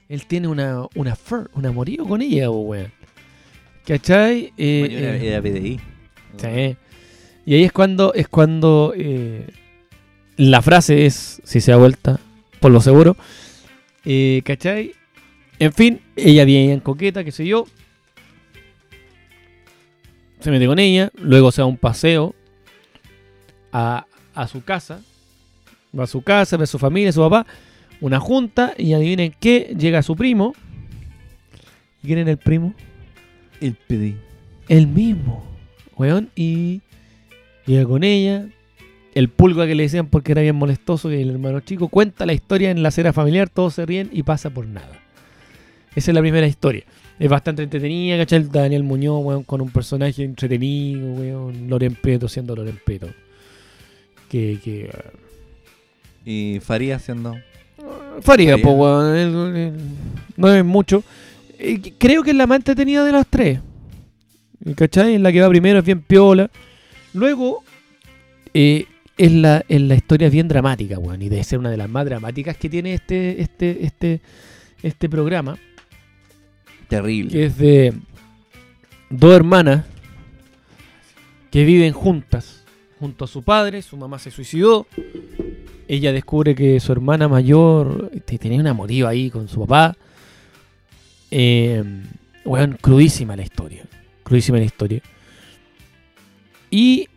él 0.09 0.25
tiene 0.27 0.47
una, 0.47 0.85
una 0.95 1.15
fur, 1.15 1.49
un 1.53 1.65
amorío 1.65 2.05
con 2.05 2.21
ella, 2.21 2.49
weón. 2.51 2.91
¿Cachai? 3.85 4.53
Eh, 4.57 4.87
era, 4.91 5.15
eh, 5.15 5.27
era 5.27 5.41
PDI. 5.41 5.79
sí. 6.37 6.77
Y 7.47 7.55
ahí 7.55 7.63
es 7.63 7.71
cuando, 7.71 8.13
es 8.13 8.27
cuando 8.27 8.93
eh, 8.93 9.47
la 10.35 10.61
frase 10.61 11.05
es, 11.05 11.41
si 11.45 11.61
se 11.61 11.71
da 11.71 11.77
vuelta, 11.77 12.19
por 12.59 12.73
lo 12.73 12.81
seguro. 12.81 13.15
Eh, 14.03 14.41
¿Cachai? 14.43 14.91
En 15.57 15.71
fin, 15.71 16.01
ella 16.17 16.43
viene 16.43 16.73
en 16.73 16.81
coqueta, 16.81 17.23
qué 17.23 17.31
sé 17.31 17.47
yo. 17.47 17.65
Se 20.41 20.51
mete 20.51 20.67
con 20.67 20.77
ella, 20.77 21.09
luego 21.15 21.53
se 21.53 21.61
da 21.61 21.67
un 21.67 21.77
paseo 21.77 22.35
a, 23.71 24.07
a 24.35 24.47
su 24.49 24.65
casa. 24.65 24.99
Va 25.97 26.03
a 26.03 26.07
su 26.07 26.23
casa, 26.23 26.57
ve 26.57 26.65
a 26.65 26.67
su 26.67 26.77
familia, 26.77 27.11
a 27.11 27.13
su 27.13 27.21
papá. 27.21 27.47
una 28.01 28.19
junta 28.19 28.73
y 28.77 28.91
adivinen 28.91 29.33
qué, 29.39 29.73
llega 29.79 30.03
su 30.03 30.17
primo. 30.17 30.53
¿Y 32.03 32.07
quién 32.07 32.19
era 32.19 32.31
el 32.31 32.39
primo? 32.39 32.73
El 33.61 33.75
PD. 33.75 34.17
El 34.67 34.87
mismo, 34.87 35.45
weón, 35.95 36.29
y 36.35 36.81
llega 37.67 37.85
con 37.85 38.03
ella. 38.03 38.47
El 39.13 39.29
pulga 39.29 39.65
que 39.65 39.75
le 39.75 39.83
decían 39.83 40.07
porque 40.07 40.31
era 40.31 40.41
bien 40.41 40.55
molestoso, 40.55 41.09
que 41.09 41.21
el 41.21 41.31
hermano 41.31 41.59
chico 41.61 41.87
cuenta 41.87 42.25
la 42.25 42.33
historia 42.33 42.71
en 42.71 42.83
la 42.83 42.91
cena 42.91 43.13
familiar, 43.13 43.49
todos 43.49 43.73
se 43.73 43.85
ríen 43.85 44.09
y 44.11 44.23
pasa 44.23 44.49
por 44.49 44.67
nada. 44.67 44.99
Esa 45.95 46.11
es 46.11 46.15
la 46.15 46.21
primera 46.21 46.45
historia. 46.45 46.83
Es 47.19 47.27
bastante 47.27 47.63
entretenida, 47.63 48.17
¿cachai? 48.17 48.41
El 48.41 48.51
Daniel 48.51 48.83
Muñoz, 48.83 49.23
weón, 49.23 49.43
con 49.43 49.61
un 49.61 49.71
personaje 49.71 50.23
entretenido, 50.23 51.13
weón. 51.13 51.67
Loren 51.67 51.95
Peto 51.95 52.27
siendo 52.27 52.55
Loren 52.55 52.79
Peto. 52.85 53.07
Que, 54.29 54.59
que 54.63 54.91
Y 56.23 56.59
Faría 56.59 56.97
haciendo. 56.97 57.35
Faría, 58.21 58.51
Faría. 58.51 58.57
po, 58.57 58.71
weón. 58.73 59.73
no 60.35 60.53
es 60.53 60.63
mucho. 60.63 61.03
Eh, 61.57 61.81
creo 61.97 62.21
que 62.21 62.29
es 62.29 62.35
la 62.35 62.45
más 62.45 62.57
entretenida 62.57 63.03
de 63.03 63.11
las 63.11 63.25
tres. 63.25 63.59
¿Cachai? 64.75 65.15
En 65.15 65.23
la 65.23 65.31
que 65.31 65.41
va 65.41 65.49
primero 65.49 65.79
es 65.79 65.85
bien 65.85 66.01
piola. 66.01 66.51
Luego, 67.17 67.63
eh, 68.53 68.85
es, 69.17 69.31
la, 69.31 69.65
es 69.67 69.81
la 69.81 69.95
historia 69.95 70.29
bien 70.29 70.47
dramática, 70.47 70.99
weón. 70.99 71.21
Y 71.21 71.29
debe 71.29 71.43
ser 71.43 71.57
una 71.59 71.71
de 71.71 71.77
las 71.77 71.89
más 71.89 72.05
dramáticas 72.05 72.55
que 72.57 72.69
tiene 72.69 72.93
este, 72.93 73.41
este, 73.41 73.83
este, 73.85 74.21
este 74.83 75.09
programa. 75.09 75.57
Terrible. 76.87 77.31
Que 77.31 77.45
es 77.45 77.57
de 77.57 77.93
dos 79.09 79.35
hermanas 79.35 79.85
que 81.51 81.65
viven 81.65 81.91
juntas. 81.93 82.63
Junto 82.99 83.25
a 83.25 83.27
su 83.27 83.43
padre, 83.43 83.81
su 83.81 83.97
mamá 83.97 84.19
se 84.19 84.29
suicidó. 84.31 84.85
Ella 85.87 86.11
descubre 86.11 86.53
que 86.53 86.79
su 86.79 86.91
hermana 86.91 87.27
mayor 87.27 88.11
te- 88.25 88.37
tenía 88.37 88.59
una 88.59 88.73
motiva 88.73 89.09
ahí 89.09 89.29
con 89.31 89.47
su 89.47 89.61
papá. 89.61 89.95
Eh, 91.31 91.83
weón, 92.45 92.77
crudísima 92.79 93.35
la 93.35 93.43
historia. 93.43 93.83
Crudísima 94.23 94.57
la 94.59 94.65
historia. 94.65 95.01
Y 96.69 97.07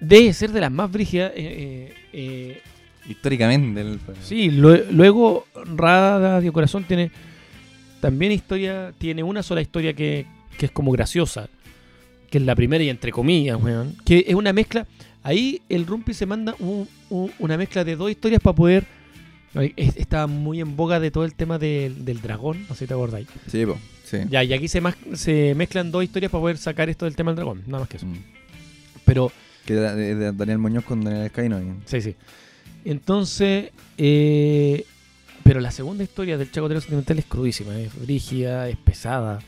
debe 0.00 0.32
ser 0.32 0.52
de 0.52 0.60
las 0.60 0.70
más 0.72 0.90
brígidas. 0.90 1.32
eh, 1.34 1.92
eh, 1.92 1.94
eh, 2.12 2.62
Históricamente. 3.08 3.80
el- 3.80 4.00
Sí, 4.22 4.50
lue- 4.50 4.84
luego 4.90 5.46
Rada 5.76 6.40
de 6.40 6.52
Corazón 6.52 6.84
tiene 6.84 7.10
también 8.00 8.32
historia, 8.32 8.92
tiene 8.98 9.22
una 9.22 9.42
sola 9.42 9.60
historia 9.62 9.92
que, 9.94 10.26
que 10.58 10.66
es 10.66 10.72
como 10.72 10.92
graciosa, 10.92 11.48
que 12.30 12.38
es 12.38 12.44
la 12.44 12.54
primera 12.54 12.84
y 12.84 12.90
entre 12.90 13.10
comillas, 13.10 13.60
weón, 13.62 13.96
que 14.04 14.24
es 14.28 14.34
una 14.34 14.52
mezcla, 14.52 14.86
ahí 15.22 15.62
el 15.68 15.86
Rumpi 15.86 16.12
se 16.14 16.26
manda 16.26 16.54
un- 16.58 16.86
un- 17.10 17.32
una 17.38 17.56
mezcla 17.56 17.82
de 17.82 17.96
dos 17.96 18.10
historias 18.10 18.40
para 18.42 18.54
poder, 18.54 18.84
está 19.76 20.26
muy 20.26 20.60
en 20.60 20.76
boga 20.76 21.00
de 21.00 21.10
todo 21.10 21.24
el 21.24 21.34
tema 21.34 21.58
del- 21.58 22.04
del 22.04 22.20
dragón, 22.20 22.60
no 22.68 22.74
sé 22.74 22.80
si 22.84 22.86
te 22.86 22.94
acordáis. 22.94 23.26
Sí, 23.50 23.64
po. 23.64 23.78
Sí. 24.08 24.18
Ya, 24.30 24.42
y 24.42 24.52
aquí 24.52 24.68
se, 24.68 24.80
mezclan 25.54 25.90
dos 25.90 26.04
historias 26.04 26.32
para 26.32 26.40
poder 26.40 26.56
sacar 26.56 26.88
esto 26.88 27.04
del 27.04 27.14
tema 27.14 27.32
del 27.32 27.36
dragón, 27.36 27.62
nada 27.66 27.80
más 27.80 27.88
que 27.88 27.98
eso. 27.98 28.06
Mm. 28.06 28.16
Pero 29.04 29.32
Que 29.66 29.74
era 29.74 29.94
de, 29.94 30.14
de 30.14 30.32
Daniel 30.32 30.58
Muñoz 30.58 30.84
con 30.84 31.04
Daniel 31.04 31.26
Escaino. 31.26 31.60
Sí, 31.84 32.00
sí. 32.00 32.14
Entonces, 32.84 33.70
eh, 33.98 34.84
pero 35.42 35.60
la 35.60 35.70
segunda 35.70 36.04
historia 36.04 36.36
del 36.36 36.50
Chaco 36.50 36.68
Tero 36.68 36.80
Sentimental 36.80 37.18
es 37.18 37.24
crudísima, 37.24 37.78
es 37.78 37.94
rígida, 38.06 38.68
es 38.68 38.76
pesada. 38.76 39.40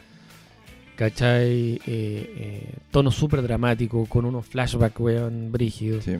¿Cachai? 0.96 1.74
Eh, 1.74 1.80
eh, 1.86 2.74
tono 2.90 3.10
súper 3.10 3.42
dramático, 3.42 4.04
con 4.06 4.24
unos 4.24 4.46
flashbacks, 4.46 5.00
weón, 5.00 5.50
brígidos. 5.52 6.04
Sí. 6.04 6.12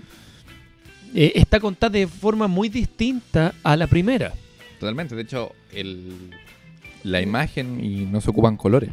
Eh, 1.15 1.33
está 1.35 1.61
contada 1.61 1.91
de 1.91 2.07
forma 2.07 2.47
muy 2.47 2.69
distinta 2.69 3.55
a 3.63 3.77
la 3.77 3.87
primera. 3.87 4.33
Totalmente. 4.79 5.15
De 5.15 5.23
hecho, 5.23 5.53
el, 5.73 6.31
la 7.05 7.21
imagen 7.21 7.83
y 7.85 8.07
no 8.07 8.21
se 8.21 8.31
ocupan 8.31 8.57
colores. 8.57 8.91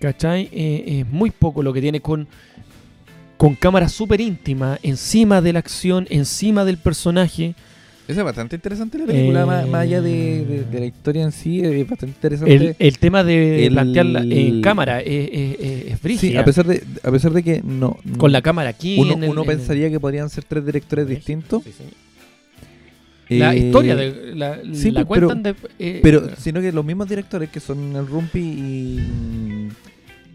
¿Cachai? 0.00 0.48
Eh, 0.52 1.00
es 1.00 1.08
muy 1.12 1.30
poco 1.30 1.62
lo 1.62 1.72
que 1.72 1.80
tiene 1.80 2.00
con, 2.00 2.26
con 3.36 3.54
cámara 3.54 3.88
súper 3.88 4.20
íntima, 4.20 4.78
encima 4.82 5.40
de 5.40 5.52
la 5.52 5.58
acción, 5.60 6.06
encima 6.10 6.64
del 6.64 6.76
personaje. 6.78 7.54
Eso 8.08 8.20
es 8.20 8.24
bastante 8.24 8.56
interesante 8.56 8.98
la 8.98 9.06
película, 9.06 9.42
Eh, 9.42 9.46
más, 9.46 9.68
más 9.68 9.82
allá 9.82 10.00
de, 10.02 10.44
de- 10.44 10.64
de 10.64 10.80
la 10.80 10.86
historia 10.86 11.22
en 11.22 11.30
sí, 11.30 11.60
es 11.60 11.88
bastante 11.88 12.16
interesante. 12.16 12.52
El, 12.54 12.74
el 12.76 12.98
tema 12.98 13.22
de 13.22 13.66
el- 13.66 13.72
plantearla 13.72 14.22
en 14.22 14.60
cámara 14.62 15.00
es, 15.00 15.30
es, 15.32 16.18
sí, 16.20 16.36
a 16.36 16.44
pesar 16.44 16.66
de, 16.66 16.82
a 17.04 17.10
pesar 17.12 17.32
de 17.32 17.42
que 17.44 17.62
no, 17.62 17.98
con 18.18 18.32
la 18.32 18.42
cámara 18.42 18.70
aquí. 18.70 18.98
uno, 18.98 19.12
en 19.12 19.22
el- 19.24 19.30
uno 19.30 19.44
en 19.44 19.50
el- 19.50 19.56
pensaría 19.56 19.90
que 19.90 20.00
podrían 20.00 20.28
ser 20.28 20.42
tres 20.42 20.66
directores 20.66 21.06
distintos. 21.06 21.62
Sí, 21.62 21.70
sí. 21.76 21.84
La 23.30 23.54
Eh, 23.54 23.58
historia 23.58 23.96
de, 23.96 24.34
la, 24.34 24.58
sí, 24.74 24.90
la 24.90 25.04
pero- 25.06 25.28
cuentan 25.28 25.42
de. 25.42 25.54
eh, 25.78 26.00
Pero, 26.02 26.34
sino 26.36 26.60
que 26.60 26.72
los 26.72 26.84
mismos 26.84 27.08
directores 27.08 27.48
que 27.50 27.60
son 27.60 27.94
el 27.96 28.06
Rumpi 28.06 28.38
y 28.40 29.00
mm, 29.00 29.68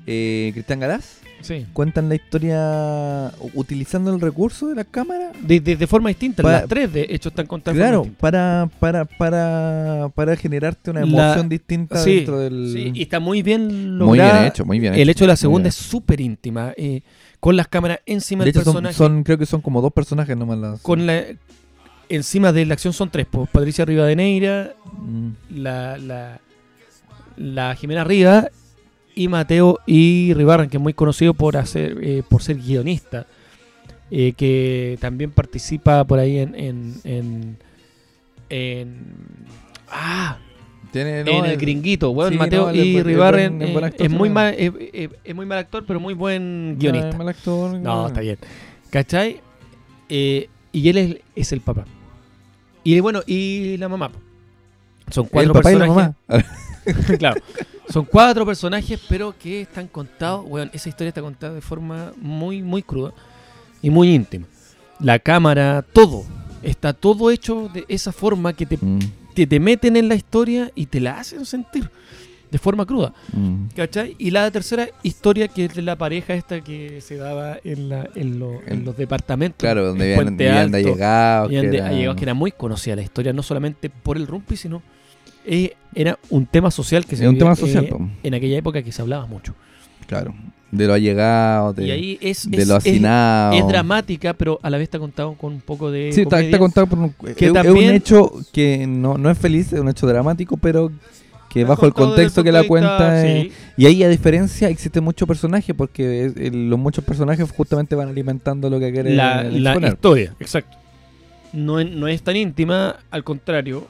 eh, 0.08 0.52
Cristian 0.54 0.80
Galás 0.80 1.20
sí. 1.42 1.66
cuentan 1.74 2.08
la 2.10 2.16
historia 2.16 3.32
utilizando 3.54 4.14
el 4.14 4.22
recurso 4.22 4.68
de 4.68 4.76
la 4.76 4.84
cámara. 4.86 5.32
de, 5.42 5.60
de- 5.60 5.76
de 5.76 5.88
forma 5.88 6.10
distinta. 6.10 6.42
Las 6.44 6.68
tres, 6.68 6.94
de 6.94 7.08
hecho, 7.10 7.30
están 7.30 7.48
forma 7.48 7.76
Claro, 7.76 8.08
para, 8.20 8.70
para, 8.80 9.06
para, 9.06 10.10
para 10.16 10.36
generarte 10.36 10.92
una 10.92 11.02
La- 11.02 11.08
emoción 11.08 11.50
distinta 11.50 11.98
Sí, 12.04 12.16
dentro 12.18 12.40
del. 12.40 12.72
sí, 12.72 12.92
y 12.94 13.02
está 13.02 13.20
muy 13.20 13.42
bien 13.42 13.68
muy 13.98 14.18
lograda. 14.18 14.40
bien 14.40 14.46
hecho, 14.48 14.66
muy 14.66 14.80
bien 14.80 14.94
El 14.94 15.02
hecho, 15.02 15.12
hecho 15.12 15.24
de 15.26 15.28
la 15.28 15.34
muy 15.34 15.38
segunda 15.38 15.70
es 15.70 15.76
súper 15.76 16.22
íntima. 16.22 16.74
eh, 16.78 17.02
con 17.40 17.56
las 17.58 17.68
cámaras 17.68 18.00
encima 18.08 18.44
De 18.44 18.52
del 18.52 18.62
hecho, 18.62 18.64
son, 18.66 18.74
personaje. 18.76 18.96
son- 18.96 19.24
creo 19.24 19.38
que 19.38 19.46
son 19.46 19.62
como 19.62 19.82
dos 19.82 19.94
personajes 19.94 20.36
nomás 20.36 20.58
las. 20.58 20.82
con 20.82 21.06
la, 21.06 21.24
encima 22.10 22.52
de 22.52 22.66
la 22.66 22.74
acción 22.74 22.94
son 22.94 23.10
tres. 23.10 23.26
Pues, 23.30 23.50
Patricia 23.50 23.86
Rivadeneira, 23.86 24.74
Mm, 24.98 25.30
la, 25.58 25.98
la, 25.98 26.40
la 27.38 27.76
Jimena 27.76 28.04
Riva 28.04 28.50
y 29.14 29.28
Mateo 29.28 29.80
y 29.86 30.34
Ribarran, 30.34 30.70
que 30.70 30.78
es 30.78 30.84
muy 30.84 30.94
conocido 30.94 31.34
por 31.34 31.58
hacer 31.58 31.98
eh, 32.02 32.24
por 32.28 32.42
ser 32.42 32.58
guionista, 32.58 33.28
eh, 34.12 34.34
que 34.38 34.98
también 35.02 35.32
participa 35.32 36.04
por 36.06 36.20
ahí 36.20 36.38
en 36.40 36.56
en, 36.56 36.94
en, 37.04 37.58
en- 38.50 39.06
ah, 39.90 40.38
Tiene, 40.92 41.24
no, 41.24 41.32
en 41.32 41.46
el 41.46 41.58
gringuito, 41.58 42.12
weón, 42.12 42.32
sí, 42.34 42.38
Mateo 42.38 42.68
no, 42.68 42.74
y 42.76 42.98
es 42.98 43.04
Ribarren 43.06 43.58
buen- 43.58 43.70
eh, 43.70 43.74
buen 43.74 43.84
actor 43.86 44.06
es 44.06 44.12
muy 44.12 44.30
mal 44.30 44.56
es, 44.58 44.72
es- 44.94 45.10
es 45.24 45.36
muy 45.36 45.46
mal 45.46 45.58
actor, 45.60 45.84
pero 45.86 46.00
muy 46.00 46.14
buen 46.14 46.78
guionista. 46.80 47.08
No, 47.08 47.12
es 47.14 47.18
mal 47.18 47.30
actor, 47.30 47.72
No, 47.80 48.02
no. 48.02 48.08
está 48.08 48.22
bien. 48.22 48.38
¿Cachai? 48.90 49.42
Eh, 50.10 50.48
y 50.72 50.90
él 50.90 50.98
es, 50.98 51.18
es 51.36 51.52
el 51.52 51.62
papá. 51.62 51.86
Y 52.86 53.00
bueno, 53.02 53.22
y 53.26 53.76
la 53.78 53.90
mamá. 53.90 54.12
Son 55.12 55.26
cuatro 55.26 55.52
el 55.52 55.58
papá 55.58 55.72
y 55.74 55.76
la 55.76 55.86
personajes. 55.88 56.16
mamá. 56.28 57.18
claro. 57.18 57.42
Son 57.90 58.06
cuatro 58.06 58.46
personajes, 58.46 59.00
pero 59.10 59.36
que 59.38 59.62
están 59.62 59.88
contados. 59.88 60.48
Bueno, 60.48 60.72
esa 60.74 60.88
historia 60.88 61.10
está 61.10 61.22
contada 61.22 61.54
de 61.54 61.62
forma 61.62 62.14
muy, 62.16 62.62
muy 62.62 62.84
cruda 62.84 63.12
y 63.82 63.90
muy 63.90 64.14
íntima. 64.14 64.46
La 65.00 65.20
cámara, 65.20 65.84
todo. 65.94 66.24
Está 66.62 66.94
todo 66.94 67.32
hecho 67.32 67.70
de 67.74 67.86
esa 67.88 68.12
forma 68.12 68.54
que 68.54 68.66
te, 68.66 68.78
Mm, 68.78 69.00
que 69.34 69.46
te 69.48 69.60
meten 69.60 69.98
en 69.98 70.08
la 70.08 70.16
historia 70.16 70.72
y 70.76 70.86
te 70.86 71.00
la 71.00 71.20
hacen 71.20 71.46
sentir 71.46 71.90
de 72.52 72.58
forma 72.60 72.86
cruda. 72.86 73.14
mm. 73.34 73.66
¿Cachai? 73.76 74.16
Y 74.18 74.32
la 74.32 74.50
tercera 74.52 74.88
historia 75.04 75.48
que 75.48 75.66
es 75.66 75.74
de 75.76 75.82
la 75.82 75.96
pareja 75.98 76.34
esta 76.34 76.62
que 76.62 77.02
se 77.02 77.16
daba 77.18 77.58
en, 77.64 77.90
la, 77.90 78.10
en, 78.16 78.40
lo- 78.40 78.62
en 78.66 78.74
En- 78.80 78.86
los 78.86 78.96
departamentos. 78.98 79.58
Claro, 79.60 79.88
donde 79.88 80.16
Puente 80.16 80.50
habían 80.50 80.72
de 80.72 80.78
allegados. 80.78 81.50
que 81.50 81.62
de- 81.62 81.78
era- 81.78 81.88
allegados, 81.88 82.16
que 82.16 82.24
era 82.24 82.34
muy 82.34 82.52
conocida 82.52 82.96
la 82.96 83.02
historia, 83.02 83.34
no 83.34 83.44
solamente 83.44 83.90
por 83.90 84.18
el 84.18 84.28
rumpi, 84.28 84.56
sino 84.58 84.82
eh, 85.46 85.74
era 85.94 86.18
un 86.30 86.46
tema 86.46 86.72
social 86.72 87.06
que 87.06 87.16
se 87.16 87.24
Es 87.24 87.28
un 87.30 87.36
vivía, 87.36 87.46
tema 87.46 87.56
social, 87.56 87.86
eh, 87.86 87.98
en 88.24 88.34
aquella 88.34 88.58
época 88.58 88.82
que 88.82 88.92
se 88.92 89.02
hablaba 89.02 89.26
mucho. 89.26 89.54
Claro. 90.08 90.34
De 90.72 90.88
los 90.88 90.96
allegados, 90.96 91.76
de, 91.76 91.86
y 91.88 91.92
ahí 91.92 92.18
es, 92.22 92.50
de 92.50 92.62
es, 92.64 92.68
los 92.68 92.84
es- 92.86 92.92
hacinados. 92.92 93.60
es 93.60 93.68
dramática, 93.68 94.34
pero 94.34 94.60
a 94.62 94.70
la 94.70 94.78
vez 94.78 94.86
está 94.86 95.00
contado 95.00 95.34
con 95.36 95.54
un 95.54 95.62
poco 95.62 95.90
de. 95.92 96.12
Sí, 96.12 96.22
está, 96.22 96.42
está 96.42 96.58
contado 96.58 96.88
por 96.88 97.00
un, 97.00 97.16
es- 97.28 97.42
es, 97.42 97.54
también- 97.54 97.90
un 97.90 97.96
hecho 97.96 98.32
que 98.52 98.86
no, 98.88 99.18
no 99.18 99.30
es 99.30 99.38
feliz, 99.38 99.72
es 99.72 99.80
un 99.80 99.88
hecho 99.88 100.06
dramático, 100.08 100.58
pero 100.58 100.92
que 101.56 101.64
bajo 101.64 101.86
el 101.88 101.94
contexto 101.94 102.44
que 102.44 102.52
la 102.52 102.68
cuenta... 102.68 103.22
sí. 103.24 103.52
y 103.78 103.86
ahí 103.88 104.04
a 104.04 104.10
diferencia 104.10 104.70
existen 104.70 105.04
muchos 105.04 105.28
personajes 105.28 105.74
porque 105.76 106.26
es- 106.26 106.36
el- 106.38 106.70
los 106.70 106.78
muchos 106.78 107.04
personajes 107.04 107.50
justamente 107.52 107.96
van 107.96 108.10
alimentando 108.10 108.70
lo 108.70 108.80
que 108.80 108.92
quiere 108.92 109.16
la, 109.16 109.44
historia, 109.88 110.36
exacto. 110.40 110.78
No 111.54 111.80
es, 111.80 111.90
no 111.90 112.08
es 112.08 112.22
tan 112.22 112.36
íntima, 112.36 112.98
al 113.10 113.24
contrario, 113.24 113.88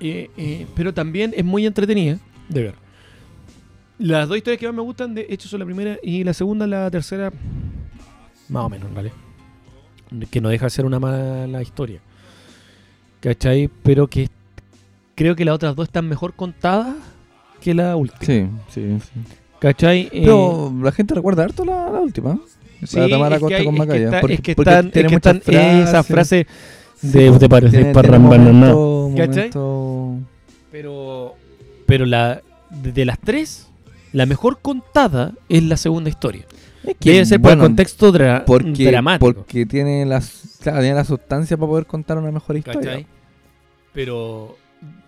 eh, 0.00 0.28
eh, 0.36 0.66
pero 0.74 0.92
también 0.92 1.32
es 1.36 1.44
muy 1.44 1.64
entretenida 1.64 2.18
de 2.48 2.62
ver. 2.64 2.74
Las 3.98 4.26
dos 4.28 4.36
historias 4.36 4.58
que 4.58 4.66
más 4.66 4.74
me 4.74 4.82
gustan, 4.82 5.14
de 5.14 5.26
hecho, 5.30 5.48
son 5.48 5.60
la 5.60 5.66
primera 5.66 5.96
y 6.02 6.24
la 6.24 6.34
segunda, 6.34 6.66
la 6.66 6.90
tercera, 6.90 7.32
más 8.48 8.64
o 8.64 8.68
menos, 8.68 8.92
¿vale? 8.92 9.12
Que 10.30 10.40
no 10.40 10.48
deja 10.48 10.66
de 10.66 10.70
ser 10.70 10.84
una 10.84 10.98
mala 10.98 11.62
historia. 11.62 12.00
¿Cachai? 13.20 13.70
Pero 13.84 14.08
que 14.08 14.28
creo 15.22 15.36
que 15.36 15.44
las 15.44 15.54
otras 15.54 15.74
dos 15.76 15.88
están 15.88 16.08
mejor 16.08 16.34
contadas 16.34 16.94
que 17.60 17.74
la 17.74 17.96
última. 17.96 18.18
Sí, 18.20 18.46
sí, 18.70 18.98
sí. 19.00 19.20
¿Cachai? 19.60 20.02
Eh, 20.12 20.22
Pero 20.24 20.72
la 20.82 20.90
gente 20.92 21.14
recuerda 21.14 21.44
harto 21.44 21.64
la, 21.64 21.88
la 21.90 22.00
última. 22.00 22.38
Sí, 22.84 22.98
la 22.98 23.08
Tamara 23.08 23.36
es 23.36 23.40
Costa 23.40 23.56
hay- 23.58 23.64
con 23.64 23.74
es 23.74 23.78
Macaya. 23.78 24.04
está- 24.06 24.20
porque, 24.20 24.34
es 24.34 24.40
que 24.40 24.54
porque 24.56 24.70
están, 24.70 24.90
tiene 24.90 25.06
es 25.06 25.10
que 25.10 25.16
muchas 25.16 25.34
están 25.36 25.54
esas 25.80 26.06
frases. 26.06 26.46
frases 27.00 27.12
de 27.14 27.38
te 27.38 27.48
parece 27.48 27.70
Tiene- 27.76 27.92
tiene 27.92 27.94
parrambananá. 27.94 28.74
momentos 28.74 29.10
un 29.10 29.16
¿Cachai? 29.16 29.50
Pero, 30.70 31.34
pero 31.86 32.06
la, 32.06 32.42
de, 32.70 33.04
las 33.04 33.18
tres, 33.20 33.68
la 34.12 34.26
mejor 34.26 34.58
contada 34.60 35.32
es 35.48 35.62
la 35.62 35.76
segunda 35.76 36.10
historia. 36.10 36.44
Es 36.84 36.96
que, 36.98 37.12
Debe 37.12 37.24
ser 37.26 37.40
por 37.40 37.52
el 37.52 37.58
contexto 37.58 38.12
dra- 38.12 38.44
porque, 38.44 38.86
dramático. 38.90 39.32
porque 39.32 39.66
tiene, 39.66 40.04
las, 40.04 40.58
claro, 40.60 40.80
tiene 40.80 40.94
la 40.96 41.04
sustancia 41.04 41.56
para 41.56 41.68
poder 41.68 41.86
contar 41.86 42.18
una 42.18 42.32
mejor 42.32 42.56
historia. 42.56 42.80
¿cachai? 42.80 43.06
Pero 43.92 44.56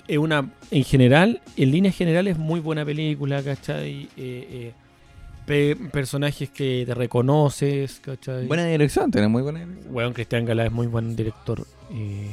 es 0.08 0.18
una, 0.18 0.50
en 0.70 0.84
general, 0.84 1.40
en 1.56 1.70
líneas 1.70 1.96
generales, 1.96 2.36
muy 2.38 2.60
buena 2.60 2.84
película, 2.84 3.42
¿cachai? 3.42 4.02
Eh, 4.02 4.08
eh, 4.16 4.72
pe- 5.46 5.76
personajes 5.90 6.50
que 6.50 6.84
te 6.86 6.94
reconoces, 6.94 8.00
¿cachai? 8.04 8.46
Buena 8.46 8.66
dirección, 8.66 9.10
tiene 9.10 9.28
muy 9.28 9.42
buena 9.42 9.60
dirección. 9.60 9.94
Weón, 9.94 10.12
Cristian 10.12 10.44
Galá 10.44 10.66
es 10.66 10.72
muy 10.72 10.86
buen 10.86 11.16
director. 11.16 11.66
eh. 11.92 12.30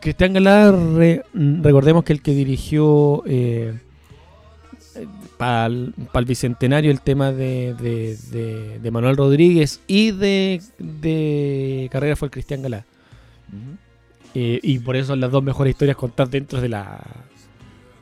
Cristian 0.00 0.32
Galá, 0.32 0.72
re- 0.72 1.22
recordemos 1.34 2.04
que 2.04 2.14
el 2.14 2.22
que 2.22 2.32
dirigió 2.32 3.22
para 5.36 5.66
el 5.66 6.24
bicentenario 6.26 6.90
el 6.90 7.00
tema 7.00 7.32
de, 7.32 7.74
de- 7.74 8.16
de- 8.30 8.78
de 8.78 8.90
Manuel 8.90 9.16
Rodríguez 9.16 9.80
y 9.86 10.12
de, 10.12 10.62
de 10.78 11.88
Carrera 11.92 12.16
fue 12.16 12.26
el 12.26 12.30
Cristian 12.32 12.62
Galá. 12.62 12.86
Eh, 14.34 14.58
y 14.62 14.78
por 14.80 14.96
eso 14.96 15.08
son 15.08 15.20
las 15.20 15.30
dos 15.30 15.42
mejores 15.42 15.72
historias 15.72 15.96
contadas 15.96 16.30
dentro 16.30 16.60
de 16.60 16.68
la 16.68 17.00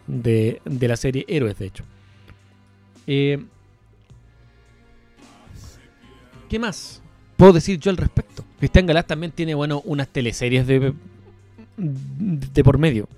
de, 0.06 0.60
de 0.64 0.88
la 0.88 0.96
serie 0.96 1.24
Héroes, 1.28 1.58
de 1.58 1.66
hecho. 1.66 1.84
Eh, 3.06 3.44
¿Qué 6.48 6.58
más 6.58 7.02
puedo 7.36 7.52
decir 7.52 7.78
yo 7.78 7.90
al 7.90 7.96
respecto? 7.96 8.44
Cristian 8.58 8.86
Galás 8.86 9.06
también 9.06 9.32
tiene, 9.32 9.54
bueno, 9.54 9.82
unas 9.84 10.08
teleseries 10.08 10.66
de, 10.66 10.92
de 11.76 12.64
por 12.64 12.78
medio. 12.78 13.08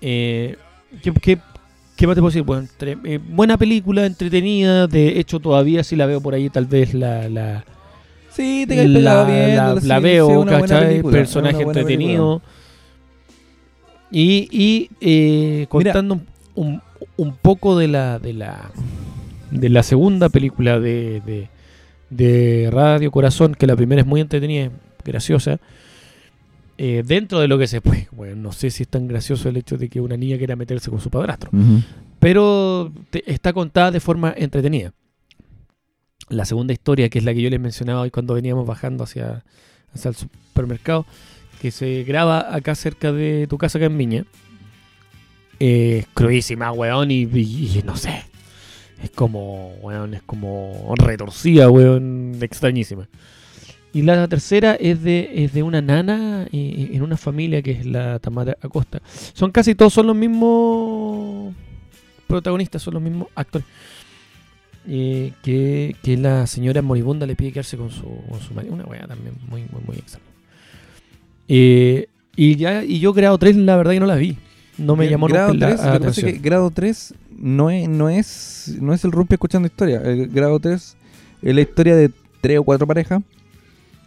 Eh, 0.00 0.56
¿qué, 1.02 1.38
qué, 1.96 2.06
más 2.06 2.14
te 2.14 2.20
puedo 2.20 2.26
decir? 2.26 2.42
Bueno, 2.42 2.68
eh, 3.04 3.18
buena 3.18 3.56
película, 3.56 4.06
entretenida. 4.06 4.86
De 4.86 5.18
hecho, 5.20 5.40
todavía 5.40 5.84
si 5.84 5.96
la 5.96 6.06
veo 6.06 6.20
por 6.20 6.34
ahí, 6.34 6.50
tal 6.50 6.66
vez 6.66 6.94
la, 6.94 7.64
Sí, 8.40 8.64
te 8.66 8.88
la, 8.88 8.98
pegado 8.98 9.26
bien. 9.26 9.56
la- 9.56 9.80
sí, 9.80 9.86
la 9.86 9.96
sí, 9.98 10.02
veo, 10.02 10.26
buena 10.28 10.60
¿cachai? 10.60 11.02
Personaje 11.18 11.56
entretenido. 11.62 12.42
Y, 14.10 14.48
y 14.50 14.90
eh, 15.00 15.66
contando 15.68 16.14
un, 16.14 16.24
un- 16.56 16.82
un 17.16 17.32
poco 17.36 17.78
de 17.78 17.88
la, 17.88 18.18
de 18.18 18.32
la 18.32 18.70
de 19.50 19.68
la 19.68 19.82
segunda 19.82 20.28
película 20.28 20.78
de, 20.78 21.22
de, 21.26 21.48
de 22.10 22.68
Radio 22.72 23.10
Corazón, 23.10 23.54
que 23.54 23.66
la 23.66 23.74
primera 23.76 24.00
es 24.02 24.06
muy 24.06 24.20
entretenida, 24.20 24.70
graciosa. 25.04 25.58
eh, 26.78 27.02
dentro 27.06 27.40
de 27.40 27.48
lo 27.48 27.58
que 27.58 27.66
se 27.66 27.80
puede, 27.80 28.08
bueno, 28.12 28.36
no 28.36 28.52
sé 28.52 28.70
si 28.70 28.82
es 28.84 28.88
tan 28.88 29.06
gracioso 29.08 29.48
el 29.48 29.56
hecho 29.56 29.76
de 29.76 29.88
que 29.88 30.00
una 30.00 30.16
niña 30.16 30.38
quiera 30.38 30.56
meterse 30.56 30.90
con 30.90 31.00
su 31.00 31.10
padrastro 31.10 31.50
pero 32.18 32.92
te- 33.10 33.30
está 33.32 33.52
contada 33.54 33.90
de 33.90 33.98
forma 34.00 34.34
entretenida. 34.36 34.92
La 36.30 36.44
segunda 36.46 36.72
historia, 36.72 37.08
que 37.08 37.18
es 37.18 37.24
la 37.24 37.34
que 37.34 37.42
yo 37.42 37.50
les 37.50 37.60
mencionaba 37.60 38.00
hoy 38.02 38.10
cuando 38.10 38.34
veníamos 38.34 38.66
bajando 38.66 39.04
hacia, 39.04 39.44
hacia 39.92 40.08
el 40.08 40.14
supermercado, 40.14 41.04
que 41.60 41.70
se 41.70 42.04
graba 42.04 42.54
acá 42.54 42.74
cerca 42.74 43.12
de 43.12 43.46
tu 43.48 43.58
casa 43.58 43.78
acá 43.78 43.86
en 43.86 43.98
Viña. 43.98 44.24
eh, 45.58 45.98
Es 46.00 46.06
cruísima, 46.14 46.72
weón, 46.72 47.10
y, 47.10 47.26
no 47.84 47.96
sé. 47.96 48.24
Es 49.02 49.10
como, 49.10 49.74
weón, 49.82 50.14
es 50.14 50.22
como 50.22 50.94
retorcida, 50.96 51.68
weón, 51.68 52.38
extrañísima. 52.40 53.08
Y 53.92 54.02
la 54.02 54.28
tercera 54.28 54.76
es 54.76 55.02
de, 55.02 55.44
es 55.44 55.52
de 55.52 55.64
una 55.64 55.82
nana 55.82 56.46
eh, 56.52 56.90
en 56.92 57.02
una 57.02 57.16
familia 57.16 57.60
que 57.60 57.72
es 57.72 57.86
la 57.86 58.20
Tamara 58.20 58.56
Acosta. 58.62 59.02
Son 59.34 59.50
casi 59.50 59.74
todos, 59.74 59.92
son 59.92 60.06
los 60.06 60.14
mismos 60.14 61.52
protagonistas, 62.28 62.82
son 62.82 62.94
los 62.94 63.02
mismos 63.02 63.28
actores. 63.34 63.66
Eh, 64.88 65.32
que, 65.42 65.94
que 66.02 66.16
la 66.16 66.46
señora 66.46 66.80
moribunda 66.80 67.26
le 67.26 67.36
pide 67.36 67.52
quedarse 67.52 67.76
con 67.76 67.90
su, 67.90 68.06
con 68.28 68.40
su 68.40 68.54
marido. 68.54 68.74
Una 68.74 68.84
weá 68.84 69.06
también 69.06 69.34
muy, 69.48 69.62
muy, 69.62 69.82
muy 69.86 69.96
extraña. 69.96 70.26
Eh, 71.48 72.08
y, 72.36 72.56
ya, 72.56 72.84
y 72.84 73.00
yo 73.00 73.12
grado 73.12 73.36
3 73.38 73.56
la 73.56 73.76
verdad 73.76 73.92
que 73.92 74.00
no 74.00 74.06
la 74.06 74.16
vi. 74.16 74.36
No 74.78 74.96
me 74.96 75.08
llamó 75.08 75.26
grado 75.26 75.52
nunca 75.52 75.68
la 75.68 75.76
3, 75.76 75.78
lo 75.78 75.90
que 75.90 75.96
es 75.96 76.00
atención. 76.00 76.32
que 76.32 76.38
grado 76.38 76.70
3 76.70 77.14
no 77.36 77.70
es, 77.70 77.88
no 77.88 78.08
es, 78.08 78.76
no 78.80 78.94
es 78.94 79.04
el 79.04 79.12
rumpi 79.12 79.34
escuchando 79.34 79.66
historia. 79.66 80.00
El 80.00 80.28
grado 80.28 80.58
3 80.58 80.96
es 81.42 81.54
la 81.54 81.60
historia 81.60 81.96
de 81.96 82.10
tres 82.40 82.58
o 82.58 82.64
cuatro 82.64 82.86
parejas 82.86 83.22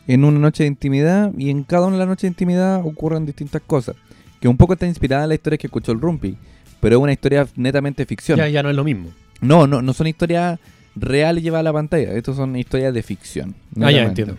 en 0.07 0.23
una 0.23 0.39
noche 0.39 0.63
de 0.63 0.67
intimidad 0.67 1.31
y 1.37 1.49
en 1.49 1.63
cada 1.63 1.87
una 1.87 1.93
de 1.95 1.99
las 1.99 2.07
noches 2.07 2.23
de 2.23 2.27
intimidad 2.29 2.85
ocurren 2.85 3.25
distintas 3.25 3.61
cosas. 3.65 3.95
Que 4.39 4.47
un 4.47 4.57
poco 4.57 4.73
está 4.73 4.87
inspirada 4.87 5.23
en 5.23 5.29
la 5.29 5.35
historia 5.35 5.57
que 5.57 5.67
escuchó 5.67 5.91
el 5.91 6.01
rumpi, 6.01 6.35
pero 6.81 6.97
es 6.97 7.01
una 7.01 7.13
historia 7.13 7.47
netamente 7.55 8.05
ficción. 8.05 8.37
Ya, 8.37 8.49
ya 8.49 8.63
no 8.63 8.69
es 8.69 8.75
lo 8.75 8.83
mismo. 8.83 9.09
No, 9.43 9.67
no, 9.67 9.81
no 9.81 9.93
son 9.93 10.07
historias 10.07 10.59
reales 10.95 11.43
llevadas 11.43 11.61
a 11.61 11.63
la 11.63 11.73
pantalla. 11.73 12.13
Estos 12.13 12.35
son 12.35 12.55
historias 12.55 12.93
de 12.93 13.03
ficción. 13.03 13.55
Ah, 13.81 13.91
ya 13.91 14.03
entiendo. 14.03 14.37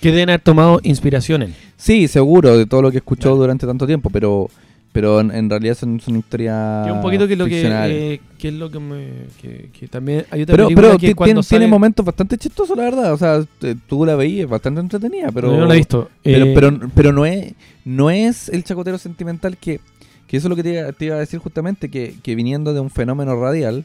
Que 0.00 0.10
deben 0.12 0.28
haber 0.28 0.40
tomado 0.42 0.80
inspiración 0.82 1.42
en. 1.42 1.54
Sí, 1.76 2.06
seguro, 2.08 2.56
de 2.56 2.66
todo 2.66 2.82
lo 2.82 2.90
que 2.90 2.98
escuchó 2.98 3.30
Vale. 3.30 3.40
durante 3.40 3.66
tanto 3.66 3.86
tiempo, 3.86 4.10
pero 4.10 4.48
pero 4.92 5.20
en, 5.20 5.30
en 5.30 5.50
realidad 5.50 5.74
son, 5.74 6.00
son 6.00 6.16
historias 6.16 6.86
Que 6.86 6.92
un 6.92 7.02
poquito 7.02 7.26
que 7.26 7.34
es 7.34 7.38
lo 7.38 7.44
que, 7.44 7.62
eh, 7.66 8.20
que 8.38 8.48
es 8.48 8.54
lo 8.54 8.70
que 8.70 8.78
me. 8.78 9.06
Que, 9.40 9.68
que 9.78 9.88
también 9.88 10.24
hay 10.30 10.42
otra 10.42 10.56
pero 10.56 10.68
pero 10.74 10.96
que 10.98 11.08
ti- 11.08 11.14
cuando 11.14 11.32
tiene, 11.34 11.42
sale- 11.42 11.58
tiene 11.60 11.70
momentos 11.70 12.04
bastante 12.04 12.38
chistosos, 12.38 12.74
la 12.76 12.84
verdad. 12.84 13.12
O 13.12 13.18
sea, 13.18 13.44
te- 13.58 13.74
tú 13.74 14.06
la 14.06 14.16
veías, 14.16 14.44
es 14.44 14.50
bastante 14.50 14.80
entretenida, 14.80 15.30
pero... 15.34 15.48
No, 15.48 15.54
yo 15.54 15.60
no 15.60 15.66
la 15.66 15.74
he 15.74 15.78
visto. 15.78 16.08
Pero, 16.22 16.44
Eh, 16.46 16.52
pero, 16.54 16.78
pero 16.94 17.12
no 17.12 17.26
es 17.26 17.52
no 17.84 18.10
es 18.10 18.48
el 18.48 18.64
chacotero 18.64 18.96
sentimental 18.96 19.58
que, 19.58 19.80
que 20.26 20.36
eso 20.38 20.46
es 20.46 20.50
lo 20.50 20.56
que 20.56 20.62
te, 20.62 20.72
iba- 20.72 20.92
te 20.92 21.04
iba 21.06 21.16
a 21.16 21.20
decir 21.20 21.40
justamente, 21.40 21.90
que, 21.90 22.14
que 22.22 22.34
viniendo 22.34 22.72
de 22.72 22.80
un 22.80 22.88
fenómeno 22.90 23.38
radial, 23.38 23.84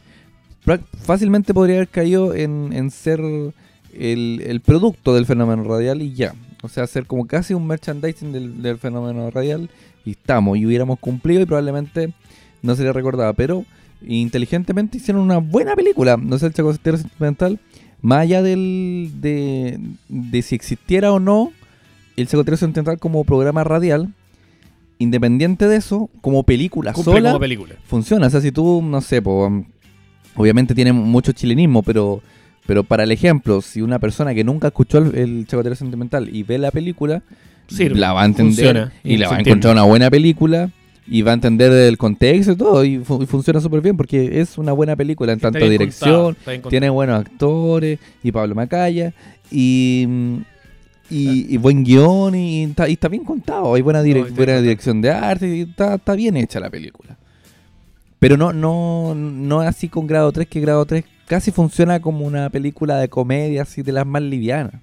fácilmente 1.03 1.53
podría 1.53 1.77
haber 1.77 1.87
caído 1.87 2.33
en, 2.33 2.71
en 2.73 2.91
ser 2.91 3.19
el, 3.19 4.43
el 4.45 4.61
producto 4.61 5.13
del 5.13 5.25
fenómeno 5.25 5.63
radial 5.63 6.01
y 6.01 6.13
ya. 6.13 6.33
O 6.63 6.69
sea, 6.69 6.85
ser 6.87 7.05
como 7.05 7.25
casi 7.25 7.53
un 7.53 7.65
merchandising 7.65 8.31
del, 8.31 8.61
del 8.61 8.77
fenómeno 8.77 9.29
radial 9.31 9.69
y 10.05 10.11
estamos, 10.11 10.57
y 10.57 10.65
hubiéramos 10.65 10.99
cumplido 10.99 11.41
y 11.41 11.45
probablemente 11.45 12.13
no 12.61 12.75
se 12.75 12.83
le 12.83 12.93
recordaba, 12.93 13.33
pero 13.33 13.65
inteligentemente 14.07 14.97
hicieron 14.97 15.23
una 15.23 15.37
buena 15.37 15.75
película. 15.75 16.17
No 16.17 16.37
sé, 16.37 16.47
el 16.47 16.53
chacotero 16.53 16.97
sentimental, 16.97 17.59
más 18.01 18.19
allá 18.19 18.41
del, 18.41 19.11
de, 19.19 19.79
de 20.09 20.41
si 20.41 20.55
existiera 20.55 21.11
o 21.11 21.19
no 21.19 21.51
el 22.17 22.27
Chacotero 22.27 22.57
Sentimental 22.57 22.99
como 22.99 23.23
programa 23.23 23.63
radial, 23.63 24.13
independiente 24.99 25.67
de 25.67 25.77
eso, 25.77 26.09
como 26.21 26.43
película 26.43 26.93
cumple 26.93 27.13
sola, 27.13 27.29
como 27.31 27.39
película. 27.39 27.75
funciona. 27.85 28.27
O 28.27 28.29
sea, 28.29 28.41
si 28.41 28.51
tú, 28.51 28.81
no 28.81 29.01
sé, 29.01 29.21
po, 29.21 29.65
obviamente 30.35 30.73
tiene 30.75 30.93
mucho 30.93 31.31
chilenismo, 31.31 31.83
pero, 31.83 32.21
pero 32.65 32.83
para 32.83 33.03
el 33.03 33.11
ejemplo, 33.11 33.61
si 33.61 33.81
una 33.81 33.99
persona 33.99 34.33
que 34.33 34.43
nunca 34.43 34.67
escuchó 34.67 34.97
el, 34.99 35.15
el 35.15 35.45
Chacotero 35.47 35.75
Sentimental 35.75 36.29
y 36.33 36.43
ve 36.43 36.57
la 36.57 36.71
película, 36.71 37.21
Sirve, 37.67 37.99
la 37.99 38.11
va 38.13 38.23
a 38.23 38.25
entender 38.25 38.55
funciona, 38.65 38.93
y 39.03 39.13
y 39.13 39.17
la 39.17 39.29
va 39.29 39.35
a 39.35 39.39
encontrar 39.39 39.73
una 39.73 39.83
buena 39.83 40.09
película. 40.09 40.69
Y 41.07 41.23
va 41.23 41.31
a 41.31 41.33
entender 41.33 41.71
el 41.71 41.97
contexto 41.97 42.51
y 42.51 42.55
todo, 42.55 42.85
y, 42.85 42.99
fu- 42.99 43.21
y 43.23 43.25
funciona 43.25 43.59
súper 43.59 43.81
bien 43.81 43.97
porque 43.97 44.39
es 44.39 44.57
una 44.57 44.71
buena 44.71 44.95
película 44.95 45.33
en 45.33 45.39
Está 45.39 45.47
tanto 45.51 45.67
dirección, 45.69 46.35
contado, 46.35 46.69
tiene 46.69 46.89
buenos 46.89 47.19
actores 47.19 47.99
y 48.23 48.31
Pablo 48.31 48.53
Macaya 48.55 49.11
y, 49.49 50.07
y, 51.09 51.47
y 51.53 51.57
buen 51.57 51.83
guion 51.83 52.35
y 52.35 52.63
está, 52.63 53.07
bien 53.09 53.23
contado 53.25 53.73
hay 53.73 53.81
buena, 53.81 54.03
direc- 54.03 54.29
No, 54.29 54.35
buena 54.35 54.61
dirección 54.61 55.01
de 55.01 55.09
arte 55.11 55.57
y 55.57 55.61
está, 55.61 55.95
está 55.95 56.13
bien 56.15 56.37
hecha 56.37 56.59
la 56.59 56.69
película 56.69 57.17
pero 58.21 58.37
no 58.37 58.53
no 58.53 59.15
no 59.15 59.61
así 59.61 59.89
con 59.89 60.05
grado 60.05 60.31
3 60.31 60.47
que 60.47 60.61
grado 60.61 60.85
3 60.85 61.03
casi 61.25 61.51
funciona 61.51 61.99
como 61.99 62.23
una 62.25 62.49
película 62.51 62.97
de 62.97 63.09
comedia 63.09 63.63
así 63.63 63.81
de 63.81 63.91
las 63.91 64.05
más 64.05 64.21
livianas 64.21 64.75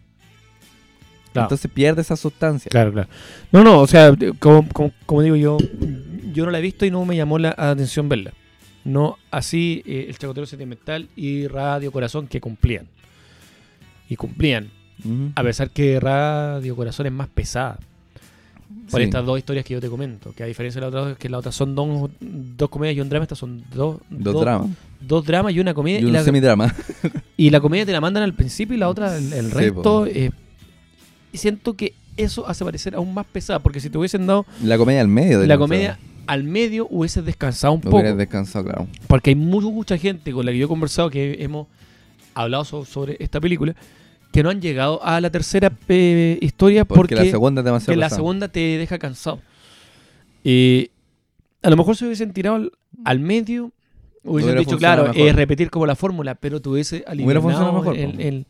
Claro. 1.33 1.45
entonces 1.47 1.71
pierde 1.71 2.01
esa 2.03 2.17
sustancia 2.17 2.69
Claro, 2.71 2.91
claro. 2.93 3.09
No, 3.53 3.63
no, 3.63 3.81
o 3.81 3.87
sea, 3.87 4.13
como, 4.41 4.67
como- 4.71 4.93
como 5.07 5.23
digo 5.23 5.37
yo, 5.37 5.57
yo 6.33 6.45
no 6.47 6.51
la 6.51 6.59
he 6.59 6.63
visto 6.63 6.85
y 6.87 6.91
no 6.91 7.05
me 7.05 7.17
llamó 7.17 7.39
la 7.39 7.55
atención 7.57 8.09
verla. 8.09 8.33
No 8.85 9.19
así 9.31 9.83
eh, 9.87 10.07
el 10.09 10.17
Chacotero 10.19 10.47
Sentimental 10.47 11.09
y 11.17 11.47
Radio 11.47 11.93
Corazón 11.93 12.27
que 12.29 12.41
cumplían. 12.41 12.87
Y 14.09 14.17
cumplían. 14.17 14.71
A 15.37 15.43
pesar 15.43 15.69
que 15.71 16.01
Radio 16.01 16.75
Corazón 16.75 17.07
es 17.07 17.13
más 17.13 17.29
pesada. 17.29 17.79
Por 18.91 19.01
Sí. 19.01 19.05
estas 19.05 19.25
dos 19.25 19.39
historias 19.39 19.65
que 19.65 19.75
yo 19.75 19.81
te 19.81 19.89
comento. 19.89 20.33
Que 20.33 20.43
a 20.43 20.47
diferencia 20.47 20.81
de 20.81 20.91
la 20.91 21.01
otra, 21.03 21.15
que 21.17 21.29
la 21.29 21.39
otra 21.39 21.53
son 21.53 21.75
dos, 21.75 22.11
dos 22.21 22.69
comedias 22.69 22.97
y 22.97 23.01
un 23.01 23.09
drama. 23.09 23.25
Estas 23.25 23.39
son 23.39 23.63
dos, 23.75 23.99
dos 24.11 24.41
dramas 24.41 24.69
dos 25.01 25.25
dramas 25.25 25.53
y 25.55 25.61
una 25.61 25.75
comedia. 25.75 26.01
y 26.01 26.03
Y, 26.03 26.07
un 26.07 26.13
la, 26.13 26.25
semidrama 26.25 26.75
y 27.37 27.51
la 27.51 27.61
comedia 27.61 27.87
te 27.87 27.93
la 27.93 28.01
mandan 28.01 28.23
al 28.25 28.35
principio 28.35 28.75
y 28.75 28.79
la 28.79 28.89
otra, 28.89 29.17
el, 29.17 29.33
el 29.33 29.47
Sí, 29.47 29.53
resto. 29.55 30.07
eh, 30.07 30.31
y 31.33 31.39
siento 31.39 31.75
que 31.75 31.95
eso 32.17 32.49
hace 32.49 32.65
parecer 32.65 32.95
aún 32.95 33.15
más 33.15 33.27
pesada. 33.27 33.59
Porque 33.61 33.81
si 33.81 33.91
te 33.91 33.99
hubiesen 33.99 34.27
dado 34.27 34.45
la 34.63 34.77
comedia 34.77 35.01
al 35.01 35.09
medio 35.09 35.41
de 35.41 35.47
la 35.47 35.55
otra. 35.55 35.65
comedia 35.65 35.99
al 36.27 36.45
medio 36.45 36.87
hubieses 36.91 37.25
descansado 37.25 37.73
un 37.75 37.81
poco. 37.81 37.97
hubieras 37.97 38.19
descansado 38.19 38.65
claro 38.67 38.87
Porque 39.07 39.31
hay 39.31 39.35
mu- 39.37 39.61
mucha 39.73 39.97
gente 39.97 40.31
con 40.33 40.45
la 40.45 40.53
que 40.53 40.59
yo 40.59 40.67
he 40.67 40.69
conversado 40.69 41.09
que 41.11 41.37
hemos 41.43 41.69
hablado 42.35 42.65
so- 42.67 42.85
sobre 42.85 43.17
esta 43.21 43.41
película 43.41 43.75
que 44.33 44.43
no 44.43 44.51
han 44.51 44.61
llegado 44.61 45.03
a 45.05 45.21
la 45.21 45.31
tercera 45.31 45.73
eh, 45.89 46.39
historia 46.41 46.85
porque, 46.85 46.99
porque, 47.01 47.15
la 47.17 47.25
segunda 47.31 47.63
demasiado 47.63 47.93
que 47.93 47.97
la 48.01 48.11
segunda 48.11 48.49
te 48.49 48.61
deja 48.61 48.99
cansado. 48.99 49.41
Eh, 50.45 50.91
a 51.63 51.71
lo 51.71 51.77
mejor 51.77 51.97
se 51.97 52.05
hubiesen 52.05 52.33
tirado 52.33 52.57
al, 52.57 52.73
al 53.05 53.21
medio, 53.21 53.73
hubiesen 54.25 54.51
Hubiera 54.53 54.61
dicho, 54.61 54.79
claro, 54.79 55.13
es 55.15 55.35
repetir 55.35 55.71
como 55.71 55.87
la 55.87 55.97
fórmula, 55.97 56.35
pero 56.35 56.61
tuviese 56.61 57.05
funcionado 57.07 57.73
mejor, 57.73 57.97
el, 57.97 58.21
el- 58.21 58.47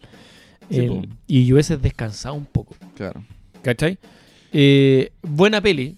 Sí, 0.71 0.81
el- 0.81 1.09
y 1.27 1.51
hubieses 1.51 1.81
descansado 1.81 2.35
un 2.35 2.45
poco. 2.45 2.75
Claro. 2.95 3.25
¿Cachai? 3.63 3.97
Eh, 4.53 5.13
buena 5.23 5.63
peli. 5.63 5.97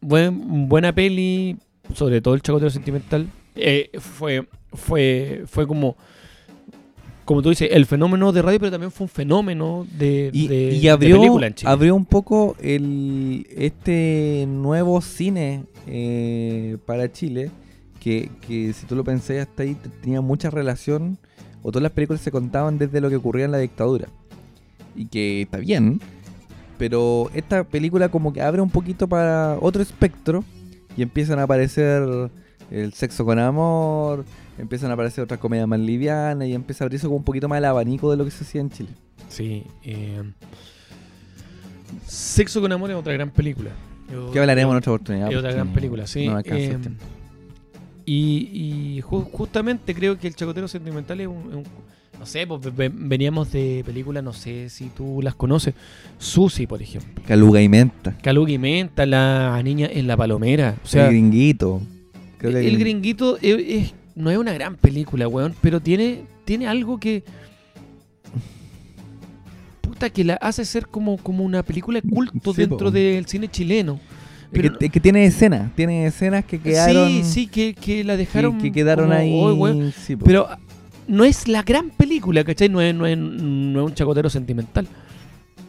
Buen, 0.00 0.68
buena 0.68 0.92
peli. 0.92 1.56
Sobre 1.94 2.20
todo 2.20 2.34
el 2.34 2.42
chacotero 2.42 2.70
sentimental. 2.70 3.28
Eh, 3.54 3.90
fue, 4.00 4.48
fue, 4.72 5.44
fue 5.46 5.64
como. 5.66 5.96
Como 7.30 7.42
tú 7.42 7.50
dices, 7.50 7.68
el 7.70 7.86
fenómeno 7.86 8.32
de 8.32 8.42
radio, 8.42 8.58
pero 8.58 8.72
también 8.72 8.90
fue 8.90 9.04
un 9.04 9.08
fenómeno 9.08 9.86
de, 9.96 10.30
Y, 10.32 10.48
de- 10.48 10.74
y 10.74 10.80
de 10.80 10.90
abrió, 10.90 11.16
película 11.16 11.46
en 11.46 11.54
Chile. 11.54 11.70
abrió 11.70 11.94
un 11.94 12.04
poco 12.04 12.56
el, 12.60 13.46
este 13.56 14.46
nuevo 14.48 15.00
cine 15.00 15.62
eh, 15.86 16.76
para 16.86 17.12
Chile, 17.12 17.52
que, 18.00 18.30
que 18.48 18.72
si 18.72 18.84
tú 18.84 18.96
lo 18.96 19.04
pensás 19.04 19.36
hasta 19.46 19.62
ahí 19.62 19.76
te- 19.76 19.90
tenía 20.02 20.20
mucha 20.20 20.50
relación, 20.50 21.18
o 21.62 21.70
todas 21.70 21.84
las 21.84 21.92
películas 21.92 22.20
se 22.20 22.32
contaban 22.32 22.78
desde 22.78 23.00
lo 23.00 23.08
que 23.08 23.14
ocurría 23.14 23.44
en 23.44 23.52
la 23.52 23.58
dictadura. 23.58 24.08
Y 24.96 25.04
que 25.04 25.42
está 25.42 25.58
bien, 25.58 26.00
pero 26.78 27.30
esta 27.32 27.62
película 27.62 28.08
como 28.08 28.32
que 28.32 28.42
abre 28.42 28.60
un 28.60 28.70
poquito 28.70 29.06
para 29.08 29.56
otro 29.60 29.80
espectro 29.82 30.42
y 30.96 31.02
empiezan 31.02 31.38
a 31.38 31.44
aparecer 31.44 32.02
el 32.72 32.92
sexo 32.92 33.24
con 33.24 33.38
amor, 33.38 34.24
empiezan 34.60 34.90
a 34.90 34.94
aparecer 34.94 35.24
otras 35.24 35.40
comedias 35.40 35.66
más 35.66 35.80
livianas 35.80 36.46
y 36.48 36.54
empieza 36.54 36.84
a 36.84 36.86
abrirse 36.86 37.06
como 37.06 37.16
un 37.18 37.24
poquito 37.24 37.48
más 37.48 37.58
el 37.58 37.64
abanico 37.64 38.10
de 38.10 38.16
lo 38.16 38.24
que 38.24 38.30
se 38.30 38.44
hacía 38.44 38.60
en 38.60 38.70
Chile. 38.70 38.90
Sí. 39.28 39.64
eh, 39.84 40.22
Sexo 42.06 42.60
con 42.60 42.70
amor 42.72 42.90
es 42.90 42.96
otra 42.96 43.12
gran 43.12 43.30
película. 43.30 43.70
Yo- 44.12 44.30
Que 44.32 44.40
hablaremos 44.40 44.72
en 44.72 44.78
otra 44.78 44.92
oportunidad. 44.92 45.30
Es 45.30 45.36
otra 45.38 45.52
gran 45.52 45.68
película, 45.72 46.06
sí. 46.06 46.26
No 46.26 46.38
Eh, 46.40 46.78
y 48.06 48.96
y 48.96 49.02
ju- 49.02 49.28
justamente 49.30 49.94
creo 49.94 50.18
que 50.18 50.26
el 50.26 50.34
chacotero 50.34 50.66
sentimental 50.66 51.20
es 51.20 51.28
un, 51.28 51.64
no 52.18 52.26
sé, 52.26 52.46
pues 52.46 52.60
ve- 52.62 52.70
ve- 52.70 52.92
veníamos 52.92 53.52
de 53.52 53.82
películas, 53.86 54.24
no 54.24 54.32
sé 54.32 54.68
si 54.68 54.86
tú 54.88 55.20
las 55.22 55.34
conoces. 55.34 55.74
Susi, 56.18 56.66
por 56.66 56.82
ejemplo. 56.82 57.22
Caluga 57.26 57.60
y 57.62 57.68
menta. 57.68 58.16
Caluga 58.22 58.50
y 58.50 58.58
Menta, 58.58 59.06
la 59.06 59.60
niña 59.62 59.88
en 59.92 60.06
la 60.06 60.16
palomera. 60.16 60.76
O 60.84 60.88
sea, 60.88 61.04
el 61.06 61.10
gringuito. 61.12 61.80
Creo 62.38 62.52
que 62.52 62.66
el 62.66 62.78
gringuito 62.78 63.36
es, 63.40 63.56
es- 63.58 63.94
no 64.14 64.30
es 64.30 64.38
una 64.38 64.52
gran 64.52 64.76
película, 64.76 65.26
weón, 65.28 65.54
pero 65.60 65.80
tiene, 65.80 66.22
tiene 66.44 66.66
algo 66.66 66.98
que. 66.98 67.22
Puta, 69.80 70.10
que 70.10 70.24
la 70.24 70.34
hace 70.34 70.64
ser 70.64 70.86
como, 70.86 71.16
como 71.18 71.44
una 71.44 71.62
película 71.62 72.00
de 72.00 72.08
culto 72.08 72.52
Sí, 72.54 72.60
dentro 72.62 72.86
po. 72.86 72.90
del 72.90 73.26
cine 73.26 73.48
chileno. 73.48 74.00
Pero 74.52 74.76
que, 74.78 74.88
que 74.88 75.00
tiene 75.00 75.24
escenas. 75.24 75.74
Tiene 75.76 76.06
escenas 76.06 76.44
que 76.44 76.58
quedaron. 76.58 77.08
sí, 77.08 77.24
sí, 77.24 77.46
que, 77.46 77.74
que 77.74 78.02
la 78.04 78.14
que- 78.14 78.18
dejaron. 78.18 78.58
que, 78.58 78.72
quedaron 78.72 79.06
como, 79.06 79.18
ahí. 79.18 79.32
"Oh, 79.40 79.54
weón". 79.54 79.92
sí. 79.92 80.16
Pero 80.16 80.46
ah, 80.48 80.58
no 81.06 81.24
es 81.24 81.46
la 81.48 81.62
gran 81.62 81.90
película, 81.90 82.42
¿cachai? 82.44 82.68
No 82.68 82.80
es, 82.80 82.94
no 82.94 83.06
es, 83.06 83.16
no 83.16 83.80
es 83.80 83.86
un 83.90 83.94
chacotero 83.94 84.28
sentimental. 84.28 84.86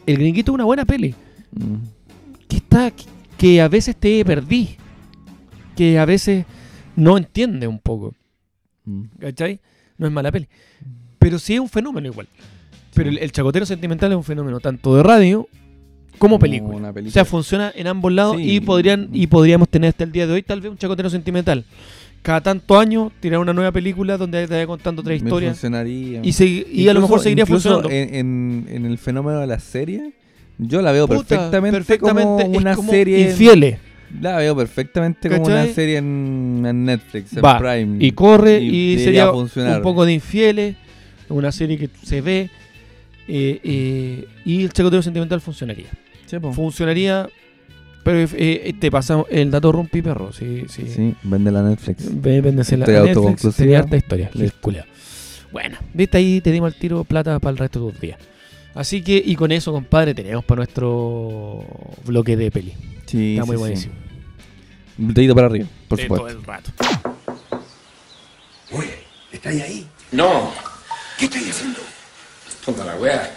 El 0.06 0.16
gringuito 0.18 0.50
es 0.50 0.54
una 0.54 0.64
buena 0.64 0.84
peli. 0.84 1.14
Mm. 1.52 2.46
Que 2.48 2.56
está. 2.56 2.90
Que, 2.90 3.04
que 3.38 3.60
a 3.60 3.68
veces 3.68 3.94
te 3.96 4.24
perdí. 4.24 4.76
Que 5.76 5.98
a 5.98 6.04
veces 6.04 6.44
no 6.96 7.16
entiende 7.16 7.66
un 7.68 7.78
poco. 7.78 8.14
Mm. 8.84 9.02
¿Cachai? 9.20 9.60
No 9.98 10.06
es 10.06 10.12
mala 10.12 10.30
peli. 10.32 10.48
Pero 11.18 11.38
sí 11.38 11.54
es 11.54 11.60
un 11.60 11.68
fenómeno 11.68 12.06
igual. 12.08 12.26
Pero 12.94 13.08
el, 13.10 13.18
el 13.18 13.32
chacotero 13.32 13.64
sentimental 13.64 14.10
es 14.12 14.16
un 14.16 14.24
fenómeno 14.24 14.60
tanto 14.60 14.96
de 14.96 15.02
radio 15.02 15.48
como 16.18 16.38
película. 16.38 16.76
una 16.76 16.90
O 16.90 17.10
sea, 17.10 17.24
funciona 17.24 17.72
en 17.74 17.86
ambos 17.86 18.12
lados 18.12 18.36
Sí. 18.36 18.56
y 18.56 18.60
podrían 18.60 19.08
y 19.12 19.26
podríamos 19.26 19.68
tener 19.68 19.88
hasta 19.90 20.04
el 20.04 20.12
día 20.12 20.26
de 20.26 20.32
hoy 20.34 20.42
tal 20.42 20.60
vez 20.60 20.70
un 20.70 20.78
chacotero 20.78 21.08
sentimental. 21.10 21.64
Cada 22.22 22.40
tanto 22.40 22.78
año 22.78 23.10
tirar 23.18 23.40
una 23.40 23.52
nueva 23.52 23.72
película 23.72 24.16
donde 24.16 24.46
te 24.46 24.54
vaya 24.54 24.66
contando 24.66 25.00
otra 25.00 25.10
Me 25.10 25.16
historia 25.16 25.50
funcionaría. 25.50 26.20
y, 26.22 26.32
se- 26.32 26.46
y 26.46 26.88
a 26.88 26.94
lo 26.94 27.00
mejor 27.00 27.18
seguiría 27.20 27.46
funcionando. 27.46 27.88
En, 27.90 28.14
en- 28.14 28.66
en 28.70 28.86
el 28.86 28.98
fenómeno 28.98 29.40
de 29.40 29.46
la 29.48 29.58
serie, 29.58 30.12
yo 30.58 30.82
la 30.82 30.92
veo 30.92 31.08
Puta, 31.08 31.18
perfectamente, 31.24 31.76
perfectamente, 31.78 32.44
como 32.44 32.58
una 32.58 32.74
como 32.76 32.90
serie. 32.92 33.30
infieles. 33.30 33.78
La 34.20 34.36
veo 34.36 34.54
perfectamente 34.54 35.28
como 35.30 35.46
una 35.46 35.66
serie 35.66 35.98
en, 35.98 36.64
en 36.66 36.84
Netflix, 36.84 37.36
en 37.36 37.44
Va, 37.44 37.58
Prime. 37.58 38.04
Y 38.04 38.12
corre 38.12 38.60
y, 38.60 38.98
sería 38.98 39.30
funcionar. 39.30 39.76
un 39.78 39.82
poco 39.82 40.04
de 40.04 40.12
infieles, 40.12 40.76
una 41.28 41.50
serie 41.52 41.78
que 41.78 41.88
se 42.02 42.20
ve 42.20 42.50
eh, 43.28 43.60
eh, 43.62 44.28
y 44.44 44.64
el 44.64 44.72
chacotero 44.72 45.02
sentimental 45.02 45.40
funcionaría. 45.40 45.86
Sí, 46.26 46.38
po. 46.38 46.52
Funcionaría, 46.52 47.28
pero 48.04 48.28
eh, 48.34 48.74
te 48.78 48.90
pasamos 48.90 49.26
el 49.30 49.50
dato 49.50 49.72
rumpi 49.72 50.02
perro, 50.02 50.32
sí, 50.32 50.64
sí. 50.68 50.86
Sí, 50.88 51.14
vende 51.22 51.50
la 51.50 51.62
Netflix. 51.62 52.08
Véndese 52.20 52.76
la 52.76 52.86
Netflix, 52.86 53.56
tenía 53.56 53.78
harta 53.80 53.96
historia. 53.96 54.30
Bueno, 55.52 55.76
viste 55.92 56.16
ahí 56.16 56.40
te 56.40 56.50
dimos 56.50 56.72
al 56.72 56.78
tiro 56.78 57.04
plata 57.04 57.38
para 57.38 57.52
el 57.52 57.58
resto 57.58 57.86
de 57.86 57.92
tus 57.92 58.00
días. 58.00 58.18
Así 58.74 59.02
que, 59.02 59.22
y 59.24 59.36
con 59.36 59.52
eso, 59.52 59.70
compadre, 59.70 60.14
tenemos 60.14 60.44
para 60.44 60.60
nuestro 60.60 61.62
bloque 62.06 62.36
de 62.36 62.50
peli. 62.50 62.72
Sí, 63.04 63.34
Está 63.34 63.44
muy 63.44 63.56
sí. 63.56 63.60
buenísimo. 63.60 63.94
Un 64.98 65.14
dedito 65.14 65.34
para 65.34 65.46
arriba, 65.46 65.66
por 65.88 65.98
De 65.98 66.04
supuesto. 66.04 66.26
todo 66.26 66.36
el 66.38 66.44
rato. 66.44 66.70
Oye, 68.72 69.04
¿estáis 69.30 69.62
ahí? 69.62 69.88
No, 70.12 70.52
¿Qué 71.18 71.24
estáis 71.26 71.50
haciendo? 71.50 71.80
puta 72.64 72.84
la 72.84 72.94
wea. 72.96 73.34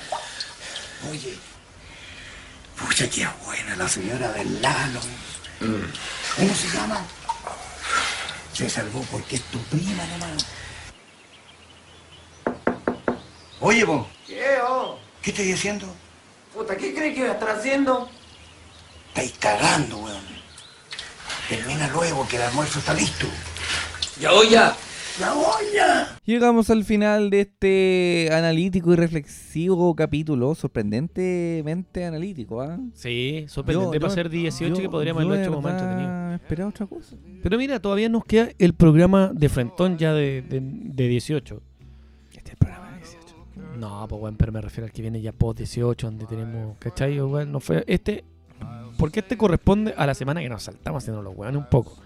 Oye, 1.12 1.34
pucha, 2.80 3.10
qué 3.10 3.28
buena 3.46 3.76
la 3.76 3.88
señora 3.88 4.32
del 4.34 4.62
Lalo. 4.62 5.00
¿Cómo 6.36 6.54
se 6.54 6.68
llama? 6.78 7.02
Se 8.54 8.70
salvó 8.70 9.02
porque 9.12 9.38
es 9.38 9.42
tu 9.44 9.58
prima 9.64 10.06
nomás. 10.06 10.46
Oye, 13.62 13.84
vos, 13.84 14.06
¿Qué, 14.28 14.58
oh? 14.68 15.00
¿qué 15.22 15.32
estáis 15.32 15.56
haciendo? 15.56 15.88
Puta, 16.54 16.76
¿qué 16.78 16.94
crees 16.94 17.16
que 17.16 17.22
voy 17.22 17.30
a 17.30 17.34
estar 17.34 17.50
haciendo? 17.50 18.10
Estáis 19.10 19.34
cagando, 19.40 19.98
weón. 19.98 20.35
Termina 21.50 21.88
luego 21.94 22.28
que 22.28 22.38
el 22.38 22.42
almuerzo 22.44 22.80
está 22.80 22.94
listo. 22.94 23.28
Ya 24.20 24.32
voy 24.32 24.50
ya. 24.50 24.76
¡La 25.20 25.34
olla! 25.34 26.18
Llegamos 26.26 26.70
al 26.70 26.84
final 26.84 27.30
de 27.30 27.42
este 27.42 28.30
analítico 28.34 28.92
y 28.92 28.98
reflexivo 28.98 29.96
capítulo, 29.96 30.54
sorprendentemente 30.56 32.04
analítico, 32.04 32.62
¿ah? 32.62 32.78
Sí, 32.94 33.46
sorprendente 33.48 33.98
para 34.02 34.14
ser 34.14 34.30
18 34.30 34.76
yo- 34.76 34.82
que 34.82 34.90
podríamos 34.90 35.24
haberlo 35.24 35.42
hecho 35.42 35.62
más 35.62 35.72
entretenido. 35.72 36.34
Esperaba 36.36 36.70
otra 36.70 36.86
cosa. 36.88 37.16
Pero 37.42 37.58
mira, 37.58 37.80
todavía 37.80 38.10
nos 38.10 38.26
queda 38.26 38.50
el 38.60 38.74
programa 38.74 39.32
de 39.34 39.48
Frentón 39.48 39.98
ya 39.98 40.14
de, 40.14 40.42
de, 40.42 40.60
de 40.62 41.08
18. 41.08 41.62
Este 42.34 42.40
es 42.40 42.52
el 42.52 42.58
programa 42.58 42.92
de 42.92 42.98
18. 42.98 43.36
No, 43.78 44.06
pues 44.10 44.20
bueno, 44.20 44.38
pero 44.38 44.52
me 44.52 44.60
refiero 44.60 44.86
al 44.86 44.92
que 44.92 45.02
viene 45.02 45.22
ya 45.22 45.32
post 45.32 45.60
18, 45.60 46.08
donde 46.08 46.26
tenemos, 46.26 46.78
¿cachai? 46.80 47.18
O, 47.22 47.30
bueno, 47.30 47.54
no 47.54 47.60
fue 47.62 47.86
este, 47.88 48.26
porque 48.98 49.20
este 49.22 49.38
corresponde 49.38 49.94
a 49.98 50.06
la 50.06 50.14
semana 50.14 50.42
que 50.42 50.50
nos 50.50 50.64
saltamos 50.64 51.04
haciendo 51.04 51.22
los 51.22 51.36
weones 51.36 51.58
un 51.62 51.70
poco. 51.70 51.98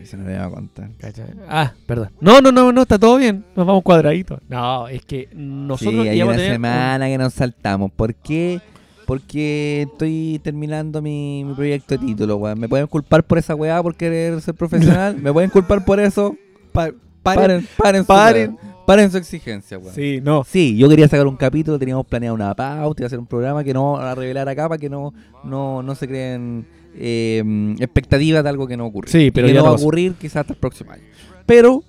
Eso 0.00 0.16
no 0.16 0.24
le 0.26 0.34
iba 0.34 0.46
a 0.46 0.50
contar. 0.50 0.88
¿cachai? 0.98 1.26
Ah, 1.48 1.72
perdón. 1.86 2.10
No, 2.20 2.40
no, 2.40 2.50
no, 2.50 2.72
no, 2.72 2.82
está 2.82 2.98
todo 2.98 3.18
bien. 3.18 3.44
Nos 3.54 3.66
vamos 3.66 3.82
cuadraditos. 3.82 4.40
No, 4.48 4.88
es 4.88 5.04
que 5.04 5.28
nosotros 5.34 6.04
sí, 6.04 6.08
hay 6.08 6.22
una 6.22 6.32
tener 6.36 6.52
semana 6.52 7.06
que 7.06 7.18
nos 7.18 7.34
saltamos. 7.34 7.90
¿Por 7.92 8.14
qué? 8.14 8.60
Porque 9.06 9.82
estoy 9.90 10.40
terminando 10.42 11.02
mi, 11.02 11.44
mi 11.44 11.52
proyecto 11.54 11.98
de 11.98 12.06
título, 12.06 12.36
weón. 12.36 12.58
¿Me 12.58 12.68
pueden 12.68 12.86
culpar 12.86 13.24
por 13.24 13.36
esa 13.38 13.54
weá 13.54 13.82
por 13.82 13.94
querer 13.94 14.40
ser 14.40 14.54
profesional? 14.54 15.16
¿Me 15.20 15.32
pueden 15.32 15.50
culpar 15.50 15.84
por 15.84 16.00
eso? 16.00 16.34
Pa- 16.72 16.92
Paren, 17.22 17.68
paren, 17.76 18.02
su 18.02 18.06
paren. 18.06 18.56
weá. 18.62 18.69
Paren 18.90 19.08
su 19.08 19.18
exigencia, 19.18 19.78
weón. 19.78 19.94
Sí, 19.94 20.20
no. 20.20 20.42
Sí, 20.42 20.76
yo 20.76 20.88
quería 20.88 21.06
sacar 21.06 21.24
un 21.28 21.36
capítulo, 21.36 21.78
teníamos 21.78 22.04
planeado 22.06 22.34
una 22.34 22.52
pauta, 22.56 23.02
iba 23.02 23.06
a 23.06 23.06
hacer 23.06 23.20
un 23.20 23.26
programa 23.26 23.62
que 23.62 23.72
no 23.72 23.96
a 23.96 24.16
revelar 24.16 24.48
acá 24.48 24.68
para 24.68 24.80
que 24.80 24.90
no, 24.90 25.14
no, 25.44 25.80
no 25.80 25.94
se 25.94 26.08
creen 26.08 26.66
eh, 26.96 27.76
expectativas 27.78 28.42
de 28.42 28.48
algo 28.48 28.66
que 28.66 28.76
no 28.76 28.86
ocurre. 28.86 29.08
Sí, 29.08 29.30
pero 29.30 29.46
que 29.46 29.54
ya 29.54 29.60
no 29.60 29.66
va 29.66 29.70
a 29.70 29.74
ocurrir 29.74 30.14
quizás 30.14 30.38
hasta 30.38 30.54
el 30.54 30.58
próximo 30.58 30.90
año. 30.90 31.04
Pero 31.46 31.84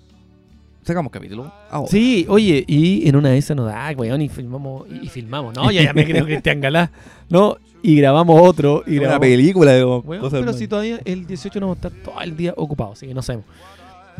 sacamos 0.83 1.11
capítulo 1.11 1.51
ahora. 1.71 1.89
Sí, 1.89 2.27
oye, 2.29 2.63
y 2.67 3.09
en 3.09 3.15
una 3.15 3.29
de 3.29 3.39
esas 3.39 3.57
nos 3.57 3.65
da, 3.65 3.91
weón, 3.97 4.21
y 4.21 4.29
filmamos, 4.29 4.85
y, 4.87 5.07
y 5.07 5.09
filmamos, 5.09 5.55
¿no? 5.55 5.71
Ya, 5.71 5.81
ya 5.81 5.93
me 5.93 6.05
creo 6.05 6.23
Cristian 6.23 6.61
Galá, 6.61 6.91
¿no? 7.29 7.57
Y 7.81 7.95
grabamos 7.95 8.39
otro, 8.47 8.83
y 8.85 8.97
una 8.97 9.07
grabamos... 9.07 9.27
película 9.27 9.71
de 9.71 9.83
Weón, 9.83 10.21
cosas 10.21 10.39
pero 10.39 10.53
si 10.53 10.67
todavía 10.67 10.99
el 11.03 11.25
18 11.25 11.59
no 11.61 11.65
vamos 11.69 11.83
a 11.83 11.87
estar 11.87 12.03
todo 12.03 12.21
el 12.21 12.37
día 12.37 12.53
ocupados, 12.55 12.99
así 12.99 13.07
que 13.07 13.15
no 13.15 13.23
sabemos. 13.23 13.47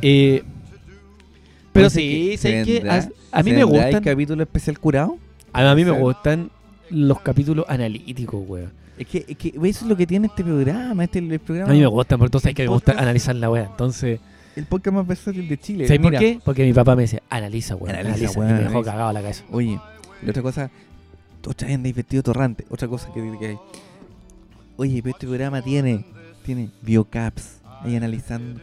Eh, 0.01 0.41
pero 1.73 1.89
sí, 1.89 2.38
¿se 2.38 2.64
sé 2.64 2.81
que 2.81 2.89
a, 2.89 3.07
a 3.31 3.43
mí 3.43 3.52
¿Se 3.52 3.57
me 3.57 3.64
gustan, 3.64 4.03
capítulo 4.03 4.43
especial 4.43 4.80
curado? 4.80 5.18
a 5.53 5.76
mí 5.76 5.85
me 5.85 5.91
gustan 5.91 6.49
los 6.89 7.22
capítulos 7.22 7.65
analíticos, 7.68 8.43
weón. 8.48 8.72
Es 8.98 9.07
que, 9.07 9.26
es 9.27 9.38
que 9.38 9.49
eso 9.49 9.64
es 9.64 9.84
lo 9.84 9.95
que 9.95 10.06
tiene 10.06 10.27
este 10.27 10.43
programa, 10.43 11.03
este 11.03 11.19
el 11.19 11.39
programa. 11.39 11.72
A 11.72 11.73
mí 11.73 11.80
me 11.80 11.88
gustan, 11.88 12.19
pero 12.19 12.27
entonces 12.27 12.49
hay 12.49 12.53
que 12.53 12.64
me 12.64 12.69
gusta 12.69 12.91
analizar 12.91 13.35
la 13.35 13.49
weá. 13.49 13.65
Entonces, 13.65 14.19
El 14.56 14.65
podcast 14.65 14.95
más 14.95 15.07
versátil 15.07 15.48
de 15.48 15.57
Chile. 15.57 15.88
¿sabes 15.88 16.02
por 16.02 16.15
qué? 16.18 16.39
Porque 16.43 16.65
mi 16.65 16.73
papá 16.73 16.95
me 16.95 17.03
decía, 17.03 17.23
analiza, 17.30 17.76
weón, 17.76 17.95
Analiza, 17.95 18.14
analiza, 18.14 18.39
weón, 18.39 18.52
y 18.52 18.53
me 18.53 18.60
dejó 18.61 18.84
cagado 18.84 19.11
la 19.14 19.22
cabeza. 19.22 19.43
Oye, 19.52 19.80
y 20.23 20.30
otra 20.30 20.43
cosa, 20.43 20.69
otra 21.48 21.68
vez 21.68 21.76
andáis 21.76 21.95
vestido 21.95 22.22
torrante. 22.22 22.65
Otra 22.69 22.88
cosa 22.88 23.10
que, 23.14 23.38
que 23.39 23.48
hay. 23.48 23.57
Oye, 24.77 25.02
pero 25.02 25.15
este 25.15 25.26
programa 25.27 25.61
tiene, 25.61 26.06
tiene 26.45 26.69
biocaps, 26.81 27.61
ahí 27.81 27.95
analizando. 27.95 28.60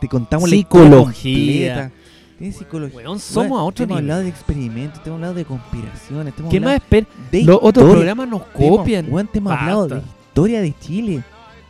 Te 0.00 0.08
contamos 0.08 0.48
Psicología. 0.50 0.94
la 0.96 1.10
historia 1.12 1.74
completa. 1.74 2.00
Tiene 2.38 2.52
psicología. 2.54 3.00
Somos 3.18 3.58
a 3.60 3.62
otro 3.64 3.84
Hemos 3.84 3.98
hablado 3.98 4.22
de 4.22 4.28
experimentos, 4.28 5.00
hemos 5.04 5.16
hablado 5.16 5.34
de 5.34 5.44
conspiraciones, 5.44 6.32
hemos 6.38 6.50
¿Qué 6.50 6.58
más 6.60 6.74
espera? 6.76 7.06
de 7.30 7.42
Los 7.44 7.58
otros 7.60 7.90
programas 7.90 8.28
nos 8.28 8.42
hemos- 8.54 8.78
copian. 8.78 9.12
weón, 9.12 9.26
te 9.26 9.38
hemos 9.38 9.52
hablado 9.52 9.88
de 9.88 10.02
historia 10.28 10.60
de 10.62 10.74
Chile. 10.80 11.22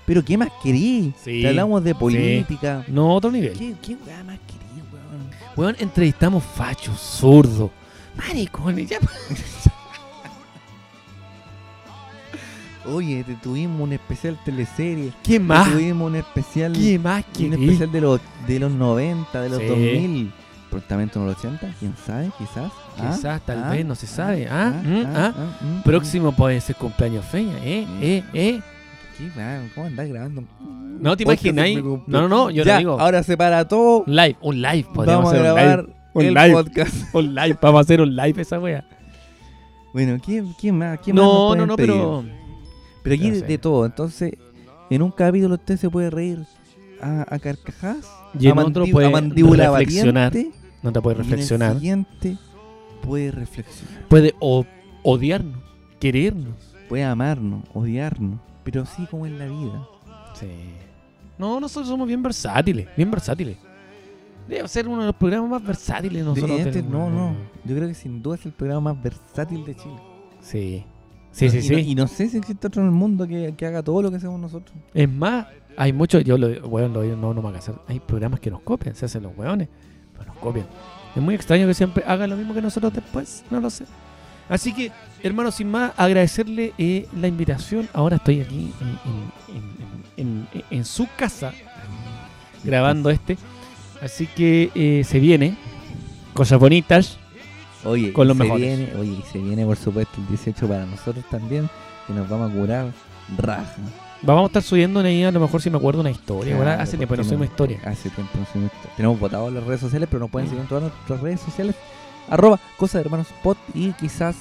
Pero 0.07 0.25
¿qué 0.25 0.37
más 0.39 0.49
querís? 0.63 1.15
Sí, 1.25 1.43
Te 1.43 1.49
hablamos 1.49 1.83
de 1.85 1.95
política. 1.95 2.85
No, 2.89 3.15
otro 3.15 3.31
nivel. 3.31 3.53
¿Qué, 3.53 3.75
qué 3.83 3.97
más 4.25 4.39
querís, 4.47 4.85
weón? 4.93 5.31
Weón, 5.57 5.77
entrevistamos 5.81 6.43
fachos, 6.45 6.99
zurdos, 7.01 7.71
maricones, 8.17 8.89
ya. 8.91 8.99
Oye, 12.91 13.25
te 13.25 13.35
tuvimos 13.35 13.81
un 13.81 13.93
especial 13.93 14.39
teleserie. 14.45 15.12
¿Qué 15.23 15.35
te 15.35 15.41
más? 15.41 15.71
tuvimos 15.71 16.09
un 16.11 16.17
especial, 16.17 16.73
¿Qué 16.73 16.99
más 16.99 17.25
un 17.27 17.33
querés? 17.33 17.61
especial 17.61 17.93
de 17.93 18.01
los, 18.01 18.21
de 18.47 18.59
los 18.59 18.71
90, 18.73 19.41
de 19.43 19.49
los 19.49 19.59
Sí. 19.59 19.67
2000. 19.67 20.33
Prontamente 20.71 21.19
en 21.19 21.27
los 21.27 21.37
80, 21.37 21.75
quién 21.81 21.95
sabe, 22.07 22.31
quizás. 22.39 22.71
¿Ah? 22.99 23.11
Quizás, 23.17 23.41
tal 23.45 23.65
¿Ah? 23.65 23.71
vez, 23.71 23.85
no 23.85 23.95
se 23.97 24.07
sabe. 24.07 24.47
¿Ah? 24.49 24.73
¿Ah? 24.77 24.83
¿Mm? 24.89 25.05
¿Ah? 25.17 25.33
¿Mm? 25.61 25.83
Próximo 25.83 26.31
puede 26.33 26.61
ser 26.61 26.77
cumpleaños 26.77 27.25
feña, 27.25 27.55
¿eh? 27.65 27.85
Mm. 27.89 28.03
¿Eh? 28.03 28.25
¿Eh? 28.35 28.61
¿Qué 29.19 29.31
weá? 29.37 29.62
¿Cómo 29.75 29.87
andás 29.87 30.09
grabando? 30.09 30.45
No 30.61 31.17
te 31.17 31.25
imagináis. 31.25 31.83
No, 31.83 32.03
no, 32.07 32.29
no, 32.29 32.51
yo 32.51 32.62
ya, 32.62 32.75
lo 32.75 32.79
digo. 32.79 33.01
ahora 33.01 33.23
se 33.25 33.37
para 33.37 33.67
todo. 33.67 34.05
Un 34.07 34.15
live, 34.17 34.37
un 34.41 34.62
live. 34.62 34.87
Podríamos 34.95 35.25
Vamos 35.25 35.35
a 35.35 35.39
grabar 35.43 35.87
un 36.15 36.25
el 36.25 36.35
live. 36.35 36.55
Un 36.57 36.65
podcast. 36.65 36.95
Un 37.15 37.35
live, 37.35 37.59
vamos 37.61 37.79
a 37.79 37.83
hacer 37.83 38.01
un 38.01 38.15
live 38.17 38.41
esa 38.43 38.59
wea. 38.61 38.85
Bueno, 39.93 40.19
¿quién, 40.25 40.53
quién 40.61 40.79
más? 40.79 41.01
¿Quién 41.01 41.17
más 41.17 41.25
No, 41.25 41.49
nos 41.49 41.57
no, 41.59 41.67
no, 41.67 41.77
pedir? 41.77 41.91
pero. 41.91 42.25
Pero 43.03 43.15
aquí 43.15 43.31
de, 43.31 43.43
de 43.43 43.59
todo. 43.59 43.87
Entonces, 43.87 44.33
en 44.91 45.03
un 45.03 45.11
capítulo 45.11 45.55
usted 45.55 45.77
se 45.77 45.89
puede 45.91 46.11
reír 46.11 46.45
a, 47.01 47.27
a 47.35 47.39
carcajadas. 47.39 48.11
Y 48.39 48.49
en 48.49 48.59
a, 48.59 48.65
otro 48.65 48.87
puede 48.87 49.07
a 49.09 49.11
mandíbula 49.11 49.71
reflexionar. 49.71 50.25
batiente, 50.33 50.59
No 50.83 50.93
te 50.93 51.01
puedes 51.01 51.19
y 51.19 51.21
en 51.21 51.25
el 51.27 51.31
reflexionar. 51.31 51.75
siguiente 51.75 52.37
puede 53.03 53.31
reflexionar. 53.33 54.09
Puede 54.09 54.35
o- 54.41 54.67
odiarnos, 55.03 55.59
querernos. 55.99 56.55
Puede 56.89 57.05
amarnos, 57.05 57.63
odiarnos. 57.73 58.41
Pero 58.65 58.85
sí 58.85 59.07
como 59.11 59.27
en 59.27 59.39
la 59.39 59.47
vida. 59.47 59.87
Sí. 60.35 60.47
No, 61.39 61.59
nosotros 61.61 61.89
somos 61.89 62.07
bien 62.07 62.23
versátiles, 62.23 62.89
bien 62.97 63.11
versátiles. 63.11 63.57
Debe 64.49 64.67
ser 64.69 64.89
uno 64.89 65.01
de 65.01 65.07
los 65.07 65.15
programas 65.17 65.49
más 65.49 65.65
versátiles 65.65 66.25
nosotros. 66.25 66.61
Este, 66.61 66.83
no, 66.83 67.09
no. 67.09 67.35
Yo 67.65 67.77
creo 67.77 67.87
que 67.89 67.95
sin 67.95 68.21
duda 68.21 68.35
es 68.35 68.45
el 68.47 68.53
programa 68.53 68.93
más 68.93 69.03
versátil 69.03 69.65
de 69.65 69.77
Chile. 69.77 69.95
Sí. 70.43 70.85
Sí, 71.32 71.48
sí, 71.48 71.59
y 71.59 71.62
sí. 71.62 71.73
No, 71.73 71.78
y 71.78 71.94
no 71.94 72.07
sé 72.09 72.28
si 72.28 72.39
existe 72.39 72.66
otro 72.66 72.82
en 72.82 72.89
el 72.89 72.94
mundo 72.94 73.27
que, 73.27 73.55
que 73.57 73.66
haga 73.66 73.82
todo 73.82 74.02
lo 74.02 74.11
que 74.11 74.16
hacemos 74.16 74.40
nosotros. 74.40 74.77
Es 74.93 75.09
más, 75.09 75.47
hay 75.77 75.93
muchos, 75.93 76.24
yo 76.24 76.36
lo 76.36 76.48
digo, 76.48 76.89
no, 76.89 77.32
no 77.35 77.43
me 77.43 77.57
hacer. 77.59 77.74
Hay 77.86 78.01
programas 78.01 78.40
que 78.40 78.51
nos 78.51 78.61
copian, 78.62 78.94
se 78.94 79.07
hacen 79.07 79.23
los 79.23 79.36
weones, 79.36 79.69
pero 80.19 80.27
nos 80.32 80.36
copian. 80.39 80.66
Es 81.15 81.23
muy 81.23 81.35
extraño 81.35 81.66
que 81.66 81.74
siempre 81.74 82.05
hagan 82.07 82.31
lo 82.31 82.36
mismo 82.36 82.52
que 82.55 82.62
nosotros 82.62 82.93
después, 82.93 83.44
no 83.51 83.61
lo 83.61 83.70
sé. 83.70 83.85
Así 84.48 84.73
que, 84.73 84.90
hermano, 85.23 85.52
sin 85.52 85.70
más, 85.70 85.93
agradecerle 85.97 86.73
eh, 86.77 87.07
la 87.20 87.28
invitación. 87.28 87.89
Ahora 87.93 88.16
estoy 88.16 88.40
aquí 88.40 88.73
en- 90.19 90.48
en- 90.48 90.65
en 90.70 90.85
su 90.85 91.07
casa 91.16 91.52
grabando 92.65 93.11
este. 93.11 93.39
Así 94.02 94.27
que 94.27 94.70
eh, 94.74 95.05
se 95.05 95.20
viene. 95.20 95.57
Cosas 96.35 96.59
bonitas. 96.59 97.19
Oye, 97.85 98.12
Con 98.12 98.28
los 98.28 98.36
se 98.36 98.43
mejores. 98.43 98.66
Viene, 98.78 98.93
oye, 98.98 99.12
y 99.20 99.23
se 99.31 99.39
viene 99.39 99.65
por 99.65 99.77
supuesto 99.77 100.20
el 100.20 100.27
18 100.28 100.69
para 100.69 100.86
nosotros 100.86 101.24
también, 101.31 101.69
que 102.07 102.12
nos 102.12 102.28
vamos 102.28 102.51
a 102.51 102.55
curar 102.55 102.86
raja. 103.39 103.74
Vamos 104.23 104.43
a 104.43 104.47
estar 104.48 104.62
subiendo 104.62 105.01
ahí, 105.01 105.23
a 105.24 105.31
lo 105.32 105.40
mejor 105.40 105.62
si 105.62 105.70
me 105.70 105.78
acuerdo 105.78 106.01
una 106.01 106.11
historia. 106.11 106.55
Claro, 106.57 106.82
hace 106.82 106.98
tiempo 106.98 107.16
no 107.16 107.24
subimos 107.24 107.47
historia. 107.47 107.81
Hace 107.86 108.11
tiempo 108.11 108.32
no 108.39 108.44
subimos 108.52 108.70
historia. 108.74 108.97
Tenemos 108.97 109.19
votado 109.19 109.48
en 109.48 109.55
las 109.55 109.65
redes 109.65 109.81
sociales, 109.81 110.09
pero 110.11 110.20
nos 110.20 110.31
pueden 110.31 110.48
seguir 110.48 110.61
en 110.62 110.69
todas 110.69 110.85
nuestras 110.85 111.20
redes 111.23 111.40
sociales. 111.40 111.74
Arroba 112.28 112.61
Cosa 112.77 112.98
de 112.98 113.05
Hermanos 113.05 113.28
Pod 113.43 113.57
y 113.74 113.93
quizás 113.93 114.36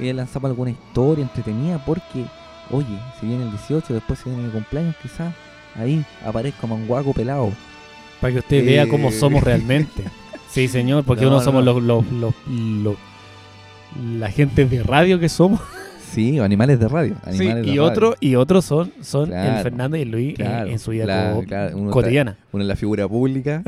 eh, 0.00 0.12
lanzamos 0.12 0.50
alguna 0.50 0.70
historia 0.72 1.22
entretenida 1.22 1.82
porque, 1.84 2.26
oye, 2.70 2.98
si 3.18 3.26
viene 3.26 3.44
el 3.44 3.50
18, 3.50 3.94
después 3.94 4.18
se 4.18 4.28
viene 4.28 4.44
mi 4.44 4.50
cumpleaños, 4.50 4.94
quizás 5.02 5.32
ahí 5.76 6.04
aparezco 6.26 6.66
manguaco 6.66 7.14
pelado. 7.14 7.50
Para 8.20 8.34
que 8.34 8.38
usted 8.40 8.64
vea 8.66 8.86
cómo 8.86 9.08
Eh. 9.08 9.12
somos 9.12 9.42
realmente. 9.44 10.04
Sí, 10.52 10.68
señor, 10.68 11.04
porque 11.04 11.22
No, 11.22 11.28
uno 11.28 11.38
no, 11.38 11.42
somos 11.44 11.64
los, 11.64 11.82
los, 11.82 12.10
los, 12.12 12.34
los- 12.48 12.96
la 14.18 14.30
gente 14.30 14.64
de 14.64 14.82
radio 14.82 15.18
que 15.18 15.28
somos. 15.28 15.60
Sí, 16.12 16.38
animales 16.40 16.78
de 16.78 16.88
radio. 16.88 17.14
Sí, 17.30 17.38
Animales 17.38 17.54
de 17.64 17.72
y 17.72 17.78
radio. 17.78 17.84
otro 17.84 18.14
y 18.20 18.34
otros 18.34 18.66
son, 18.66 18.92
son 19.00 19.32
el 19.32 19.62
Fernando 19.62 19.96
y 19.96 20.02
el 20.02 20.10
Luis 20.10 20.28
en- 20.28 20.34
claro, 20.36 20.68
en, 20.70 20.78
su 20.78 20.90
vida 20.90 21.04
claro, 21.04 21.36
co- 21.36 21.44
claro, 21.44 21.74
uno 21.78 21.88
está- 21.88 21.92
cotidiana. 21.94 22.36
Uno 22.52 22.62
es 22.64 22.68
la 22.68 22.76
figura 22.76 23.08
pública 23.08 23.62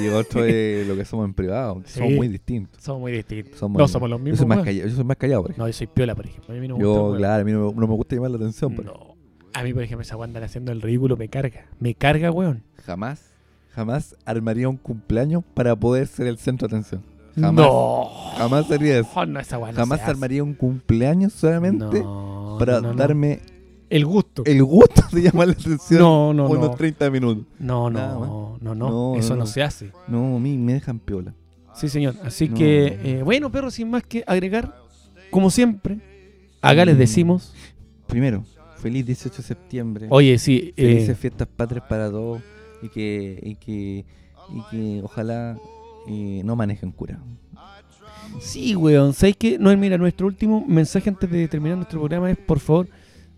y 0.00 0.06
otro 0.06 0.44
es 0.44 0.86
lo 0.86 0.94
que 0.94 1.04
somos 1.04 1.24
en 1.26 1.34
privado. 1.34 1.82
Sí. 1.86 1.98
Somos 1.98 2.12
muy 2.12 2.28
distintos. 2.28 2.80
Somos 2.84 3.00
muy 3.00 3.10
distintos. 3.10 3.58
Somos- 3.58 3.80
no 3.80 3.88
somos 3.88 4.08
los 4.08 4.20
Yo 4.20 4.22
mismos. 4.22 4.38
soy, 4.38 4.46
más 4.46 4.56
weón. 4.58 4.64
callado, 4.66 4.88
yo 4.88 4.94
soy 4.94 5.04
más 5.04 5.16
callado, 5.16 5.42
por 5.42 5.50
ejemplo. 5.50 5.64
No, 5.64 5.68
yo 5.68 5.72
soy 5.72 5.86
piola, 5.88 6.14
por 6.14 6.26
ejemplo. 6.26 6.54
A 6.54 6.56
mí 6.56 6.68
no 6.68 6.78
me 6.78 6.84
gusta 6.84 7.00
yo, 7.00 7.16
claro, 7.16 7.40
a 7.42 7.44
mí 7.44 7.50
no, 7.50 7.72
me- 7.72 7.80
no 7.80 7.86
me 7.88 7.94
gusta 7.94 8.14
llamar 8.14 8.30
la 8.30 8.36
atención. 8.36 8.76
pero 8.76 8.92
No. 8.94 9.14
A 9.54 9.64
mí, 9.64 9.74
por 9.74 9.82
ejemplo, 9.82 10.02
esa 10.02 10.16
Wanda 10.16 10.44
haciendo 10.44 10.70
el 10.70 10.80
ridículo 10.82 11.16
me 11.16 11.26
carga. 11.28 11.66
Me 11.80 11.96
carga, 11.96 12.30
weón. 12.30 12.62
Jamás, 12.86 13.27
jamás 13.78 14.16
armaría 14.24 14.68
un 14.68 14.76
cumpleaños 14.76 15.44
para 15.54 15.76
poder 15.76 16.08
ser 16.08 16.26
el 16.26 16.36
centro 16.38 16.66
de 16.66 16.74
atención. 16.76 17.02
Jamás. 17.36 17.64
No. 17.66 18.08
Jamás 18.36 18.66
sería 18.66 18.98
eso. 18.98 19.08
Oh, 19.14 19.24
no, 19.24 19.38
esa 19.38 19.56
no 19.58 19.66
Jamás 19.72 20.00
hace. 20.00 20.10
armaría 20.10 20.42
un 20.42 20.54
cumpleaños 20.54 21.32
solamente 21.32 22.02
No, 22.02 22.56
para 22.58 22.80
darme 22.80 23.38
el 23.88 24.04
gusto. 24.04 24.42
el 24.44 24.64
gusto 24.64 25.02
de 25.12 25.22
llamar 25.22 25.46
la 25.48 25.52
atención 25.54 26.00
No, 26.00 26.34
no, 26.34 26.48
unos 26.48 26.70
no. 26.70 26.74
30 26.74 27.08
minutos. 27.10 27.44
No, 27.60 27.88
no, 27.88 28.58
no, 28.60 28.74
no, 28.74 29.14
Eso 29.16 29.36
no, 29.36 29.46
se 29.46 29.62
hace. 29.62 29.92
No, 30.08 30.36
a 30.36 30.40
mí 30.40 30.58
me 30.58 30.72
dejan 30.74 30.98
piola. 30.98 31.32
Sí, 31.74 31.88
señor. 31.88 32.16
Así 32.24 32.48
que, 32.48 32.98
eh, 33.04 33.22
bueno, 33.22 33.52
perro, 33.52 33.70
sin 33.70 33.88
más 33.90 34.02
que 34.02 34.24
agregar, 34.26 34.74
como 35.30 35.50
siempre, 35.50 36.00
acá 36.60 36.84
les 36.84 36.96
Mm. 36.96 36.98
decimos, 36.98 37.54
Primero, 38.08 38.42
feliz 38.78 39.06
18 39.06 39.36
de 39.36 39.42
septiembre. 39.44 40.06
oye, 40.10 40.36
sí, 40.38 40.74
eh, 40.76 40.82
Felices 40.94 41.16
fiestas 41.18 41.46
patrias 41.46 41.84
para 41.88 42.10
todos 42.10 42.42
y 42.82 42.88
que, 42.88 43.40
y 43.42 43.54
que, 43.56 44.04
y 44.50 44.62
que 44.70 45.00
ojalá 45.02 45.58
eh, 46.08 46.42
no 46.44 46.56
manejen 46.56 46.92
cura. 46.92 47.18
sí, 48.40 48.74
weón, 48.74 49.12
¿sabes 49.12 49.36
qué? 49.36 49.58
No, 49.58 49.76
mira, 49.76 49.98
nuestro 49.98 50.26
último 50.26 50.64
mensaje 50.66 51.10
antes 51.10 51.30
de 51.30 51.48
terminar 51.48 51.76
nuestro 51.76 52.00
programa 52.00 52.30
es, 52.30 52.38
por 52.38 52.60
favor, 52.60 52.88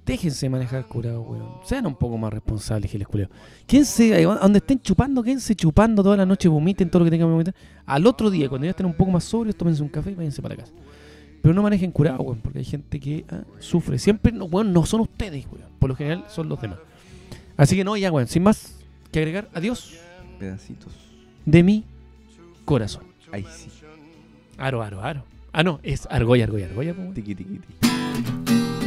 déjense 0.05 0.49
manejar 0.49 0.87
curado, 0.87 1.23
weón. 1.23 1.49
Sean 1.65 1.87
un 1.87 1.95
poco 1.95 2.19
más 2.19 2.33
responsables, 2.33 2.91
giles 2.91 3.09
culiados. 3.09 3.35
Quédense, 3.67 4.23
donde 4.23 4.59
estén 4.59 4.81
chupando, 4.81 5.23
quédense 5.23 5.55
chupando 5.55 6.03
toda 6.03 6.17
la 6.17 6.27
noche, 6.27 6.49
vomiten 6.49 6.91
todo 6.91 7.01
lo 7.01 7.05
que 7.07 7.11
tengan 7.11 7.29
que 7.29 7.33
vomitar. 7.33 7.55
Al 7.87 8.07
otro 8.07 8.31
día, 8.31 8.49
cuando 8.49 8.67
ya 8.67 8.71
estén 8.71 8.87
un 8.87 8.95
poco 8.95 9.11
más 9.11 9.25
sobrios, 9.25 9.57
tómense 9.57 9.83
un 9.83 9.89
café 9.89 10.11
y 10.13 10.15
váyanse 10.15 10.43
para 10.43 10.57
casa. 10.57 10.73
Pero 11.43 11.55
no 11.55 11.63
manejen 11.63 11.91
curado, 11.91 12.23
weón, 12.23 12.41
porque 12.41 12.59
hay 12.59 12.65
gente 12.65 13.01
que 13.01 13.25
ah, 13.31 13.43
sufre. 13.59 13.99
Siempre, 13.99 14.31
no, 14.33 14.45
weón, 14.45 14.73
no 14.73 14.85
son 14.85 15.01
ustedes, 15.01 15.47
weón. 15.51 15.71
Por 15.79 15.91
lo 15.91 15.97
general 15.97 16.25
son 16.29 16.49
los 16.49 16.61
demás. 16.61 16.79
Así 17.57 17.77
que 17.77 17.85
no, 17.85 17.97
ya, 17.97 18.13
weón, 18.13 18.27
sin 18.29 18.43
más 18.43 18.80
que 19.13 19.19
agregar, 19.19 19.49
adiós 19.55 19.95
Pedacitos. 20.39 20.93
de 21.45 21.63
mi 21.63 21.85
corazón. 22.65 23.05
Ahí 23.33 23.45
sí. 23.51 23.69
Aro, 24.59 24.83
aro, 24.83 25.03
aro. 25.03 25.25
Ah, 25.53 25.63
no, 25.63 25.81
es 25.83 26.07
argolla, 26.11 26.45
argolla, 26.45 26.67
argolla. 26.67 26.95
Tiqui, 27.15 27.35
tiqui, 27.35 27.59
tiqui. 27.59 28.81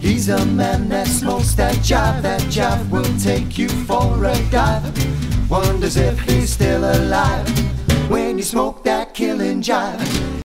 He's 0.00 0.28
a 0.28 0.44
man 0.46 0.88
that 0.88 1.06
smokes 1.06 1.54
that 1.54 1.74
jive. 1.82 2.22
That 2.22 2.40
jive 2.50 2.90
will 2.90 3.04
take 3.18 3.58
you 3.58 3.68
for 3.68 4.24
a 4.24 4.34
dive. 4.50 4.92
Wonders 5.50 5.96
if 5.96 6.18
he's 6.20 6.50
still 6.52 6.84
alive 6.84 7.46
when 8.10 8.38
you 8.38 8.44
smoke 8.44 8.84
that 8.84 9.14
killing 9.14 9.62
jive. 9.62 9.98